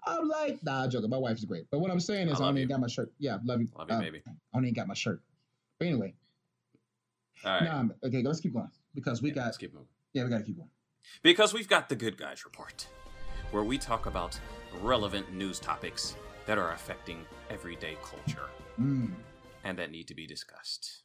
I'm 0.05 0.27
like, 0.29 0.63
nah, 0.63 0.83
I'm 0.83 0.89
joking. 0.89 1.09
My 1.09 1.17
wife's 1.17 1.43
great. 1.43 1.65
But 1.71 1.79
what 1.79 1.89
I'm 1.91 1.99
saying 1.99 2.29
is, 2.29 2.39
I 2.39 2.45
I, 2.45 2.47
only 2.49 2.65
got 2.65 2.79
my 2.79 2.87
shirt. 2.87 3.11
Yeah, 3.19 3.37
love 3.43 3.61
you. 3.61 3.67
Love 3.77 3.89
you, 3.89 3.95
Uh, 3.95 3.99
baby. 4.01 4.21
I 4.27 4.31
only 4.57 4.71
got 4.71 4.87
my 4.87 4.93
shirt. 4.93 5.21
But 5.79 5.87
anyway, 5.87 6.13
All 7.43 7.51
right. 7.51 7.63
nah, 7.63 7.83
okay, 8.07 8.21
let's 8.21 8.39
keep 8.39 8.53
going 8.53 8.69
because 8.93 9.21
we 9.21 9.29
Yeah, 9.29 9.35
got, 9.35 9.45
let's 9.45 9.57
keep 9.57 9.73
moving. 9.73 9.87
yeah, 10.13 10.23
we 10.23 10.29
got 10.29 10.37
to 10.37 10.43
keep 10.43 10.55
going. 10.57 10.69
Because 11.23 11.53
we've 11.53 11.67
got 11.67 11.89
the 11.89 11.95
Good 11.95 12.17
Guys 12.17 12.45
Report, 12.45 12.87
where 13.51 13.63
we 13.63 13.77
talk 13.77 14.05
about 14.05 14.39
relevant 14.81 15.33
news 15.33 15.59
topics 15.59 16.15
that 16.45 16.57
are 16.57 16.71
affecting 16.73 17.25
everyday 17.49 17.95
culture 18.03 18.49
Mm. 18.79 19.15
and 19.63 19.77
that 19.79 19.91
need 19.91 20.07
to 20.07 20.13
be 20.15 20.27
discussed. 20.27 21.03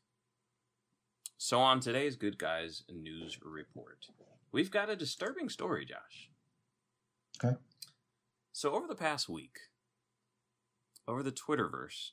So, 1.38 1.60
on 1.60 1.80
today's 1.80 2.16
Good 2.16 2.36
Guys 2.38 2.84
News 2.90 3.40
Report, 3.42 4.06
we've 4.52 4.70
got 4.70 4.90
a 4.90 4.96
disturbing 4.96 5.48
story, 5.48 5.86
Josh. 5.86 6.30
Okay. 7.42 7.56
So, 8.52 8.74
over 8.74 8.86
the 8.86 8.94
past 8.94 9.28
week, 9.28 9.56
over 11.08 11.22
the 11.22 11.32
Twitterverse, 11.32 12.10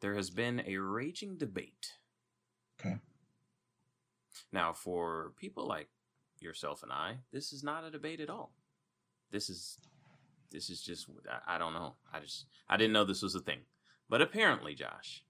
there 0.00 0.14
has 0.14 0.30
been 0.30 0.62
a 0.66 0.76
raging 0.76 1.36
debate. 1.38 1.98
Okay. 2.78 2.98
Now, 4.52 4.72
for 4.72 5.32
people 5.36 5.66
like 5.66 5.88
yourself 6.40 6.82
and 6.82 6.92
I, 6.92 7.18
this 7.32 7.52
is 7.52 7.64
not 7.64 7.84
a 7.84 7.90
debate 7.90 8.20
at 8.20 8.30
all. 8.30 8.54
This 9.30 9.48
is 9.48 9.78
this 10.52 10.70
is 10.70 10.82
just 10.82 11.06
I, 11.28 11.56
I 11.56 11.58
don't 11.58 11.74
know. 11.74 11.94
I 12.12 12.20
just 12.20 12.46
I 12.68 12.76
didn't 12.76 12.92
know 12.92 13.04
this 13.04 13.22
was 13.22 13.34
a 13.34 13.40
thing. 13.40 13.60
But 14.08 14.22
apparently, 14.22 14.74
Josh, 14.74 15.24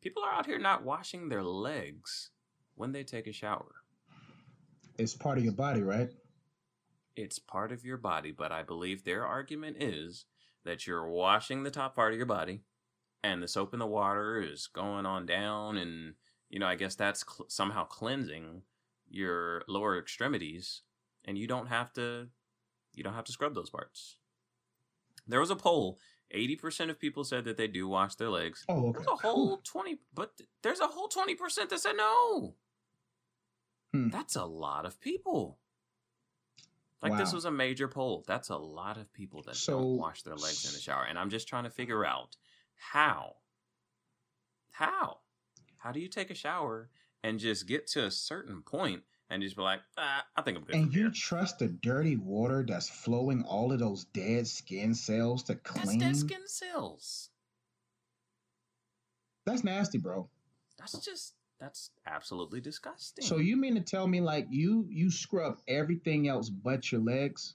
people 0.00 0.22
are 0.22 0.32
out 0.32 0.46
here 0.46 0.58
not 0.58 0.84
washing 0.84 1.28
their 1.28 1.42
legs 1.42 2.30
when 2.76 2.92
they 2.92 3.04
take 3.04 3.26
a 3.26 3.32
shower. 3.32 3.74
It's 4.96 5.14
part 5.14 5.38
of 5.38 5.44
your 5.44 5.52
body, 5.52 5.82
right? 5.82 6.10
It's 7.16 7.38
part 7.38 7.72
of 7.72 7.84
your 7.84 7.96
body, 7.96 8.32
but 8.32 8.52
I 8.52 8.62
believe 8.62 9.04
their 9.04 9.26
argument 9.26 9.76
is 9.80 10.26
that 10.64 10.86
you're 10.86 11.08
washing 11.08 11.62
the 11.62 11.70
top 11.70 11.94
part 11.94 12.12
of 12.12 12.16
your 12.16 12.26
body 12.26 12.62
and 13.22 13.42
the 13.42 13.48
soap 13.48 13.72
in 13.72 13.80
the 13.80 13.86
water 13.86 14.40
is 14.40 14.66
going 14.66 15.06
on 15.06 15.26
down 15.26 15.76
and 15.76 16.14
you 16.50 16.60
know, 16.60 16.66
I 16.66 16.76
guess 16.76 16.94
that's 16.94 17.24
cl- 17.26 17.48
somehow 17.48 17.84
cleansing 17.84 18.62
your 19.08 19.62
lower 19.66 19.98
extremities 19.98 20.82
and 21.24 21.36
you 21.36 21.46
don't 21.46 21.66
have 21.66 21.92
to 21.94 22.28
you 22.96 23.02
don't 23.04 23.14
have 23.14 23.24
to 23.24 23.32
scrub 23.32 23.54
those 23.54 23.70
parts. 23.70 24.16
There 25.26 25.40
was 25.40 25.50
a 25.50 25.56
poll, 25.56 25.98
80% 26.34 26.90
of 26.90 26.98
people 26.98 27.24
said 27.24 27.44
that 27.44 27.56
they 27.56 27.66
do 27.68 27.88
wash 27.88 28.14
their 28.16 28.28
legs. 28.30 28.64
Oh, 28.68 28.88
okay. 28.88 28.98
There's 28.98 29.06
a 29.06 29.16
whole 29.16 29.56
20 29.58 29.98
but 30.14 30.32
there's 30.62 30.80
a 30.80 30.86
whole 30.86 31.08
20% 31.08 31.68
that 31.70 31.80
said 31.80 31.96
no. 31.96 32.54
Hmm. 33.92 34.08
That's 34.10 34.36
a 34.36 34.44
lot 34.44 34.84
of 34.86 35.00
people. 35.00 35.58
Like 37.02 37.18
this 37.18 37.34
was 37.34 37.44
a 37.44 37.50
major 37.50 37.86
poll. 37.86 38.24
That's 38.26 38.48
a 38.48 38.56
lot 38.56 38.96
of 38.96 39.12
people 39.12 39.42
that 39.42 39.56
So- 39.56 39.78
don't 39.78 39.96
wash 39.98 40.22
their 40.22 40.36
legs 40.36 40.64
in 40.66 40.72
the 40.72 40.80
shower. 40.80 41.04
And 41.04 41.18
I'm 41.18 41.28
just 41.28 41.46
trying 41.48 41.64
to 41.64 41.70
figure 41.70 42.04
out 42.04 42.36
how. 42.76 43.36
How? 44.70 45.18
How 45.76 45.92
do 45.92 46.00
you 46.00 46.08
take 46.08 46.30
a 46.30 46.34
shower 46.34 46.88
and 47.22 47.38
just 47.38 47.66
get 47.68 47.86
to 47.88 48.04
a 48.06 48.10
certain 48.10 48.62
point 48.62 49.02
and 49.34 49.42
just 49.42 49.56
be 49.56 49.62
like, 49.62 49.80
ah, 49.98 50.24
I 50.36 50.42
think 50.42 50.56
I'm 50.58 50.64
good. 50.64 50.76
And 50.76 50.94
you 50.94 51.02
here." 51.02 51.10
trust 51.10 51.58
the 51.58 51.66
dirty 51.66 52.16
water 52.16 52.64
that's 52.66 52.88
flowing 52.88 53.42
all 53.42 53.72
of 53.72 53.80
those 53.80 54.04
dead 54.04 54.46
skin 54.46 54.94
cells 54.94 55.42
to 55.44 55.54
That's 55.54 55.84
clean? 55.84 55.98
dead 55.98 56.16
skin 56.16 56.46
cells. 56.46 57.30
That's 59.44 59.64
nasty, 59.64 59.98
bro. 59.98 60.28
That's 60.78 61.04
just 61.04 61.34
that's 61.60 61.90
absolutely 62.06 62.60
disgusting. 62.60 63.24
So 63.24 63.38
you 63.38 63.56
mean 63.56 63.74
to 63.74 63.80
tell 63.80 64.06
me 64.06 64.20
like 64.20 64.46
you 64.50 64.86
you 64.88 65.10
scrub 65.10 65.58
everything 65.66 66.28
else 66.28 66.48
but 66.48 66.90
your 66.92 67.00
legs? 67.00 67.54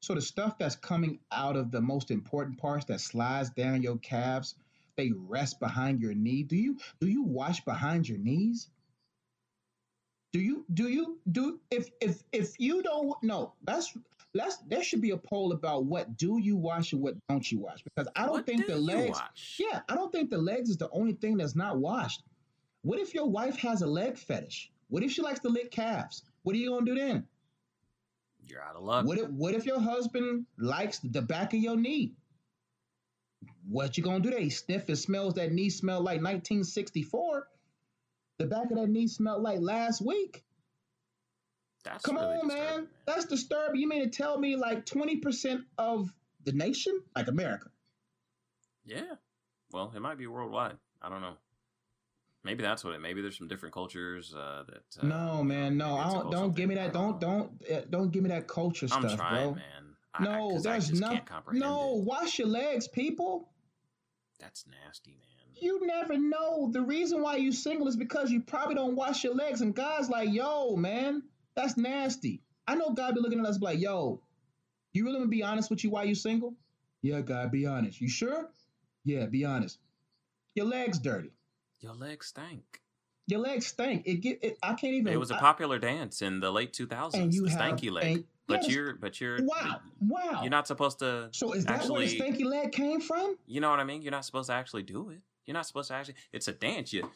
So 0.00 0.14
the 0.14 0.22
stuff 0.22 0.58
that's 0.58 0.74
coming 0.74 1.20
out 1.30 1.56
of 1.56 1.70
the 1.70 1.80
most 1.80 2.10
important 2.10 2.58
parts 2.58 2.86
that 2.86 3.00
slides 3.00 3.50
down 3.50 3.82
your 3.82 3.98
calves, 3.98 4.54
they 4.96 5.12
rest 5.12 5.60
behind 5.60 6.00
your 6.00 6.14
knee. 6.14 6.42
Do 6.42 6.56
you 6.56 6.78
do 6.98 7.06
you 7.06 7.22
wash 7.22 7.62
behind 7.64 8.08
your 8.08 8.18
knees? 8.18 8.68
Do 10.32 10.40
you 10.40 10.64
do 10.72 10.88
you 10.88 11.18
do 11.30 11.60
if 11.70 11.90
if 12.00 12.22
if 12.32 12.58
you 12.58 12.82
don't 12.82 13.14
no, 13.22 13.52
that's 13.64 13.96
let's 14.34 14.56
there 14.68 14.82
should 14.82 15.02
be 15.02 15.10
a 15.10 15.16
poll 15.16 15.52
about 15.52 15.84
what 15.84 16.16
do 16.16 16.38
you 16.38 16.56
wash 16.56 16.92
and 16.92 17.02
what 17.02 17.14
don't 17.28 17.50
you 17.50 17.60
wash 17.60 17.82
because 17.82 18.08
I 18.16 18.22
don't 18.22 18.32
What 18.32 18.46
think 18.46 18.66
do 18.66 18.72
the 18.72 18.78
legs 18.78 19.20
yeah, 19.58 19.82
I 19.88 19.94
don't 19.94 20.10
think 20.10 20.30
the 20.30 20.38
legs 20.38 20.70
is 20.70 20.78
the 20.78 20.88
only 20.90 21.12
thing 21.12 21.36
that's 21.36 21.54
not 21.54 21.76
washed. 21.76 22.22
What 22.82 22.98
if 22.98 23.14
your 23.14 23.28
wife 23.28 23.58
has 23.58 23.82
a 23.82 23.86
leg 23.86 24.16
fetish? 24.16 24.70
What 24.88 25.02
if 25.02 25.12
she 25.12 25.22
likes 25.22 25.40
to 25.40 25.48
lick 25.48 25.70
calves? 25.70 26.22
What 26.44 26.54
are 26.54 26.58
you 26.58 26.70
gonna 26.70 26.86
do 26.86 26.94
then? 26.94 27.26
You're 28.46 28.62
out 28.62 28.76
of 28.76 28.82
luck. 28.82 29.06
What 29.06 29.18
if 29.18 29.28
what 29.28 29.54
if 29.54 29.66
your 29.66 29.80
husband 29.80 30.46
likes 30.58 30.98
the 31.00 31.22
back 31.22 31.52
of 31.52 31.60
your 31.60 31.76
knee? 31.76 32.14
what 33.68 33.96
you 33.96 34.02
gonna 34.02 34.20
do? 34.20 34.30
They 34.30 34.48
sniff 34.48 34.88
and 34.88 34.98
smells 34.98 35.34
that 35.34 35.52
knee 35.52 35.70
smell 35.70 35.98
like 35.98 36.20
1964. 36.20 37.48
The 38.42 38.48
back 38.48 38.70
of 38.70 38.76
that 38.76 38.88
knee 38.88 39.06
smelled 39.06 39.42
like 39.42 39.60
last 39.60 40.00
week. 40.00 40.44
That's 41.84 42.04
Come 42.04 42.16
really 42.16 42.36
on, 42.38 42.46
man. 42.48 42.58
disturbing, 42.58 42.88
That's 43.06 43.24
disturbing. 43.26 43.80
You 43.80 43.88
mean 43.88 44.02
to 44.02 44.10
tell 44.10 44.38
me 44.38 44.56
like 44.56 44.86
20% 44.86 45.64
of 45.78 46.12
the 46.44 46.52
nation, 46.52 47.00
like 47.16 47.28
America? 47.28 47.70
Yeah. 48.84 49.14
Well, 49.72 49.92
it 49.94 50.00
might 50.00 50.18
be 50.18 50.26
worldwide. 50.26 50.76
I 51.00 51.08
don't 51.08 51.20
know. 51.20 51.34
Maybe 52.44 52.62
that's 52.62 52.82
what 52.82 52.94
it. 52.94 53.00
Maybe 53.00 53.22
there's 53.22 53.38
some 53.38 53.46
different 53.48 53.72
cultures 53.72 54.34
uh, 54.34 54.64
that. 54.68 55.02
Uh, 55.02 55.06
no, 55.06 55.44
man, 55.44 55.76
no. 55.76 55.96
I 55.96 56.10
don't. 56.10 56.30
Don't 56.30 56.54
give 56.56 56.68
me 56.68 56.74
that. 56.74 56.92
Don't 56.92 57.20
don't 57.20 57.52
uh, 57.72 57.82
don't 57.88 58.10
give 58.10 58.24
me 58.24 58.30
that 58.30 58.48
culture 58.48 58.88
I'm 58.90 59.02
stuff, 59.02 59.16
trying, 59.16 59.44
bro. 59.44 59.54
man. 59.54 59.62
I, 60.14 60.24
No, 60.24 60.56
I 60.56 60.60
there's 60.60 60.88
just 60.88 61.00
no. 61.00 61.18
No, 61.52 61.98
it. 61.98 62.04
wash 62.04 62.38
your 62.40 62.48
legs, 62.48 62.88
people. 62.88 63.48
That's 64.40 64.64
nasty, 64.66 65.12
man. 65.12 65.31
You 65.60 65.86
never 65.86 66.16
know. 66.18 66.70
The 66.72 66.82
reason 66.82 67.22
why 67.22 67.36
you 67.36 67.52
single 67.52 67.88
is 67.88 67.96
because 67.96 68.30
you 68.30 68.40
probably 68.40 68.74
don't 68.74 68.96
wash 68.96 69.22
your 69.24 69.34
legs. 69.34 69.60
And 69.60 69.74
guys 69.74 70.08
like, 70.08 70.32
yo, 70.32 70.76
man, 70.76 71.22
that's 71.54 71.76
nasty. 71.76 72.40
I 72.66 72.74
know 72.74 72.90
God 72.90 73.14
be 73.14 73.20
looking 73.20 73.40
at 73.40 73.46
us 73.46 73.60
like, 73.60 73.78
yo, 73.80 74.20
you 74.92 75.04
really 75.04 75.18
want 75.18 75.30
to 75.30 75.36
be 75.36 75.42
honest 75.42 75.70
with 75.70 75.84
you 75.84 75.90
why 75.90 76.04
you 76.04 76.14
single? 76.14 76.54
Yeah, 77.02 77.20
God, 77.20 77.50
be 77.50 77.66
honest. 77.66 78.00
You 78.00 78.08
sure? 78.08 78.50
Yeah, 79.04 79.26
be 79.26 79.44
honest. 79.44 79.78
Your 80.54 80.66
legs 80.66 80.98
dirty. 80.98 81.32
Your 81.80 81.94
legs 81.94 82.26
stink. 82.26 82.80
Your 83.26 83.40
legs 83.40 83.66
stink. 83.66 84.02
It 84.06 84.16
get. 84.16 84.38
It, 84.42 84.58
I 84.62 84.74
can't 84.74 84.94
even. 84.94 85.12
It 85.12 85.18
was 85.18 85.30
a 85.30 85.36
popular 85.36 85.78
dance 85.78 86.22
in 86.22 86.40
the 86.40 86.50
late 86.50 86.72
2000s. 86.72 87.14
and 87.14 87.34
you 87.34 87.42
the 87.44 87.50
have. 87.50 87.60
stanky 87.60 87.90
leg. 87.90 88.04
and- 88.04 88.24
but 88.48 88.62
this- 88.62 88.74
you're, 88.74 88.94
but 88.96 89.20
you're, 89.20 89.38
wow, 89.40 89.80
wow. 90.00 90.40
you're 90.42 90.50
not 90.50 90.66
supposed 90.66 90.98
to. 90.98 91.28
so 91.30 91.52
is 91.52 91.64
that 91.64 91.88
where 91.88 92.00
the 92.00 92.06
actually- 92.06 92.08
stinky 92.08 92.42
leg 92.44 92.72
came 92.72 93.00
from? 93.00 93.38
You 93.46 93.60
know 93.60 93.70
what 93.70 93.78
I 93.78 93.84
mean? 93.84 94.02
You're 94.02 94.10
not 94.10 94.24
supposed 94.24 94.48
to 94.48 94.54
actually 94.54 94.82
do 94.82 95.10
it. 95.10 95.20
You're 95.46 95.54
not 95.54 95.66
supposed 95.66 95.88
to 95.88 95.94
actually. 95.94 96.14
It's 96.32 96.48
a 96.48 96.52
dance. 96.52 96.92
You, 96.92 97.10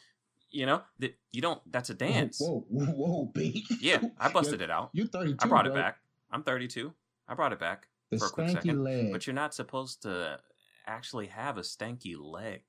you 0.49 0.65
know 0.65 0.81
that 0.99 1.17
you 1.31 1.41
don't. 1.41 1.61
That's 1.71 1.89
a 1.89 1.93
dance. 1.93 2.39
Whoa, 2.39 2.65
whoa, 2.69 2.85
whoa, 2.85 3.31
B. 3.33 3.65
Yeah, 3.81 4.01
I 4.19 4.29
busted 4.33 4.61
it 4.61 4.71
out. 4.71 4.89
You're 4.93 5.07
32. 5.07 5.37
I 5.41 5.47
brought 5.47 5.67
it 5.67 5.73
back. 5.73 5.97
I'm 6.31 6.43
32. 6.43 6.93
I 7.27 7.33
brought 7.33 7.53
it 7.53 7.59
back. 7.59 7.87
The 8.11 8.17
for 8.17 8.25
a 8.27 8.29
quick 8.29 8.49
second, 8.49 8.83
leg. 8.83 9.11
But 9.11 9.27
you're 9.27 9.33
not 9.33 9.53
supposed 9.53 10.01
to 10.03 10.39
actually 10.85 11.27
have 11.27 11.57
a 11.57 11.61
stanky 11.61 12.15
leg. 12.19 12.61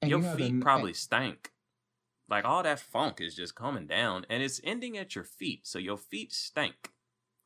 And 0.00 0.10
Your 0.10 0.20
you 0.20 0.34
feet 0.34 0.60
probably 0.60 0.94
stank. 0.94 1.52
Like 2.28 2.44
all 2.44 2.62
that 2.62 2.80
funk 2.80 3.20
is 3.20 3.36
just 3.36 3.54
coming 3.54 3.86
down, 3.86 4.26
and 4.28 4.42
it's 4.42 4.60
ending 4.64 4.96
at 4.96 5.14
your 5.14 5.24
feet. 5.24 5.66
So 5.66 5.78
your 5.78 5.98
feet 5.98 6.32
stink. 6.32 6.90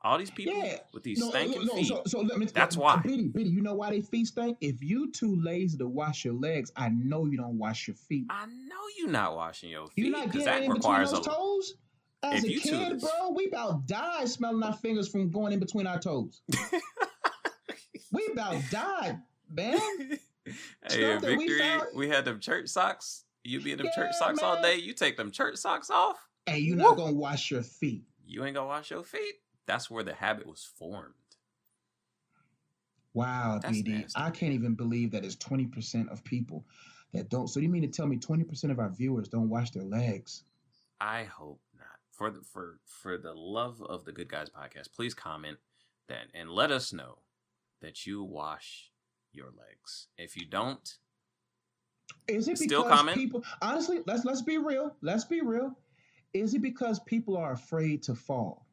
All 0.06 0.18
these 0.18 0.30
people 0.30 0.54
Yeah. 0.54 0.78
with 0.92 1.02
these 1.02 1.18
No, 1.18 1.32
stanking 1.32 1.64
no, 1.66 1.74
feet. 1.74 1.86
So, 1.88 2.02
so 2.06 2.20
let 2.20 2.38
me. 2.38 2.46
That's 2.46 2.76
uh, 2.76 2.80
why. 2.80 2.96
BD, 3.04 3.32
BD, 3.32 3.50
you 3.50 3.60
know 3.60 3.74
why 3.74 3.90
they 3.90 4.00
feet 4.02 4.28
stink? 4.28 4.56
If 4.60 4.80
you 4.82 5.10
too 5.10 5.34
lazy 5.42 5.76
to 5.78 5.88
wash 5.88 6.24
your 6.24 6.34
legs, 6.34 6.70
I 6.76 6.90
know 6.90 7.24
you 7.26 7.36
don't 7.36 7.58
wash 7.58 7.88
your 7.88 7.96
feet. 7.96 8.26
I 8.30 8.46
know 8.46 8.80
you're 8.98 9.08
not 9.10 9.34
washing 9.34 9.68
your 9.70 9.88
feet. 9.88 10.06
You're 10.06 10.12
not 10.16 10.26
getting 10.30 10.44
that 10.44 10.62
in 10.62 10.72
between 10.72 10.74
requires 10.76 11.10
those 11.10 11.26
a. 11.26 11.30
toes. 11.30 11.74
As 12.22 12.44
a 12.44 12.48
kid, 12.48 13.00
bro, 13.00 13.30
we 13.34 13.46
about 13.46 13.86
died 13.86 14.28
smelling 14.28 14.62
our 14.62 14.72
fingers 14.74 15.08
from 15.08 15.30
going 15.30 15.52
in 15.52 15.58
between 15.58 15.86
our 15.88 15.98
toes. 15.98 16.40
we 18.12 18.28
about 18.32 18.56
died, 18.70 19.20
man. 19.50 19.78
hey, 20.88 21.18
that 21.18 21.22
we 21.22 21.36
victory, 21.36 21.58
found- 21.58 21.82
we 21.94 22.08
had 22.08 22.24
them 22.24 22.40
church 22.40 22.68
socks. 22.68 23.24
You 23.44 23.60
be 23.60 23.72
in 23.72 23.78
them 23.78 23.88
church 23.94 24.10
Yeah, 24.12 24.18
socks 24.18 24.42
all 24.42 24.60
day. 24.62 24.76
You 24.76 24.92
take 24.92 25.16
them 25.16 25.30
church 25.30 25.56
socks 25.56 25.90
off. 25.90 26.16
And 26.46 26.58
you're 26.58 26.76
not 26.76 26.96
gonna 26.96 27.12
wash 27.12 27.50
your 27.50 27.62
feet. 27.62 28.04
You 28.26 28.44
ain't 28.44 28.54
gonna 28.54 28.66
wash 28.68 28.90
your 28.90 29.02
feet. 29.04 29.34
That's 29.66 29.90
where 29.90 30.04
the 30.04 30.14
habit 30.14 30.46
was 30.46 30.68
formed. 30.78 31.14
Wow, 33.14 33.58
That's 33.62 33.78
BD. 33.78 33.88
nasty, 34.00 34.12
I 34.14 34.30
can't 34.30 34.52
even 34.52 34.74
believe 34.74 35.10
that 35.12 35.24
it's 35.24 35.36
20% 35.36 36.10
of 36.10 36.22
people 36.22 36.64
that 37.12 37.30
don't. 37.30 37.48
So 37.48 37.60
you 37.60 37.68
mean 37.68 37.82
to 37.82 37.88
tell 37.88 38.06
me 38.06 38.18
20% 38.18 38.70
of 38.70 38.78
our 38.78 38.90
viewers 38.90 39.28
don't 39.28 39.48
wash 39.48 39.70
their 39.70 39.84
legs? 39.84 40.44
I 41.00 41.24
hope 41.24 41.60
not. 41.78 41.86
For 42.12 42.30
the 42.30 42.40
for 42.40 42.78
for 42.86 43.18
the 43.18 43.32
love 43.34 43.82
of 43.82 44.04
the 44.04 44.12
Good 44.12 44.28
Guys 44.28 44.48
podcast, 44.48 44.92
please 44.94 45.12
comment 45.14 45.58
that 46.08 46.26
and 46.34 46.50
let 46.50 46.70
us 46.70 46.92
know 46.92 47.18
that 47.82 48.06
you 48.06 48.22
wash 48.22 48.90
your 49.32 49.46
legs. 49.48 50.08
If 50.16 50.36
you 50.36 50.46
don't, 50.46 50.96
Is 52.28 52.48
it 52.48 52.56
Still 52.58 52.84
because 52.84 52.98
comment? 52.98 53.16
people 53.16 53.44
honestly, 53.60 54.00
let's 54.06 54.24
let's 54.24 54.40
be 54.42 54.56
real. 54.58 54.94
Let's 55.02 55.24
be 55.24 55.42
real. 55.42 55.76
Is 56.32 56.54
it 56.54 56.60
because 56.62 57.00
people 57.00 57.36
are 57.36 57.52
afraid 57.52 58.02
to 58.04 58.14
fall? 58.14 58.65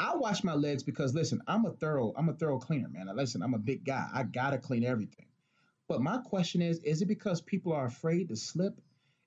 I 0.00 0.16
wash 0.16 0.42
my 0.42 0.54
legs 0.54 0.82
because 0.82 1.14
listen, 1.14 1.42
I'm 1.46 1.66
a 1.66 1.72
thorough, 1.72 2.14
I'm 2.16 2.30
a 2.30 2.32
thorough 2.32 2.58
cleaner, 2.58 2.88
man. 2.88 3.14
Listen, 3.14 3.42
I'm 3.42 3.52
a 3.52 3.58
big 3.58 3.84
guy. 3.84 4.08
I 4.12 4.22
gotta 4.22 4.56
clean 4.56 4.82
everything. 4.82 5.26
But 5.88 6.00
my 6.00 6.18
question 6.18 6.62
is, 6.62 6.78
is 6.78 7.02
it 7.02 7.06
because 7.06 7.42
people 7.42 7.72
are 7.74 7.84
afraid 7.84 8.28
to 8.28 8.36
slip? 8.36 8.80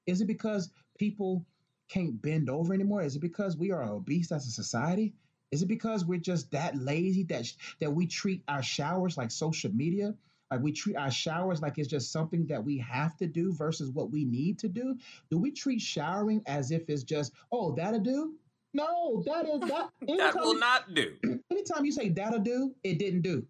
Is 0.07 0.21
it 0.21 0.25
because 0.25 0.71
people 0.97 1.45
can't 1.89 2.19
bend 2.21 2.49
over 2.49 2.73
anymore? 2.73 3.03
Is 3.03 3.15
it 3.15 3.19
because 3.19 3.55
we 3.55 3.71
are 3.71 3.83
obese 3.83 4.31
as 4.31 4.47
a 4.47 4.51
society? 4.51 5.13
Is 5.51 5.61
it 5.61 5.67
because 5.67 6.05
we're 6.05 6.19
just 6.19 6.49
that 6.51 6.75
lazy 6.75 7.23
that 7.25 7.53
that 7.79 7.93
we 7.93 8.07
treat 8.07 8.41
our 8.47 8.63
showers 8.63 9.15
like 9.15 9.29
social 9.29 9.71
media? 9.71 10.15
Like 10.49 10.61
we 10.61 10.71
treat 10.71 10.95
our 10.95 11.11
showers 11.11 11.61
like 11.61 11.77
it's 11.77 11.87
just 11.87 12.11
something 12.11 12.47
that 12.47 12.63
we 12.63 12.79
have 12.79 13.15
to 13.17 13.27
do 13.27 13.53
versus 13.53 13.91
what 13.91 14.11
we 14.11 14.25
need 14.25 14.57
to 14.59 14.67
do? 14.67 14.97
Do 15.29 15.37
we 15.37 15.51
treat 15.51 15.81
showering 15.81 16.41
as 16.47 16.71
if 16.71 16.89
it's 16.89 17.03
just, 17.03 17.33
oh, 17.51 17.73
that'll 17.73 17.99
do? 17.99 18.35
No, 18.73 19.21
that 19.25 19.45
is 19.47 19.59
that. 19.61 19.89
that 20.17 20.35
will 20.35 20.53
you- 20.53 20.59
not 20.59 20.93
do. 20.93 21.13
Anytime 21.51 21.85
you 21.85 21.91
say 21.91 22.09
that'll 22.09 22.39
do, 22.39 22.73
it 22.83 22.97
didn't 22.99 23.21
do. 23.21 23.45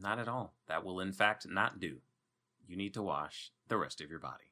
Not 0.00 0.18
at 0.18 0.28
all. 0.28 0.54
That 0.68 0.84
will 0.84 1.00
in 1.00 1.12
fact 1.12 1.46
not 1.48 1.80
do. 1.80 1.96
You 2.66 2.76
need 2.76 2.94
to 2.94 3.02
wash 3.02 3.50
the 3.68 3.76
rest 3.76 4.00
of 4.00 4.10
your 4.10 4.18
body 4.20 4.50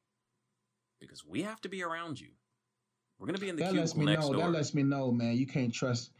because 1.00 1.24
we 1.24 1.42
have 1.42 1.60
to 1.62 1.68
be 1.68 1.82
around 1.82 2.20
you. 2.20 2.28
We're 3.18 3.26
gonna 3.26 3.38
be 3.38 3.48
in 3.48 3.56
the 3.56 3.62
That 3.64 3.74
lets 3.74 3.94
me 3.96 4.04
know. 4.06 4.32
door. 4.32 4.36
That 4.36 4.50
lets 4.50 4.74
me 4.74 4.82
know, 4.82 5.10
man. 5.12 5.36
You 5.36 5.46
can't 5.46 5.72
trust 5.72 6.10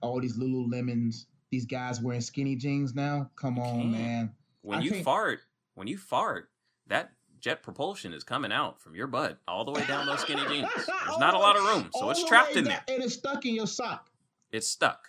all 0.00 0.20
these 0.20 0.38
Lululemons. 0.38 1.26
These 1.50 1.66
guys 1.66 2.00
wearing 2.00 2.20
skinny 2.20 2.56
jeans 2.56 2.94
now. 2.94 3.30
Come 3.36 3.56
You 3.56 3.62
on, 3.62 3.80
can't. 3.80 3.92
man. 3.92 4.34
when 4.62 4.78
I 4.78 4.82
you 4.82 4.90
can't- 4.92 5.04
fart, 5.04 5.40
when 5.74 5.86
you 5.88 5.98
fart, 5.98 6.48
that 6.86 7.12
jet 7.42 7.62
propulsion 7.62 8.14
is 8.14 8.24
coming 8.24 8.52
out 8.52 8.80
from 8.80 8.94
your 8.94 9.06
butt 9.08 9.38
all 9.46 9.64
the 9.66 9.72
way 9.72 9.84
down 9.86 10.06
those 10.06 10.20
skinny 10.20 10.40
jeans. 10.48 10.68
There's 10.76 11.18
not 11.18 11.34
a 11.34 11.38
lot 11.38 11.56
of 11.56 11.64
room, 11.64 11.90
so 11.92 12.08
it's 12.08 12.24
trapped 12.24 12.56
in 12.56 12.64
there. 12.64 12.82
and 12.88 13.02
it's 13.02 13.14
stuck 13.14 13.44
in 13.44 13.54
your 13.54 13.66
sock 13.66 14.08
It's 14.52 14.68
stuck, 14.68 15.08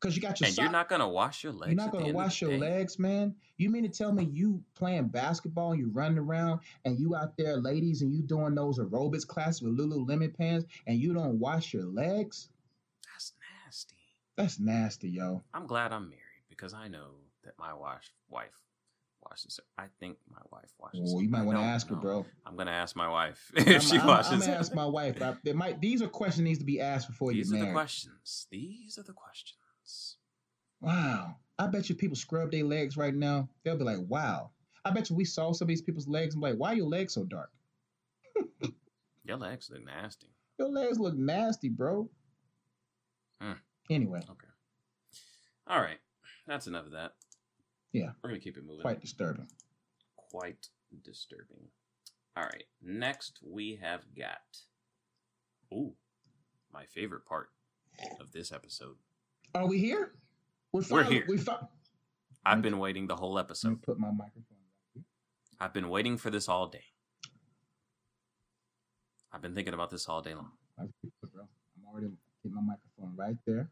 because 0.00 0.16
you 0.16 0.22
got 0.22 0.40
your 0.40 0.46
and 0.46 0.54
sock. 0.56 0.62
you're 0.62 0.72
not 0.72 0.88
gonna 0.88 1.08
wash 1.08 1.44
your 1.44 1.52
legs. 1.52 1.72
You're 1.74 1.76
not 1.84 1.92
gonna 1.92 2.12
wash 2.12 2.40
your 2.40 2.50
day. 2.52 2.58
legs, 2.58 2.98
man. 2.98 3.34
You 3.58 3.68
mean 3.70 3.82
to 3.84 3.88
tell 3.90 4.10
me 4.12 4.24
you 4.24 4.62
playing 4.74 5.08
basketball 5.08 5.72
and 5.72 5.80
you 5.80 5.90
running 5.92 6.18
around 6.18 6.60
and 6.86 6.98
you 6.98 7.14
out 7.14 7.36
there, 7.36 7.58
ladies, 7.58 8.00
and 8.02 8.12
you 8.12 8.22
doing 8.22 8.54
those 8.54 8.78
aerobics 8.78 9.26
classes 9.26 9.62
with 9.62 9.76
Lululemon 9.78 10.34
pants 10.36 10.66
and 10.86 10.98
you 10.98 11.12
don't 11.14 11.38
wash 11.38 11.72
your 11.74 11.84
legs? 11.84 12.48
That's 13.12 13.32
nasty. 13.66 13.94
That's 14.36 14.58
nasty, 14.58 15.10
yo. 15.10 15.42
I'm 15.52 15.66
glad 15.66 15.92
I'm 15.92 16.08
married 16.08 16.20
because 16.48 16.72
I 16.74 16.88
know 16.88 17.10
that 17.44 17.52
my 17.58 17.74
wash, 17.74 18.10
washes. 19.28 19.60
I 19.78 19.84
think 20.00 20.16
my 20.30 20.40
wife 20.50 20.70
washes. 20.78 21.12
Oh, 21.14 21.20
you 21.20 21.28
might 21.28 21.44
want 21.44 21.58
to 21.58 21.64
ask 21.64 21.88
her, 21.88 21.96
bro. 21.96 22.24
I'm 22.46 22.56
gonna 22.56 22.70
ask 22.70 22.94
my 22.96 23.08
wife 23.08 23.50
I'm, 23.56 23.68
if 23.68 23.82
she 23.82 23.96
I'm- 23.98 24.06
washes. 24.06 24.32
I'm 24.32 24.40
gonna 24.40 24.52
ask 24.52 24.74
my 24.74 24.86
wife. 24.86 25.20
I, 25.22 25.34
there 25.44 25.54
might 25.54 25.80
these 25.80 26.02
are 26.02 26.08
questions 26.08 26.44
needs 26.44 26.58
to 26.58 26.64
be 26.64 26.80
asked 26.80 27.08
before 27.08 27.32
you. 27.32 27.42
These 27.42 27.52
are 27.52 27.56
marry. 27.56 27.66
the 27.68 27.72
questions. 27.72 28.46
These 28.50 28.98
are 28.98 29.02
the 29.02 29.12
questions. 29.12 30.16
Wow. 30.80 31.36
I 31.58 31.66
bet 31.68 31.88
you 31.88 31.94
people 31.94 32.16
scrub 32.16 32.50
their 32.50 32.64
legs 32.64 32.96
right 32.96 33.14
now. 33.14 33.48
They'll 33.64 33.76
be 33.78 33.84
like, 33.84 33.98
wow. 34.08 34.50
I 34.84 34.90
bet 34.90 35.08
you 35.08 35.16
we 35.16 35.24
saw 35.24 35.52
some 35.52 35.66
of 35.66 35.68
these 35.68 35.80
people's 35.82 36.08
legs 36.08 36.34
and 36.34 36.42
be 36.42 36.50
like, 36.50 36.58
why 36.58 36.72
are 36.72 36.74
your 36.74 36.88
legs 36.88 37.14
so 37.14 37.24
dark? 37.24 37.50
Your 39.26 39.38
legs 39.38 39.70
look 39.70 39.82
nasty. 39.86 40.26
Your 40.58 40.68
legs 40.68 40.98
look 40.98 41.14
nasty, 41.16 41.70
bro. 41.70 42.10
Hmm. 43.40 43.52
Anyway, 43.88 44.18
Okay. 44.18 44.48
All 45.66 45.80
right. 45.80 45.96
That's 46.46 46.66
enough 46.66 46.84
of 46.86 46.92
that. 46.92 47.12
Yeah. 47.94 48.10
We're 48.22 48.30
gonna 48.30 48.40
keep 48.40 48.56
it 48.58 48.64
moving. 48.66 48.82
quite 48.82 49.00
disturbing. 49.00 49.48
quite 50.16 50.68
disturbing. 51.02 51.68
All 52.36 52.42
right, 52.42 52.64
next 52.82 53.38
we 53.42 53.78
have 53.80 54.02
got 54.18 54.58
ooh, 55.72 55.94
my 56.72 56.84
favorite 56.86 57.24
part 57.24 57.50
of 58.20 58.32
this 58.32 58.50
episode. 58.52 58.96
Are 59.54 59.66
we 59.68 59.78
here? 59.78 60.12
We're, 60.72 60.82
We're 60.90 61.04
here. 61.04 61.24
We 61.28 61.38
fi- 61.38 61.60
I've 62.44 62.60
been 62.60 62.78
waiting 62.78 63.06
the 63.06 63.14
whole 63.14 63.38
episode. 63.38 63.80
put 63.82 63.98
my 63.98 64.10
microphone 64.10 64.58
right 64.58 64.92
here. 64.94 65.04
I've 65.60 65.72
been 65.72 65.88
waiting 65.88 66.16
for 66.18 66.30
this 66.30 66.48
all 66.48 66.66
day. 66.66 66.84
I've 69.32 69.40
been 69.40 69.54
thinking 69.54 69.74
about 69.74 69.90
this 69.90 70.08
all 70.08 70.20
day 70.20 70.34
long. 70.34 70.50
Right 70.76 70.90
here, 71.00 71.12
bro. 71.32 71.42
I'm 71.42 71.86
already 71.88 72.08
getting 72.42 72.56
my 72.56 72.60
microphone 72.60 73.16
right 73.16 73.36
there. 73.46 73.70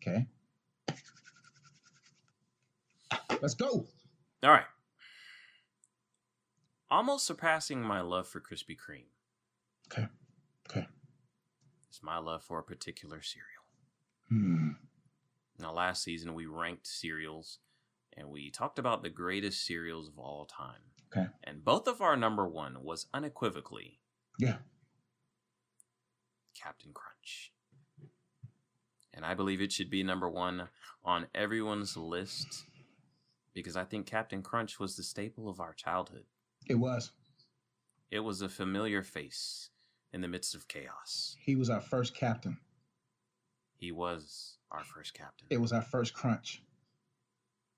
Okay. 0.00 0.26
Let's 3.42 3.54
go. 3.54 3.86
All 4.42 4.50
right. 4.50 4.64
Almost 6.90 7.26
surpassing 7.26 7.82
my 7.82 8.00
love 8.00 8.28
for 8.28 8.40
Krispy 8.40 8.76
Kreme 8.76 9.06
Okay. 9.90 10.06
Okay. 10.70 10.86
It's 11.88 12.02
my 12.02 12.18
love 12.18 12.42
for 12.42 12.58
a 12.58 12.62
particular 12.62 13.22
cereal. 13.22 13.46
Hmm. 14.28 14.70
Now, 15.58 15.72
last 15.72 16.02
season 16.02 16.34
we 16.34 16.46
ranked 16.46 16.86
cereals 16.86 17.58
and 18.16 18.28
we 18.28 18.50
talked 18.50 18.78
about 18.78 19.02
the 19.02 19.10
greatest 19.10 19.64
cereals 19.64 20.08
of 20.08 20.18
all 20.18 20.44
time. 20.46 20.80
Okay. 21.12 21.28
And 21.44 21.64
both 21.64 21.86
of 21.86 22.00
our 22.00 22.16
number 22.16 22.46
one 22.48 22.82
was 22.82 23.06
unequivocally 23.14 24.00
Yeah. 24.38 24.56
Captain 26.60 26.92
Crunch. 26.92 27.52
And 29.14 29.24
I 29.24 29.34
believe 29.34 29.60
it 29.60 29.72
should 29.72 29.88
be 29.90 30.02
number 30.02 30.28
one 30.28 30.68
on 31.04 31.26
everyone's 31.34 31.96
list 31.96 32.64
because 33.56 33.74
I 33.74 33.84
think 33.84 34.04
Captain 34.04 34.42
Crunch 34.42 34.78
was 34.78 34.96
the 34.96 35.02
staple 35.02 35.48
of 35.48 35.60
our 35.60 35.72
childhood. 35.72 36.24
It 36.68 36.74
was. 36.74 37.12
It 38.10 38.20
was 38.20 38.42
a 38.42 38.50
familiar 38.50 39.02
face 39.02 39.70
in 40.12 40.20
the 40.20 40.28
midst 40.28 40.54
of 40.54 40.68
chaos. 40.68 41.34
He 41.40 41.56
was 41.56 41.70
our 41.70 41.80
first 41.80 42.14
captain. 42.14 42.58
He 43.74 43.90
was 43.92 44.58
our 44.70 44.84
first 44.84 45.14
captain. 45.14 45.46
It 45.48 45.58
was 45.58 45.72
our 45.72 45.80
first 45.80 46.12
crunch. 46.12 46.62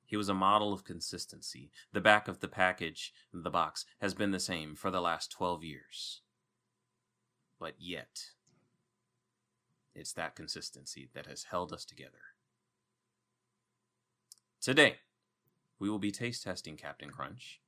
He 0.04 0.16
was 0.16 0.28
a 0.28 0.34
model 0.34 0.72
of 0.72 0.82
consistency. 0.82 1.70
The 1.92 2.00
back 2.00 2.26
of 2.26 2.40
the 2.40 2.48
package, 2.48 3.12
the 3.32 3.48
box, 3.48 3.84
has 4.00 4.14
been 4.14 4.32
the 4.32 4.40
same 4.40 4.74
for 4.74 4.90
the 4.90 5.00
last 5.00 5.30
12 5.30 5.62
years. 5.62 6.22
But 7.60 7.74
yet, 7.78 8.30
it's 9.94 10.12
that 10.14 10.34
consistency 10.34 11.08
that 11.14 11.26
has 11.26 11.44
held 11.44 11.72
us 11.72 11.84
together. 11.84 12.34
Today, 14.60 14.96
we 15.78 15.88
will 15.90 15.98
be 15.98 16.10
taste 16.10 16.42
testing 16.44 16.76
Captain 16.76 17.10
Crunch. 17.10 17.60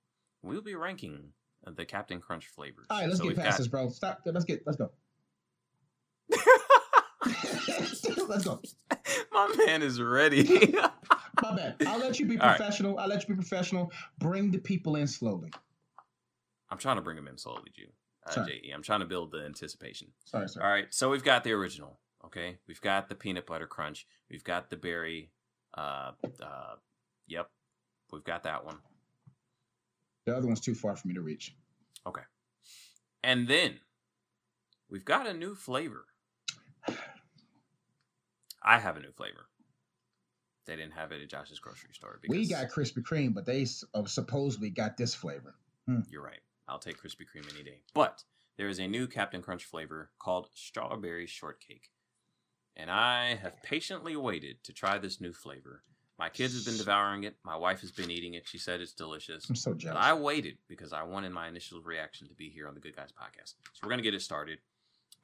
We 0.42 0.54
will 0.54 0.62
be 0.62 0.74
ranking 0.74 1.32
the 1.66 1.84
Captain 1.84 2.20
Crunch 2.20 2.46
flavors. 2.46 2.86
All 2.90 2.98
right, 3.00 3.08
let's 3.08 3.20
So 3.20 3.28
get 3.28 3.36
past 3.36 3.48
got- 3.50 3.58
this, 3.58 3.68
bro. 3.68 3.88
Stop. 3.90 4.20
Let's 4.24 4.44
get. 4.44 4.62
Let's 4.66 4.76
go. 4.78 4.90
let's 8.28 8.44
go. 8.44 8.60
My 9.32 9.54
man 9.66 9.82
is 9.82 10.00
ready. 10.00 10.42
My 11.42 11.56
bad. 11.56 11.76
I'll 11.86 11.98
let 11.98 12.18
you 12.20 12.26
be 12.26 12.38
All 12.38 12.48
right. 12.48 12.56
professional. 12.56 12.98
I'll 12.98 13.08
let 13.08 13.22
you 13.28 13.34
be 13.34 13.40
professional. 13.40 13.92
Bring 14.18 14.50
the 14.50 14.58
people 14.58 14.96
in 14.96 15.06
slowly. 15.06 15.50
I'm 16.70 16.78
trying 16.78 16.96
to 16.96 17.02
bring 17.02 17.16
them 17.16 17.28
in 17.28 17.36
slowly, 17.38 17.70
Jew. 17.74 17.86
Uh, 18.26 18.44
JE. 18.46 18.70
I'm 18.74 18.82
trying 18.82 19.00
to 19.00 19.06
build 19.06 19.32
the 19.32 19.44
anticipation. 19.44 20.08
Sorry, 20.24 20.48
sir. 20.48 20.62
All 20.62 20.70
right, 20.70 20.86
so 20.90 21.10
we've 21.10 21.24
got 21.24 21.42
the 21.44 21.52
original. 21.52 21.98
Okay, 22.24 22.58
we've 22.68 22.80
got 22.80 23.08
the 23.08 23.14
peanut 23.14 23.46
butter 23.46 23.66
crunch. 23.66 24.06
We've 24.30 24.44
got 24.44 24.68
the 24.70 24.76
berry. 24.76 25.30
Uh, 25.76 26.12
uh, 26.42 26.74
yep, 27.26 27.48
we've 28.12 28.24
got 28.24 28.44
that 28.44 28.64
one. 28.64 28.78
The 30.26 30.36
other 30.36 30.46
one's 30.46 30.60
too 30.60 30.74
far 30.74 30.96
for 30.96 31.08
me 31.08 31.14
to 31.14 31.22
reach. 31.22 31.54
Okay. 32.06 32.22
And 33.22 33.48
then 33.48 33.80
we've 34.88 35.04
got 35.04 35.26
a 35.26 35.34
new 35.34 35.54
flavor. 35.54 36.04
I 38.62 38.78
have 38.78 38.96
a 38.96 39.00
new 39.00 39.12
flavor. 39.12 39.46
They 40.66 40.76
didn't 40.76 40.92
have 40.92 41.12
it 41.12 41.22
at 41.22 41.28
Josh's 41.28 41.58
grocery 41.58 41.90
store. 41.94 42.18
Because 42.20 42.36
We 42.36 42.48
got 42.48 42.68
Krispy 42.68 43.02
Kreme, 43.02 43.34
but 43.34 43.46
they 43.46 43.66
uh, 43.94 44.04
supposedly 44.04 44.70
got 44.70 44.96
this 44.96 45.14
flavor. 45.14 45.54
You're 46.08 46.22
right. 46.22 46.40
I'll 46.68 46.78
take 46.78 47.02
Krispy 47.02 47.22
Kreme 47.22 47.52
any 47.52 47.64
day. 47.64 47.80
But 47.94 48.22
there 48.56 48.68
is 48.68 48.78
a 48.78 48.86
new 48.86 49.08
Captain 49.08 49.42
Crunch 49.42 49.64
flavor 49.64 50.10
called 50.18 50.50
Strawberry 50.54 51.26
Shortcake. 51.26 51.90
And 52.76 52.90
I 52.90 53.34
have 53.34 53.62
patiently 53.62 54.14
waited 54.14 54.62
to 54.64 54.72
try 54.72 54.98
this 54.98 55.20
new 55.20 55.32
flavor. 55.32 55.82
My 56.20 56.28
kids 56.28 56.54
have 56.54 56.66
been 56.66 56.76
devouring 56.76 57.24
it. 57.24 57.34
My 57.44 57.56
wife 57.56 57.80
has 57.80 57.90
been 57.90 58.10
eating 58.10 58.34
it. 58.34 58.46
She 58.46 58.58
said 58.58 58.82
it's 58.82 58.92
delicious. 58.92 59.48
I'm 59.48 59.56
so 59.56 59.70
But 59.70 59.78
jealous. 59.78 59.98
I 59.98 60.12
waited 60.12 60.58
because 60.68 60.92
I 60.92 61.02
wanted 61.02 61.32
my 61.32 61.48
initial 61.48 61.80
reaction 61.80 62.28
to 62.28 62.34
be 62.34 62.50
here 62.50 62.68
on 62.68 62.74
the 62.74 62.80
Good 62.80 62.94
Guys 62.94 63.08
podcast. 63.10 63.54
So 63.72 63.80
we're 63.82 63.88
going 63.88 64.00
to 64.00 64.04
get 64.04 64.12
it 64.14 64.20
started. 64.20 64.58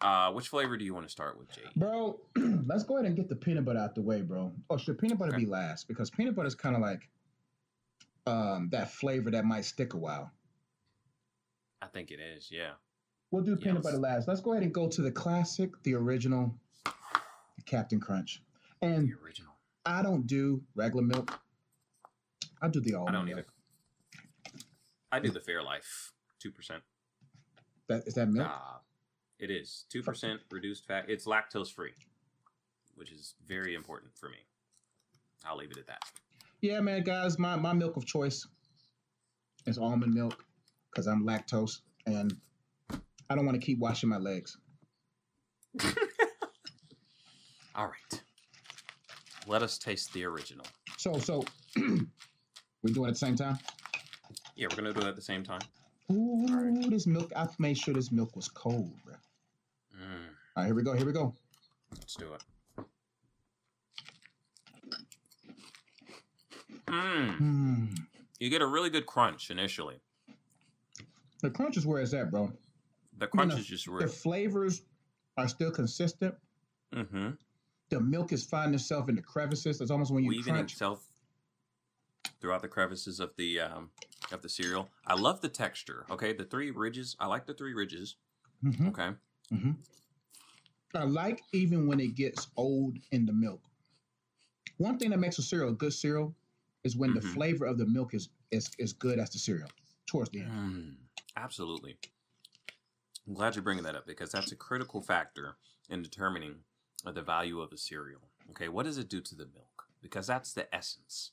Uh, 0.00 0.32
which 0.32 0.48
flavor 0.48 0.78
do 0.78 0.86
you 0.86 0.94
want 0.94 1.04
to 1.04 1.10
start 1.12 1.38
with, 1.38 1.50
Jay? 1.52 1.60
Bro, 1.76 2.18
let's 2.66 2.84
go 2.84 2.96
ahead 2.96 3.04
and 3.06 3.14
get 3.14 3.28
the 3.28 3.36
peanut 3.36 3.66
butter 3.66 3.78
out 3.78 3.94
the 3.94 4.00
way, 4.00 4.22
bro. 4.22 4.52
Oh, 4.70 4.78
should 4.78 4.98
peanut 4.98 5.18
butter 5.18 5.32
Okay. 5.34 5.44
be 5.44 5.50
last? 5.50 5.86
Because 5.86 6.08
peanut 6.10 6.34
butter 6.34 6.48
is 6.48 6.54
kind 6.54 6.74
of 6.74 6.80
like 6.80 7.06
um, 8.26 8.68
that 8.72 8.90
flavor 8.90 9.30
that 9.32 9.44
might 9.44 9.66
stick 9.66 9.92
a 9.92 9.98
while. 9.98 10.30
I 11.82 11.86
think 11.88 12.10
it 12.10 12.20
is, 12.20 12.48
yeah. 12.50 12.72
We'll 13.30 13.42
do 13.44 13.54
peanut 13.56 13.82
butter 13.82 13.98
last. 13.98 14.28
Let's 14.28 14.40
go 14.40 14.52
ahead 14.52 14.62
and 14.62 14.72
go 14.72 14.88
to 14.88 15.02
the 15.02 15.10
classic, 15.12 15.70
the 15.82 15.92
original 15.94 16.54
Captain 17.66 18.00
Crunch. 18.00 18.40
And 18.80 19.08
The 19.08 19.14
original. 19.22 19.52
I 19.86 20.02
don't 20.02 20.26
do 20.26 20.62
regular 20.74 21.04
milk. 21.04 21.38
I 22.60 22.68
do 22.68 22.80
the 22.80 22.94
almond 22.94 23.08
I 23.08 23.12
don't 23.18 23.26
milk. 23.26 23.38
either. 23.38 23.46
I 25.12 25.20
do 25.20 25.30
the 25.30 25.40
Fairlife 25.40 26.10
2%. 26.44 26.80
That 27.88 28.02
is 28.06 28.14
that 28.14 28.28
milk? 28.28 28.48
Uh, 28.50 28.78
it 29.38 29.50
is 29.50 29.84
2% 29.94 30.38
reduced 30.50 30.86
fat. 30.86 31.04
It's 31.08 31.26
lactose 31.26 31.72
free, 31.72 31.92
which 32.96 33.12
is 33.12 33.34
very 33.46 33.76
important 33.76 34.12
for 34.16 34.28
me. 34.28 34.38
I'll 35.44 35.56
leave 35.56 35.70
it 35.70 35.78
at 35.78 35.86
that. 35.86 36.02
Yeah, 36.60 36.80
man, 36.80 37.04
guys, 37.04 37.38
my, 37.38 37.54
my 37.54 37.72
milk 37.72 37.96
of 37.96 38.04
choice 38.04 38.44
is 39.66 39.78
almond 39.78 40.12
milk 40.14 40.44
because 40.90 41.06
I'm 41.06 41.24
lactose 41.24 41.80
and 42.06 42.34
I 43.30 43.34
don't 43.36 43.46
want 43.46 43.60
to 43.60 43.64
keep 43.64 43.78
washing 43.78 44.08
my 44.08 44.16
legs. 44.18 44.56
All 47.74 47.86
right. 47.86 48.22
Let 49.46 49.62
us 49.62 49.78
taste 49.78 50.12
the 50.12 50.24
original. 50.24 50.66
So, 50.96 51.18
so 51.18 51.44
we 51.76 52.92
do 52.92 53.04
it 53.04 53.08
at 53.08 53.14
the 53.14 53.18
same 53.18 53.36
time. 53.36 53.58
Yeah, 54.56 54.66
we're 54.70 54.82
to 54.84 54.92
do 54.92 55.00
it 55.00 55.08
at 55.08 55.16
the 55.16 55.22
same 55.22 55.44
time. 55.44 55.60
Ooh, 56.10 56.46
Alright. 56.50 56.90
this 56.90 57.06
milk. 57.06 57.32
I 57.36 57.46
made 57.58 57.76
sure 57.78 57.94
this 57.94 58.10
milk 58.10 58.34
was 58.34 58.48
cold, 58.48 58.90
bro. 59.04 59.14
Mm, 59.94 60.28
right, 60.56 60.66
here 60.66 60.74
we 60.74 60.82
go. 60.82 60.94
Here 60.94 61.06
we 61.06 61.12
go. 61.12 61.34
let's 61.92 62.14
do 62.14 62.32
it. 62.34 62.42
Mm, 66.86 67.36
Hmm. 67.36 67.84
you 68.38 68.48
get 68.48 68.62
a 68.62 68.66
really 68.66 68.90
good 68.90 69.06
crunch 69.06 69.50
initially. 69.50 69.96
The 71.42 71.50
crunch 71.50 71.76
is 71.76 71.86
where 71.86 72.00
it's 72.00 72.14
at, 72.14 72.30
bro. 72.30 72.52
The 73.18 73.26
crunch 73.26 73.52
no, 73.52 73.58
is 73.58 73.66
just 73.66 73.86
The 73.86 74.06
flavors 74.06 74.82
are 75.36 75.48
still 75.48 75.70
consistent. 75.70 76.34
Mm-hmm. 76.94 77.30
The 77.88 78.00
milk 78.00 78.32
is 78.32 78.44
finding 78.44 78.74
itself 78.74 79.08
in 79.08 79.14
the 79.14 79.22
crevices. 79.22 79.80
It's 79.80 79.90
almost 79.90 80.12
when 80.12 80.24
you 80.24 80.30
Weaving 80.30 80.54
crunch. 80.54 80.72
itself 80.72 81.06
throughout 82.40 82.62
the 82.62 82.68
crevices 82.68 83.20
of 83.20 83.34
the 83.36 83.60
um, 83.60 83.90
of 84.32 84.42
the 84.42 84.48
cereal. 84.48 84.88
I 85.06 85.14
love 85.14 85.40
the 85.40 85.48
texture. 85.48 86.04
Okay, 86.10 86.32
the 86.32 86.44
three 86.44 86.70
ridges. 86.70 87.16
I 87.20 87.26
like 87.26 87.46
the 87.46 87.54
three 87.54 87.74
ridges. 87.74 88.16
Mhm, 88.64 88.88
Okay. 88.88 89.10
mhm. 89.52 89.76
I 90.94 91.04
like 91.04 91.42
even 91.52 91.86
when 91.86 92.00
it 92.00 92.14
gets 92.14 92.48
old 92.56 92.96
in 93.12 93.26
the 93.26 93.32
milk. 93.32 93.60
One 94.78 94.98
thing 94.98 95.10
that 95.10 95.18
makes 95.18 95.38
a 95.38 95.42
cereal 95.42 95.70
a 95.70 95.74
good 95.74 95.92
cereal 95.92 96.34
is 96.84 96.96
when 96.96 97.14
the 97.14 97.20
Mhm. 97.20 97.34
flavor 97.34 97.66
of 97.66 97.78
the 97.78 97.86
milk 97.86 98.14
is 98.14 98.28
is 98.50 98.70
as 98.80 98.92
good 98.92 99.18
as 99.18 99.30
the 99.30 99.38
cereal 99.38 99.68
towards 100.06 100.30
the 100.30 100.40
end. 100.42 100.50
Mm, 100.52 100.96
absolutely. 101.36 101.98
I'm 103.26 103.34
glad 103.34 103.54
you're 103.56 103.62
bringing 103.64 103.82
that 103.84 103.96
up 103.96 104.06
because 104.06 104.30
that's 104.30 104.52
a 104.52 104.56
critical 104.56 105.00
factor 105.02 105.56
in 105.88 106.00
determining 106.02 106.64
uh, 107.06 107.12
the 107.12 107.22
value 107.22 107.60
of 107.60 107.72
a 107.72 107.76
cereal. 107.78 108.20
Okay, 108.50 108.68
what 108.68 108.84
does 108.84 108.98
it 108.98 109.08
do 109.08 109.20
to 109.20 109.34
the 109.34 109.46
milk? 109.54 109.84
Because 110.02 110.26
that's 110.26 110.52
the 110.52 110.72
essence. 110.74 111.32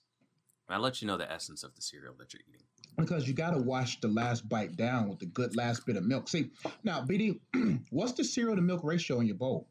I 0.69 0.77
let 0.77 1.01
you 1.01 1.07
know 1.07 1.17
the 1.17 1.29
essence 1.29 1.63
of 1.63 1.75
the 1.75 1.81
cereal 1.81 2.15
that 2.19 2.33
you're 2.33 2.41
eating. 2.47 2.65
because 2.97 3.27
you 3.27 3.33
got 3.33 3.51
to 3.51 3.59
wash 3.59 3.99
the 3.99 4.07
last 4.07 4.47
bite 4.47 4.75
down 4.77 5.09
with 5.09 5.19
the 5.19 5.25
good 5.25 5.55
last 5.55 5.85
bit 5.85 5.97
of 5.97 6.05
milk. 6.05 6.29
See, 6.29 6.51
now, 6.83 7.01
BD, 7.01 7.39
what's 7.89 8.13
the 8.13 8.23
cereal 8.23 8.55
to 8.55 8.61
milk 8.61 8.81
ratio 8.83 9.19
in 9.19 9.27
your 9.27 9.35
bowl? 9.35 9.67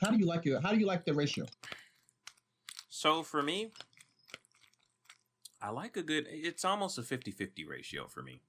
How 0.00 0.10
do 0.10 0.18
you 0.18 0.26
like 0.26 0.44
your? 0.44 0.60
How 0.60 0.72
do 0.72 0.78
you 0.78 0.86
like 0.86 1.04
the 1.04 1.14
ratio? 1.14 1.46
So 2.88 3.22
for 3.22 3.42
me, 3.42 3.70
I 5.62 5.70
like 5.70 5.96
a 5.96 6.02
good, 6.02 6.26
it's 6.30 6.64
almost 6.64 6.98
a 6.98 7.02
50 7.02 7.30
50 7.32 7.64
ratio 7.66 8.06
for 8.06 8.22
me. 8.22 8.40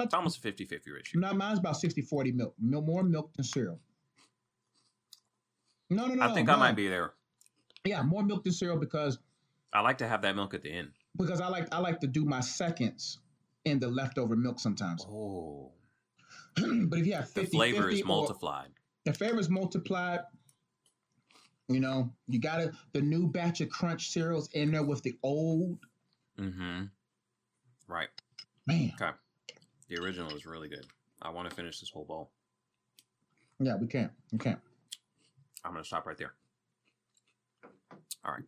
It's 0.00 0.14
almost 0.14 0.38
a 0.38 0.40
50 0.40 0.64
50 0.64 0.90
ratio. 0.90 1.20
Now, 1.20 1.32
mine's 1.32 1.58
about 1.58 1.74
60-40 1.76 2.34
milk. 2.34 2.54
Mil- 2.58 2.82
More 2.82 3.02
milk 3.02 3.32
than 3.34 3.44
cereal. 3.44 3.78
No, 5.92 6.06
no, 6.06 6.14
no. 6.14 6.22
I 6.30 6.34
think 6.34 6.48
no. 6.48 6.54
I 6.54 6.56
might 6.56 6.76
be 6.76 6.88
there. 6.88 7.12
Yeah, 7.84 8.02
more 8.02 8.22
milk 8.22 8.44
than 8.44 8.52
cereal 8.52 8.78
because 8.78 9.18
I 9.72 9.80
like 9.80 9.98
to 9.98 10.08
have 10.08 10.22
that 10.22 10.36
milk 10.36 10.54
at 10.54 10.62
the 10.62 10.70
end. 10.72 10.90
because 11.16 11.40
I 11.40 11.48
like 11.48 11.72
I 11.74 11.78
like 11.78 12.00
to 12.00 12.06
do 12.06 12.24
my 12.24 12.40
seconds 12.40 13.18
in 13.64 13.78
the 13.80 13.88
leftover 13.88 14.36
milk 14.36 14.58
sometimes. 14.60 15.04
Oh, 15.08 15.72
but 16.56 16.98
if 16.98 17.06
you 17.06 17.14
have 17.14 17.32
the 17.34 17.40
50, 17.42 17.56
flavor 17.56 17.82
50 17.82 17.98
is 18.00 18.04
multiplied. 18.04 18.68
the 19.04 19.12
flavor 19.12 19.38
is 19.40 19.48
multiplied. 19.50 20.20
You 21.68 21.80
know, 21.80 22.12
you 22.28 22.38
got 22.40 22.56
to 22.58 22.72
the 22.92 23.00
new 23.00 23.26
batch 23.28 23.60
of 23.60 23.68
crunch 23.70 24.10
cereals 24.10 24.48
in 24.52 24.72
there 24.72 24.82
with 24.84 25.02
the 25.02 25.16
old 25.22 25.78
Mm-hmm. 26.38 26.84
Right. 27.86 28.08
man. 28.66 28.92
Okay. 29.00 29.10
The 29.88 29.98
original 30.02 30.34
is 30.34 30.46
really 30.46 30.68
good. 30.68 30.86
I 31.20 31.28
want 31.30 31.48
to 31.50 31.54
finish 31.54 31.78
this 31.80 31.90
whole 31.90 32.04
bowl. 32.04 32.30
Yeah, 33.60 33.76
we 33.76 33.86
can't. 33.86 34.10
We 34.32 34.38
can't. 34.38 34.58
I'm 35.64 35.72
going 35.72 35.82
to 35.82 35.86
stop 35.86 36.06
right 36.06 36.16
there. 36.16 36.34
All 38.24 38.32
right. 38.32 38.42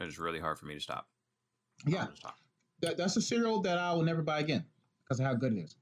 It 0.00 0.08
is 0.08 0.18
really 0.18 0.40
hard 0.40 0.58
for 0.58 0.66
me 0.66 0.74
to 0.74 0.80
stop. 0.80 1.06
Yeah, 1.86 2.04
gonna 2.04 2.16
stop. 2.16 2.36
that, 2.80 2.96
that's 2.96 3.16
a 3.16 3.20
cereal 3.22 3.60
that 3.62 3.78
I 3.78 3.92
will 3.92 4.02
never 4.02 4.22
buy 4.22 4.40
again 4.40 4.64
because 5.02 5.20
of 5.20 5.26
how 5.26 5.34
good 5.34 5.52
it 5.52 5.58
is. 5.60 5.76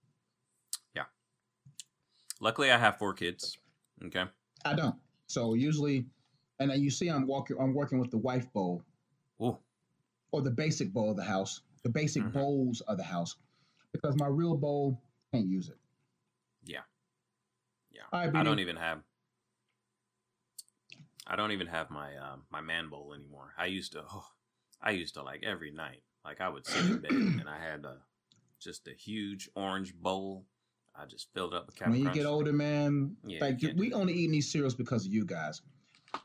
Yeah. 0.94 1.05
Luckily, 2.40 2.70
I 2.70 2.78
have 2.78 2.99
four 2.99 3.15
kids. 3.15 3.57
Okay. 4.05 4.24
I 4.65 4.74
don't. 4.74 4.97
So 5.28 5.55
usually, 5.55 6.07
and 6.61 6.70
then 6.70 6.81
you 6.82 6.90
see, 6.90 7.09
I'm 7.09 7.27
walking. 7.27 7.57
I'm 7.61 7.73
working 7.74 7.99
with 8.01 8.11
the 8.11 8.19
wife 8.19 8.53
bowl. 8.53 8.82
Ooh. 9.43 9.59
or 10.31 10.40
the 10.40 10.51
basic 10.51 10.93
bowl 10.93 11.11
of 11.11 11.16
the 11.16 11.24
house, 11.24 11.61
the 11.82 11.90
basic 11.90 12.23
Mhm. 12.23 12.32
bowls 12.32 12.81
of 12.82 12.97
the 12.97 13.03
house, 13.03 13.36
because 13.93 14.16
my 14.19 14.27
real 14.27 14.57
bowl 14.57 14.99
can't 15.32 15.47
use 15.47 15.69
it. 15.69 15.78
Yeah. 16.65 16.81
Yeah. 17.90 18.03
Right, 18.12 18.35
I 18.35 18.43
don't 18.43 18.61
even 18.61 18.77
have. 18.77 19.03
I 21.27 21.36
don't 21.36 21.53
even 21.53 21.66
have 21.69 21.90
my 21.90 22.15
uh, 22.16 22.36
my 22.51 22.61
man 22.61 22.89
bowl 22.89 23.12
anymore. 23.15 23.53
I 23.59 23.66
used 23.66 23.93
to. 23.93 24.05
Oh, 24.12 24.27
I 24.81 24.90
used 24.90 25.15
to 25.15 25.23
like 25.23 25.43
every 25.44 25.70
night. 25.70 26.03
Like 26.24 26.40
I 26.40 26.49
would 26.49 26.66
sit 26.66 26.85
in 26.85 26.99
bed 26.99 27.11
and 27.12 27.49
I 27.49 27.59
had 27.59 27.85
a 27.85 27.97
just 28.61 28.86
a 28.89 28.93
huge 28.93 29.49
orange 29.55 29.94
bowl. 29.94 30.44
I 30.94 31.07
just 31.07 31.32
filled 31.32 31.55
up 31.55 31.66
with 31.66 31.74
Captain 31.77 31.93
when 31.93 32.01
you 32.01 32.05
Crunch. 32.07 32.16
get 32.19 32.27
older, 32.27 32.53
man, 32.53 33.16
Yeah, 33.27 33.39
like 33.40 33.62
you 33.62 33.73
we 33.77 33.93
only 33.93 34.12
eating 34.12 34.32
these 34.32 34.51
cereals 34.51 34.74
because 34.74 35.07
of 35.07 35.12
you 35.12 35.24
guys. 35.24 35.62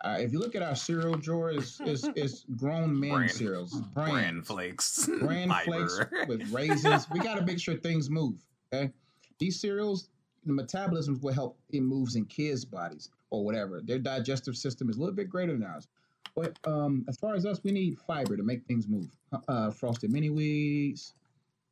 Uh, 0.02 0.18
if 0.20 0.34
you 0.34 0.40
look 0.40 0.54
at 0.56 0.62
our 0.62 0.76
cereal 0.76 1.16
drawer, 1.16 1.52
it's 1.52 1.80
it's, 1.80 2.04
it's 2.16 2.44
grown 2.58 3.00
men 3.00 3.12
Bran- 3.12 3.30
cereals, 3.30 3.72
bran 3.94 4.10
brands, 4.12 4.48
flakes, 4.48 5.10
bran 5.20 5.50
flakes 5.64 6.00
with 6.28 6.50
raisins. 6.52 7.08
we 7.10 7.20
got 7.20 7.36
to 7.36 7.46
make 7.46 7.60
sure 7.60 7.76
things 7.76 8.10
move. 8.10 8.36
Okay, 8.74 8.92
these 9.40 9.60
cereals, 9.62 10.10
the 10.48 10.54
metabolism 10.54 11.20
will 11.22 11.34
help 11.34 11.58
it 11.70 11.82
moves 11.82 12.16
in 12.16 12.26
kids' 12.26 12.66
bodies 12.66 13.10
or 13.30 13.44
whatever. 13.44 13.82
Their 13.82 14.00
digestive 14.00 14.56
system 14.58 14.90
is 14.90 14.98
a 14.98 15.00
little 15.00 15.16
bit 15.16 15.30
greater 15.30 15.54
than 15.54 15.64
ours. 15.64 15.88
But 16.36 16.58
um, 16.66 17.06
as 17.10 17.18
far 17.18 17.36
as 17.36 17.46
us, 17.46 17.60
we 17.64 17.72
need 17.72 17.98
fiber 18.00 18.38
to 18.38 18.44
make 18.44 18.66
things 18.66 18.88
move. 18.88 19.10
Uh, 19.48 19.72
frosted 19.72 20.12
mini 20.12 20.30
wheats. 20.30 21.14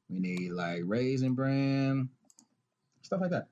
We 0.10 0.19
need 0.19 0.52
like 0.52 0.81
raisin 0.85 1.34
bran, 1.34 2.10
stuff 3.02 3.22
like 3.22 3.31
that. 3.31 3.47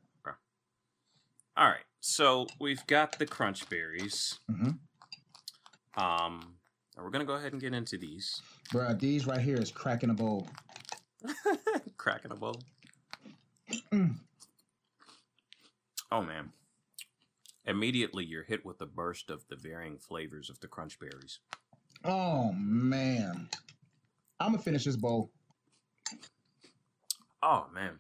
All 1.56 1.68
right, 1.68 1.86
so 2.00 2.48
we've 2.60 2.86
got 2.88 3.20
the 3.20 3.28
crunch 3.28 3.70
berries. 3.70 4.40
hmm 4.50 4.72
Um, 5.96 6.56
we're 6.98 7.12
gonna 7.12 7.26
go 7.26 7.34
ahead 7.34 7.52
and 7.54 7.62
get 7.62 7.74
into 7.76 7.98
these. 7.98 8.42
Bruh, 8.74 9.00
these 9.00 9.28
right 9.28 9.40
here 9.40 9.58
is 9.58 9.72
cracking 9.72 10.10
a 10.10 10.14
bowl. 10.16 10.48
Cracking 11.98 12.32
a 12.32 12.36
bowl. 12.36 12.60
Oh 16.14 16.22
man! 16.22 16.52
Immediately, 17.66 18.24
you're 18.24 18.44
hit 18.44 18.64
with 18.64 18.80
a 18.82 18.86
burst 18.86 19.32
of 19.32 19.48
the 19.50 19.56
varying 19.56 19.98
flavors 19.98 20.48
of 20.48 20.60
the 20.60 20.68
crunch 20.68 21.00
berries. 21.00 21.40
Oh 22.06 22.52
man, 22.54 23.50
I'm 24.40 24.52
gonna 24.52 24.62
finish 24.62 24.84
this 24.86 24.96
bowl. 24.96 25.32
Oh 27.42 27.66
man, 27.74 27.98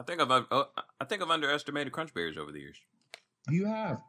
I 0.00 0.02
think 0.02 0.20
I've 0.20 0.32
uh, 0.32 0.64
I 1.00 1.04
think 1.04 1.22
I've 1.22 1.30
underestimated 1.30 1.92
crunch 1.92 2.12
berries 2.12 2.36
over 2.36 2.50
the 2.50 2.58
years. 2.58 2.78
You 3.48 3.66
have 3.66 4.00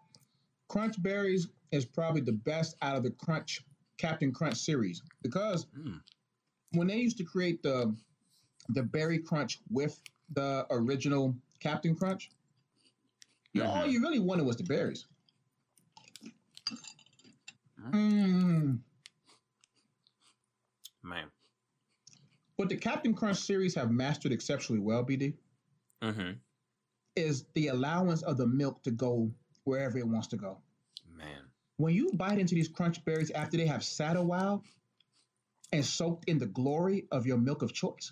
Crunch 0.68 1.02
Berries 1.04 1.50
is 1.72 1.86
probably 1.86 2.22
the 2.22 2.32
best 2.32 2.76
out 2.82 2.96
of 2.96 3.04
the 3.04 3.12
Crunch 3.12 3.62
Captain 4.00 4.32
Crunch 4.32 4.58
series 4.58 5.04
because 5.22 5.68
Mm. 5.78 6.02
when 6.72 6.88
they 6.88 6.98
used 6.98 7.18
to 7.20 7.24
create 7.24 7.62
the 7.62 7.96
the 8.70 8.82
berry 8.82 9.20
crunch 9.20 9.60
with 9.70 10.02
the 10.34 10.66
original 10.72 11.36
Captain 11.60 11.96
Crunch, 11.96 12.32
you- 13.54 13.64
all 13.64 13.86
you 13.86 14.02
really 14.02 14.20
wanted 14.20 14.46
was 14.46 14.58
the 14.58 14.64
berries. 14.64 15.06
Mm. 17.92 18.80
Man. 21.04 21.28
What 22.56 22.70
the 22.70 22.78
Captain 22.78 23.14
Crunch 23.14 23.38
series 23.38 23.76
have 23.76 23.92
mastered 23.92 24.32
exceptionally 24.32 24.82
well, 24.82 25.04
BD, 25.04 25.34
Mm-hmm. 26.02 26.32
is 27.16 27.46
the 27.54 27.68
allowance 27.70 28.24
of 28.24 28.36
the 28.38 28.46
milk 28.48 28.84
to 28.84 28.92
go 28.92 29.32
wherever 29.64 29.98
it 29.98 30.08
wants 30.08 30.28
to 30.28 30.38
go. 30.38 30.58
Man. 31.16 31.44
when 31.78 31.94
you 31.94 32.12
bite 32.14 32.38
into 32.40 32.54
these 32.56 32.68
crunch 32.68 33.04
berries 33.06 33.32
after 33.32 33.56
they 33.58 33.66
have 33.68 33.84
sat 33.84 34.16
a 34.18 34.22
while 34.22 34.64
and 35.72 35.84
soaked 35.86 36.28
in 36.30 36.38
the 36.38 36.46
glory 36.46 37.08
of 37.12 37.26
your 37.26 37.38
milk 37.38 37.62
of 37.62 37.74
choice, 37.74 38.12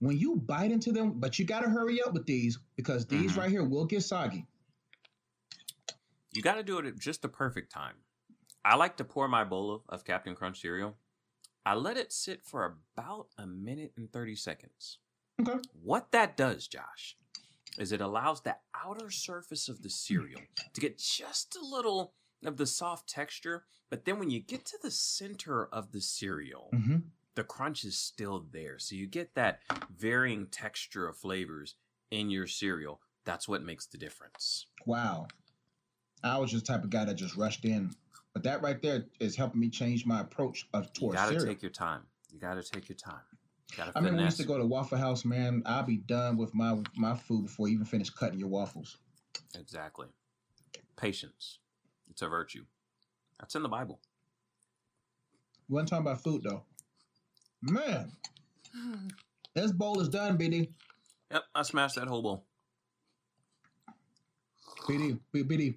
when 0.00 0.18
you 0.18 0.36
bite 0.36 0.70
into 0.70 0.92
them, 0.92 1.18
but 1.18 1.38
you 1.38 1.44
got 1.44 1.60
to 1.60 1.70
hurry 1.70 2.02
up 2.02 2.12
with 2.12 2.26
these 2.26 2.58
because 2.76 3.06
these 3.06 3.32
Mhm. 3.32 3.36
right 3.38 3.50
here 3.50 3.64
will 3.64 3.84
get 3.86 4.02
soggy. 4.02 4.46
You 6.32 6.42
got 6.42 6.54
to 6.54 6.62
do 6.62 6.78
it 6.78 6.86
at 6.86 6.98
just 6.98 7.22
the 7.22 7.28
perfect 7.28 7.72
time. 7.72 7.96
I 8.64 8.74
like 8.76 8.96
to 8.98 9.04
pour 9.04 9.28
my 9.28 9.44
bowl 9.44 9.84
of, 9.88 10.04
Captain 10.04 10.34
Crunch 10.34 10.60
cereal. 10.60 10.98
I 11.64 11.74
let 11.74 11.96
it 11.96 12.12
sit 12.12 12.44
for 12.44 12.64
about 12.96 13.28
a 13.38 13.46
minute 13.46 13.92
and 13.96 14.12
30 14.12 14.36
seconds. 14.36 14.98
Okay. 15.40 15.58
What 15.72 16.12
that 16.12 16.36
does, 16.36 16.68
Josh, 16.68 17.16
is 17.78 17.92
it 17.92 18.00
allows 18.00 18.42
the 18.42 18.56
outer 18.74 19.10
surface 19.10 19.68
of 19.68 19.82
the 19.82 19.90
cereal 19.90 20.42
to 20.72 20.80
get 20.80 20.98
just 20.98 21.56
a 21.56 21.64
little 21.64 22.14
of 22.44 22.56
the 22.56 22.66
soft 22.66 23.08
texture, 23.08 23.64
but 23.88 24.04
then 24.04 24.18
when 24.18 24.30
you 24.30 24.40
get 24.40 24.64
to 24.66 24.78
the 24.82 24.90
center 24.90 25.66
of 25.66 25.92
the 25.92 26.00
cereal, 26.00 26.68
hmm 26.72 26.98
the 27.36 27.44
crunch 27.44 27.84
is 27.84 27.96
still 27.96 28.46
there. 28.50 28.78
So 28.78 28.96
you 28.96 29.06
get 29.06 29.34
that 29.36 29.60
varying 29.96 30.46
texture 30.46 31.06
of 31.06 31.16
flavors 31.16 31.76
in 32.10 32.30
your 32.30 32.46
cereal. 32.48 33.00
That's 33.24 33.46
what 33.48 33.62
makes 33.62 33.86
the 33.86 33.98
difference. 33.98 34.66
Wow. 34.86 35.28
I 36.24 36.38
was 36.38 36.50
just 36.50 36.66
the 36.66 36.72
type 36.72 36.82
of 36.82 36.90
guy 36.90 37.04
that 37.04 37.14
just 37.14 37.36
rushed 37.36 37.64
in. 37.64 37.92
But 38.32 38.42
that 38.44 38.62
right 38.62 38.80
there 38.82 39.04
is 39.20 39.36
helping 39.36 39.60
me 39.60 39.68
change 39.68 40.04
my 40.06 40.20
approach 40.20 40.66
of 40.74 40.88
You 40.98 41.12
gotta 41.12 41.32
cereal. 41.32 41.46
take 41.46 41.62
your 41.62 41.70
time. 41.70 42.02
You 42.32 42.40
gotta 42.40 42.62
take 42.62 42.88
your 42.88 42.96
time. 42.96 43.20
You 43.76 43.84
I 43.84 43.98
remember 43.98 44.18
we 44.18 44.24
used 44.24 44.36
to 44.38 44.44
go 44.44 44.58
to 44.58 44.64
Waffle 44.66 44.98
House, 44.98 45.24
man. 45.24 45.62
I'll 45.66 45.82
be 45.82 45.96
done 45.98 46.36
with 46.36 46.54
my 46.54 46.78
my 46.96 47.14
food 47.14 47.46
before 47.46 47.68
you 47.68 47.74
even 47.74 47.86
finish 47.86 48.10
cutting 48.10 48.38
your 48.38 48.48
waffles. 48.48 48.98
Exactly. 49.58 50.06
Patience. 50.96 51.58
It's 52.08 52.22
a 52.22 52.28
virtue. 52.28 52.64
That's 53.40 53.54
in 53.54 53.62
the 53.62 53.68
Bible. 53.68 54.00
We 55.68 55.74
wasn't 55.74 55.88
talking 55.90 56.06
about 56.06 56.22
food 56.22 56.42
though. 56.44 56.62
Man, 57.70 58.12
this 59.54 59.72
bowl 59.72 60.00
is 60.00 60.08
done, 60.08 60.38
BD. 60.38 60.68
Yep, 61.32 61.42
I 61.54 61.62
smashed 61.62 61.96
that 61.96 62.06
whole 62.06 62.22
bowl. 62.22 62.44
BD, 64.88 65.18
B- 65.32 65.42
BD. 65.42 65.74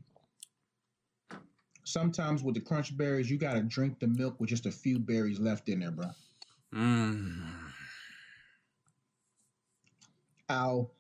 Sometimes 1.84 2.44
with 2.44 2.54
the 2.54 2.62
crunch 2.62 2.96
berries, 2.96 3.32
you 3.32 3.38
gotta 3.38 3.62
drink 3.62 4.00
the 4.00 4.08
milk 4.08 4.40
with 4.40 4.50
just 4.50 4.68
a 4.68 4.72
few 4.72 5.00
berries 5.00 5.40
left 5.40 5.70
in 5.70 5.80
there, 5.80 5.92
bro. 5.92 6.06
Mm. 6.76 7.50
I'll 10.50 10.92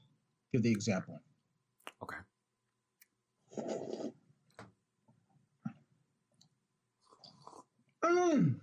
give 0.51 0.63
the 0.63 0.71
example. 0.71 1.19
Okay. 2.01 2.17
Mm. 8.03 8.55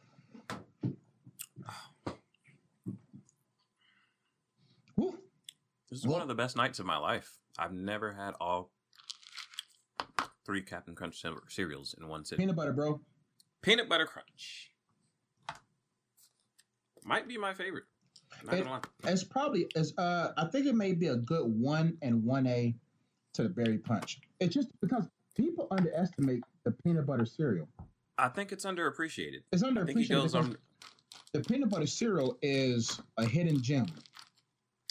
This 5.90 6.00
is 6.00 6.06
Well- 6.06 6.14
one 6.14 6.22
of 6.22 6.28
the 6.28 6.34
best 6.34 6.56
nights 6.56 6.78
of 6.78 6.86
my 6.86 6.96
life. 6.96 7.38
I've 7.58 7.72
never 7.72 8.12
had 8.12 8.34
all 8.40 8.72
three 10.44 10.62
Captain 10.62 10.94
Crunch 10.94 11.22
cereals 11.48 11.94
in 11.94 12.08
one 12.08 12.24
sitting. 12.24 12.42
Peanut 12.42 12.56
butter, 12.56 12.72
bro. 12.72 13.00
Peanut 13.62 13.88
butter 13.88 14.06
crunch. 14.06 14.72
Might 17.04 17.28
be 17.28 17.38
my 17.38 17.54
favorite. 17.54 17.84
Not 18.44 18.54
It- 18.54 18.58
gonna 18.64 18.70
lie. 18.70 19.10
It's 19.12 19.24
probably 19.24 19.68
as 19.76 19.96
uh 19.98 20.32
I 20.36 20.46
think 20.48 20.66
it 20.66 20.74
may 20.74 20.92
be 20.92 21.08
a 21.08 21.16
good 21.16 21.46
one 21.46 21.96
and 22.02 22.22
one 22.24 22.46
A 22.46 22.76
to 23.34 23.42
the 23.44 23.48
berry 23.48 23.78
punch. 23.78 24.20
It's 24.40 24.54
just 24.54 24.68
because 24.80 25.08
people 25.36 25.68
underestimate 25.70 26.42
the 26.64 26.72
peanut 26.72 27.06
butter 27.06 27.24
cereal. 27.26 27.68
I 28.18 28.28
think 28.28 28.50
it's 28.52 28.64
underappreciated. 28.64 29.42
It's 29.52 29.62
I 29.62 29.66
think 29.72 29.78
he 29.90 30.04
underappreciated 30.04 30.08
goes 30.08 30.34
on. 30.34 30.56
the 31.32 31.40
peanut 31.40 31.70
butter 31.70 31.86
cereal 31.86 32.38
is 32.42 33.00
a 33.16 33.26
hidden 33.26 33.62
gem. 33.62 33.86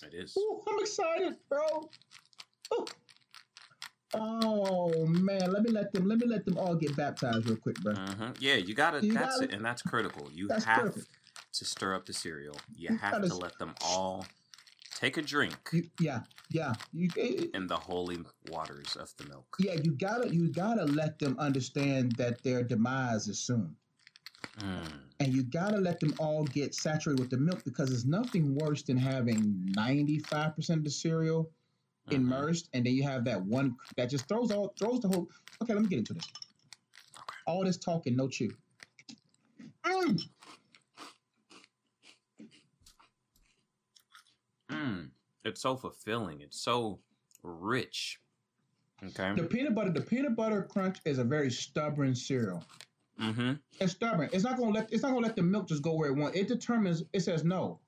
It 0.07 0.14
is. 0.14 0.36
Ooh, 0.38 0.61
I'm 0.68 0.80
excited, 0.80 1.36
bro. 1.49 1.90
Ooh. 2.73 2.86
Oh 4.14 5.06
man, 5.07 5.52
let 5.52 5.64
me 5.64 5.72
let 5.72 5.91
them 5.91 6.07
let 6.07 6.19
me 6.19 6.26
let 6.27 6.45
them 6.45 6.57
all 6.57 6.76
get 6.76 6.95
baptized 6.95 7.48
real 7.48 7.57
quick, 7.57 7.76
bro. 7.82 7.94
hmm 7.95 8.32
Yeah, 8.40 8.56
you 8.56 8.73
gotta. 8.73 9.06
You 9.06 9.14
that's 9.14 9.36
gotta- 9.40 9.44
it, 9.45 9.53
and 9.53 9.65
that's 9.65 9.82
critical. 9.82 10.30
You 10.34 10.48
That's 10.48 10.64
have 10.65 10.94
to 10.94 11.65
stir 11.65 11.94
up 11.95 12.06
the 12.06 12.14
cereal. 12.14 12.56
You, 12.77 12.91
You 12.91 12.98
have 12.98 13.14
gotta 13.14 13.27
to 13.30 13.36
let 13.36 13.57
them 13.60 13.73
all 13.84 14.26
take 14.94 15.18
a 15.18 15.22
drink 15.22 15.56
You, 15.73 15.84
yeah, 15.99 16.22
yeah. 16.49 16.73
You 16.94 17.10
eh, 17.18 17.48
in 17.53 17.68
the 17.68 17.76
holy 17.76 18.19
waters 18.49 18.95
of 18.95 19.14
the 19.18 19.26
milk. 19.26 19.57
yeah, 19.60 19.73
you 19.84 19.91
gotta 19.91 20.30
you 20.34 20.49
gotta 20.49 20.86
let 20.86 21.19
them 21.19 21.36
understand 21.40 22.14
that 22.14 22.41
their 22.44 22.64
demise 22.64 23.27
is 23.27 23.40
soon. 23.40 23.76
Mm. 24.60 24.99
And 25.19 25.34
you 25.34 25.44
gotta 25.44 25.77
let 25.77 25.99
them 25.99 26.14
all 26.19 26.44
get 26.45 26.76
saturated 26.76 27.19
with 27.19 27.30
the 27.30 27.38
milk 27.38 27.64
because 27.64 27.90
there's 27.90 28.06
nothing 28.06 28.56
worse 28.56 28.84
than 28.84 28.98
having 28.98 29.65
95% 29.76 30.80
of 30.80 30.84
the 30.84 30.90
cereal 30.90 31.52
Mhm. 32.07 32.14
immersed, 32.14 32.69
and 32.73 32.86
then 32.86 32.94
you 32.94 33.03
have 33.03 33.23
that 33.26 33.44
one 33.44 33.76
that 33.98 34.10
just 34.10 34.27
throws 34.27 34.52
all 34.52 34.73
throws 34.77 34.99
the 34.99 35.07
whole. 35.07 35.30
Okay, 35.61 35.73
let 35.73 35.82
me 35.82 35.90
get 35.90 35.99
into 35.99 36.14
this. 36.14 36.27
All 37.48 37.64
this 37.64 37.77
talking, 37.77 38.15
no 38.15 38.27
chew. 38.27 38.56
Mm. 39.84 40.22
Mm. 44.69 45.10
It's 45.44 45.61
so 45.61 45.76
fulfilling. 45.76 46.41
It's 46.41 46.60
so 46.60 46.99
rich. 47.44 48.19
Okay. 49.03 49.36
The 49.36 49.44
peanut 49.44 49.76
butter, 49.76 49.91
the 49.91 50.02
peanut 50.02 50.36
butter 50.36 50.64
crunch 50.64 50.98
is 51.06 51.19
a 51.19 51.23
very 51.23 51.52
stubborn 51.52 52.15
cereal. 52.15 52.64
Mm-hmm. 53.22 53.54
It's 53.80 53.94
stubborn. 53.94 54.30
It's 54.34 54.44
not 54.44 54.58
gonna 54.58 54.72
let 54.72 54.92
it's 54.92 55.04
not 55.04 55.14
gonna 55.14 55.26
let 55.26 55.36
the 55.36 55.42
milk 55.44 55.68
just 55.70 55.82
go 55.82 55.94
where 55.94 56.10
it 56.10 56.16
wants. 56.16 56.38
It 56.38 56.48
determines. 56.48 57.04
It 57.14 57.22
says 57.22 57.44
no. 57.44 57.80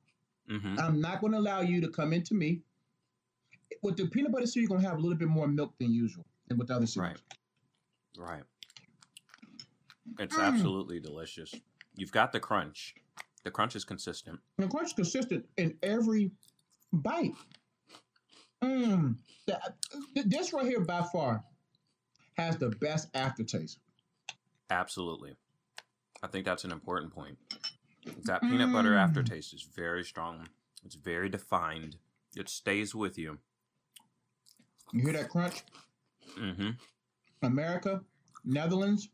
Mm-hmm. 0.50 0.80
I'm 0.80 1.02
not 1.02 1.20
gonna 1.22 1.38
allow 1.40 1.62
you 1.62 1.82
to 1.82 1.90
come 1.90 2.14
into 2.14 2.34
me. 2.34 2.62
With 3.84 3.98
the 3.98 4.08
peanut 4.08 4.32
butter 4.32 4.46
cereal, 4.48 4.70
you're 4.70 4.78
gonna 4.78 4.88
have 4.90 4.98
a 4.98 5.02
little 5.02 5.18
bit 5.18 5.28
more 5.28 5.48
milk 5.48 5.74
than 5.80 5.92
usual, 5.92 6.26
and 6.50 6.58
with 6.58 6.70
the 6.70 6.76
other 6.76 6.86
cereals. 6.88 7.20
Right. 8.18 8.44
It's 10.20 10.36
Mm. 10.36 10.44
absolutely 10.44 11.00
delicious. 11.02 11.54
You've 11.96 12.12
got 12.14 12.32
the 12.32 12.40
crunch. 12.40 12.96
The 13.44 13.52
crunch 13.52 13.76
is 13.76 13.84
consistent. 13.84 14.40
And 14.58 14.68
the 14.68 14.72
crunch 14.72 14.88
is 14.88 14.94
consistent 14.94 15.46
in 15.58 15.78
every 15.84 16.32
bite. 16.94 17.34
Mmm. 18.64 19.18
This 20.16 20.54
right 20.54 20.66
here, 20.66 20.80
by 20.80 21.04
far, 21.12 21.44
has 22.38 22.58
the 22.58 22.70
best 22.70 23.10
aftertaste. 23.14 23.80
Absolutely. 24.70 25.36
I 26.22 26.28
think 26.28 26.46
that's 26.46 26.64
an 26.64 26.72
important 26.72 27.14
point. 27.14 27.38
That 28.26 28.42
peanut 28.42 28.72
butter 28.72 28.92
Mm. 28.94 29.04
aftertaste 29.04 29.54
is 29.54 29.64
very 29.64 30.04
strong. 30.04 30.48
It's 30.84 30.96
very 30.96 31.30
defined. 31.30 31.98
It 32.36 32.50
stays 32.50 32.96
with 32.96 33.18
you. 33.18 33.40
You 34.94 35.02
hear 35.04 35.14
that 35.14 35.30
crunch? 35.30 35.64
Mm-hmm. 36.38 36.72
America, 37.42 38.04
Netherlands, 38.44 39.10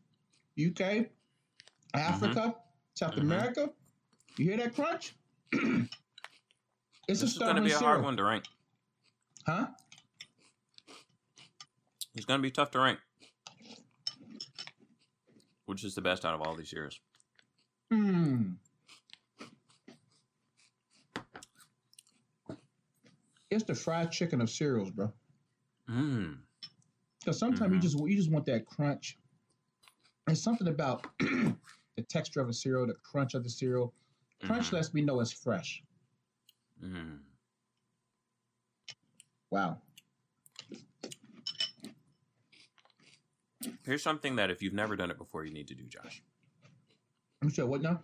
UK, 0.56 1.10
Africa, 1.94 2.54
South 2.94 3.14
Mhm. 3.14 3.20
America. 3.22 3.72
You 4.36 4.44
hear 4.46 4.56
that 4.58 4.74
crunch? 4.74 5.14
it's 5.52 5.88
This 7.08 7.22
a 7.22 7.24
is 7.26 7.38
going 7.38 7.56
to 7.56 7.62
be 7.62 7.68
a 7.68 7.70
cereal. 7.70 7.88
hard 7.92 8.02
one 8.04 8.16
to 8.16 8.24
rank. 8.24 8.44
Huh? 9.46 9.68
It's 12.14 12.24
going 12.24 12.38
to 12.38 12.42
be 12.42 12.50
tough 12.50 12.70
to 12.72 12.78
rank. 12.80 13.00
Which 15.66 15.84
is 15.84 15.94
the 15.94 16.02
best 16.02 16.24
out 16.24 16.34
of 16.34 16.42
all 16.42 16.54
these 16.54 16.72
years? 16.72 17.00
Hmm. 17.90 18.52
It's 23.50 23.64
the 23.64 23.74
fried 23.74 24.10
chicken 24.10 24.40
of 24.40 24.50
cereals, 24.50 24.90
bro. 24.90 25.12
Mmm. 25.88 26.38
Because 27.20 27.38
sometimes 27.38 27.70
Mhm. 27.70 27.74
you 27.76 27.80
just 27.80 27.98
you 27.98 28.16
just 28.16 28.30
want 28.30 28.46
that 28.46 28.66
crunch. 28.66 29.18
There's 30.26 30.42
something 30.42 30.68
about 30.68 31.06
the 31.18 32.02
texture 32.08 32.40
of 32.40 32.48
a 32.48 32.52
cereal, 32.52 32.86
the 32.86 32.94
crunch 32.94 33.34
of 33.34 33.44
the 33.44 33.50
cereal. 33.50 33.94
Crunch 34.42 34.72
lets 34.72 34.92
me 34.92 35.00
know 35.00 35.20
it's 35.20 35.32
fresh. 35.32 35.82
Mm-hmm. 36.82 37.16
Wow. 39.50 39.80
Here's 43.84 44.02
something 44.02 44.36
that 44.36 44.50
if 44.50 44.62
you've 44.62 44.72
never 44.72 44.96
done 44.96 45.10
it 45.10 45.18
before, 45.18 45.44
you 45.44 45.52
need 45.52 45.68
to 45.68 45.74
do, 45.74 45.84
Josh. 45.84 46.22
I'm 47.42 47.50
sure. 47.50 47.66
What 47.66 47.82
now? 47.82 48.00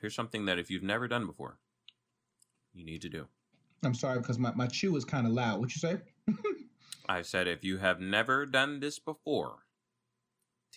Here's 0.00 0.14
something 0.14 0.46
that 0.46 0.58
if 0.58 0.70
you've 0.70 0.82
never 0.82 1.08
done 1.08 1.26
before, 1.26 1.58
you 2.72 2.84
need 2.84 3.02
to 3.02 3.08
do. 3.08 3.26
I'm 3.82 3.94
sorry 3.94 4.18
because 4.18 4.38
my, 4.38 4.52
my 4.54 4.66
chew 4.66 4.96
is 4.96 5.04
kind 5.04 5.26
of 5.26 5.32
loud. 5.32 5.60
What 5.60 5.74
you 5.74 5.80
say? 5.80 5.98
I 7.08 7.22
said 7.22 7.46
if 7.46 7.64
you 7.64 7.78
have 7.78 8.00
never 8.00 8.46
done 8.46 8.80
this 8.80 8.98
before, 8.98 9.58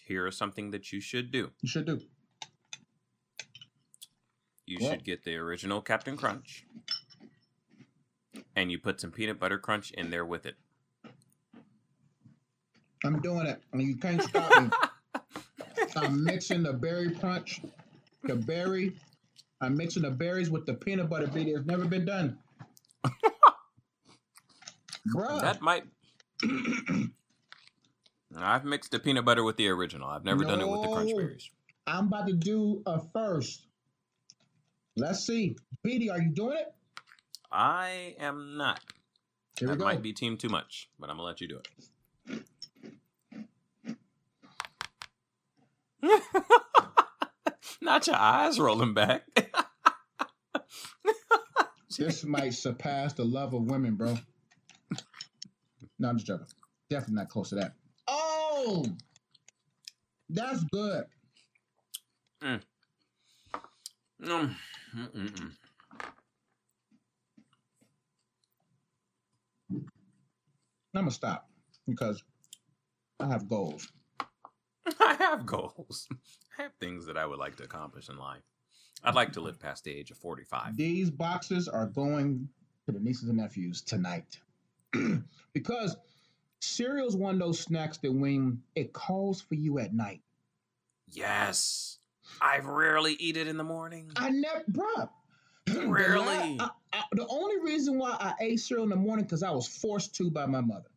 here 0.06 0.28
is 0.28 0.38
something 0.38 0.72
that 0.72 0.92
you 0.92 1.02
should 1.02 1.32
do. 1.32 1.52
You 1.62 1.70
should 1.70 1.86
do. 1.86 2.02
You 4.66 4.80
should 4.80 5.04
get 5.04 5.24
the 5.24 5.36
original 5.36 5.82
Captain 5.82 6.16
Crunch, 6.16 6.66
and 8.56 8.72
you 8.72 8.78
put 8.78 9.02
some 9.02 9.12
peanut 9.12 9.40
butter 9.40 9.58
crunch 9.58 9.90
in 9.92 10.12
there 10.12 10.26
with 10.26 10.46
it. 10.46 10.58
I'm 13.04 13.22
doing 13.22 13.46
it, 13.48 13.62
and 13.72 13.82
you 13.82 13.96
can't 13.96 14.22
stop 14.22 14.62
me. 14.62 14.70
I'm 15.96 16.24
mixing 16.24 16.64
the 16.64 16.74
berry 16.74 17.12
punch, 17.12 17.62
the 18.24 18.36
berry. 18.36 18.96
I'm 19.62 19.76
mixing 19.76 20.04
the 20.04 20.12
berries 20.12 20.50
with 20.50 20.66
the 20.66 20.74
peanut 20.74 21.10
butter 21.10 21.28
beat. 21.28 21.48
It's 21.48 21.66
never 21.66 21.86
been 21.86 22.06
done. 22.06 22.38
Bruh. 25.14 25.42
That 25.42 25.62
might. 25.62 25.84
I've 28.38 28.64
mixed 28.64 28.92
the 28.92 29.00
peanut 29.00 29.26
butter 29.26 29.44
with 29.44 29.58
the 29.58 29.68
original. 29.70 30.08
I've 30.08 30.24
never 30.24 30.44
done 30.44 30.62
it 30.62 30.68
with 30.68 30.82
the 30.84 30.88
crunch 30.90 31.12
berries. 31.16 31.50
I'm 31.88 32.08
about 32.08 32.28
to 32.28 32.34
do 32.34 32.84
a 32.86 33.02
first. 33.14 33.66
Let's 34.96 35.26
see. 35.26 35.56
BD, 35.86 36.12
are 36.12 36.22
you 36.22 36.30
doing 36.30 36.58
it? 36.58 36.74
I 37.52 38.16
am 38.20 38.58
not. 38.58 38.80
Here 39.58 39.68
we 39.68 39.74
that 39.74 39.80
go. 39.80 39.86
might 39.86 40.02
be 40.02 40.14
team 40.14 40.38
too 40.38 40.50
much, 40.50 40.90
but 41.00 41.10
I'm 41.10 41.16
gonna 41.18 41.28
let 41.28 41.42
you 41.42 41.48
do 41.48 41.58
it. 41.58 41.68
not 47.82 48.08
your 48.08 48.16
eyes 48.16 48.60
rolling 48.60 48.94
back. 48.94 49.24
This 51.98 52.24
might 52.24 52.54
surpass 52.54 53.12
the 53.14 53.26
love 53.26 53.54
of 53.54 53.64
women, 53.64 53.96
bro. 53.96 54.16
No, 56.00 56.10
I'm 56.10 56.16
just 56.16 56.28
joking. 56.28 56.48
Definitely 56.90 57.16
not 57.16 57.30
close 57.30 57.50
to 57.50 57.56
that. 57.56 57.74
Oh, 58.08 58.86
that's 60.30 60.64
good. 60.72 61.04
Mm, 62.42 62.62
mm, 64.24 64.56
mm, 64.96 65.12
mm. 65.12 65.52
I'm 69.72 69.86
gonna 70.96 71.12
stop 71.12 71.50
because 71.86 72.24
I 73.20 73.28
have 73.28 73.50
goals. 73.50 73.92
I 75.00 75.14
have 75.16 75.46
goals. 75.46 76.08
I 76.60 76.64
have 76.64 76.74
things 76.80 77.06
that 77.08 77.18
I 77.18 77.26
would 77.26 77.40
like 77.40 77.56
to 77.58 77.64
accomplish 77.64 78.10
in 78.10 78.18
life. 78.18 78.42
I'd 79.04 79.16
like 79.16 79.34
to 79.34 79.42
live 79.42 79.60
past 79.60 79.86
the 79.86 79.92
age 79.96 80.12
of 80.12 80.18
45. 80.18 80.76
These 80.76 81.10
boxes 81.10 81.68
are 81.68 81.86
going 81.86 82.50
to 82.86 82.92
the 82.92 83.00
nieces 83.00 83.30
and 83.30 83.38
nephews 83.38 83.82
tonight 83.82 84.40
because 85.54 85.96
cereal's 86.60 87.16
one 87.16 87.36
of 87.36 87.40
those 87.40 87.60
snacks 87.60 87.98
that 88.00 88.12
when 88.12 88.62
it 88.76 88.92
calls 88.92 89.42
for 89.42 89.56
you 89.56 89.80
at 89.80 89.94
night. 89.94 90.22
Yes. 91.08 91.98
I 92.42 92.60
rarely 92.60 93.14
eat 93.14 93.38
it 93.38 93.48
in 93.48 93.58
the 93.58 93.64
morning. 93.64 94.12
I 94.16 94.30
never, 94.30 94.64
bruh. 94.70 95.10
the 95.66 95.82
la- 95.86 95.92
Really? 95.92 96.58
I- 96.60 96.70
I- 96.94 97.04
the 97.14 97.26
only 97.28 97.60
reason 97.62 97.98
why 97.98 98.18
I 98.20 98.34
ate 98.42 98.60
cereal 98.60 98.84
in 98.84 98.90
the 98.90 98.96
morning 98.96 99.26
because 99.26 99.44
I 99.44 99.52
was 99.52 99.68
forced 99.68 100.16
to 100.16 100.30
by 100.30 100.46
my 100.46 100.62
mother. 100.62 100.90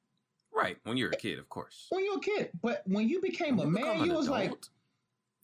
Right, 0.63 0.79
when 0.85 0.97
you're 0.97 1.11
a 1.11 1.17
kid, 1.17 1.39
of 1.39 1.49
course. 1.49 1.87
When 1.91 2.05
you're 2.05 2.19
a 2.19 2.21
kid, 2.21 2.51
but 2.63 2.83
when 2.87 3.09
you 3.09 3.21
became 3.21 3.59
a 3.59 3.65
When 3.65 3.77
you 3.77 3.85
man, 3.85 4.05
you 4.05 4.15
was 4.15 4.29
like, 4.29 4.53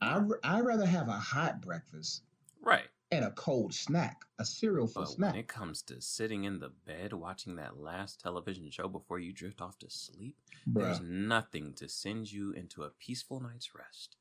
I, 0.01 0.21
I'd 0.43 0.65
rather 0.65 0.85
have 0.85 1.07
a 1.09 1.13
hot 1.13 1.61
breakfast 1.61 2.23
right. 2.61 2.87
and 3.11 3.25
a 3.25 3.31
cold 3.31 3.73
snack, 3.73 4.21
a 4.39 4.45
cereal 4.45 4.87
for 4.87 5.01
But 5.01 5.09
snack. 5.09 5.31
when 5.33 5.39
it 5.41 5.47
comes 5.47 5.81
to 5.83 6.01
sitting 6.01 6.45
in 6.45 6.59
the 6.59 6.69
bed 6.85 7.13
watching 7.13 7.57
that 7.57 7.77
last 7.77 8.21
television 8.21 8.69
show 8.71 8.87
before 8.87 9.19
you 9.19 9.33
drift 9.33 9.61
off 9.61 9.77
to 9.79 9.89
sleep, 9.89 10.37
there's 10.65 11.01
nothing 11.01 11.73
to 11.75 11.89
send 11.89 12.31
you 12.31 12.51
into 12.51 12.83
a 12.83 12.89
peaceful 12.89 13.41
night's 13.41 13.75
rest 13.75 14.15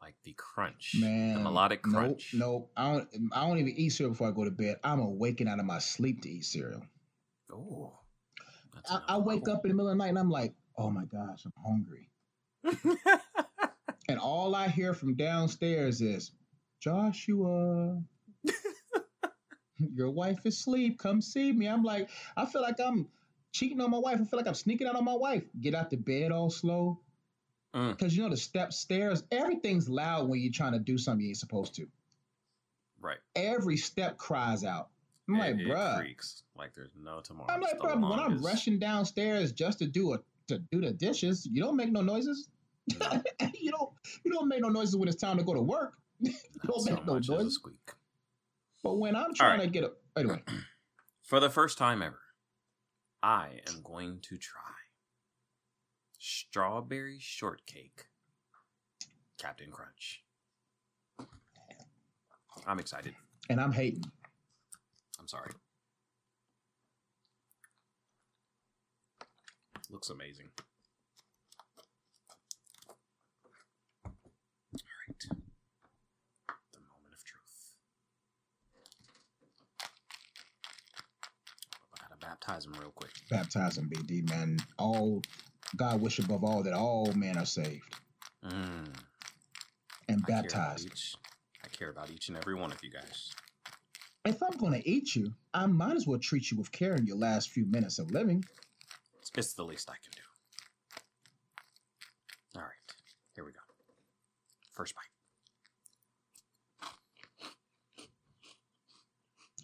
like 0.00 0.14
the 0.24 0.34
crunch, 0.34 0.94
man, 1.00 1.34
the 1.34 1.40
melodic 1.40 1.84
nope, 1.86 1.94
crunch. 1.94 2.30
Nope, 2.34 2.70
I 2.76 2.92
don't. 2.92 3.08
I 3.32 3.46
don't 3.48 3.58
even 3.58 3.72
eat 3.76 3.88
cereal 3.88 4.12
before 4.12 4.28
I 4.28 4.30
go 4.30 4.44
to 4.44 4.50
bed. 4.50 4.76
I'm 4.84 5.00
awakened 5.00 5.48
out 5.48 5.58
of 5.58 5.64
my 5.64 5.78
sleep 5.78 6.22
to 6.22 6.28
eat 6.30 6.44
cereal. 6.44 6.82
Oh, 7.52 7.98
I, 8.88 9.00
I 9.08 9.18
wake 9.18 9.48
up 9.48 9.64
in 9.64 9.70
the 9.70 9.74
middle 9.74 9.90
of 9.90 9.96
the 9.96 10.02
night 10.04 10.10
and 10.10 10.18
I'm 10.18 10.30
like, 10.30 10.54
oh 10.76 10.90
my 10.90 11.04
gosh, 11.04 11.44
I'm 11.44 11.52
hungry. 11.64 12.10
And 14.08 14.18
all 14.18 14.54
I 14.54 14.68
hear 14.68 14.94
from 14.94 15.14
downstairs 15.14 16.00
is, 16.00 16.30
Joshua, 16.80 18.00
your 19.78 20.10
wife 20.10 20.38
is 20.44 20.54
asleep. 20.54 20.98
Come 20.98 21.20
see 21.20 21.52
me. 21.52 21.66
I'm 21.66 21.82
like, 21.82 22.08
I 22.36 22.46
feel 22.46 22.62
like 22.62 22.78
I'm 22.78 23.08
cheating 23.52 23.80
on 23.80 23.90
my 23.90 23.98
wife. 23.98 24.20
I 24.20 24.24
feel 24.24 24.38
like 24.38 24.46
I'm 24.46 24.54
sneaking 24.54 24.86
out 24.86 24.94
on 24.96 25.04
my 25.04 25.14
wife. 25.14 25.42
Get 25.60 25.74
out 25.74 25.90
the 25.90 25.96
bed 25.96 26.30
all 26.30 26.50
slow. 26.50 27.00
Mm. 27.74 27.90
Because 27.90 28.16
you 28.16 28.22
know 28.22 28.30
the 28.30 28.36
step 28.36 28.72
stairs, 28.72 29.24
everything's 29.32 29.88
loud 29.88 30.28
when 30.28 30.40
you're 30.40 30.52
trying 30.52 30.72
to 30.72 30.78
do 30.78 30.98
something 30.98 31.22
you 31.22 31.30
ain't 31.30 31.36
supposed 31.38 31.74
to. 31.74 31.88
right. 33.00 33.18
Every 33.34 33.76
step 33.76 34.18
cries 34.18 34.62
out. 34.64 34.88
I'm 35.28 35.34
It- 35.34 35.38
like, 35.38 35.54
it 35.56 35.66
bruh. 35.66 35.98
creaks 35.98 36.42
like 36.56 36.74
there's 36.74 36.94
no 36.96 37.20
tomorrow. 37.20 37.50
I'm 37.50 37.60
like, 37.60 37.78
bruh, 37.78 38.00
when 38.08 38.18
I'm 38.20 38.40
rushing 38.42 38.78
downstairs 38.78 39.52
just 39.52 39.78
to 39.80 39.86
do 39.86 40.12
a 40.14 40.20
to 40.48 40.58
do 40.70 40.80
the 40.80 40.92
dishes, 40.92 41.46
you 41.50 41.60
don't 41.62 41.76
make 41.76 41.90
no 41.90 42.00
noises. 42.02 42.48
No. 43.00 43.22
you 43.54 43.72
don't 43.72 43.90
you 44.24 44.32
don't 44.32 44.46
make 44.48 44.60
no 44.60 44.68
noises 44.68 44.96
when 44.96 45.08
it's 45.08 45.20
time 45.20 45.38
to 45.38 45.42
go 45.44 45.54
to 45.54 45.60
work. 45.62 45.94
you 46.20 46.32
don't 46.64 46.80
so 46.80 46.94
make 46.94 47.04
no 47.06 47.14
noises. 47.18 47.54
squeak. 47.54 47.90
But 48.84 48.98
when 48.98 49.16
I'm 49.16 49.34
trying 49.34 49.58
right. 49.58 49.64
to 49.64 49.70
get 49.70 49.82
a 49.84 49.92
anyway, 50.18 50.42
For 51.22 51.40
the 51.40 51.50
first 51.50 51.76
time 51.76 52.02
ever, 52.02 52.20
I 53.20 53.58
am 53.68 53.82
going 53.82 54.20
to 54.22 54.36
try 54.38 54.60
strawberry 56.18 57.18
shortcake 57.18 58.06
Captain 59.38 59.70
Crunch. 59.72 60.22
I'm 62.66 62.78
excited. 62.78 63.14
and 63.50 63.60
I'm 63.60 63.72
hating. 63.72 64.04
I'm 65.26 65.28
sorry. 65.28 65.50
Looks 69.90 70.08
amazing. 70.10 70.46
All 74.04 74.12
right. 75.08 75.24
The 76.72 76.78
moment 76.78 77.12
of 77.12 77.24
truth. 77.24 77.72
I 81.92 82.08
gotta 82.08 82.20
baptize 82.20 82.66
him 82.66 82.74
real 82.78 82.92
quick. 82.94 83.10
Baptize 83.28 83.78
him, 83.78 83.90
BD, 83.90 84.30
man. 84.30 84.58
All 84.78 85.22
God 85.74 86.00
wish 86.00 86.20
above 86.20 86.44
all 86.44 86.62
that 86.62 86.72
all 86.72 87.12
men 87.16 87.36
are 87.36 87.44
saved. 87.44 87.96
Mm. 88.44 88.94
And 90.08 90.24
baptized. 90.24 91.16
I 91.64 91.66
care, 91.66 91.72
I 91.72 91.76
care 91.76 91.90
about 91.90 92.12
each 92.12 92.28
and 92.28 92.36
every 92.36 92.54
one 92.54 92.70
of 92.70 92.78
you 92.84 92.90
guys. 92.92 93.34
If 94.26 94.42
I'm 94.42 94.58
gonna 94.58 94.82
eat 94.84 95.14
you, 95.14 95.32
I 95.54 95.66
might 95.66 95.94
as 95.94 96.04
well 96.08 96.18
treat 96.18 96.50
you 96.50 96.56
with 96.56 96.72
care 96.72 96.96
in 96.96 97.06
your 97.06 97.16
last 97.16 97.50
few 97.50 97.64
minutes 97.64 98.00
of 98.00 98.10
living. 98.10 98.44
It's, 99.20 99.30
it's 99.36 99.54
the 99.54 99.62
least 99.62 99.88
I 99.88 99.94
can 100.02 100.10
do. 100.16 100.22
All 102.56 102.62
right, 102.62 102.72
here 103.36 103.44
we 103.44 103.52
go. 103.52 103.60
First 104.72 104.94
bite. 104.96 105.04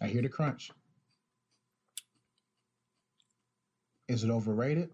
I 0.01 0.07
hear 0.07 0.21
the 0.21 0.29
crunch. 0.29 0.71
Is 4.07 4.23
it 4.23 4.29
overrated? 4.29 4.91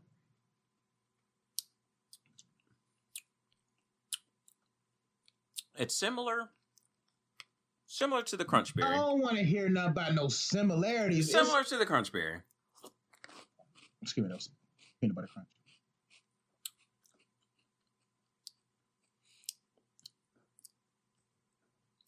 It's 5.77 5.95
similar, 5.95 6.49
similar 7.99 8.23
to 8.23 8.37
the 8.37 8.45
crunch 8.45 8.73
berry. 8.75 8.95
I 8.95 8.95
don't 8.95 9.19
want 9.19 9.35
to 9.37 9.43
hear 9.43 9.67
nothing 9.67 9.91
about 9.91 10.13
no 10.15 10.29
similarities. 10.29 11.27
It's- 11.29 11.45
Similar 11.45 11.65
to 11.65 11.77
the 11.77 11.85
crunch 11.85 12.11
berry. 12.13 12.39
Give 14.15 14.23
me 14.23 14.29
those 14.31 14.49
peanut 15.01 15.15
butter 15.15 15.27
crunch. 15.33 15.47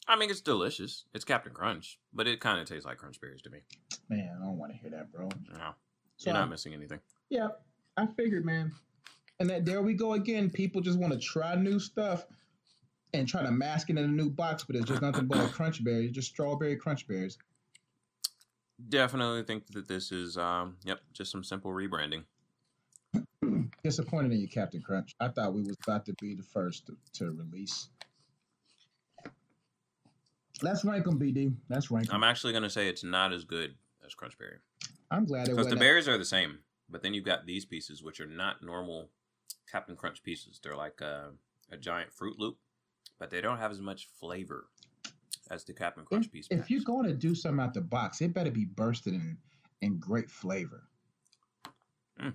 I 0.08 0.16
mean, 0.18 0.30
it's 0.30 0.42
delicious. 0.42 1.06
It's 1.14 1.24
Captain 1.24 1.54
Crunch, 1.54 2.00
but 2.14 2.28
it 2.28 2.40
kind 2.42 2.60
of 2.60 2.68
tastes 2.68 2.86
like 2.86 2.98
crunch 2.98 3.22
berries 3.22 3.42
to 3.44 3.50
me. 3.50 3.60
Man, 4.10 4.30
I 4.42 4.46
don't 4.46 4.58
want 4.58 4.72
to 4.74 4.78
hear 4.78 4.90
that, 4.92 5.12
bro. 5.12 5.30
No, 5.54 5.74
So 6.18 6.30
you're 6.30 6.38
I- 6.38 6.42
not 6.42 6.50
missing 6.50 6.74
anything. 6.74 7.00
Yeah, 7.30 7.50
I 7.96 8.08
figured, 8.08 8.46
man. 8.46 8.74
And 9.40 9.50
that 9.50 9.66
there 9.66 9.82
we 9.82 9.94
go 9.94 10.14
again. 10.14 10.50
People 10.50 10.82
just 10.82 11.00
want 11.00 11.14
to 11.14 11.20
try 11.20 11.56
new 11.56 11.80
stuff 11.80 12.26
and 13.14 13.28
try 13.28 13.44
to 13.44 13.52
mask 13.52 13.90
it 13.90 13.98
in 13.98 14.06
a 14.06 14.08
new 14.08 14.30
box, 14.30 14.64
but 14.64 14.76
it's 14.76 14.86
just 14.86 15.02
nothing 15.02 15.28
but 15.28 15.40
a 15.40 15.48
crunch 15.48 15.84
berry, 15.84 16.10
just 16.10 16.30
strawberry 16.30 16.76
crunch 16.76 17.08
berries. 17.08 17.38
Definitely 18.90 19.44
think 19.44 19.68
that 19.68 19.88
this 19.88 20.12
is, 20.12 20.38
um, 20.38 20.78
yep, 20.84 21.02
just 21.14 21.32
some 21.32 21.44
simple 21.44 21.72
rebranding. 21.72 22.24
Disappointed 23.84 24.32
in 24.32 24.40
you, 24.40 24.48
Captain 24.48 24.82
Crunch. 24.82 25.16
I 25.20 25.28
thought 25.28 25.54
we 25.54 25.62
was 25.62 25.76
about 25.86 26.06
to 26.06 26.14
be 26.22 26.34
the 26.34 26.44
first 26.44 26.88
to, 26.88 26.96
to 27.14 27.32
release. 27.32 27.90
Let's 30.62 30.86
rank 30.86 31.06
them, 31.06 31.20
BD. 31.20 31.54
Let's 31.70 31.92
rank 31.92 32.08
them. 32.08 32.16
I'm 32.16 32.24
actually 32.24 32.54
gonna 32.54 32.70
say 32.70 32.88
it's 32.88 33.04
not 33.04 33.34
as 33.34 33.44
good 33.44 33.76
as 34.06 34.14
crunch 34.14 34.38
berry 34.38 34.58
I'm 35.10 35.26
glad 35.26 35.48
it 35.48 35.52
because 35.52 35.68
the 35.68 35.76
berries 35.76 36.08
are 36.08 36.18
the 36.18 36.26
same, 36.26 36.60
but 36.90 37.02
then 37.04 37.14
you've 37.14 37.26
got 37.26 37.46
these 37.46 37.66
pieces 37.66 38.04
which 38.04 38.20
are 38.22 38.28
not 38.28 38.64
normal 38.64 39.10
Captain 39.72 39.96
Crunch 39.96 40.24
pieces. 40.24 40.60
They're 40.62 40.76
like 40.76 41.02
a, 41.02 41.32
a 41.72 41.78
giant 41.78 42.12
Froot 42.12 42.38
Loop, 42.38 42.58
but 43.22 43.30
they 43.30 43.40
don't 43.40 43.60
have 43.60 43.70
as 43.70 43.80
much 43.80 44.08
flavor 44.20 44.66
as 45.52 45.64
the 45.64 45.74
Captain 45.74 46.04
Crunch 46.04 46.26
if, 46.26 46.32
piece. 46.32 46.48
if 46.50 46.58
packs. 46.62 46.70
you're 46.72 46.82
going 46.84 47.06
to 47.08 47.14
do 47.14 47.36
something 47.36 47.64
out 47.64 47.72
the 47.76 47.80
box, 47.82 48.20
it 48.20 48.34
better 48.34 48.50
be 48.50 48.66
bursted 48.66 49.14
in 49.14 49.38
in 49.82 50.00
great 50.00 50.28
flavor. 50.30 50.88
Hmm. 52.20 52.30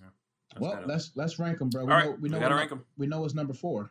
That's 0.00 0.60
well, 0.60 0.72
kinda- 0.72 0.88
let's 0.88 1.12
let's 1.14 1.38
rank 1.38 1.58
them, 1.60 1.70
bro. 1.70 1.82
all 1.82 1.86
We 1.86 1.92
right, 1.92 2.04
know 2.06 2.10
we 2.10 2.18
we 2.22 2.28
know 2.30 2.40
gotta 2.40 2.54
rank 2.56 2.70
them. 2.70 2.84
We 2.98 3.06
know 3.06 3.24
it's 3.24 3.34
number 3.34 3.54
four. 3.54 3.90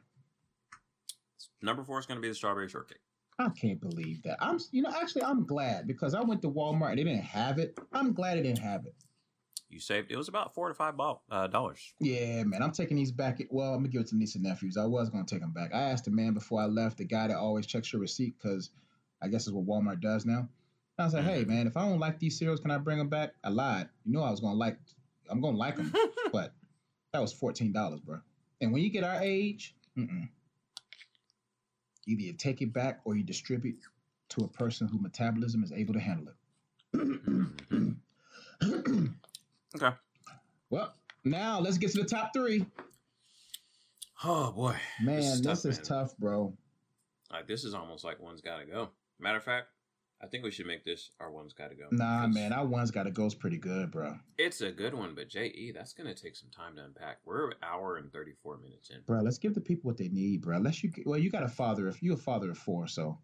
Number 1.61 1.81
four 1.83 1.97
is 1.99 2.05
gonna 2.05 2.19
be 2.19 2.27
the 2.27 2.35
strawberry 2.35 2.67
shortcake. 2.67 2.99
I 3.39 3.47
can't 3.49 3.79
believe 3.79 4.21
that. 4.23 4.37
I'm, 4.41 4.59
you 4.71 4.81
know, 4.81 4.91
actually, 5.01 5.23
I'm 5.23 5.45
glad 5.45 5.87
because 5.87 6.13
I 6.13 6.21
went 6.21 6.41
to 6.43 6.49
Walmart 6.51 6.89
and 6.89 6.99
they 6.99 7.03
didn't 7.05 7.23
have 7.23 7.57
it. 7.57 7.77
I'm 7.93 8.13
glad 8.13 8.37
they 8.37 8.43
didn't 8.43 8.59
have 8.59 8.85
it. 8.85 8.93
You 9.69 9.79
saved 9.79 10.11
it 10.11 10.17
was 10.17 10.27
about 10.27 10.53
four 10.53 10.67
to 10.67 10.73
five 10.75 10.95
ball, 10.95 11.23
uh, 11.31 11.47
dollars. 11.47 11.93
Yeah, 11.99 12.43
man, 12.43 12.61
I'm 12.61 12.71
taking 12.71 12.95
these 12.95 13.11
back. 13.11 13.41
At, 13.41 13.47
Well, 13.51 13.69
I'm 13.73 13.79
gonna 13.79 13.87
give 13.89 14.01
it 14.01 14.07
to 14.09 14.15
niece 14.15 14.35
and 14.35 14.43
nephews. 14.43 14.77
I 14.77 14.85
was 14.85 15.09
gonna 15.09 15.25
take 15.25 15.41
them 15.41 15.51
back. 15.51 15.73
I 15.73 15.81
asked 15.81 16.05
the 16.05 16.11
man 16.11 16.33
before 16.35 16.61
I 16.61 16.65
left, 16.65 16.97
the 16.99 17.05
guy 17.05 17.27
that 17.27 17.37
always 17.37 17.65
checks 17.65 17.91
your 17.91 17.99
receipt, 18.01 18.35
because 18.37 18.69
I 19.21 19.29
guess 19.29 19.47
is 19.47 19.53
what 19.53 19.65
Walmart 19.65 19.99
does 20.01 20.25
now. 20.27 20.47
I 20.99 21.05
was 21.05 21.15
like, 21.15 21.23
hey, 21.23 21.43
Mhm. 21.43 21.47
man, 21.47 21.67
if 21.67 21.75
I 21.75 21.89
don't 21.89 21.99
like 21.99 22.19
these 22.19 22.37
cereals, 22.37 22.59
can 22.59 22.69
I 22.69 22.77
bring 22.77 22.99
them 22.99 23.09
back? 23.09 23.33
I 23.43 23.49
lied. 23.49 23.89
You 24.05 24.11
know, 24.11 24.21
I 24.21 24.29
was 24.29 24.39
gonna 24.41 24.53
like. 24.55 24.77
I'm 25.29 25.41
gonna 25.41 25.57
like 25.57 25.77
them, 25.77 25.91
but 26.31 26.53
that 27.11 27.19
was 27.19 27.33
fourteen 27.33 27.71
dollars, 27.71 28.01
bro. 28.01 28.19
And 28.61 28.71
when 28.71 28.83
you 28.83 28.89
get 28.91 29.03
our 29.03 29.19
age, 29.21 29.75
mm-mm. 29.97 30.29
either 32.05 32.21
you 32.21 32.33
take 32.33 32.61
it 32.61 32.71
back 32.73 32.99
or 33.05 33.15
you 33.15 33.23
distribute 33.23 33.79
to 34.29 34.43
a 34.43 34.47
person 34.47 34.87
whose 34.87 35.01
metabolism 35.01 35.63
is 35.63 35.71
able 35.71 35.93
to 35.95 35.99
handle 35.99 36.27
it. 36.93 37.97
Okay. 39.75 39.95
well, 40.69 40.93
now 41.23 41.59
let's 41.59 41.77
get 41.77 41.91
to 41.91 42.01
the 42.01 42.07
top 42.07 42.31
three. 42.33 42.65
Oh 44.23 44.51
boy, 44.51 44.75
Man, 45.01 45.17
This 45.19 45.39
this 45.41 45.59
is 45.65 45.65
is, 45.65 45.77
tough, 45.79 46.09
tough, 46.09 46.17
bro. 46.17 46.53
like 47.31 47.47
this 47.47 47.63
is 47.63 47.73
almost 47.73 48.03
like 48.03 48.21
one's 48.21 48.41
got 48.41 48.59
to 48.59 48.65
go. 48.65 48.89
Matter 49.19 49.37
of 49.37 49.43
fact, 49.43 49.67
I 50.21 50.27
think 50.27 50.43
we 50.45 50.51
should 50.51 50.65
make 50.67 50.85
this 50.85 51.11
our 51.19 51.29
one's 51.31 51.51
got 51.53 51.69
to 51.71 51.75
go. 51.75 51.87
Nah, 51.91 52.27
man, 52.27 52.53
our 52.53 52.65
one's 52.65 52.91
got 52.91 53.03
to 53.03 53.11
go's 53.11 53.35
pretty 53.35 53.57
good, 53.57 53.91
bro. 53.91 54.15
it's 54.37 54.61
a 54.61 54.71
good 54.71 54.93
one, 54.93 55.13
but 55.15 55.27
Je, 55.29 55.71
that's 55.75 55.91
gonna 55.93 56.13
take 56.13 56.35
some 56.37 56.49
time 56.51 56.75
to 56.77 56.83
unpack. 56.85 57.17
We're 57.25 57.49
an 57.49 57.55
hour 57.63 57.97
and 57.97 58.11
thirty 58.13 58.33
four 58.41 58.57
minutes 58.57 58.91
in. 58.91 59.01
Bro, 59.05 59.21
let's 59.21 59.37
give 59.39 59.53
the 59.55 59.61
people 59.61 59.89
what 59.89 59.97
they 59.97 60.07
need, 60.09 60.41
bro. 60.41 60.55
Unless 60.57 60.83
you, 60.83 60.91
well, 61.05 61.19
you 61.19 61.29
got 61.29 61.43
a 61.43 61.49
father. 61.49 61.87
If 61.89 62.01
you're 62.01 62.13
a 62.15 62.17
father 62.17 62.51
of 62.51 62.57
four, 62.57 62.87
so. 62.87 63.17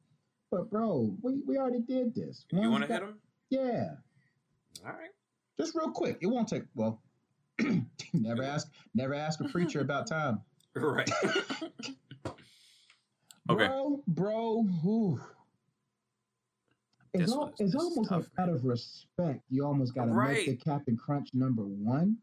But 0.52 0.70
bro, 0.72 1.16
we, 1.22 1.44
we 1.48 1.58
already 1.58 1.82
did 1.82 2.14
this. 2.16 2.46
You 2.52 2.72
want 2.72 2.84
to 2.86 2.92
hit 2.92 3.02
them? 3.02 3.20
Yeah, 3.52 3.90
All 4.86 4.92
right. 4.92 5.12
Just 5.60 5.76
real 5.76 5.92
quick. 5.92 6.18
It 6.22 6.28
won't 6.28 6.48
take. 6.48 6.64
Well, 6.76 7.02
never 8.14 8.44
ask, 8.44 8.72
never 8.96 9.14
ask 9.14 9.40
a 9.42 9.46
preacher 9.50 9.82
about 9.82 10.08
time. 10.08 10.42
Right. 10.76 11.10
Okay. 13.50 13.66
Bro, 13.66 14.04
bro. 14.08 15.20
It's, 17.16 17.32
al- 17.32 17.52
it's 17.58 17.74
almost 17.74 18.10
tough, 18.10 18.30
like 18.38 18.48
out 18.48 18.54
of 18.54 18.64
respect, 18.64 19.42
you 19.50 19.66
almost 19.66 19.96
got 19.96 20.06
to 20.06 20.12
Right. 20.12 20.46
make 20.46 20.46
the 20.46 20.56
Captain 20.56 20.96
Crunch 20.96 21.30
number 21.34 21.64
one. 21.64 22.18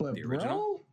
But 0.00 0.14
The 0.16 0.22
bro, 0.22 0.30
original? 0.36 0.86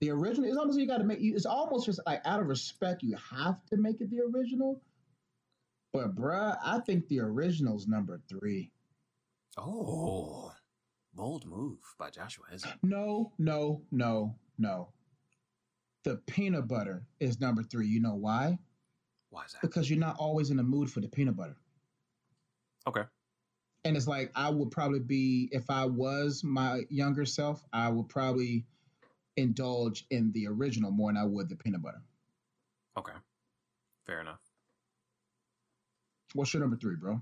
the 0.00 0.10
original, 0.10 0.48
it's 0.48 0.58
almost 0.58 0.76
you 0.80 0.88
got 0.88 0.98
to 0.98 1.04
make. 1.04 1.18
It's 1.20 1.46
almost 1.46 1.86
just 1.86 2.00
like 2.04 2.20
out 2.24 2.40
of 2.40 2.48
respect, 2.48 3.04
you 3.04 3.16
have 3.16 3.64
to 3.66 3.76
make 3.76 4.00
it 4.00 4.10
the 4.10 4.22
original. 4.22 4.82
But 5.92 6.16
bruh, 6.16 6.58
I 6.64 6.80
think 6.80 7.06
the 7.06 7.20
original's 7.20 7.86
number 7.86 8.20
three. 8.28 8.72
Oh, 9.56 10.50
bold 11.14 11.46
move 11.46 11.78
by 11.98 12.10
Joshua 12.10 12.44
Hezzy. 12.52 12.68
No, 12.82 13.32
no, 13.38 13.82
no, 13.92 14.36
no. 14.58 14.88
The 16.04 16.16
peanut 16.26 16.68
butter 16.68 17.04
is 17.20 17.40
number 17.40 17.62
three. 17.62 17.86
You 17.88 18.00
know 18.00 18.14
why? 18.14 18.58
Why 19.30 19.44
is 19.44 19.52
that? 19.52 19.62
Because 19.62 19.88
you're 19.90 19.98
not 19.98 20.16
always 20.18 20.50
in 20.50 20.56
the 20.58 20.62
mood 20.62 20.90
for 20.90 21.00
the 21.00 21.08
peanut 21.08 21.36
butter. 21.36 21.56
Okay. 22.86 23.02
and 23.84 23.96
it's 23.96 24.06
like 24.06 24.30
I 24.34 24.50
would 24.50 24.70
probably 24.70 25.00
be 25.00 25.48
if 25.52 25.70
I 25.70 25.86
was 25.86 26.42
my 26.44 26.82
younger 26.90 27.24
self, 27.24 27.64
I 27.72 27.88
would 27.88 28.08
probably 28.08 28.66
indulge 29.36 30.06
in 30.10 30.32
the 30.32 30.46
original 30.48 30.90
more 30.90 31.10
than 31.12 31.16
I 31.20 31.24
would 31.24 31.48
the 31.48 31.56
peanut 31.56 31.82
butter. 31.82 32.02
Okay. 32.98 33.12
Fair 34.06 34.20
enough. 34.20 34.40
What's 36.34 36.52
your 36.54 36.60
number 36.60 36.76
three, 36.76 36.96
bro? 36.96 37.20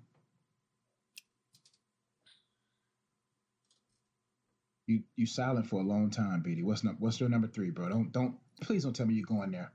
You 4.93 5.03
you 5.17 5.27
silent 5.27 5.67
for 5.67 5.81
a 5.81 5.85
long 5.85 6.11
time, 6.11 6.43
BD. 6.43 6.63
What's 6.63 6.85
num- 6.85 6.97
What's 6.99 7.19
your 7.19 7.29
number 7.31 7.47
three, 7.47 7.71
bro? 7.71 7.89
Don't 7.89 8.13
don't 8.13 8.37
please 8.61 8.85
don't 8.85 8.95
tell 8.95 9.07
me 9.07 9.15
you're 9.15 9.25
going 9.27 9.51
there. 9.51 9.73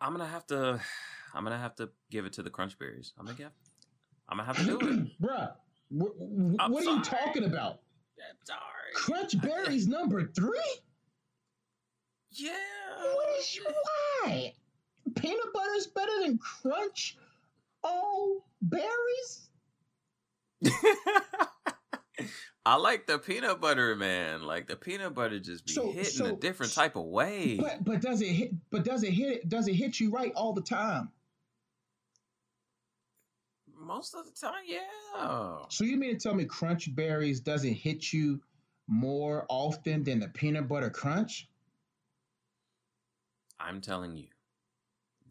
I'm 0.00 0.12
gonna 0.12 0.26
have 0.26 0.44
to. 0.48 0.80
I'm 1.34 1.44
gonna 1.44 1.58
have 1.58 1.76
to 1.76 1.90
give 2.10 2.26
it 2.26 2.32
to 2.34 2.42
the 2.42 2.50
crunch 2.50 2.76
berries. 2.78 3.12
I'm 3.18 3.24
gonna 3.26 3.38
give. 3.38 3.50
I'm 4.28 4.38
gonna 4.38 4.46
have 4.52 4.56
to 4.56 4.64
do 4.64 4.78
it. 4.80 5.10
Bruh, 5.22 5.52
wh- 5.96 6.16
wh- 6.18 6.56
I'm 6.58 6.72
what 6.72 6.84
are 6.86 6.96
you 6.96 7.02
talking 7.02 7.44
about? 7.44 7.80
I'm 8.18 8.36
sorry. 8.44 8.58
Crunch 8.94 9.40
berries 9.40 9.86
number 9.96 10.26
three? 10.26 10.74
Yeah. 12.32 12.50
What 13.14 13.38
is 13.38 13.60
why? 14.24 14.54
Peanut 15.14 15.52
butter's 15.52 15.86
better 15.86 16.12
than 16.22 16.38
crunch? 16.38 17.16
Oh, 17.84 18.42
berries? 18.60 19.48
I 22.64 22.76
like 22.76 23.06
the 23.06 23.18
peanut 23.18 23.60
butter, 23.60 23.96
man. 23.96 24.42
Like 24.42 24.68
the 24.68 24.76
peanut 24.76 25.14
butter 25.14 25.38
just 25.40 25.66
be 25.66 25.72
So- 25.72 25.90
hitting 25.90 26.26
a 26.26 26.30
so- 26.30 26.36
different 26.36 26.72
type 26.72 26.94
of 26.96 27.04
way. 27.06 27.56
But 27.60 27.84
but 27.84 28.00
does 28.00 28.20
it 28.20 28.28
hit? 28.28 28.52
But 28.70 28.84
does 28.84 29.02
it 29.02 29.10
hit? 29.12 29.48
Does 29.48 29.66
it 29.68 29.74
hit 29.74 29.98
you 29.98 30.10
right 30.10 30.32
all 30.34 30.52
the 30.52 30.62
time? 30.62 31.10
Most 33.76 34.14
of 34.14 34.24
the 34.24 34.30
time, 34.30 34.62
yeah. 34.64 35.58
So 35.68 35.82
you 35.84 35.96
mean 35.96 36.16
to 36.16 36.20
tell 36.22 36.34
me 36.34 36.44
crunch 36.44 36.94
berries 36.94 37.40
doesn't 37.40 37.74
hit 37.74 38.12
you 38.12 38.40
more 38.86 39.44
often 39.48 40.04
than 40.04 40.20
the 40.20 40.28
peanut 40.28 40.68
butter 40.68 40.88
crunch? 40.90 41.48
I'm 43.58 43.80
telling 43.80 44.16
you 44.16 44.28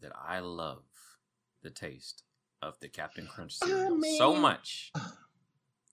that 0.00 0.12
I 0.14 0.40
love 0.40 0.82
the 1.62 1.70
taste 1.70 2.24
of 2.60 2.78
the 2.80 2.88
Captain 2.88 3.26
Crunch 3.26 3.54
cereal 3.54 4.00
so 4.18 4.34
much 4.36 4.92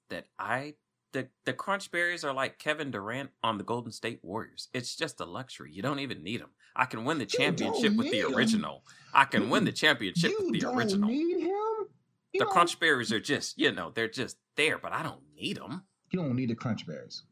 that 0.10 0.26
I 0.38 0.76
the 1.12 1.28
the 1.46 1.54
crunch 1.54 1.92
berries 1.92 2.24
are 2.24 2.34
like 2.34 2.60
Kevin 2.60 2.92
Durant 2.92 3.32
on 3.44 3.58
the 3.58 3.64
Golden 3.64 3.92
State 3.92 4.20
Warriors. 4.24 4.68
It's 4.74 4.96
just 4.96 5.20
a 5.20 5.26
luxury. 5.26 5.72
You 5.72 5.82
don't 5.82 6.00
even 6.00 6.24
need 6.24 6.42
them. 6.42 6.50
I 6.76 6.86
can 6.86 7.04
win 7.06 7.18
the 7.18 7.26
championship 7.26 7.96
with 7.96 8.12
the 8.12 8.24
original. 8.24 8.84
I 9.14 9.26
can 9.26 9.50
win 9.50 9.66
the 9.66 9.72
championship 9.72 10.32
with 10.40 10.52
the 10.54 10.60
don't 10.60 10.78
original. 10.78 11.10
him. 11.10 11.88
The 12.34 12.40
don't- 12.40 12.52
crunch 12.52 12.80
berries 12.80 13.12
are 13.12 13.20
just, 13.20 13.58
you 13.58 13.72
know, 13.72 13.92
they're 13.94 14.08
just 14.08 14.38
there, 14.56 14.78
but 14.78 14.94
I 14.94 15.02
don't 15.02 15.22
need 15.36 15.58
them. 15.58 15.84
You 16.12 16.20
don't 16.20 16.36
need 16.36 16.50
the 16.50 16.56
crunch 16.56 16.86
berries. 16.86 17.24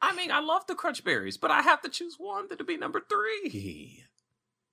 I 0.00 0.14
mean, 0.16 0.30
I 0.32 0.40
love 0.40 0.66
the 0.66 0.74
crunch 0.74 1.04
berries, 1.04 1.36
but 1.36 1.50
I 1.50 1.60
have 1.62 1.82
to 1.82 1.88
choose 1.88 2.16
one 2.18 2.48
that'll 2.48 2.66
be 2.66 2.76
number 2.76 3.00
three. 3.08 4.02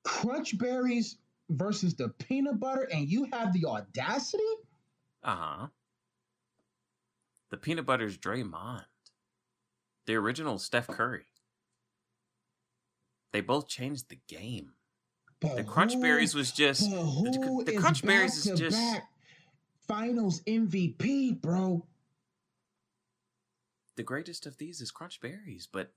Crunch 0.03 0.57
berries 0.57 1.17
versus 1.49 1.93
the 1.93 2.09
peanut 2.09 2.59
butter, 2.59 2.87
and 2.91 3.07
you 3.07 3.25
have 3.33 3.53
the 3.53 3.65
audacity. 3.65 4.43
Uh 5.23 5.35
huh. 5.35 5.67
The 7.49 7.57
peanut 7.57 7.85
butter's 7.85 8.17
Draymond. 8.17 8.85
The 10.05 10.15
original 10.15 10.59
Steph 10.59 10.87
Curry. 10.87 11.25
They 13.31 13.41
both 13.41 13.67
changed 13.67 14.09
the 14.09 14.19
game. 14.27 14.73
But 15.39 15.55
The 15.57 15.63
crunch 15.63 15.93
who- 15.93 16.01
berries 16.01 16.35
was 16.35 16.51
just 16.51 16.89
who 16.89 17.63
the 17.63 17.73
is 17.73 17.79
crunch 17.79 18.03
berries 18.03 18.45
is 18.45 18.59
just 18.59 19.01
finals 19.87 20.41
MVP, 20.41 21.39
bro. 21.41 21.85
the 23.95 24.03
greatest 24.03 24.45
of 24.45 24.57
these 24.57 24.79
is 24.81 24.91
crunch 24.91 25.19
berries, 25.19 25.67
but 25.71 25.93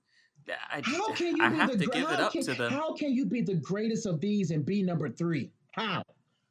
I, 0.47 0.81
How 0.83 1.13
can 1.13 1.37
you 1.37 1.43
I 1.43 1.49
be 1.49 1.55
have 1.55 1.71
the 1.71 1.85
to 1.85 1.91
give 1.91 2.09
it 2.09 2.19
up 2.19 2.31
can, 2.33 2.43
to 2.43 2.53
the 2.53 2.69
How 2.69 2.93
can 2.93 3.13
you 3.13 3.25
be 3.25 3.41
the 3.41 3.53
greatest 3.55 4.05
of 4.05 4.19
these 4.19 4.51
and 4.51 4.65
be 4.65 4.81
number 4.83 5.09
three? 5.09 5.51
How? 5.71 6.03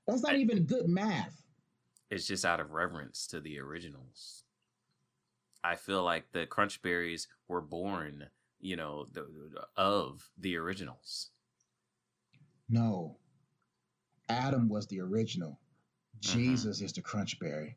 That's 0.06 0.22
not 0.22 0.32
I- 0.34 0.38
even 0.38 0.64
good 0.64 0.88
math. 0.88 1.42
it's 2.10 2.26
just 2.26 2.44
out 2.44 2.60
of 2.60 2.70
reverence 2.72 3.26
to 3.28 3.40
the 3.40 3.58
originals. 3.58 4.44
I 5.64 5.76
feel 5.76 6.02
like 6.02 6.32
the 6.32 6.46
crunch 6.46 6.82
berries 6.82 7.28
were 7.48 7.60
born, 7.60 8.28
you 8.60 8.76
know, 8.76 9.06
the, 9.12 9.26
of 9.76 10.30
the 10.38 10.56
originals. 10.56 11.30
No. 12.68 13.18
Adam 14.28 14.68
was 14.68 14.86
the 14.88 15.00
original. 15.00 15.60
Mm-hmm. 16.20 16.38
Jesus 16.38 16.80
is 16.80 16.92
the 16.92 17.02
crunch 17.02 17.38
berry. 17.38 17.76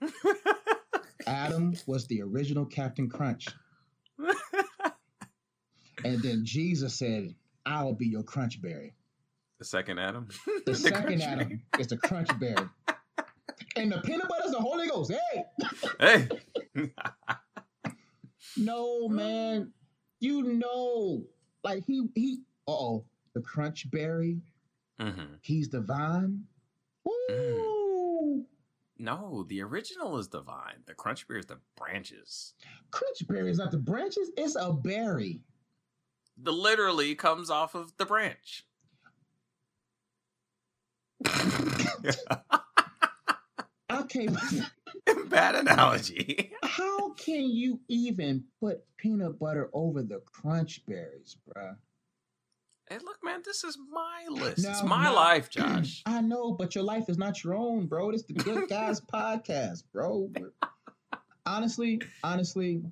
Adam 1.26 1.74
was 1.86 2.06
the 2.06 2.22
original 2.22 2.64
Captain 2.66 3.08
Crunch. 3.08 3.48
And 6.04 6.20
then 6.22 6.44
Jesus 6.44 6.94
said, 6.94 7.34
I'll 7.64 7.94
be 7.94 8.06
your 8.06 8.22
crunch 8.22 8.60
berry. 8.60 8.94
the 9.58 9.64
second 9.64 9.98
Adam. 9.98 10.28
The, 10.66 10.74
second 10.74 11.04
crunch 11.04 11.22
Adam 11.22 11.62
is 11.78 11.86
the 11.86 11.96
crunch 11.96 12.28
berry. 12.38 12.68
And 13.76 13.90
the 13.90 14.00
peanut 14.02 14.28
butter 14.28 14.42
is 14.44 14.52
the 14.52 14.60
Holy 14.60 14.86
Ghost. 14.86 15.12
Hey, 15.12 15.44
Hey. 15.98 16.28
no, 18.56 19.08
man. 19.08 19.72
You 20.20 20.42
know, 20.42 21.24
like 21.62 21.84
he 21.84 22.08
he 22.14 22.40
uh 22.66 22.72
oh, 22.72 23.04
the 23.34 23.40
crunch 23.40 23.90
berry, 23.90 24.40
hmm 24.98 25.34
he's 25.42 25.68
divine. 25.68 26.44
vine. 27.06 27.14
Woo! 27.28 28.46
No, 28.96 29.44
the 29.48 29.60
original 29.62 30.16
is 30.18 30.28
divine. 30.28 30.82
The 30.86 30.94
crunch 30.94 31.26
berry 31.28 31.40
is 31.40 31.46
the 31.46 31.58
branches. 31.76 32.54
Crunch 32.90 33.26
berry 33.26 33.50
is 33.50 33.58
not 33.58 33.70
the 33.72 33.78
branches, 33.78 34.30
it's 34.36 34.56
a 34.56 34.72
berry. 34.72 35.42
The 36.36 36.52
literally 36.52 37.14
comes 37.14 37.50
off 37.50 37.74
of 37.74 37.96
the 37.98 38.06
branch. 38.06 38.64
Okay, 43.90 44.28
Bad 45.28 45.54
analogy. 45.54 46.52
how 46.62 47.10
can 47.10 47.48
you 47.50 47.80
even 47.88 48.44
put 48.60 48.82
peanut 48.96 49.38
butter 49.38 49.70
over 49.72 50.02
the 50.02 50.20
crunch 50.26 50.84
berries, 50.86 51.36
bruh? 51.48 51.76
Hey, 52.88 52.98
look, 52.98 53.16
man, 53.24 53.40
this 53.44 53.64
is 53.64 53.78
my 53.90 54.26
list. 54.28 54.66
it's 54.66 54.82
my 54.82 55.04
no. 55.04 55.14
life, 55.14 55.48
Josh. 55.50 56.02
I 56.04 56.20
know, 56.20 56.52
but 56.52 56.74
your 56.74 56.84
life 56.84 57.08
is 57.08 57.16
not 57.16 57.42
your 57.42 57.54
own, 57.54 57.86
bro. 57.86 58.10
It's 58.10 58.24
the 58.24 58.34
Good 58.34 58.68
Guys 58.68 59.00
podcast, 59.14 59.84
bro. 59.92 60.30
Honestly, 61.46 62.00
honestly, 62.22 62.82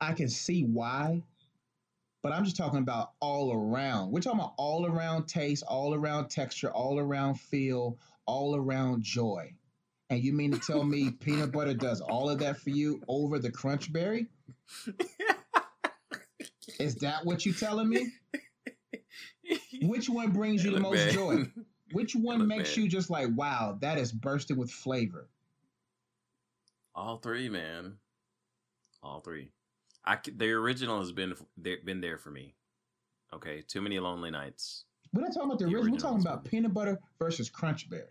I 0.00 0.12
can 0.12 0.28
see 0.28 0.64
why, 0.64 1.22
but 2.22 2.32
I'm 2.32 2.44
just 2.44 2.56
talking 2.56 2.80
about 2.80 3.12
all 3.20 3.52
around. 3.52 4.10
We're 4.10 4.20
talking 4.20 4.40
about 4.40 4.54
all 4.56 4.86
around 4.86 5.26
taste, 5.26 5.62
all 5.66 5.94
around 5.94 6.28
texture, 6.30 6.70
all 6.70 6.98
around 6.98 7.40
feel, 7.40 7.96
all 8.26 8.56
around 8.56 9.02
joy. 9.02 9.52
And 10.10 10.22
you 10.22 10.32
mean 10.32 10.52
to 10.52 10.58
tell 10.58 10.84
me 10.84 11.10
peanut 11.10 11.52
butter 11.52 11.74
does 11.74 12.00
all 12.00 12.30
of 12.30 12.38
that 12.38 12.58
for 12.58 12.70
you 12.70 13.02
over 13.08 13.38
the 13.38 13.50
crunch 13.50 13.92
berry? 13.92 14.26
Is 16.78 16.96
that 16.96 17.24
what 17.24 17.44
you're 17.44 17.54
telling 17.54 17.88
me? 17.88 18.08
Which 19.82 20.08
one 20.08 20.32
brings 20.32 20.64
you 20.64 20.70
the 20.70 20.80
most 20.80 20.96
man. 20.96 21.12
joy? 21.12 21.50
Which 21.92 22.14
one 22.14 22.46
makes 22.46 22.76
man. 22.76 22.84
you 22.84 22.90
just 22.90 23.10
like, 23.10 23.28
wow, 23.34 23.78
that 23.80 23.98
is 23.98 24.12
bursting 24.12 24.56
with 24.56 24.70
flavor? 24.70 25.28
All 26.94 27.18
three, 27.18 27.48
man. 27.48 27.94
All 29.02 29.20
three. 29.20 29.50
I 30.04 30.18
the 30.36 30.50
original 30.52 30.98
has 31.00 31.12
been 31.12 31.34
there, 31.56 31.76
been 31.84 32.00
there 32.00 32.18
for 32.18 32.30
me. 32.30 32.54
Okay, 33.32 33.62
too 33.66 33.80
many 33.80 33.98
lonely 33.98 34.30
nights. 34.30 34.84
We're 35.12 35.22
not 35.22 35.34
talking 35.34 35.50
about 35.50 35.58
the, 35.58 35.66
The 35.66 35.74
original. 35.74 35.92
We're 35.92 35.98
talking 35.98 36.20
about 36.20 36.44
peanut 36.44 36.74
butter 36.74 36.98
versus 37.18 37.48
crunch 37.50 37.88
berry. 37.88 38.04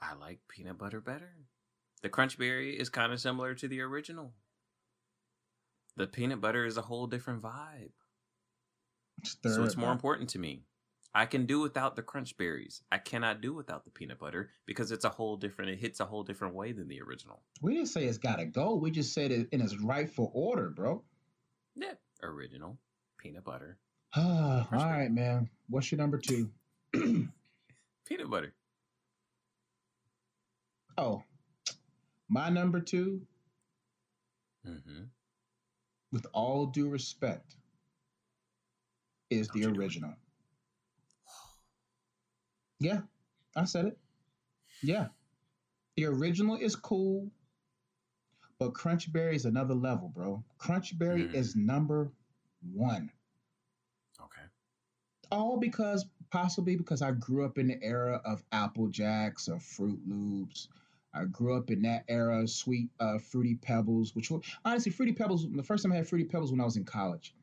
I 0.00 0.14
like 0.14 0.40
peanut 0.48 0.78
butter 0.78 1.00
better. 1.00 1.32
The 2.02 2.08
crunch 2.08 2.38
berry 2.38 2.78
is 2.78 2.88
kind 2.88 3.12
of 3.12 3.20
similar 3.20 3.54
to 3.54 3.68
the 3.68 3.80
original. 3.80 4.32
The 5.96 6.06
peanut 6.06 6.40
butter 6.40 6.66
is 6.66 6.76
a 6.76 6.82
whole 6.82 7.06
different 7.06 7.42
vibe. 7.42 7.92
so 9.44 9.64
it's 9.64 9.76
more 9.76 9.92
important 9.92 10.30
to 10.30 10.38
me. 10.38 10.62
I 11.14 11.24
can 11.24 11.46
do 11.46 11.60
without 11.60 11.96
the 11.96 12.02
crunch 12.02 12.36
berries. 12.36 12.82
I 12.92 12.98
cannot 12.98 13.40
do 13.40 13.54
without 13.54 13.84
the 13.84 13.90
peanut 13.90 14.18
butter 14.18 14.50
because 14.66 14.92
it's 14.92 15.06
a 15.06 15.08
whole 15.08 15.38
different. 15.38 15.70
It 15.70 15.78
hits 15.78 16.00
a 16.00 16.04
whole 16.04 16.22
different 16.22 16.54
way 16.54 16.72
than 16.72 16.88
the 16.88 17.00
original. 17.00 17.40
We 17.62 17.74
didn't 17.74 17.88
say 17.88 18.04
it's 18.04 18.18
got 18.18 18.36
to 18.36 18.44
go. 18.44 18.74
We 18.74 18.90
just 18.90 19.14
said 19.14 19.30
it 19.32 19.48
in 19.50 19.62
its 19.62 19.78
rightful 19.80 20.30
order, 20.34 20.68
bro. 20.68 21.02
Yeah, 21.74 21.94
original 22.22 22.76
peanut 23.18 23.44
butter, 23.44 23.78
all 24.16 24.66
Crunch 24.68 25.10
man. 25.10 25.48
What's 25.70 25.90
your 25.90 25.98
number 25.98 26.18
two? 26.18 26.50
peanut 26.92 28.30
butter. 28.30 28.52
Oh, 30.98 31.22
my 32.28 32.48
number 32.48 32.80
two, 32.80 33.20
Mm-hmm. 34.66 35.04
with 36.10 36.26
all 36.32 36.66
due 36.66 36.88
respect, 36.88 37.54
is 39.30 39.48
the 39.48 39.62
Don't 39.62 39.74
it. 39.74 39.78
original. 39.78 40.14
Yeah, 42.80 43.00
I 43.54 43.64
said 43.64 43.86
it. 43.86 43.98
Yeah. 44.82 45.08
The 45.96 46.06
original 46.06 46.56
is 46.56 46.76
cool, 46.76 47.30
but 48.58 48.74
Crunchberry 48.74 49.34
is 49.34 49.44
another 49.46 49.74
level, 49.74 50.08
bro. 50.08 50.42
Crunchberry 50.58 51.28
Mm. 51.30 51.34
is 51.34 51.56
number 51.56 52.10
one. 52.72 53.10
Okay. 54.20 54.42
All 55.30 55.56
because, 55.58 56.04
possibly 56.30 56.76
because 56.76 57.02
I 57.02 57.12
grew 57.12 57.44
up 57.44 57.56
in 57.56 57.68
the 57.68 57.82
era 57.82 58.20
of 58.24 58.44
Apple 58.52 58.88
Jacks 58.88 59.48
or 59.48 59.56
Froot 59.56 60.00
Loops. 60.06 60.68
I 61.16 61.24
grew 61.24 61.56
up 61.56 61.70
in 61.70 61.82
that 61.82 62.04
era 62.08 62.46
sweet 62.46 62.90
uh, 63.00 63.18
Fruity 63.18 63.54
Pebbles, 63.56 64.14
which 64.14 64.30
were, 64.30 64.40
honestly, 64.64 64.92
Fruity 64.92 65.12
Pebbles, 65.12 65.46
the 65.50 65.62
first 65.62 65.82
time 65.82 65.92
I 65.92 65.96
had 65.96 66.08
Fruity 66.08 66.24
Pebbles 66.24 66.50
when 66.50 66.60
I 66.60 66.64
was 66.64 66.76
in 66.76 66.84
college. 66.84 67.34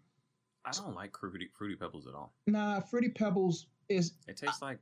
I 0.65 0.71
don't 0.71 0.95
like 0.95 1.17
fruity, 1.17 1.49
fruity 1.53 1.75
pebbles 1.75 2.07
at 2.07 2.13
all. 2.13 2.33
Nah, 2.47 2.79
Fruity 2.79 3.09
Pebbles 3.09 3.67
is 3.89 4.13
It 4.27 4.37
tastes 4.37 4.61
like 4.61 4.79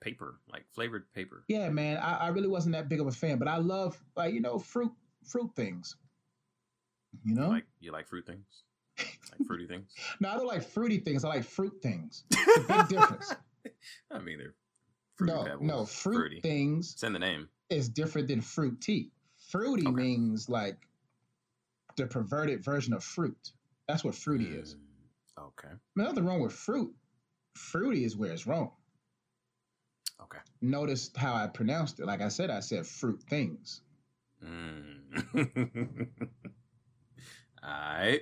paper, 0.00 0.40
like 0.52 0.64
flavored 0.72 1.04
paper. 1.14 1.44
Yeah, 1.48 1.68
man. 1.70 1.98
I, 1.98 2.16
I 2.16 2.28
really 2.28 2.48
wasn't 2.48 2.74
that 2.74 2.88
big 2.88 3.00
of 3.00 3.06
a 3.06 3.12
fan, 3.12 3.38
but 3.38 3.46
I 3.46 3.58
love 3.58 4.02
like 4.16 4.34
you 4.34 4.40
know 4.40 4.58
fruit 4.58 4.90
fruit 5.24 5.50
things. 5.54 5.96
You 7.24 7.34
know? 7.34 7.48
Like 7.48 7.64
you 7.80 7.92
like 7.92 8.08
fruit 8.08 8.26
things, 8.26 8.64
like 8.98 9.46
fruity 9.46 9.66
things. 9.66 9.92
no, 10.20 10.30
I 10.30 10.36
don't 10.36 10.46
like 10.46 10.62
fruity 10.62 10.98
things. 10.98 11.24
I 11.24 11.28
like 11.28 11.44
fruit 11.44 11.74
things. 11.82 12.24
It's 12.32 12.56
a 12.56 12.60
big 12.78 12.88
difference. 12.88 13.34
I 14.10 14.18
mean, 14.18 14.38
they're 14.38 14.54
fruity 15.16 15.34
no, 15.34 15.44
pebbles. 15.44 15.62
no, 15.62 15.84
fruit 15.84 16.14
fruity. 16.16 16.40
things 16.40 16.92
It's 16.94 17.04
in 17.04 17.12
the 17.12 17.18
name. 17.18 17.48
Is 17.70 17.88
different 17.88 18.28
than 18.28 18.40
fruit 18.40 18.80
tea. 18.80 19.10
Fruity 19.48 19.86
Okay. 19.86 19.94
means 19.96 20.48
like 20.48 20.76
the 21.96 22.06
perverted 22.06 22.62
version 22.64 22.92
of 22.92 23.02
fruit. 23.02 23.52
That's 23.88 24.04
what 24.04 24.14
fruity 24.14 24.46
is. 24.56 24.74
Mm, 24.74 24.80
Okay. 25.38 25.70
Nothing 25.96 26.24
wrong 26.26 26.40
with 26.42 26.52
fruit. 26.52 26.94
Fruity 27.56 28.04
is 28.04 28.16
where 28.16 28.32
it's 28.32 28.46
wrong. 28.46 28.72
Okay. 30.20 30.38
Notice 30.60 31.10
how 31.16 31.34
I 31.34 31.46
pronounced 31.46 31.98
it. 32.00 32.06
Like 32.06 32.20
I 32.20 32.28
said, 32.28 32.50
I 32.50 32.60
said 32.60 32.86
fruit 32.86 33.22
things. 33.22 33.80
Mm. 34.44 35.00
All 37.62 37.70
right. 37.70 38.20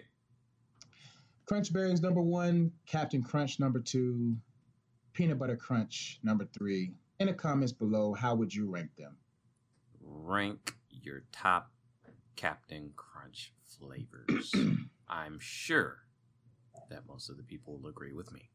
Crunch 1.47 1.73
Berries 1.73 2.03
number 2.03 2.21
one, 2.23 2.73
Captain 2.87 3.23
Crunch 3.23 3.59
number 3.59 3.81
two, 3.81 4.37
Peanut 5.13 5.39
Butter 5.39 5.57
Crunch 5.57 6.21
number 6.23 6.45
three. 6.57 6.93
In 7.21 7.27
the 7.27 7.33
comments 7.35 7.73
below, 7.73 8.13
how 8.13 8.35
would 8.35 8.55
you 8.55 8.69
rank 8.71 8.95
them? 8.97 9.17
Rank 10.25 10.75
your 10.91 11.23
top 11.33 11.71
Captain 12.37 12.93
Crunch 12.97 13.53
flavors. 13.79 14.53
I'm 15.09 15.39
sure 15.41 15.99
that 16.91 17.07
most 17.07 17.31
of 17.31 17.37
the 17.37 17.43
people 17.43 17.79
will 17.79 17.89
agree 17.89 18.13
with 18.13 18.33
me. 18.33 18.51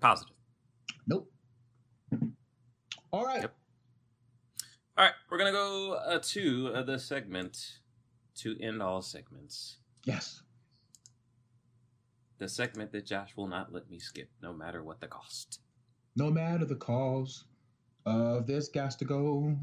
Positive. 0.00 0.36
Nope. 1.06 1.30
All 3.12 3.24
right. 3.24 3.42
Yep. 3.42 3.54
All 4.98 5.04
right, 5.06 5.14
we're 5.30 5.38
gonna 5.38 5.52
go 5.52 5.94
uh, 5.94 6.18
to 6.22 6.72
uh, 6.74 6.82
the 6.82 6.98
segment 6.98 7.78
to 8.36 8.56
end 8.60 8.82
all 8.82 9.00
segments. 9.00 9.78
Yes. 10.04 10.42
The 12.38 12.48
segment 12.48 12.92
that 12.92 13.06
Josh 13.06 13.30
will 13.36 13.46
not 13.46 13.72
let 13.72 13.88
me 13.88 13.98
skip, 13.98 14.28
no 14.42 14.52
matter 14.52 14.82
what 14.82 15.00
the 15.00 15.06
cost. 15.06 15.60
No 16.14 16.30
matter 16.30 16.64
the 16.66 16.76
cause 16.76 17.44
of 18.04 18.46
this 18.46 18.68
gas 18.68 18.96
to 18.96 19.04
go. 19.04 19.56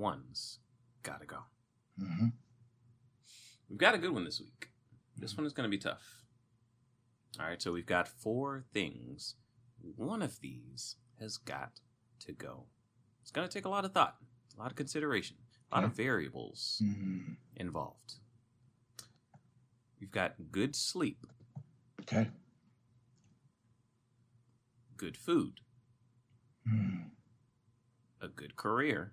One's 0.00 0.60
gotta 1.02 1.26
go. 1.26 1.40
hmm 1.98 2.28
We've 3.68 3.78
got 3.78 3.94
a 3.94 3.98
good 3.98 4.12
one 4.12 4.24
this 4.24 4.40
week. 4.40 4.70
This 5.18 5.36
one 5.36 5.46
is 5.46 5.52
gonna 5.52 5.68
be 5.68 5.76
tough. 5.76 6.24
All 7.38 7.44
right, 7.44 7.60
so 7.60 7.70
we've 7.70 7.84
got 7.86 8.08
four 8.08 8.64
things. 8.72 9.34
One 9.96 10.22
of 10.22 10.40
these 10.40 10.96
has 11.20 11.36
got 11.36 11.80
to 12.20 12.32
go. 12.32 12.64
It's 13.20 13.30
gonna 13.30 13.46
take 13.48 13.66
a 13.66 13.68
lot 13.68 13.84
of 13.84 13.92
thought, 13.92 14.16
a 14.56 14.58
lot 14.60 14.70
of 14.70 14.76
consideration, 14.76 15.36
a 15.70 15.74
lot 15.76 15.84
of 15.84 15.92
variables 15.92 16.78
hmm 16.82 17.34
involved. 17.56 18.14
You've 19.98 20.10
got 20.10 20.50
good 20.50 20.74
sleep, 20.74 21.26
Okay. 22.00 22.30
good 24.96 25.18
food, 25.18 25.60
Mm. 26.66 27.10
a 28.20 28.28
good 28.28 28.56
career, 28.56 29.12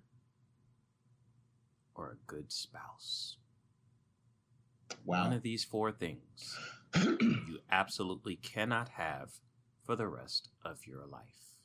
or 1.98 2.12
a 2.12 2.16
good 2.32 2.50
spouse. 2.52 3.36
One 5.04 5.32
of 5.32 5.42
these 5.42 5.64
four 5.64 5.90
things 5.92 6.56
you 6.94 7.58
absolutely 7.70 8.36
cannot 8.36 8.90
have 8.90 9.32
for 9.84 9.96
the 9.96 10.06
rest 10.06 10.48
of 10.64 10.86
your 10.86 11.06
life. 11.06 11.56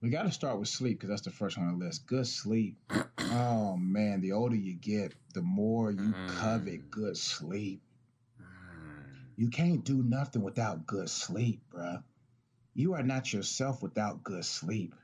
we 0.00 0.10
got 0.10 0.22
to 0.24 0.32
start 0.32 0.58
with 0.58 0.68
sleep 0.68 0.98
because 0.98 1.10
that's 1.10 1.22
the 1.22 1.30
first 1.30 1.56
one 1.58 1.68
on 1.68 1.78
the 1.78 1.84
list. 1.84 2.06
Good 2.06 2.26
sleep. 2.26 2.76
Oh 3.34 3.76
man, 3.78 4.20
the 4.20 4.32
older 4.32 4.56
you 4.56 4.74
get, 4.74 5.14
the 5.32 5.40
more 5.42 5.90
you 5.90 6.12
Mm. 6.12 6.26
covet 6.26 6.90
good 6.90 7.16
sleep. 7.16 7.80
Mm, 8.38 9.04
You 9.36 9.48
can't 9.48 9.82
do 9.84 10.02
nothing 10.02 10.42
without 10.42 10.86
good 10.86 11.08
sleep, 11.08 11.62
bruh. 11.72 12.02
You 12.74 12.92
are 12.94 13.02
not 13.02 13.32
yourself 13.32 13.80
without 13.82 14.22
good 14.22 14.44
sleep. 14.44 14.94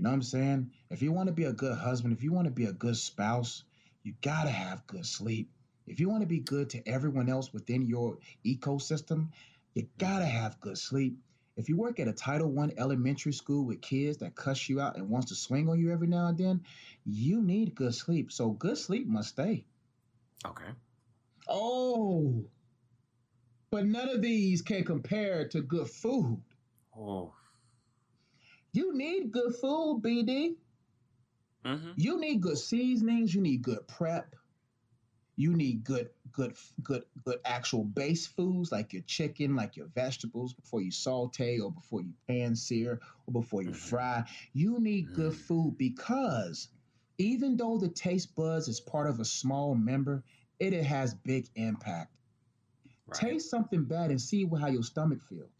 You 0.00 0.04
know 0.04 0.12
what 0.12 0.14
I'm 0.14 0.22
saying? 0.22 0.70
If 0.88 1.02
you 1.02 1.12
want 1.12 1.26
to 1.26 1.34
be 1.34 1.44
a 1.44 1.52
good 1.52 1.76
husband, 1.76 2.14
if 2.14 2.24
you 2.24 2.32
want 2.32 2.46
to 2.46 2.50
be 2.50 2.64
a 2.64 2.72
good 2.72 2.96
spouse, 2.96 3.64
you 4.02 4.14
got 4.22 4.44
to 4.44 4.48
have 4.48 4.86
good 4.86 5.04
sleep. 5.04 5.50
If 5.86 6.00
you 6.00 6.08
want 6.08 6.22
to 6.22 6.26
be 6.26 6.38
good 6.38 6.70
to 6.70 6.88
everyone 6.88 7.28
else 7.28 7.52
within 7.52 7.86
your 7.86 8.16
ecosystem, 8.42 9.28
you 9.74 9.86
got 9.98 10.20
to 10.20 10.24
mm-hmm. 10.24 10.38
have 10.38 10.58
good 10.58 10.78
sleep. 10.78 11.18
If 11.58 11.68
you 11.68 11.76
work 11.76 12.00
at 12.00 12.08
a 12.08 12.14
Title 12.14 12.50
One 12.50 12.72
elementary 12.78 13.34
school 13.34 13.66
with 13.66 13.82
kids 13.82 14.16
that 14.20 14.34
cuss 14.34 14.70
you 14.70 14.80
out 14.80 14.96
and 14.96 15.10
wants 15.10 15.28
to 15.28 15.34
swing 15.34 15.68
on 15.68 15.78
you 15.78 15.92
every 15.92 16.08
now 16.08 16.28
and 16.28 16.38
then, 16.38 16.62
you 17.04 17.42
need 17.42 17.74
good 17.74 17.94
sleep. 17.94 18.32
So 18.32 18.52
good 18.52 18.78
sleep 18.78 19.06
must 19.06 19.28
stay. 19.28 19.66
Okay. 20.46 20.70
Oh, 21.46 22.42
but 23.70 23.84
none 23.84 24.08
of 24.08 24.22
these 24.22 24.62
can 24.62 24.82
compare 24.82 25.46
to 25.48 25.60
good 25.60 25.90
food. 25.90 26.40
Oh. 26.96 27.34
You 28.72 28.94
need 28.96 29.32
good 29.32 29.54
food, 29.56 30.00
BD. 30.02 30.56
Mm-hmm. 31.64 31.92
You 31.96 32.20
need 32.20 32.40
good 32.40 32.58
seasonings. 32.58 33.34
You 33.34 33.40
need 33.40 33.62
good 33.62 33.86
prep. 33.88 34.36
You 35.36 35.54
need 35.54 35.84
good, 35.84 36.10
good, 36.32 36.54
good, 36.82 37.04
good 37.24 37.40
actual 37.44 37.84
base 37.84 38.26
foods 38.26 38.70
like 38.70 38.92
your 38.92 39.02
chicken, 39.02 39.56
like 39.56 39.76
your 39.76 39.86
vegetables 39.88 40.52
before 40.52 40.82
you 40.82 40.90
saute 40.90 41.58
or 41.60 41.72
before 41.72 42.02
you 42.02 42.12
pan 42.28 42.54
sear 42.56 43.00
or 43.26 43.32
before 43.32 43.62
you 43.62 43.72
Mhm. 43.72 43.88
fry. 43.88 44.28
You 44.52 44.78
need 44.80 45.12
good 45.14 45.32
Mm. 45.32 45.38
food 45.46 45.78
because 45.78 46.68
even 47.18 47.56
though 47.56 47.78
the 47.78 47.88
taste 47.88 48.34
buds 48.34 48.68
is 48.68 48.80
part 48.80 49.08
of 49.08 49.18
a 49.20 49.24
small 49.24 49.74
member, 49.74 50.24
it 50.58 50.72
has 50.74 51.14
big 51.14 51.48
impact. 51.54 52.12
Right. 53.06 53.20
Taste 53.20 53.50
something 53.50 53.84
bad 53.84 54.10
and 54.10 54.20
see 54.20 54.46
how 54.46 54.68
your 54.68 54.82
stomach 54.82 55.22
feels. 55.22 55.50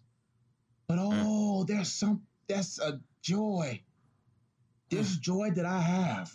But 0.88 0.98
Mm. 1.00 1.08
oh, 1.10 1.64
there's 1.64 1.92
some 1.92 2.26
that's 2.50 2.78
a 2.80 3.00
joy. 3.22 3.80
This 4.90 5.16
joy 5.16 5.50
that 5.54 5.64
I 5.64 5.80
have. 5.80 6.32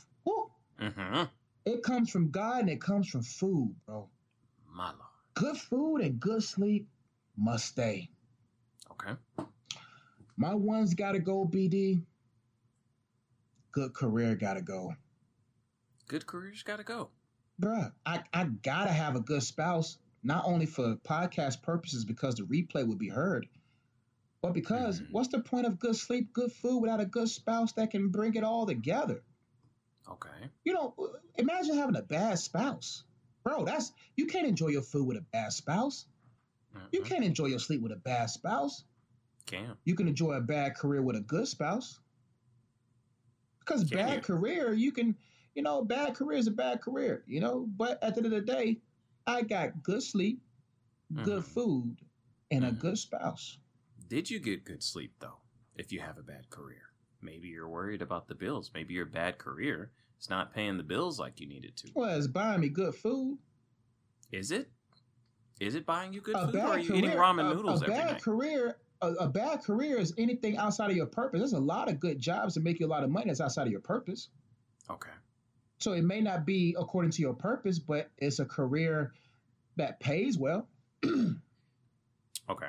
Mm-hmm. 0.82 1.24
it 1.66 1.84
comes 1.84 2.10
from 2.12 2.32
God 2.32 2.62
and 2.62 2.70
it 2.70 2.82
comes 2.82 3.08
from 3.08 3.24
food, 3.24 3.74
bro. 3.86 4.10
My 4.70 4.88
lord. 4.88 5.00
Good 5.36 5.56
food 5.56 5.98
and 6.02 6.20
good 6.20 6.44
sleep 6.44 6.90
must 7.38 7.66
stay. 7.66 8.10
Okay. 8.92 9.14
My 10.36 10.54
one's 10.54 10.94
gotta 10.94 11.20
go, 11.20 11.46
BD. 11.46 12.02
Good 13.72 13.94
career 13.94 14.36
gotta 14.36 14.62
go. 14.62 14.94
Good 16.08 16.26
careers 16.26 16.64
gotta 16.64 16.84
go. 16.84 17.10
Bruh, 17.60 17.92
I, 18.06 18.22
I 18.34 18.46
gotta 18.64 18.92
have 18.92 19.16
a 19.16 19.22
good 19.22 19.44
spouse, 19.44 19.98
not 20.24 20.44
only 20.46 20.66
for 20.66 20.98
podcast 20.98 21.62
purposes 21.62 22.04
because 22.04 22.36
the 22.36 22.44
replay 22.44 22.86
would 22.86 23.00
be 23.00 23.10
heard, 23.10 23.48
but 24.46 24.54
because 24.54 25.02
Mhm. 25.02 25.08
what's 25.10 25.30
the 25.30 25.40
point 25.40 25.66
of 25.66 25.80
good 25.80 25.96
sleep, 25.96 26.32
good 26.32 26.52
food 26.52 26.78
without 26.78 27.02
a 27.02 27.06
good 27.06 27.30
spouse 27.30 27.74
that 27.74 27.90
can 27.90 28.10
bring 28.10 28.36
it 28.36 28.44
all 28.44 28.68
together? 28.68 29.24
Okay. 30.08 30.50
You 30.64 30.74
know, 30.74 30.94
imagine 31.36 31.76
having 31.76 31.96
a 31.96 32.04
bad 32.04 32.38
spouse. 32.38 33.06
Bro, 33.44 33.66
that's 33.66 33.92
you 34.16 34.28
can't 34.28 34.46
enjoy 34.48 34.68
your 34.68 34.84
food 34.84 35.08
with 35.08 35.18
a 35.18 35.22
bad 35.22 35.52
spouse. 35.52 36.06
You 36.92 37.02
Mhm. 37.02 37.06
can't 37.06 37.24
enjoy 37.26 37.48
your 37.48 37.58
sleep 37.60 37.82
with 37.82 37.92
a 37.92 37.96
bad 37.98 38.30
spouse. 38.30 38.84
Can. 39.48 39.78
You 39.84 39.96
can 39.96 40.08
enjoy 40.08 40.34
a 40.34 40.42
bad 40.42 40.76
career 40.76 41.02
with 41.02 41.16
a 41.16 41.22
good 41.22 41.48
spouse. 41.48 42.00
Because 43.60 43.84
Can 43.86 43.98
bad 43.98 44.18
you? 44.18 44.22
career, 44.22 44.74
you 44.74 44.92
can, 44.92 45.18
you 45.56 45.64
know, 45.64 45.84
bad 45.84 46.14
career 46.14 46.38
is 46.38 46.46
a 46.48 46.52
bad 46.52 46.82
career, 46.82 47.24
you 47.26 47.40
know. 47.40 47.66
But 47.66 48.02
at 48.04 48.14
the 48.14 48.20
end 48.24 48.28
of 48.28 48.32
the 48.32 48.42
day, 48.42 48.80
I 49.26 49.42
got 49.42 49.82
good 49.82 50.04
sleep, 50.04 50.40
good 51.24 51.44
Mhm. 51.44 51.46
food, 51.46 51.98
and 52.52 52.64
a 52.64 52.72
Mhm. 52.72 52.80
good 52.80 52.98
spouse. 53.00 53.58
Did 54.08 54.30
you 54.30 54.40
get 54.40 54.66
good 54.66 54.84
sleep 54.84 55.14
though? 55.20 55.40
If 55.76 55.92
you 55.92 56.00
have 56.00 56.18
a 56.18 56.24
bad 56.24 56.50
career, 56.50 56.84
maybe 57.22 57.50
you're 57.50 57.68
worried 57.68 58.02
about 58.02 58.28
the 58.28 58.36
bills. 58.36 58.72
Maybe 58.74 58.94
your 58.94 59.06
bad 59.06 59.38
career 59.38 59.92
is 60.20 60.30
not 60.30 60.54
paying 60.54 60.78
the 60.78 60.84
bills 60.84 61.20
like 61.20 61.40
you 61.40 61.48
needed 61.48 61.76
to. 61.78 61.90
Well, 61.96 62.18
it's 62.18 62.28
buying 62.28 62.62
me 62.62 62.70
good 62.70 62.96
food. 62.96 63.40
Is 64.32 64.52
it? 64.52 64.70
Is 65.60 65.76
it 65.76 65.86
buying 65.86 66.14
you 66.14 66.22
good 66.22 66.36
a 66.36 66.48
food, 66.48 66.56
or 66.56 66.68
are 66.68 66.80
you 66.80 66.90
career, 66.90 67.00
eating 67.00 67.12
ramen 67.12 67.52
a- 67.52 67.56
noodles 67.56 67.82
a, 67.82 67.86
every 67.86 67.96
bad 67.96 68.12
night? 68.14 68.22
career, 68.22 68.78
a, 69.02 69.08
a 69.14 69.28
bad 69.28 69.64
career 69.64 69.98
is 69.98 70.14
anything 70.18 70.58
outside 70.58 70.92
of 70.92 70.98
your 70.98 71.06
purpose. 71.06 71.40
There's 71.40 71.54
a 71.54 71.60
lot 71.60 71.90
of 71.90 72.00
good 72.00 72.20
jobs 72.20 72.54
that 72.56 72.64
make 72.64 72.80
you 72.80 72.86
a 72.86 72.88
lot 72.88 73.04
of 73.04 73.10
money 73.10 73.28
that's 73.28 73.42
outside 73.42 73.66
of 73.66 73.72
your 73.72 73.82
purpose. 73.82 74.30
Okay. 74.90 75.12
So 75.80 75.94
it 75.94 76.04
may 76.04 76.22
not 76.22 76.46
be 76.46 76.76
according 76.78 77.12
to 77.12 77.22
your 77.22 77.34
purpose, 77.34 77.80
but 77.80 78.10
it's 78.18 78.40
a 78.40 78.46
career 78.46 79.14
that 79.76 80.00
pays 80.00 80.38
well. 80.38 80.68
Okay. 82.48 82.68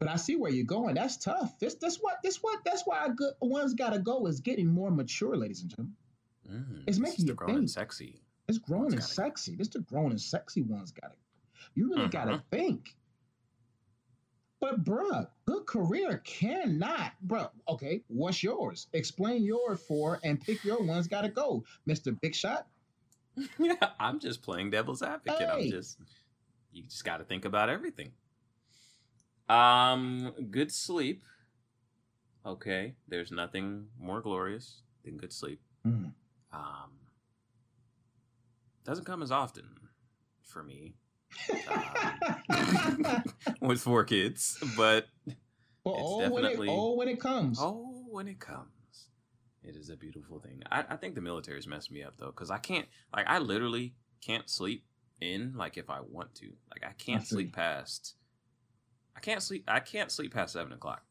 But 0.00 0.08
I 0.08 0.16
see 0.16 0.34
where 0.36 0.50
you're 0.50 0.64
going. 0.64 0.94
That's 0.94 1.18
tough. 1.18 1.58
This 1.58 1.74
that's 1.74 1.96
what 1.98 2.16
this 2.24 2.38
what 2.42 2.60
that's 2.64 2.82
why 2.86 3.04
a 3.04 3.10
good 3.10 3.34
one's 3.42 3.74
gotta 3.74 3.98
go 3.98 4.26
is 4.26 4.40
getting 4.40 4.66
more 4.66 4.90
mature, 4.90 5.36
ladies 5.36 5.60
and 5.60 5.70
gentlemen. 5.70 5.94
Mm, 6.50 6.84
It's 6.86 6.98
making 6.98 7.26
you 7.26 7.34
grown 7.34 7.56
and 7.58 7.70
sexy. 7.70 8.18
It's 8.48 8.56
grown 8.58 8.80
One's 8.84 8.94
and 8.94 9.02
gotta 9.02 9.12
sexy. 9.14 9.54
This 9.56 9.68
the 9.68 9.80
grown 9.80 10.10
and 10.10 10.20
sexy 10.20 10.62
one's 10.62 10.90
gotta 10.90 11.14
you 11.74 11.90
really 11.90 12.08
gotta 12.08 12.32
Mhm. 12.38 12.42
think. 12.50 12.96
But 14.58 14.84
bruh, 14.84 15.28
good 15.46 15.66
career 15.66 16.18
cannot, 16.24 17.12
bruh. 17.26 17.50
Okay, 17.68 18.02
what's 18.08 18.42
yours? 18.42 18.88
Explain 18.94 19.42
yours 19.44 19.80
for 19.86 20.18
and 20.24 20.40
pick 20.40 20.64
your 20.64 20.82
one's 20.82 21.08
gotta 21.08 21.28
go, 21.28 21.62
Mr. 21.86 22.18
Big 22.20 22.34
Shot. 22.34 22.66
yeah, 23.58 23.74
I'm 24.00 24.18
just 24.18 24.40
playing 24.42 24.70
devil's 24.70 25.02
advocate. 25.02 25.46
I'm 25.48 25.68
just 25.68 25.98
you 26.72 26.84
just 26.84 27.04
got 27.04 27.18
to 27.18 27.24
think 27.24 27.44
about 27.44 27.68
everything. 27.68 28.12
Um, 29.50 30.32
good 30.50 30.70
sleep. 30.72 31.24
Okay, 32.46 32.94
there's 33.08 33.32
nothing 33.32 33.86
more 33.98 34.20
glorious 34.20 34.82
than 35.04 35.16
good 35.16 35.32
sleep. 35.32 35.60
Mm. 35.86 36.12
Um, 36.52 36.90
doesn't 38.84 39.04
come 39.04 39.22
as 39.22 39.30
often 39.30 39.64
for 40.42 40.62
me 40.62 40.94
um, 41.68 43.22
with 43.60 43.80
four 43.80 44.04
kids, 44.04 44.58
but 44.76 45.06
But 45.84 45.90
It's 45.92 46.00
oh, 46.02 46.18
when 46.30 46.44
it, 46.44 46.48
definitely- 46.48 46.68
oh, 46.70 46.94
when 46.94 47.08
it 47.08 47.20
comes. 47.20 47.58
Oh, 47.60 48.04
when 48.08 48.28
it 48.28 48.38
comes, 48.38 49.08
it 49.62 49.76
is 49.76 49.90
a 49.90 49.96
beautiful 49.96 50.38
thing. 50.38 50.62
I, 50.70 50.84
I 50.90 50.96
think 50.96 51.14
the 51.14 51.20
military's 51.20 51.66
messed 51.66 51.90
me 51.90 52.02
up 52.02 52.14
though, 52.18 52.26
because 52.26 52.50
I 52.50 52.58
can't 52.58 52.86
like 53.14 53.26
I 53.28 53.38
literally 53.38 53.94
can't 54.20 54.48
sleep 54.48 54.84
in 55.20 55.54
like 55.56 55.76
if 55.76 55.90
I 55.90 56.00
want 56.00 56.34
to. 56.36 56.46
Like 56.70 56.84
I 56.84 56.92
can't 56.98 57.22
feel 57.22 57.36
sleep 57.36 57.54
past. 57.54 58.14
I 59.16 59.20
can't 59.20 59.42
sleep. 59.42 59.64
I 59.68 59.80
can't 59.80 60.10
sleep 60.10 60.32
past 60.34 60.52
seven 60.54 60.72
o'clock 60.72 61.02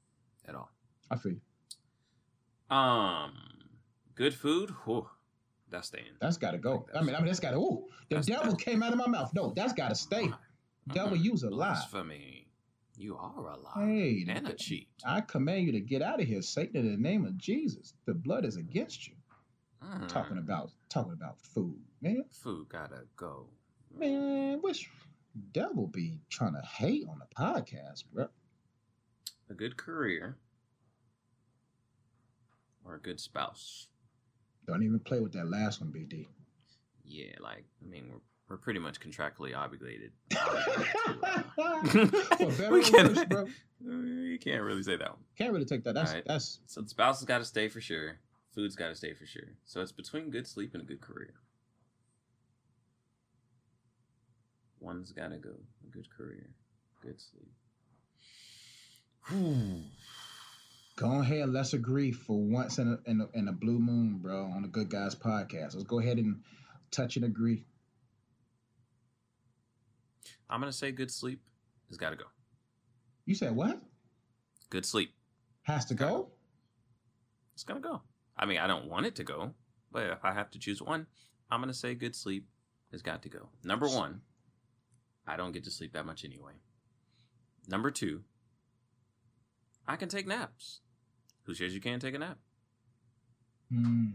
at 0.47 0.55
all. 0.55 0.69
I 1.11 1.15
feel 1.17 1.33
you. 1.33 2.75
Um, 2.75 3.33
good 4.15 4.33
food. 4.33 4.71
Whew. 4.85 5.07
That's 5.69 5.87
staying. 5.87 6.05
That's 6.19 6.37
got 6.37 6.51
to 6.51 6.57
go. 6.57 6.87
Like 6.93 7.01
I 7.03 7.05
mean, 7.05 7.15
I 7.15 7.19
mean, 7.19 7.27
that's 7.27 7.39
got 7.39 7.51
to. 7.51 7.57
Ooh, 7.57 7.85
the 8.09 8.15
That's- 8.15 8.25
devil 8.25 8.55
came 8.55 8.81
out 8.81 8.91
of 8.91 8.97
my 8.97 9.07
mouth. 9.07 9.31
No, 9.33 9.53
that's 9.55 9.73
got 9.73 9.89
to 9.89 9.95
stay. 9.95 10.31
Devil, 10.93 11.17
Mm-mm. 11.17 11.23
you's 11.23 11.43
a 11.43 11.49
lie. 11.49 11.67
Blasphemy. 11.73 12.47
You 12.97 13.15
are 13.15 13.33
a 13.37 13.57
lie 13.57 13.85
Hey, 13.85 14.25
and 14.27 14.47
a 14.49 14.53
cheat. 14.53 14.89
I 15.05 15.21
command 15.21 15.65
you 15.67 15.71
to 15.73 15.79
get 15.79 16.01
out 16.01 16.19
of 16.19 16.27
here, 16.27 16.41
Satan, 16.41 16.75
in 16.75 16.91
the 16.91 16.97
name 16.97 17.23
of 17.25 17.37
Jesus. 17.37 17.93
The 18.05 18.13
blood 18.13 18.43
is 18.43 18.57
against 18.57 19.07
you. 19.07 19.13
Mm. 19.81 20.07
Talking 20.09 20.37
about 20.37 20.71
talking 20.89 21.13
about 21.13 21.39
food, 21.39 21.79
man. 22.01 22.25
food 22.31 22.67
gotta 22.67 23.03
go. 23.15 23.45
Man, 23.97 24.59
which 24.61 24.89
devil 25.53 25.87
be 25.87 26.19
trying 26.29 26.53
to 26.53 26.61
hate 26.61 27.05
on 27.09 27.19
the 27.19 27.25
podcast, 27.35 28.03
bro? 28.13 28.27
A 29.49 29.53
good 29.53 29.77
career 29.77 30.37
or 32.85 32.95
a 32.95 32.99
good 32.99 33.19
spouse. 33.19 33.87
Don't 34.67 34.83
even 34.83 34.99
play 34.99 35.19
with 35.19 35.33
that 35.33 35.49
last 35.49 35.81
one, 35.81 35.91
BD. 35.91 36.27
Yeah, 37.03 37.33
like 37.39 37.65
I 37.83 37.89
mean, 37.89 38.05
we're 38.11 38.19
we're 38.47 38.57
pretty 38.57 38.79
much 38.79 38.99
contractually 38.99 39.55
obligated. 39.55 40.11
We 42.71 42.83
can't- 42.83 43.15
worse, 43.15 43.25
bro. 43.25 43.47
You 43.81 44.37
can't 44.41 44.63
really 44.63 44.83
say 44.83 44.97
that 44.97 45.09
one. 45.09 45.19
Can't 45.37 45.53
really 45.53 45.65
take 45.65 45.83
that. 45.85 45.93
That's 45.93 46.09
Alright. 46.09 46.25
that's 46.27 46.59
So 46.65 46.81
the 46.81 46.89
spouse 46.89 47.19
has 47.19 47.25
got 47.25 47.37
to 47.39 47.45
stay 47.45 47.67
for 47.69 47.79
sure. 47.81 48.17
Food's 48.53 48.75
got 48.75 48.89
to 48.89 48.95
stay 48.95 49.13
for 49.13 49.25
sure. 49.25 49.49
So 49.65 49.81
it's 49.81 49.91
between 49.91 50.29
good 50.31 50.47
sleep 50.47 50.73
and 50.73 50.81
a 50.83 50.85
good 50.85 51.01
career. 51.01 51.33
One's 54.79 55.11
got 55.11 55.29
to 55.29 55.37
go. 55.37 55.55
A 55.83 55.91
good 55.91 56.07
career, 56.15 56.49
good 57.01 57.19
sleep. 57.19 57.51
Whew. 59.27 59.83
go 60.95 61.21
ahead. 61.21 61.49
Let's 61.49 61.73
agree 61.73 62.11
for 62.11 62.37
once 62.37 62.77
in 62.77 62.87
a, 62.87 63.09
in 63.09 63.21
a 63.21 63.37
in 63.37 63.47
a 63.47 63.51
blue 63.51 63.79
moon, 63.79 64.19
bro, 64.21 64.45
on 64.45 64.61
the 64.61 64.67
Good 64.67 64.89
Guys 64.89 65.15
podcast. 65.15 65.75
Let's 65.75 65.83
go 65.83 65.99
ahead 65.99 66.17
and 66.17 66.41
touch 66.91 67.15
and 67.15 67.25
agree. 67.25 67.65
I'm 70.49 70.59
gonna 70.59 70.71
say 70.71 70.91
good 70.91 71.11
sleep 71.11 71.41
has 71.89 71.97
got 71.97 72.09
to 72.11 72.15
go. 72.15 72.25
You 73.25 73.35
said 73.35 73.55
what? 73.55 73.79
Good 74.69 74.85
sleep. 74.85 75.13
Has 75.63 75.85
to 75.85 75.93
go? 75.93 76.29
It's 77.53 77.63
gonna 77.63 77.81
go. 77.81 78.01
I 78.37 78.45
mean, 78.45 78.57
I 78.57 78.67
don't 78.67 78.87
want 78.87 79.05
it 79.05 79.15
to 79.15 79.23
go, 79.23 79.53
but 79.91 80.07
if 80.07 80.23
I 80.23 80.33
have 80.33 80.49
to 80.51 80.59
choose 80.59 80.81
one, 80.81 81.05
I'm 81.51 81.59
gonna 81.59 81.73
say 81.73 81.93
good 81.93 82.15
sleep 82.15 82.47
has 82.91 83.01
got 83.01 83.21
to 83.23 83.29
go. 83.29 83.49
Number 83.63 83.87
one, 83.87 84.21
I 85.29 85.37
don't 85.37 85.51
get 85.51 85.63
to 85.65 85.71
sleep 85.71 85.93
that 85.93 86.05
much 86.07 86.25
anyway. 86.25 86.53
Number 87.67 87.91
two, 87.91 88.23
I 89.87 89.95
can 89.95 90.09
take 90.09 90.25
naps. 90.25 90.79
Who 91.43 91.53
says 91.53 91.73
you 91.73 91.79
can't 91.79 92.01
take 92.01 92.15
a 92.15 92.19
nap? 92.19 92.39
Hmm. 93.71 94.07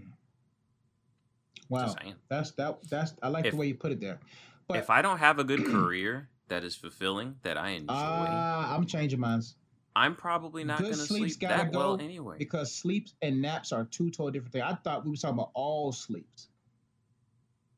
Wow, 1.68 1.94
that's 2.28 2.50
that. 2.52 2.78
That's 2.90 3.14
I 3.22 3.28
like 3.28 3.46
If- 3.46 3.52
the 3.52 3.56
way 3.56 3.66
you 3.68 3.76
put 3.76 3.92
it 3.92 4.00
there. 4.00 4.18
But 4.66 4.78
if 4.78 4.90
I 4.90 5.02
don't 5.02 5.18
have 5.18 5.38
a 5.38 5.44
good 5.44 5.64
career 5.66 6.30
that 6.48 6.64
is 6.64 6.74
fulfilling, 6.74 7.36
that 7.42 7.56
I 7.56 7.70
enjoy, 7.70 7.94
uh, 7.94 8.66
I'm 8.70 8.86
changing 8.86 9.20
minds 9.20 9.56
I'm 9.96 10.16
probably 10.16 10.64
not 10.64 10.80
gonna 10.82 10.94
sleep's 10.94 11.36
sleep 11.36 11.48
that 11.48 11.72
well 11.72 11.96
go 11.96 12.02
anyway. 12.04 12.36
because 12.38 12.74
sleeps 12.74 13.14
and 13.22 13.40
naps 13.40 13.70
are 13.70 13.84
two 13.84 14.10
totally 14.10 14.32
different 14.32 14.52
things. 14.52 14.64
I 14.66 14.74
thought 14.74 15.04
we 15.04 15.10
were 15.10 15.16
talking 15.16 15.38
about 15.38 15.52
all 15.54 15.92
sleeps. 15.92 16.48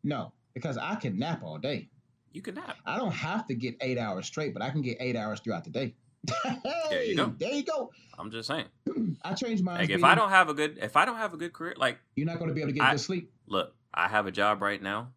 No, 0.02 0.32
because 0.54 0.78
I 0.78 0.94
can 0.94 1.18
nap 1.18 1.42
all 1.42 1.58
day. 1.58 1.90
You 2.36 2.42
can 2.42 2.56
nap. 2.56 2.76
I 2.84 2.98
don't 2.98 3.14
have 3.14 3.46
to 3.46 3.54
get 3.54 3.76
eight 3.80 3.96
hours 3.96 4.26
straight, 4.26 4.52
but 4.52 4.62
I 4.62 4.68
can 4.68 4.82
get 4.82 4.98
eight 5.00 5.16
hours 5.16 5.40
throughout 5.40 5.64
the 5.64 5.70
day. 5.70 5.94
There 6.90 7.02
you 7.02 7.16
go. 7.16 7.34
There 7.38 7.50
you 7.50 7.64
go. 7.64 7.90
I'm 8.18 8.30
just 8.30 8.46
saying. 8.46 8.66
I 9.24 9.32
changed 9.32 9.64
my. 9.64 9.78
Like 9.78 9.88
if 9.88 10.04
I 10.04 10.14
don't 10.14 10.28
have 10.28 10.50
a 10.50 10.54
good, 10.54 10.76
if 10.82 10.96
I 10.98 11.06
don't 11.06 11.16
have 11.16 11.32
a 11.32 11.38
good 11.38 11.54
career, 11.54 11.74
like 11.78 11.98
you're 12.14 12.26
not 12.26 12.38
going 12.38 12.48
to 12.48 12.54
be 12.54 12.60
able 12.60 12.72
to 12.72 12.74
get 12.74 12.84
I- 12.84 12.90
good 12.92 13.00
sleep. 13.00 13.32
look, 13.46 13.74
I 13.94 14.08
have 14.08 14.26
a 14.26 14.30
job 14.30 14.60
right 14.60 14.82
now. 14.82 15.12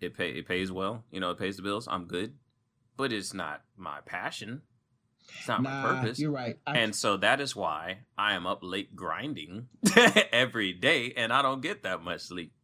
It 0.00 0.16
pay 0.16 0.30
it 0.30 0.48
pays 0.48 0.72
well. 0.72 1.04
You 1.10 1.20
know, 1.20 1.30
it 1.32 1.38
pays 1.38 1.56
the 1.58 1.62
bills. 1.62 1.86
I'm 1.90 2.06
good, 2.06 2.36
but 2.96 3.12
it's 3.12 3.34
not 3.34 3.60
my 3.76 4.00
passion. 4.06 4.62
It's 5.38 5.48
not 5.48 5.62
my 5.62 5.82
purpose. 5.82 6.18
you're 6.18 6.30
right. 6.30 6.58
I, 6.66 6.78
And 6.78 6.96
so 6.96 7.18
that 7.18 7.38
is 7.40 7.54
why 7.54 7.98
I 8.16 8.32
am 8.32 8.46
up 8.46 8.60
late 8.62 8.96
grinding 8.96 9.68
every 10.32 10.72
day, 10.72 11.12
and 11.18 11.34
I 11.34 11.42
don't 11.42 11.60
get 11.60 11.82
that 11.82 12.02
much 12.02 12.22
sleep. 12.22 12.54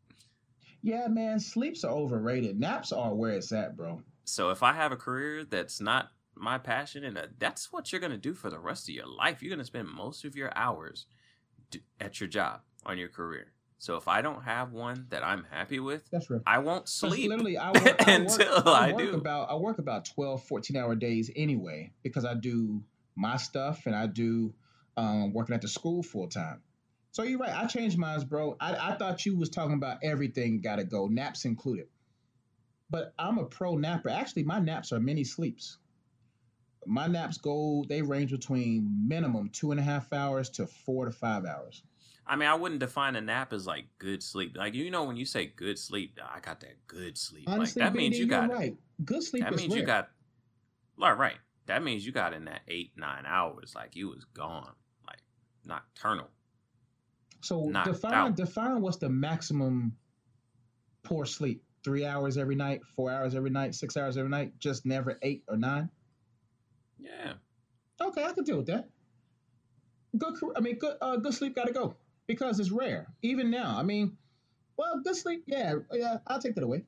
Yeah, 0.82 1.06
man, 1.08 1.40
sleeps 1.40 1.84
are 1.84 1.92
overrated. 1.92 2.58
Naps 2.58 2.92
are 2.92 3.14
where 3.14 3.32
it's 3.32 3.52
at, 3.52 3.76
bro. 3.76 4.02
So 4.24 4.50
if 4.50 4.62
I 4.62 4.72
have 4.72 4.92
a 4.92 4.96
career 4.96 5.44
that's 5.44 5.80
not 5.80 6.10
my 6.34 6.58
passion, 6.58 7.04
and 7.04 7.18
that's 7.38 7.72
what 7.72 7.90
you're 7.90 8.00
gonna 8.00 8.16
do 8.16 8.34
for 8.34 8.50
the 8.50 8.58
rest 8.58 8.88
of 8.88 8.94
your 8.94 9.06
life, 9.06 9.42
you're 9.42 9.50
gonna 9.50 9.64
spend 9.64 9.88
most 9.88 10.24
of 10.24 10.36
your 10.36 10.52
hours 10.54 11.06
at 12.00 12.20
your 12.20 12.28
job 12.28 12.60
on 12.86 12.98
your 12.98 13.08
career. 13.08 13.52
So 13.78 13.96
if 13.96 14.08
I 14.08 14.22
don't 14.22 14.42
have 14.42 14.72
one 14.72 15.06
that 15.10 15.24
I'm 15.24 15.44
happy 15.50 15.78
with, 15.78 16.08
That's 16.10 16.28
real. 16.28 16.42
I 16.46 16.58
won't 16.58 16.88
sleep. 16.88 17.30
Literally, 17.30 17.56
I 17.56 17.70
work, 17.84 18.08
I 18.08 18.12
until 18.12 18.56
work, 18.56 18.66
I 18.66 18.92
work 18.92 18.98
do. 18.98 19.14
About, 19.14 19.50
I 19.50 19.54
work 19.54 19.78
about 19.78 20.04
12, 20.04 20.44
14 20.44 20.76
hour 20.76 20.94
days 20.96 21.30
anyway 21.36 21.92
because 22.02 22.24
I 22.24 22.34
do 22.34 22.82
my 23.14 23.36
stuff 23.36 23.86
and 23.86 23.94
I 23.94 24.06
do 24.06 24.52
um, 24.96 25.32
working 25.32 25.54
at 25.54 25.62
the 25.62 25.68
school 25.68 26.02
full 26.02 26.28
time. 26.28 26.60
So 27.18 27.24
you're 27.24 27.40
right. 27.40 27.52
I 27.52 27.66
changed 27.66 27.98
mine, 27.98 28.20
bro. 28.28 28.56
I, 28.60 28.92
I 28.92 28.94
thought 28.94 29.26
you 29.26 29.36
was 29.36 29.48
talking 29.48 29.74
about 29.74 29.98
everything 30.04 30.60
got 30.60 30.76
to 30.76 30.84
go, 30.84 31.08
naps 31.08 31.46
included. 31.46 31.88
But 32.90 33.12
I'm 33.18 33.38
a 33.38 33.44
pro 33.44 33.74
napper. 33.74 34.08
Actually, 34.08 34.44
my 34.44 34.60
naps 34.60 34.92
are 34.92 35.00
mini 35.00 35.24
sleeps. 35.24 35.78
My 36.86 37.08
naps 37.08 37.36
go, 37.36 37.84
they 37.88 38.02
range 38.02 38.30
between 38.30 39.08
minimum 39.08 39.50
two 39.52 39.72
and 39.72 39.80
a 39.80 39.82
half 39.82 40.12
hours 40.12 40.48
to 40.50 40.68
four 40.68 41.06
to 41.06 41.10
five 41.10 41.44
hours. 41.44 41.82
I 42.24 42.36
mean, 42.36 42.48
I 42.48 42.54
wouldn't 42.54 42.78
define 42.78 43.16
a 43.16 43.20
nap 43.20 43.52
as 43.52 43.66
like 43.66 43.86
good 43.98 44.22
sleep. 44.22 44.56
Like 44.56 44.74
you 44.74 44.88
know, 44.88 45.02
when 45.02 45.16
you 45.16 45.24
say 45.24 45.46
good 45.46 45.76
sleep, 45.76 46.20
I 46.24 46.38
got 46.38 46.60
that 46.60 46.86
good 46.86 47.18
sleep. 47.18 47.46
Honestly, 47.48 47.82
like 47.82 47.94
that 47.94 47.98
means 47.98 48.16
you 48.16 48.28
got 48.28 48.48
right. 48.48 48.76
Good 49.04 49.24
sleep 49.24 49.42
that 49.42 49.56
means 49.56 49.74
you 49.74 49.82
got 49.82 50.10
right, 50.96 51.18
right. 51.18 51.38
That 51.66 51.82
means 51.82 52.06
you 52.06 52.12
got 52.12 52.32
in 52.32 52.44
that 52.44 52.60
eight 52.68 52.92
nine 52.96 53.24
hours. 53.26 53.72
Like 53.74 53.96
you 53.96 54.06
was 54.08 54.24
gone, 54.24 54.70
like 55.04 55.18
nocturnal. 55.64 56.28
So 57.40 57.64
knocked 57.64 57.92
define 57.92 58.12
out. 58.12 58.36
define 58.36 58.80
what's 58.80 58.96
the 58.98 59.08
maximum 59.08 59.96
poor 61.02 61.24
sleep? 61.24 61.62
Three 61.84 62.04
hours 62.04 62.36
every 62.36 62.56
night, 62.56 62.80
four 62.96 63.10
hours 63.10 63.34
every 63.34 63.50
night, 63.50 63.74
six 63.74 63.96
hours 63.96 64.16
every 64.16 64.30
night, 64.30 64.58
just 64.58 64.84
never 64.84 65.18
eight 65.22 65.44
or 65.48 65.56
nine. 65.56 65.88
Yeah, 66.98 67.34
Okay, 68.00 68.24
I 68.24 68.32
can 68.32 68.44
deal 68.44 68.58
with 68.58 68.66
that. 68.66 68.88
Good, 70.16 70.34
I 70.56 70.60
mean, 70.60 70.78
good, 70.78 70.96
uh, 71.00 71.16
good 71.16 71.34
sleep 71.34 71.54
got 71.54 71.66
to 71.66 71.72
go 71.72 71.96
because 72.26 72.58
it's 72.60 72.70
rare. 72.70 73.08
Even 73.22 73.50
now, 73.50 73.76
I 73.76 73.82
mean, 73.82 74.16
well, 74.76 75.00
good 75.02 75.16
sleep, 75.16 75.44
yeah, 75.46 75.74
yeah, 75.92 76.18
I'll 76.26 76.40
take 76.40 76.54
that 76.54 76.64
away. 76.64 76.84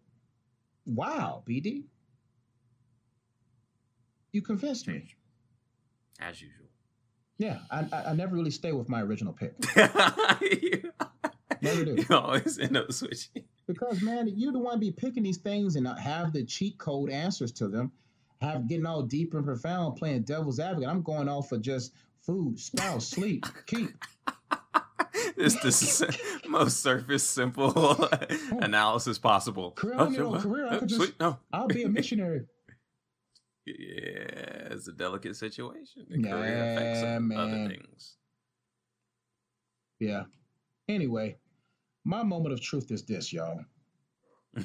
Wow, 0.87 1.43
BD, 1.49 1.85
you 4.33 4.43
convinced 4.43 4.89
me. 4.89 5.15
as 6.19 6.41
usual. 6.41 6.60
Yeah, 7.41 7.61
I, 7.71 7.87
I, 7.91 8.03
I 8.11 8.13
never 8.13 8.35
really 8.37 8.51
stay 8.51 8.73
with 8.73 8.91
my 8.91 9.01
original 9.01 9.33
pick 9.33 9.55
you, 10.43 10.93
Never 11.63 11.85
do. 11.87 11.97
you 11.97 12.15
always 12.15 12.59
end 12.59 12.77
up 12.77 12.93
switching. 12.93 13.45
because 13.67 14.03
man, 14.03 14.29
you 14.29 14.53
the 14.53 14.59
one 14.59 14.79
be 14.79 14.91
picking 14.91 15.23
these 15.23 15.39
things 15.39 15.75
and 15.77 15.85
not 15.85 15.99
have 15.99 16.35
the 16.35 16.45
cheat 16.45 16.77
code 16.79 17.09
answers 17.09 17.51
to 17.53 17.67
them. 17.69 17.93
Have 18.43 18.69
getting 18.69 18.85
all 18.85 19.03
deep 19.03 19.33
and 19.33 19.43
profound, 19.43 19.97
playing 19.97 20.23
devil's 20.25 20.61
advocate. 20.61 20.91
I'm 20.91 21.01
going 21.01 21.31
off 21.31 21.51
of 21.53 21.63
just 21.63 21.95
food, 22.21 22.59
spouse, 22.61 23.09
sleep, 23.09 23.47
keep. 23.67 23.89
It's 25.37 25.55
the 25.63 26.19
most 26.49 26.83
surface 26.83 27.23
simple 27.23 28.09
analysis 28.61 29.19
possible. 29.19 29.71
Career, 29.73 29.95
oh, 29.99 30.07
I 30.07 30.15
don't 30.15 30.41
career, 30.41 30.67
I 30.67 30.77
oh, 30.77 30.79
could 30.81 30.89
just- 30.89 31.01
sweet. 31.01 31.15
No. 31.21 31.39
I'll 31.53 31.67
be 31.69 31.83
a 31.85 31.89
missionary. 31.89 32.43
Yeah, 33.67 34.73
it's 34.73 34.89
a 34.89 34.93
delicate 34.93 35.37
situation. 35.37 36.07
The 36.09 36.23
career 36.23 36.57
Yeah, 36.57 36.63
affects 36.65 37.03
other 37.03 37.21
man. 37.21 37.69
things. 37.69 38.17
Yeah. 40.01 40.25
Anyway, 40.89 41.37
my 42.05 42.23
moment 42.23 42.55
of 42.55 42.61
truth 42.61 42.91
is 42.91 43.05
this, 43.05 43.33
y'all. 43.33 43.65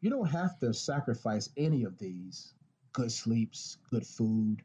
You 0.00 0.10
don't 0.10 0.26
have 0.28 0.58
to 0.60 0.74
sacrifice 0.74 1.48
any 1.56 1.84
of 1.84 1.96
these 1.98 2.52
good 2.92 3.10
sleeps, 3.12 3.78
good 3.90 4.06
food, 4.06 4.62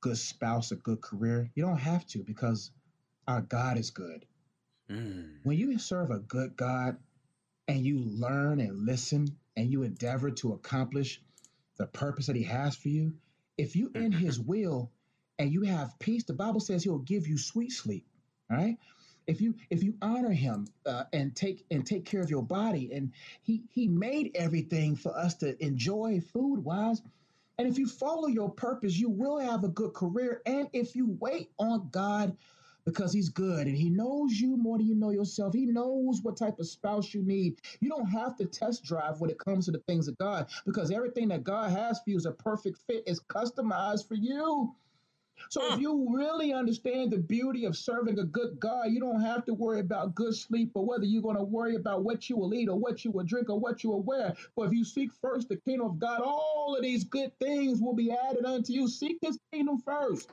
good 0.00 0.16
spouse, 0.16 0.70
a 0.72 0.76
good 0.76 1.00
career. 1.00 1.50
You 1.54 1.64
don't 1.66 1.78
have 1.78 2.06
to 2.08 2.22
because 2.22 2.70
our 3.26 3.42
God 3.42 3.76
is 3.78 3.90
good. 3.90 4.24
Mm. 4.90 5.40
when 5.42 5.58
you 5.58 5.78
serve 5.78 6.10
a 6.10 6.18
good 6.18 6.56
God 6.56 6.96
and 7.66 7.84
you 7.84 7.98
learn 7.98 8.58
and 8.60 8.86
listen 8.86 9.36
and 9.54 9.70
you 9.70 9.82
endeavor 9.82 10.30
to 10.30 10.54
accomplish 10.54 11.20
the 11.78 11.86
purpose 11.86 12.26
that 12.26 12.36
He 12.36 12.44
has 12.44 12.76
for 12.76 12.88
you, 12.88 13.14
if 13.56 13.74
you 13.74 13.90
in 13.94 14.12
His 14.12 14.38
will 14.38 14.92
and 15.38 15.52
you 15.52 15.62
have 15.62 15.98
peace, 15.98 16.24
the 16.24 16.34
Bible 16.34 16.60
says 16.60 16.84
He'll 16.84 16.98
give 16.98 17.26
you 17.26 17.38
sweet 17.38 17.72
sleep. 17.72 18.06
All 18.50 18.56
right. 18.56 18.76
If 19.26 19.40
you 19.40 19.54
if 19.70 19.82
you 19.82 19.94
honor 20.02 20.32
Him 20.32 20.66
uh, 20.86 21.04
and 21.12 21.34
take 21.34 21.64
and 21.70 21.86
take 21.86 22.04
care 22.04 22.20
of 22.22 22.30
your 22.30 22.42
body, 22.42 22.90
and 22.92 23.12
He 23.42 23.62
He 23.70 23.88
made 23.88 24.32
everything 24.34 24.96
for 24.96 25.16
us 25.16 25.34
to 25.36 25.62
enjoy 25.64 26.20
food 26.32 26.64
wise. 26.64 27.02
And 27.58 27.66
if 27.66 27.76
you 27.76 27.88
follow 27.88 28.28
your 28.28 28.50
purpose, 28.50 28.96
you 28.96 29.10
will 29.10 29.38
have 29.38 29.64
a 29.64 29.68
good 29.68 29.92
career. 29.92 30.42
And 30.46 30.68
if 30.72 30.94
you 30.94 31.16
wait 31.20 31.50
on 31.58 31.88
God 31.90 32.36
because 32.88 33.12
he's 33.12 33.28
good 33.28 33.66
and 33.66 33.76
he 33.76 33.90
knows 33.90 34.40
you 34.40 34.56
more 34.56 34.78
than 34.78 34.86
you 34.86 34.94
know 34.94 35.10
yourself. 35.10 35.52
He 35.52 35.66
knows 35.66 36.20
what 36.22 36.38
type 36.38 36.58
of 36.58 36.66
spouse 36.66 37.12
you 37.12 37.22
need. 37.22 37.60
You 37.80 37.90
don't 37.90 38.06
have 38.06 38.36
to 38.36 38.46
test 38.46 38.82
drive 38.82 39.20
when 39.20 39.30
it 39.30 39.38
comes 39.38 39.66
to 39.66 39.72
the 39.72 39.78
things 39.80 40.08
of 40.08 40.16
God 40.16 40.46
because 40.64 40.90
everything 40.90 41.28
that 41.28 41.44
God 41.44 41.70
has 41.70 41.98
for 41.98 42.10
you 42.10 42.16
is 42.16 42.24
a 42.24 42.32
perfect 42.32 42.78
fit, 42.86 43.04
is 43.06 43.20
customized 43.20 44.08
for 44.08 44.14
you. 44.14 44.74
So 45.50 45.64
if 45.66 45.78
mm. 45.78 45.82
you 45.82 46.16
really 46.16 46.52
understand 46.52 47.12
the 47.12 47.18
beauty 47.18 47.64
of 47.64 47.76
serving 47.76 48.18
a 48.18 48.24
good 48.24 48.58
God, 48.58 48.90
you 48.90 49.00
don't 49.00 49.20
have 49.20 49.44
to 49.44 49.54
worry 49.54 49.80
about 49.80 50.14
good 50.14 50.34
sleep 50.34 50.72
or 50.74 50.84
whether 50.84 51.04
you're 51.04 51.22
going 51.22 51.36
to 51.36 51.44
worry 51.44 51.76
about 51.76 52.02
what 52.02 52.28
you 52.28 52.36
will 52.36 52.52
eat 52.54 52.68
or 52.68 52.78
what 52.78 53.04
you 53.04 53.10
will 53.10 53.24
drink 53.24 53.50
or 53.50 53.60
what 53.60 53.84
you 53.84 53.90
will 53.90 54.02
wear. 54.02 54.34
For 54.54 54.66
if 54.66 54.72
you 54.72 54.84
seek 54.84 55.10
first 55.20 55.48
the 55.48 55.56
kingdom 55.56 55.86
of 55.86 55.98
God, 55.98 56.22
all 56.22 56.74
of 56.76 56.82
these 56.82 57.04
good 57.04 57.32
things 57.38 57.80
will 57.80 57.94
be 57.94 58.10
added 58.10 58.44
unto 58.44 58.72
you. 58.72 58.88
Seek 58.88 59.18
his 59.22 59.38
kingdom 59.52 59.78
first. 59.78 60.30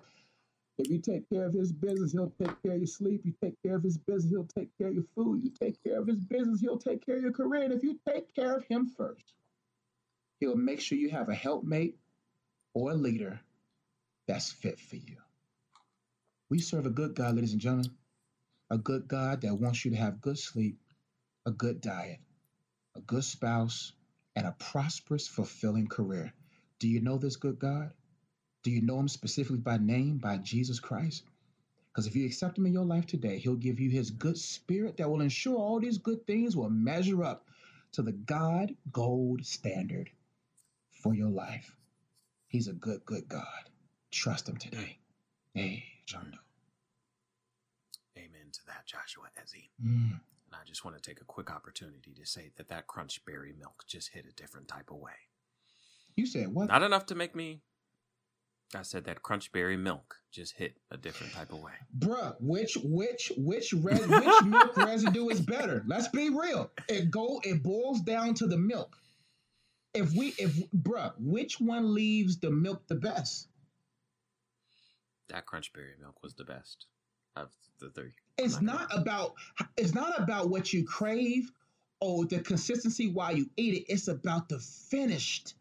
If 0.78 0.90
you 0.90 1.00
take 1.00 1.30
care 1.30 1.46
of 1.46 1.54
his 1.54 1.72
business, 1.72 2.12
he'll 2.12 2.34
take 2.42 2.62
care 2.62 2.74
of 2.74 2.80
your 2.80 2.88
sleep. 2.88 3.22
You 3.24 3.34
take 3.42 3.56
care 3.64 3.76
of 3.76 3.84
his 3.84 3.98
business, 3.98 4.32
he'll 4.32 4.48
take 4.58 4.78
care 4.78 4.88
of 4.90 4.94
your 4.94 5.06
food. 5.16 5.42
You 5.44 5.52
take 5.52 5.82
care 5.84 6.00
of 6.00 6.08
his 6.08 6.20
business, 6.20 6.60
he'll 6.60 6.78
take 6.78 7.06
care 7.06 7.16
of 7.16 7.22
your 7.24 7.32
career. 7.32 7.64
And 7.64 7.74
if 7.74 7.84
you 7.84 8.00
take 8.08 8.34
care 8.36 8.56
of 8.56 8.66
him 8.66 8.92
first, 8.98 9.34
he'll 10.40 10.58
make 10.58 10.82
sure 10.82 10.98
you 10.98 11.10
have 11.12 11.30
a 11.30 11.36
helpmate 11.36 11.98
or 12.74 12.92
a 12.92 12.96
leader 12.96 13.40
that's 14.28 14.52
fit 14.52 14.80
for 14.80 14.98
you. 14.98 15.18
We 16.50 16.60
serve 16.60 16.86
a 16.86 16.92
good 16.92 17.16
God, 17.16 17.36
ladies 17.36 17.54
and 17.54 17.62
gentlemen, 17.62 17.92
a 18.70 18.78
good 18.78 19.08
God 19.08 19.42
that 19.42 19.56
wants 19.56 19.86
you 19.86 19.92
to 19.92 19.98
have 19.98 20.22
good 20.22 20.38
sleep, 20.38 20.78
a 21.46 21.52
good 21.52 21.80
diet, 21.80 22.20
a 22.96 23.02
good 23.02 23.24
spouse, 23.24 23.94
and 24.36 24.46
a 24.46 24.52
prosperous, 24.52 25.28
fulfilling 25.28 25.88
career. 25.88 26.34
Do 26.80 26.90
you 26.90 27.00
know 27.02 27.18
this 27.18 27.38
good 27.38 27.60
God? 27.60 27.92
Do 28.66 28.72
you 28.72 28.82
know 28.82 29.00
him 29.00 29.08
specifically 29.08 29.60
by 29.60 29.78
name, 29.78 30.18
by 30.18 30.38
Jesus 30.38 30.80
Christ? 30.80 31.24
Because 31.88 32.08
if 32.08 32.16
you 32.16 32.26
accept 32.26 32.58
him 32.58 32.66
in 32.66 32.74
your 32.74 32.84
life 32.84 33.06
today, 33.06 33.38
he'll 33.38 33.54
give 33.54 33.80
you 33.80 33.92
his 33.92 34.10
good 34.10 34.40
spirit 34.40 34.98
that 34.98 35.08
will 35.08 35.22
ensure 35.22 35.56
all 35.56 35.80
these 35.80 36.00
good 36.00 36.26
things 36.26 36.58
will 36.58 36.72
measure 36.72 37.24
up 37.24 37.46
to 37.92 38.02
the 38.02 38.12
God 38.12 38.76
gold 38.92 39.46
standard 39.46 40.10
for 40.90 41.14
your 41.14 41.30
life. 41.30 41.76
He's 42.48 42.68
a 42.68 42.74
good, 42.74 43.06
good 43.06 43.30
God. 43.30 43.70
Trust 44.10 44.50
him 44.50 44.58
today. 44.58 44.98
Hey, 45.54 45.84
Jondo. 46.08 46.40
Amen 48.18 48.50
to 48.52 48.66
that, 48.66 48.88
Joshua 48.88 49.26
Ezzy. 49.40 49.70
Mm. 49.80 50.14
And 50.14 50.54
I 50.54 50.66
just 50.66 50.84
want 50.84 50.98
to 50.98 51.08
take 51.08 51.22
a 51.22 51.26
quick 51.26 51.52
opportunity 51.52 52.16
to 52.16 52.26
say 52.26 52.50
that 52.58 52.70
that 52.70 52.88
crunch 52.88 53.24
berry 53.26 53.54
milk 53.60 53.84
just 53.86 54.10
hit 54.10 54.26
a 54.28 54.34
different 54.34 54.68
type 54.68 54.90
of 54.90 54.98
way. 54.98 55.12
You 56.16 56.26
said 56.26 56.52
what? 56.52 56.70
Not 56.70 56.82
enough 56.82 57.06
to 57.08 57.16
make 57.16 57.36
me. 57.36 57.62
I 58.76 58.82
said 58.82 59.06
that 59.06 59.24
crunchberry 59.24 59.78
milk 59.80 60.18
just 60.32 60.56
hit 60.56 60.78
a 60.92 60.98
different 60.98 61.34
type 61.34 61.52
of 61.52 61.60
way. 61.60 61.72
Bruh, 61.98 62.36
which 62.40 62.78
which 62.84 63.32
which 63.38 63.74
res- 63.74 64.08
which 64.08 64.44
milk 64.44 64.78
residue 64.78 65.30
is 65.30 65.42
better? 65.42 65.84
Let's 65.88 66.10
be 66.10 66.30
real. 66.30 66.72
It 66.88 67.10
go 67.10 67.42
it 67.44 67.64
boils 67.64 68.02
down 68.02 68.34
to 68.36 68.48
the 68.48 68.58
milk. 68.58 68.98
If 69.94 70.12
we 70.14 70.34
if 70.38 70.56
bruh, 70.72 71.14
which 71.18 71.60
one 71.60 71.94
leaves 71.94 72.38
the 72.38 72.52
milk 72.52 72.88
the 72.88 72.96
best? 72.96 73.48
That 75.30 75.46
crunchberry 75.46 76.00
milk 76.00 76.22
was 76.22 76.34
the 76.34 76.44
best 76.44 76.86
of 77.36 77.50
the 77.80 77.90
three. 77.90 78.12
It's 78.38 78.58
I'm 78.58 78.66
not 78.66 78.88
about 78.92 79.36
it's 79.78 79.94
not 79.94 80.20
about 80.20 80.50
what 80.50 80.74
you 80.74 80.84
crave 80.86 81.52
or 82.02 82.26
the 82.26 82.40
consistency 82.40 83.08
while 83.08 83.36
you 83.36 83.50
eat 83.58 83.74
it. 83.74 83.92
It's 83.94 84.08
about 84.08 84.50
the 84.50 84.60
finished. 84.60 85.54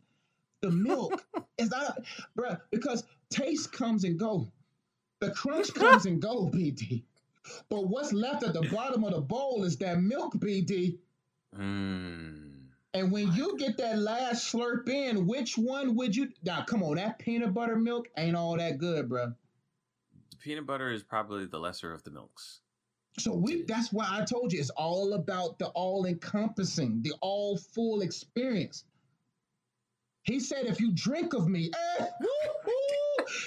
The 0.65 0.71
milk. 0.71 1.23
it's 1.59 1.71
not 1.71 1.99
bruh, 2.39 2.59
because 2.71 3.05
taste 3.29 3.71
comes 3.71 4.05
and 4.05 4.19
go. 4.19 4.51
The 5.21 5.31
crunch 5.31 5.75
comes 5.75 6.07
and 6.07 6.23
go, 6.23 6.47
BD. 6.47 7.03
But 7.69 7.89
what's 7.89 8.15
left 8.15 8.43
at 8.45 8.55
the 8.55 8.63
bottom 8.73 9.05
of 9.05 9.13
the 9.13 9.21
bowl 9.21 9.65
is 9.65 9.77
that 9.77 10.01
milk, 10.01 10.33
BD. 10.37 11.01
Mmm. 11.55 12.55
And 12.95 13.13
when 13.13 13.31
you 13.35 13.59
get 13.59 13.77
that 13.77 13.99
last 13.99 14.51
slurp 14.51 14.89
in, 14.89 15.27
which 15.27 15.59
one 15.59 15.97
would 15.97 16.17
you? 16.17 16.31
Now, 16.43 16.63
come 16.63 16.83
on, 16.83 16.97
that 16.97 17.19
peanut 17.19 17.53
butter 17.53 17.77
milk 17.77 18.09
ain't 18.17 18.35
all 18.35 18.57
that 18.57 18.79
good, 18.79 19.11
bruh. 19.11 19.35
The 20.31 20.37
peanut 20.39 20.65
butter 20.65 20.91
is 20.91 21.03
probably 21.03 21.45
the 21.45 21.59
lesser 21.59 21.93
of 21.93 22.05
the 22.05 22.11
milks. 22.11 22.61
So 23.19 23.35
we 23.35 23.65
that's 23.65 23.93
why 23.93 24.07
I 24.09 24.25
told 24.25 24.55
you 24.55 24.61
it's 24.61 24.71
all 24.71 25.13
about 25.13 25.59
the 25.59 25.67
all 25.67 26.07
encompassing, 26.07 27.03
the 27.03 27.13
all 27.21 27.59
full 27.59 28.01
experience. 28.01 28.85
He 30.25 30.41
said, 30.41 30.65
if 30.65 30.81
you 30.81 30.91
drink 30.93 31.35
of 31.35 31.49
me, 31.49 31.71
eh, 31.99 32.07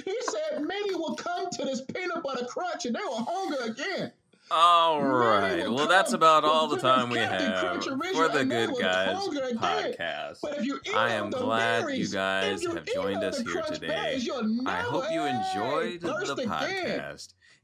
he 0.06 0.16
said 0.22 0.62
many 0.62 0.96
will 0.96 1.16
come 1.16 1.50
to 1.50 1.66
this 1.66 1.82
peanut 1.82 2.24
butter 2.24 2.46
crunch 2.46 2.86
and 2.86 2.96
they 2.96 3.04
will 3.04 3.26
hunger 3.28 3.72
again. 3.72 4.12
All 4.50 5.04
right. 5.04 5.70
Well, 5.70 5.88
that's 5.88 6.14
about 6.14 6.46
all 6.46 6.68
the 6.68 6.78
time 6.78 7.10
we 7.10 7.18
have 7.18 7.84
for 7.84 8.30
the 8.30 8.46
Good 8.46 8.70
Guys 8.80 9.18
podcast. 9.18 10.40
But 10.42 10.60
if 10.60 10.66
you 10.66 10.80
eat 10.86 10.96
I 10.96 11.12
am 11.14 11.32
glad 11.32 11.90
you 11.90 12.08
guys 12.08 12.66
have 12.66 12.86
joined 12.86 13.24
us 13.24 13.40
here 13.40 13.62
today. 13.64 13.88
berries, 13.88 14.30
I 14.66 14.82
hope 14.82 15.06
you 15.12 15.24
enjoyed 15.24 16.02
the 16.02 16.44
again. 16.44 17.18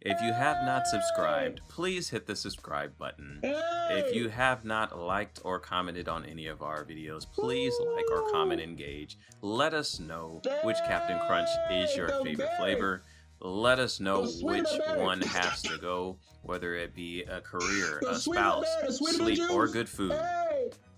If 0.06 0.22
you 0.22 0.34
have 0.34 0.66
not 0.66 0.86
subscribed, 0.86 1.62
please 1.70 2.10
hit 2.10 2.28
the 2.28 2.36
subscribe 2.36 2.98
button. 2.98 3.40
If 3.42 4.14
you 4.14 4.28
have 4.28 4.66
not 4.66 5.00
liked 5.00 5.40
or 5.46 5.60
commented 5.60 6.10
on 6.10 6.26
any 6.26 6.48
of 6.48 6.62
our 6.62 6.84
videos, 6.84 7.26
please 7.26 7.74
like 7.96 8.12
or 8.12 8.30
comment, 8.30 8.60
engage. 8.60 9.18
Let 9.42 9.74
us 9.74 10.02
know 10.02 10.42
which 10.64 10.76
Captain 10.86 11.18
Crunch 11.26 11.48
is 11.72 11.96
your 11.96 12.10
favorite 12.22 12.50
flavor. 12.58 13.04
Let 13.40 13.80
us 13.80 14.02
know 14.02 14.26
which 14.42 14.68
one 14.96 15.22
has 15.22 15.62
to 15.64 15.78
go, 15.78 16.18
whether 16.42 16.76
it 16.76 16.94
be 16.94 17.24
a 17.24 17.40
career, 17.40 18.02
a 18.06 18.16
spouse, 18.16 18.66
berry, 18.76 18.88
the 18.88 18.94
sweeter 18.94 19.18
sleep, 19.18 19.52
or 19.52 19.68
good 19.70 19.88
food. 19.88 20.20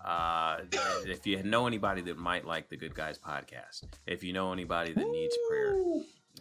Uh, 0.04 0.58
if 1.06 1.28
you 1.28 1.44
know 1.44 1.68
anybody 1.68 2.02
that 2.02 2.18
might 2.18 2.46
like 2.46 2.70
the 2.70 2.78
Good 2.78 2.96
Guys 2.96 3.20
podcast, 3.20 3.84
if 4.08 4.24
you 4.24 4.34
know 4.34 4.52
anybody 4.52 4.94
that 4.94 5.08
needs 5.08 5.38
prayer, 5.48 5.76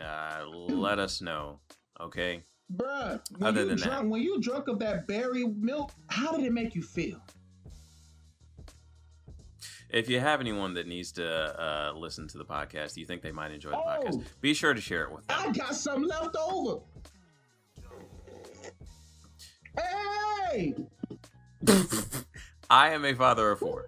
uh, 0.03 0.47
let 0.47 0.99
us 0.99 1.21
know. 1.21 1.61
Okay. 2.01 2.43
Bruh, 2.77 3.21
when 3.39 3.49
Other 3.49 3.63
you 3.63 3.69
than 3.69 3.77
drunk, 3.79 4.03
that. 4.03 4.09
when 4.09 4.23
you 4.23 4.41
drunk 4.41 4.69
of 4.69 4.79
that 4.81 5.07
berry 5.07 5.45
milk, 5.47 5.93
how 6.09 6.33
did 6.37 6.45
it 6.45 6.53
make 6.53 6.75
you 6.75 6.83
feel? 6.83 7.21
If 9.91 10.09
you 10.09 10.19
have 10.19 10.41
anyone 10.41 10.75
that 10.75 10.89
needs 10.89 11.13
to 11.13 11.25
uh, 11.29 11.93
listen 11.97 12.27
to 12.29 12.39
the 12.39 12.45
podcast, 12.45 12.97
you 12.97 13.05
think 13.07 13.23
they 13.23 13.31
might 13.31 13.53
enjoy 13.53 13.71
the 13.71 13.77
podcast, 13.77 14.15
Oh. 14.15 14.25
be 14.41 14.53
sure 14.55 14.75
to 14.75 14.81
share 14.81 15.05
it 15.05 15.13
with 15.13 15.25
them. 15.29 15.37
I 15.41 15.53
got 15.53 15.75
some 15.77 16.03
left 16.03 16.35
over. 16.37 16.81
Hey, 20.51 20.75
I 22.71 22.91
am 22.91 23.05
a 23.05 23.15
father 23.15 23.51
of 23.51 23.59
four. 23.61 23.87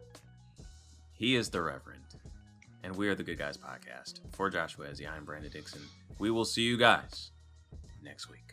He 1.12 1.34
is 1.36 1.48
the 1.50 1.62
Reverend. 1.62 2.02
And 2.82 2.94
we 2.94 3.08
are 3.08 3.14
the 3.16 3.22
Good 3.24 3.38
Guys 3.38 3.56
podcast. 3.56 4.20
For 4.32 4.48
Joshua 4.50 4.86
Ezzy, 4.86 5.08
I'm 5.10 5.24
Brandon 5.24 5.50
Dixon. 5.50 5.80
We 6.20 6.30
will 6.30 6.44
see 6.44 6.62
you 6.62 6.76
guys 6.76 7.30
next 8.02 8.30
week. 8.30 8.52